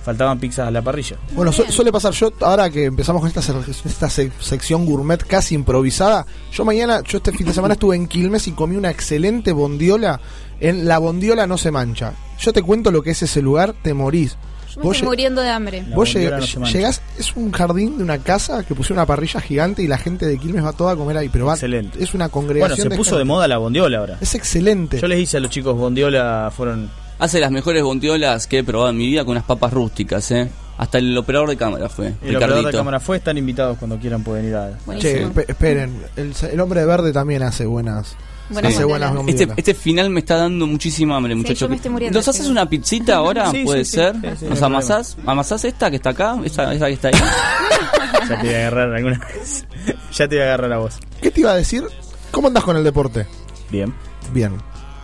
[0.09, 1.17] Faltaban pizzas a la parrilla.
[1.33, 3.41] Bueno, su- suele pasar, yo ahora que empezamos con esta,
[3.85, 8.07] esta se- sección gourmet casi improvisada, yo mañana, yo este fin de semana estuve en
[8.07, 10.19] Quilmes y comí una excelente bondiola,
[10.59, 12.13] en la bondiola no se mancha.
[12.39, 14.35] Yo te cuento lo que es ese lugar, te morís.
[14.73, 15.83] Yo me Vos estoy muriendo de hambre.
[15.95, 19.81] Vos lleg- no llegás, es un jardín de una casa que pusieron una parrilla gigante
[19.83, 22.03] y la gente de Quilmes va toda a comer ahí, pero va, Excelente.
[22.03, 23.25] es una Bueno, congregación se puso de gente.
[23.33, 24.17] moda la bondiola ahora.
[24.21, 24.99] Es excelente.
[24.99, 26.89] Yo les hice a los chicos bondiola, fueron...
[27.19, 30.49] Hace las mejores bondiolas que he probado en mi vida con unas papas rústicas, ¿eh?
[30.77, 34.23] Hasta el operador de cámara fue, El operador de cámara fue, están invitados cuando quieran
[34.23, 34.71] pueden ir a...
[34.97, 38.15] Che, espe- esperen, el, el hombre de verde también hace buenas,
[38.49, 39.13] Buenas hace buenas.
[39.27, 41.69] Este, este final me está dando muchísima hambre, Sí, muchachos.
[41.91, 42.51] muriendo, ¿Nos haces sí.
[42.51, 43.51] una pizzita ahora?
[43.51, 43.97] Sí, ¿Puede sí, sí.
[43.97, 44.15] ser?
[44.15, 45.17] Sí, sí, ¿Nos amasás?
[45.25, 46.37] ¿Amasás esta que está acá?
[46.45, 47.13] ¿Esta, esta que está ahí?
[48.29, 49.65] Ya te voy a agarrar alguna vez.
[50.13, 50.97] ya te voy a agarrar a vos.
[51.21, 51.83] ¿Qué te iba a decir?
[52.31, 53.25] ¿Cómo andás con el deporte?
[53.71, 53.93] Bien.
[54.33, 54.53] Bien.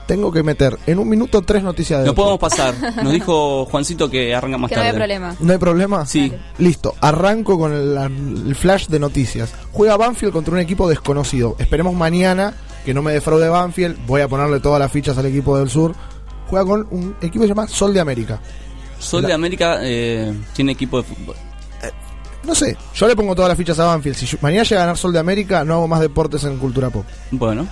[0.08, 2.76] Tengo que meter en un minuto tres noticias de No podemos pasar.
[3.04, 4.90] Nos dijo Juancito que arranca más Que no tarde.
[4.90, 5.36] había problema.
[5.40, 6.06] ¿No hay problema?
[6.06, 6.32] Sí.
[6.60, 7.98] Listo, arranco con el,
[8.48, 9.54] el flash de noticias.
[9.72, 11.56] Juega Banfield contra un equipo desconocido.
[11.58, 12.54] Esperemos mañana
[12.86, 13.98] que no me defraude Banfield.
[14.06, 15.96] Voy a ponerle todas las fichas al equipo del sur.
[16.48, 18.40] Juega con un equipo que se llama Sol de América.
[19.00, 21.36] Sol de América eh, tiene equipo de fútbol.
[22.44, 24.16] No sé, yo le pongo todas las fichas a Banfield.
[24.16, 26.92] Si yo- mañana llega a ganar Sol de América, no hago más deportes en Cultura
[26.92, 27.04] Pop.
[27.32, 27.68] Bueno,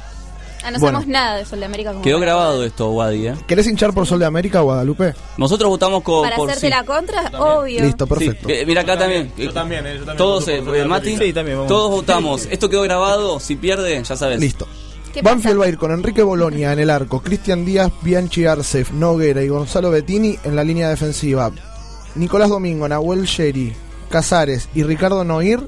[0.64, 0.98] Ah, no Bueno.
[1.00, 1.92] sabemos nada de Sol de América.
[1.92, 3.28] como quedó para- grabado esto, Wadi.
[3.28, 3.36] ¿eh?
[3.48, 5.14] ¿Querés hinchar por Sol de América, Guadalupe?
[5.38, 6.72] Nosotros votamos con, Para por hacerte sí.
[6.72, 7.82] la contra, obvio.
[7.84, 8.48] Listo, perfecto.
[8.48, 9.32] Sí, eh, mira acá también.
[9.38, 11.18] Yo también, eh, yo también Todos, eh, Mati.
[11.18, 11.68] Sí, también, vamos.
[11.68, 12.48] todos votamos.
[12.52, 13.40] Esto quedó grabado.
[13.40, 14.40] Si pierde, ya sabes.
[14.40, 14.68] Listo.
[15.14, 18.92] ¿Qué Banfield va a ir con Enrique Bolonia en el arco, Cristian Díaz, Bianchi Arcef,
[18.94, 21.52] Noguera y Gonzalo Bettini en la línea defensiva.
[22.16, 23.76] Nicolás Domingo, Nahuel Sherry,
[24.10, 25.60] Casares y Ricardo Noir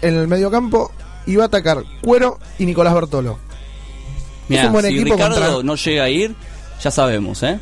[0.00, 0.92] en el mediocampo.
[1.26, 3.38] Y va a atacar Cuero y Nicolás Bertolo.
[4.48, 6.34] Mirá, es un buen si equipo Ricardo contra- no llega a ir,
[6.82, 7.58] ya sabemos, ¿eh?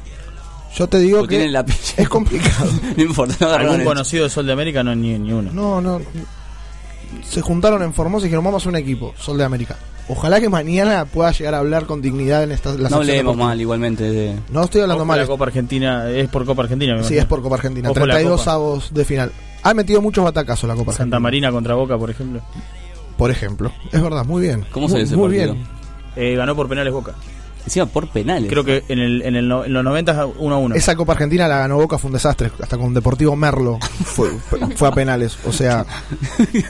[0.76, 1.65] Yo te digo Porque que la
[1.97, 2.70] es complicado.
[2.97, 4.83] no importa, no ¿Algún conocido de Sol de América?
[4.84, 5.50] No, ni, ni uno.
[5.52, 6.00] No, no.
[7.28, 9.76] Se juntaron en Formosa y dijeron, vamos a hacer un equipo, Sol de América.
[10.09, 13.60] Ojalá que mañana pueda llegar a hablar con dignidad en esta la No leemos mal
[13.60, 14.34] igualmente de...
[14.50, 15.20] No estoy hablando Ojo mal.
[15.20, 17.20] la Copa Argentina, es por Copa Argentina, me Sí, imagino.
[17.23, 17.91] es por Copa Argentina.
[17.91, 18.52] Ojo la 32 Copa.
[18.52, 19.33] avos de final.
[19.62, 21.20] Ha metido muchos batacazos la Copa Santa Argentina.
[21.20, 22.41] Marina contra Boca, por ejemplo.
[23.17, 23.70] Por ejemplo.
[23.92, 24.65] Es verdad, muy bien.
[24.73, 25.55] ¿Cómo se muy, ese Muy partido?
[25.55, 25.67] bien.
[26.20, 27.15] Eh, ganó por penales Boca.
[27.65, 28.49] Encima por penales.
[28.50, 30.74] Creo que en, el, en, el, no- en los 90 1 a 1.
[30.76, 32.50] Esa Copa Argentina la ganó Boca, fue un desastre.
[32.60, 34.31] Hasta con Deportivo Merlo fue,
[34.76, 35.36] fue a penales.
[35.47, 35.84] O sea,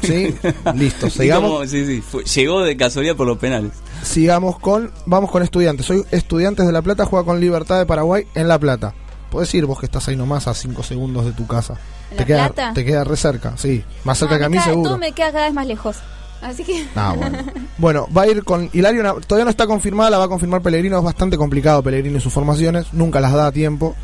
[0.03, 0.35] sí,
[0.75, 1.09] listo.
[1.09, 3.71] Sigamos, como- sí, sí, fue- llegó de casualidad por los penales.
[4.03, 4.91] sigamos con.
[5.07, 5.87] Vamos con Estudiantes.
[5.87, 8.93] Soy Estudiantes de La Plata, juega con Libertad de Paraguay en La Plata.
[9.31, 11.75] Puedes ir vos que estás ahí nomás a 5 segundos de tu casa.
[12.11, 12.73] ¿En Te La queda, Plata?
[12.75, 13.85] te queda re cerca, sí.
[14.03, 14.89] Más cerca No, que a mí, seguro.
[14.91, 15.97] Todo me queda cada vez más lejos.
[16.43, 16.87] Así que.
[16.97, 17.39] Ah, bueno.
[17.79, 19.03] Bueno, va a ir con Hilario.
[19.03, 20.99] Nav- Todavía no está confirmada, la va a confirmar Pellegrino.
[20.99, 22.93] Es bastante complicado Pellegrino y sus formaciones.
[22.93, 23.97] Nunca las da a tiempo.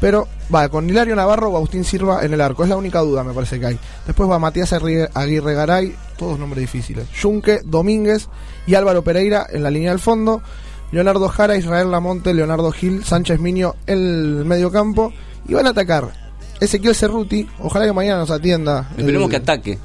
[0.00, 2.62] Pero va con Hilario Navarro o Agustín Silva en el arco.
[2.62, 3.78] Es la única duda, me parece que hay.
[4.06, 5.94] Después va Matías Aguirre, Aguirre Garay.
[6.16, 7.06] Todos nombres difíciles.
[7.20, 8.28] Yunque, Domínguez
[8.66, 10.40] y Álvaro Pereira en la línea del fondo.
[10.92, 15.12] Leonardo Jara, Israel Lamonte, Leonardo Gil, Sánchez Miño en el medio campo.
[15.48, 16.08] Y van a atacar
[16.60, 17.46] Ezequiel Cerruti.
[17.58, 18.88] Ojalá que mañana nos atienda.
[18.96, 19.78] Esperemos el- que ataque.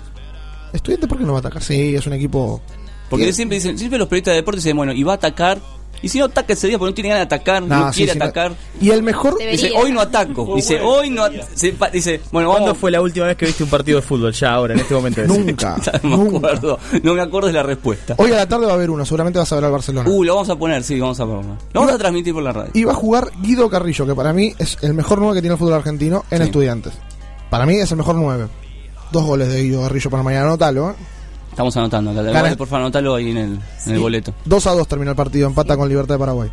[0.75, 1.63] Estudiante, ¿por qué no va a atacar?
[1.63, 2.61] Sí, es un equipo.
[3.09, 5.59] Porque siempre dicen, siempre los periodistas de deportes dicen, bueno, y va a atacar.
[6.01, 7.99] Y si no ataca ese día porque no tiene ganas de atacar, no, No, sí,
[7.99, 8.25] quiere sí, no.
[8.25, 8.53] atacar.
[8.81, 9.37] Y el mejor.
[9.39, 10.53] Dice, hoy no ataco.
[10.55, 11.23] Dice, hoy no.
[11.23, 12.79] at- se pa- dice, bueno, ¿Cuándo vamos.
[12.79, 14.33] fue la última vez que viste un partido de fútbol?
[14.33, 15.23] Ya ahora, en este momento.
[15.25, 15.77] Nunca.
[15.83, 16.77] Ya no me acuerdo.
[17.01, 18.13] No me acuerdo de la respuesta.
[18.17, 20.09] Hoy a la tarde va a haber uno, seguramente vas a ver al Barcelona.
[20.09, 21.57] Uh, lo vamos a poner, sí, vamos a ponerlo.
[21.73, 22.71] Lo vamos a transmitir por la radio.
[22.73, 25.53] Y va a jugar Guido Carrillo, que para mí es el mejor 9 que tiene
[25.53, 26.43] el fútbol argentino en Sí.
[26.45, 26.93] estudiantes.
[27.49, 28.47] Para mí es el mejor 9.
[29.11, 30.92] Dos goles de Guido Carrillo para mañana, anótalo.
[30.92, 30.95] ¿eh?
[31.50, 32.14] Estamos anotando.
[32.14, 34.34] Gana- Por favor, anotalo ahí en el, en el boleto.
[34.45, 36.50] 2 a 2 terminó el partido, empata con Libertad de Paraguay.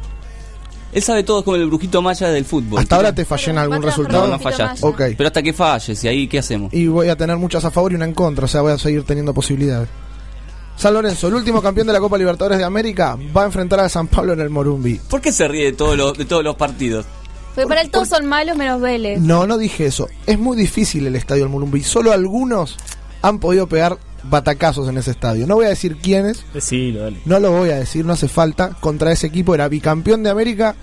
[0.93, 2.79] Él sabe todo, es como el brujito maya del fútbol.
[2.79, 4.27] ¿Hasta ahora te fallé en algún resultado?
[4.27, 4.87] No, no fallaste.
[4.87, 5.01] Ok.
[5.17, 6.73] Pero hasta que falles, y ahí, ¿qué hacemos?
[6.75, 8.79] Y voy a tener muchas a favor y una en contra, o sea, voy a
[8.79, 9.89] seguir teniendo posibilidades.
[10.77, 13.89] San Lorenzo, el último campeón de la Copa Libertadores de América, va a enfrentar a
[13.89, 15.01] San Pablo en el Morumbi.
[15.09, 17.07] ¿Por qué se ríe de todos los, de todos los partidos?
[17.55, 19.21] Porque para él todos son malos menos Vélez.
[19.21, 20.09] No, no dije eso.
[20.27, 21.83] Es muy difícil el estadio del Morumbi.
[21.83, 22.77] Solo algunos
[23.21, 25.47] han podido pegar batacazos en ese estadio.
[25.47, 27.19] No voy a decir quiénes, Decilo, dale.
[27.25, 28.71] no lo voy a decir, no hace falta.
[28.81, 30.75] Contra ese equipo era bicampeón de América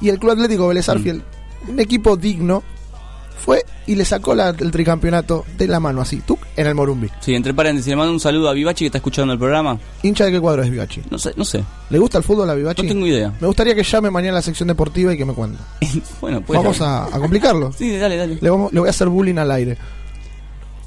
[0.00, 1.22] y el Club Atlético Vélez Arfiel,
[1.68, 2.62] un equipo digno,
[3.38, 7.08] fue y le sacó la- el tricampeonato de la mano así, tú, en el Morumbi.
[7.20, 9.78] Sí, entre paréntesis, le mando un saludo a Vivachi que está escuchando el programa.
[10.02, 11.02] ¿Hincha de qué cuadro es Vivachi?
[11.10, 11.64] No sé, no sé.
[11.90, 12.82] ¿Le gusta el fútbol a Vivachi?
[12.82, 13.32] No tengo idea.
[13.40, 15.58] Me gustaría que llame mañana a la sección deportiva y que me cuente.
[16.20, 16.58] Bueno, pues.
[16.58, 17.72] Vamos a, a complicarlo.
[17.78, 18.38] Sí, dale, dale.
[18.40, 19.78] Le, vamos- le voy a hacer bullying al aire.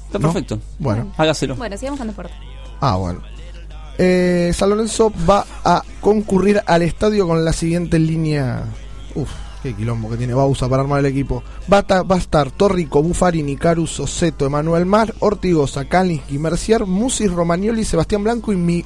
[0.06, 0.32] Está ¿No?
[0.32, 0.60] perfecto.
[0.78, 1.12] Bueno.
[1.16, 1.56] Hágaselo.
[1.56, 2.32] Bueno, sigamos con deporte.
[2.80, 3.22] Ah, bueno.
[3.98, 8.64] Eh, San Lorenzo va a concurrir al estadio con la siguiente línea.
[9.14, 9.28] Uf,
[9.62, 11.42] qué quilombo que tiene Bausa para armar el equipo.
[11.72, 16.84] Va a, ta- va a estar Torrico, Buffarini, Caru, Soseto, Emanuel Mar, Ortigosa, Kalinski, Mercier,
[16.86, 18.84] Musis, Romagnoli, Sebastián Blanco y, mi,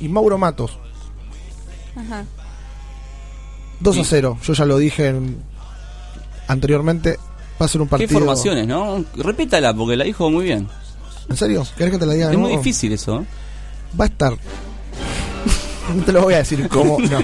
[0.00, 0.78] y Mauro Matos.
[1.96, 2.24] Ajá.
[3.80, 4.38] 2 a 0.
[4.42, 5.36] Yo ya lo dije en-
[6.48, 7.18] anteriormente.
[7.60, 8.18] Va a ser un Qué partido.
[8.18, 9.04] formaciones, ¿no?
[9.16, 10.68] Repítala porque la dijo muy bien.
[11.28, 11.64] ¿En serio?
[11.76, 12.26] ¿Querés que te la diga?
[12.26, 12.62] de Es muy nuevo?
[12.62, 13.20] difícil eso.
[13.20, 13.26] ¿eh?
[13.98, 14.32] Va a estar.
[15.94, 16.98] No te lo voy a decir cómo.
[17.10, 17.20] No.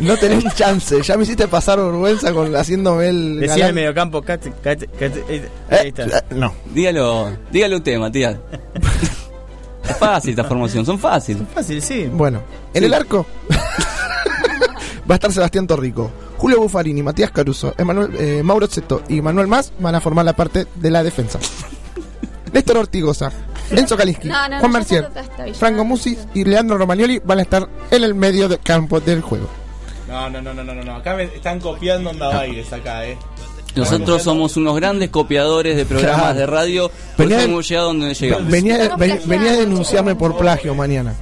[0.00, 1.00] No tenés chance.
[1.02, 3.40] Ya me hiciste pasar vergüenza con haciéndome el.
[3.40, 3.68] Decía galán.
[3.68, 6.04] el mediocampo, cate, eh, ahí está.
[6.04, 6.54] eh, no.
[6.72, 8.36] Dígalo, dígalo usted, Matías.
[9.88, 11.42] es fácil esta formación, son fáciles.
[11.54, 12.08] Fácil, sí.
[12.12, 12.42] Bueno,
[12.72, 13.26] en el arco
[15.08, 16.10] va a estar Sebastián Torrico.
[16.38, 20.32] Julio Buffarini, Matías Caruso, Emanuel, eh, Mauro Zeto y Manuel Más van a formar la
[20.32, 21.38] parte de la defensa.
[22.52, 23.30] Néstor Ortigosa,
[23.76, 25.54] Enzo Kaliski, No, Juan Mercier, está, está, está bien.
[25.56, 29.48] Franco Musi y Leandro Romagnoli van a estar en el medio del campo del juego.
[30.08, 30.96] No, no, no, no, no, no.
[30.96, 33.16] Acá me están copiando onda Baires acá, eh.
[33.74, 36.38] Nosotros somos unos grandes copiadores de programas Claro.
[36.38, 38.50] de radio porque Venía- hemos llegado donde llegamos.
[38.50, 41.14] Venía, ven- venía a denunciarme por plagio mañana.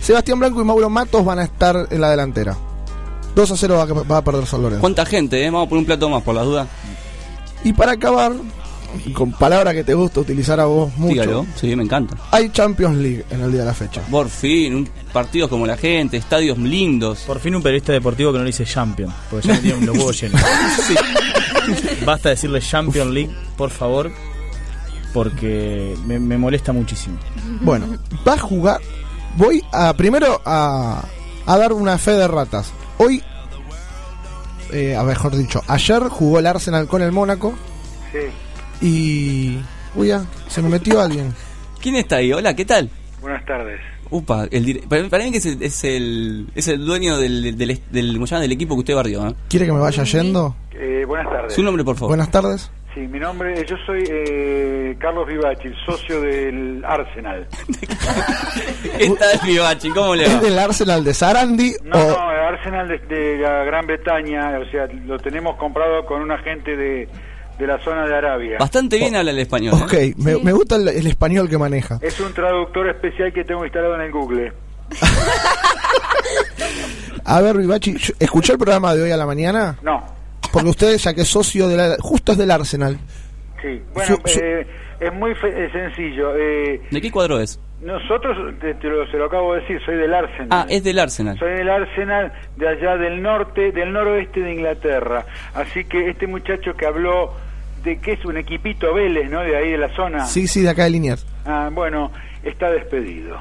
[0.00, 2.56] Sebastián Blanco y Mauro Matos van a estar en la delantera.
[3.36, 4.80] 2 a 0 va, a- va a perder San Lorenzo.
[4.80, 5.50] ¿Cuánta gente, eh?
[5.50, 6.66] Vamos a poner un plato más por las dudas.
[7.62, 8.32] Y para acabar,
[9.14, 12.16] con palabra que te gusta utilizar a vos mucho, Dígalo, sí, me encanta.
[12.30, 14.02] hay Champions League en el día de la fecha.
[14.10, 17.20] Por fin, un partidos como la gente, estadios lindos.
[17.26, 19.96] Por fin un periodista deportivo que no le dice Champion, porque ya me tienen los
[19.96, 20.40] huevos llenos.
[22.04, 24.10] Basta decirle Champion League, por favor,
[25.12, 27.18] porque me, me molesta muchísimo.
[27.60, 27.86] Bueno,
[28.26, 28.80] va a jugar.
[29.36, 31.04] Voy a primero a,
[31.46, 32.72] a dar una fe de ratas.
[32.98, 33.22] Hoy,
[34.72, 37.54] eh, a mejor dicho, ayer jugó el Arsenal con el Mónaco
[38.12, 38.18] Sí,
[38.82, 39.58] y.
[39.94, 41.32] Uy, ya, se me metió alguien.
[41.80, 42.32] ¿Quién está ahí?
[42.32, 42.90] Hola, ¿qué tal?
[43.20, 43.80] buenas tardes.
[44.10, 47.56] Upa, el dire- para, para mí que es el, es el, es el dueño del,
[47.56, 49.26] del, del, del equipo que usted barrió.
[49.28, 49.34] ¿eh?
[49.48, 50.54] ¿Quiere que me vaya yendo?
[50.72, 51.54] Eh, buenas tardes.
[51.54, 52.08] Su nombre, por favor.
[52.10, 52.70] Buenas tardes.
[52.94, 57.46] Sí, mi nombre, yo soy eh, Carlos Vivachi, el socio del Arsenal.
[58.98, 59.88] ¿Qué tal, Vivachi?
[59.90, 60.34] ¿Cómo le va?
[60.34, 62.08] ¿Es del Arsenal de Sarandi No, o.?
[62.18, 66.30] no, el Arsenal de, de la Gran Bretaña, o sea, lo tenemos comprado con un
[66.32, 67.08] agente de,
[67.58, 68.56] de la zona de Arabia.
[68.58, 69.74] Bastante bien habla el español.
[69.78, 69.82] ¿eh?
[70.14, 71.98] Ok, me, me gusta el, el español que maneja.
[72.02, 74.52] Es un traductor especial que tengo instalado en el Google.
[77.24, 79.78] A ver, Vivachi, yo- ¿escuchó el programa de hoy a la mañana?
[79.82, 80.02] No,
[80.52, 82.98] Porque usted, ya que es socio de la, justo es del Arsenal.
[83.62, 83.80] sí.
[83.94, 84.66] Bueno, Su- su- eh,
[85.06, 86.34] es muy fe- sencillo.
[86.36, 87.60] Eh, ¿De qué cuadro es?
[87.82, 90.48] nosotros, te, te lo, se lo acabo de decir, soy del Arsenal.
[90.52, 91.36] Ah, es del Arsenal.
[91.38, 95.26] Soy del Arsenal de allá del norte, del noroeste de Inglaterra.
[95.54, 97.32] Así que este muchacho que habló
[97.82, 99.40] de que es un equipito Vélez, ¿no?
[99.40, 100.26] De ahí de la zona.
[100.26, 101.26] Sí, sí, de acá de Liniers.
[101.44, 102.12] Ah, bueno,
[102.44, 103.40] está despedido.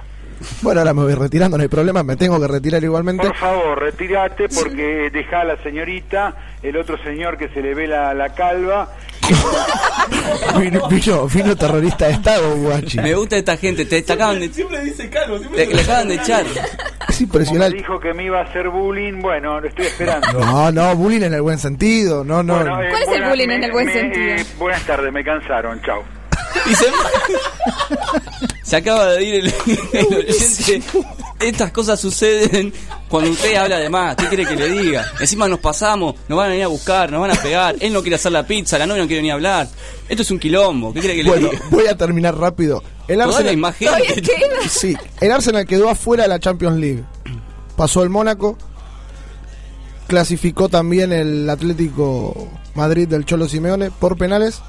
[0.64, 3.27] Bueno, ahora me voy retirando, no hay problema, me tengo que retirar igualmente.
[3.27, 7.85] Por favor, retírate porque deja a la señorita, el otro señor que se le ve
[7.85, 8.90] la, la calva.
[10.60, 12.98] Vino, vino, vino terrorista de Estado, Guachi.
[13.00, 16.16] Me gusta esta gente, te, te acaban de, Siempre dice calvo, le, le acaban de
[16.16, 16.45] echar.
[17.08, 17.77] Es Me impresionante.
[17.77, 20.27] dijo que me iba a hacer bullying, bueno, lo estoy esperando.
[20.34, 22.56] No, no, bullying en el buen sentido, no, no.
[22.56, 24.35] Bueno, eh, ¿Cuál es el bullying me- en el buen me- sentido?
[24.35, 26.03] eh, buenas tardes, me cansaron, chao.
[26.70, 26.86] Y se,
[28.64, 29.54] se acaba de ir el,
[29.94, 30.82] el oyente.
[31.40, 32.72] Estas cosas suceden
[33.10, 34.16] cuando usted habla de más.
[34.16, 35.06] ¿Qué quiere que le diga?
[35.20, 37.76] Encima nos pasamos, nos van a venir a buscar, nos van a pegar.
[37.80, 39.68] Él no quiere hacer la pizza, la novia no quiere ni hablar.
[40.08, 40.94] Esto es un quilombo.
[40.94, 41.64] ¿Qué quiere que le Bueno, diga?
[41.72, 42.84] voy a terminar rápido.
[43.08, 43.74] El la Arsenal,
[44.70, 47.04] sí, el Arsenal quedó afuera de la Champions League.
[47.76, 48.58] Pasó el Mónaco.
[50.08, 54.62] Clasificó también el Atlético Madrid del Cholo Simeone por penales.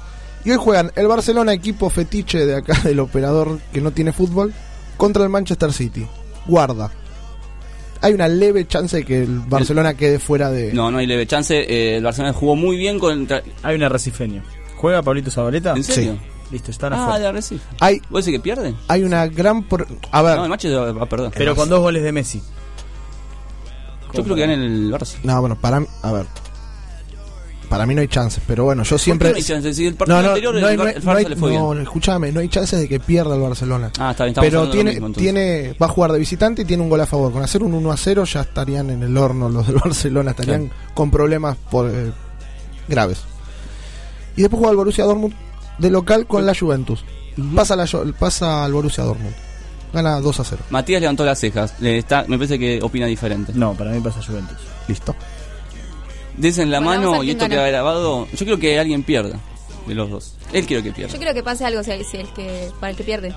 [0.45, 4.53] Y hoy juegan el Barcelona, equipo fetiche de acá del operador que no tiene fútbol,
[4.97, 6.05] contra el Manchester City.
[6.45, 6.91] Guarda.
[8.01, 10.73] Hay una leve chance de que el Barcelona quede fuera de.
[10.73, 11.57] No, no hay leve chance.
[11.57, 13.41] Eh, el Barcelona jugó muy bien contra.
[13.63, 14.43] Hay un arrecifeño.
[14.75, 15.73] ¿Juega Pablito Zabaleta?
[15.73, 16.17] ¿En serio?
[16.51, 17.19] Listo, están Ah, afuera.
[17.19, 17.63] de Arrecife.
[17.79, 18.75] Hay, ¿Vos decís que pierden?
[18.89, 19.63] hay una gran.
[19.63, 20.35] por- A ver.
[20.35, 21.31] No, el Manchester va a perder.
[21.33, 22.43] Pero con dos goles de Messi.
[24.13, 25.15] Yo creo que gana el Barça.
[25.23, 26.25] No, bueno, para mí- a ver.
[27.73, 29.31] Para mí no hay chances, pero bueno, yo siempre.
[29.31, 29.75] no hay chances?
[29.75, 31.23] Si el partido no, no, anterior no hay- el Bar- no hay- el no hay-
[31.25, 31.77] Barça le fue no, bien.
[31.77, 33.91] no, escúchame, no hay chances de que pierda el Barcelona.
[33.97, 36.89] Ah, está bien, pero tiene, mismo, tiene, va a jugar de visitante y tiene un
[36.89, 37.31] gol a favor.
[37.33, 40.69] Con hacer un 1 a 0 ya estarían en el horno los del Barcelona, estarían
[40.93, 42.11] con problemas por, eh,
[42.87, 43.21] graves.
[44.35, 45.33] Y después juega el Borussia Dortmund
[45.79, 47.03] de local con la Juventus.
[47.55, 47.87] Pasa, la,
[48.19, 49.33] pasa al Borussia Dortmund.
[49.91, 50.61] Gana 2 a 0.
[50.69, 51.73] Matías levantó las cejas.
[51.79, 53.51] Le está, me parece que opina diferente.
[53.55, 54.57] No, para mí pasa Juventus.
[54.87, 55.15] Listo.
[56.37, 57.55] Desen la Bueno, mano y esto gana.
[57.55, 58.27] queda grabado.
[58.33, 59.39] Yo creo que alguien pierda
[59.87, 60.35] de los dos.
[60.51, 61.11] Él quiero que pierda.
[61.13, 63.33] Yo quiero que pase algo si, si el que, para el que pierde.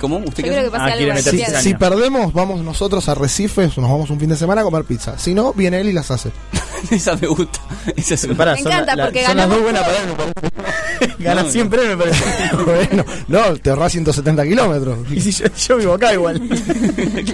[0.00, 0.18] ¿Cómo?
[0.18, 4.10] ¿Usted Yo qué creo que pase algo Si, perdemos, vamos nosotros a Recifes, nos vamos
[4.10, 5.18] un fin de semana a comer pizza.
[5.18, 6.30] Si no, viene él y las hace.
[6.90, 7.58] Esa me gusta.
[7.96, 10.16] Esa es Me son encanta la- porque son las ganamos dos buenas todo.
[10.16, 12.24] para Gana No, siempre, me parece.
[12.64, 14.98] bueno, no, te ahorras 170 kilómetros.
[15.10, 16.40] Y si yo, yo vivo acá igual.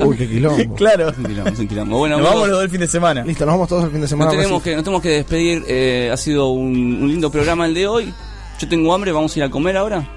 [0.00, 0.74] Uy, qué quilombo.
[0.74, 1.08] claro.
[1.10, 1.98] Es un quilombo, es un quilombo.
[1.98, 3.24] Bueno, Nos vamos los dos el fin de semana.
[3.24, 4.30] Listo, nos vamos todos el fin de semana.
[4.32, 5.64] nos tenemos, que, nos tenemos que despedir.
[5.68, 8.14] eh, ha sido un, un lindo programa el de hoy.
[8.58, 10.08] Yo tengo hambre, vamos a ir a comer ahora.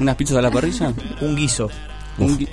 [0.00, 0.92] ¿Unas pizzas a la parrilla?
[1.20, 1.68] Un guiso.
[2.18, 2.48] Un, gui-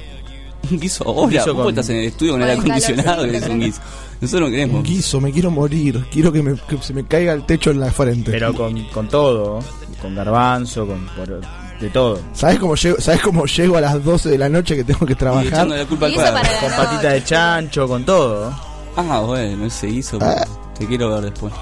[0.69, 1.03] un guiso.
[1.06, 3.59] Hola, guiso vos con- estás en el estudio con el aire acondicionado que es un
[3.59, 3.82] guiso.
[4.19, 4.76] Nosotros no queremos.
[4.77, 6.06] Un guiso, me quiero morir.
[6.11, 8.32] Quiero que, me, que se me caiga el techo en la frente.
[8.32, 9.59] Pero con, con todo.
[10.01, 11.42] Con garbanzo, con por-
[11.80, 12.19] de todo.
[12.34, 15.16] ¿Sabes cómo, llego, ¿Sabes cómo llego a las 12 de la noche que tengo que
[15.16, 15.45] trabajar?
[15.48, 18.51] echando la culpa al para Con patita de chancho, con todo.
[18.95, 20.17] Ah, bueno, ese hizo.
[20.22, 20.45] Ah.
[20.77, 21.53] Te quiero ver después.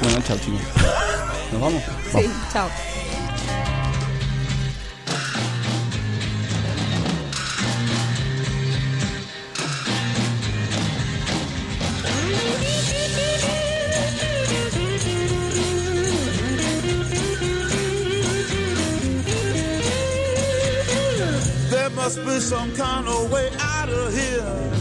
[0.00, 0.60] Bueno, chao chicos.
[1.52, 1.82] ¿Nos vamos?
[2.12, 2.68] Sí, chao.
[22.04, 24.73] Must be some kind of way out of here.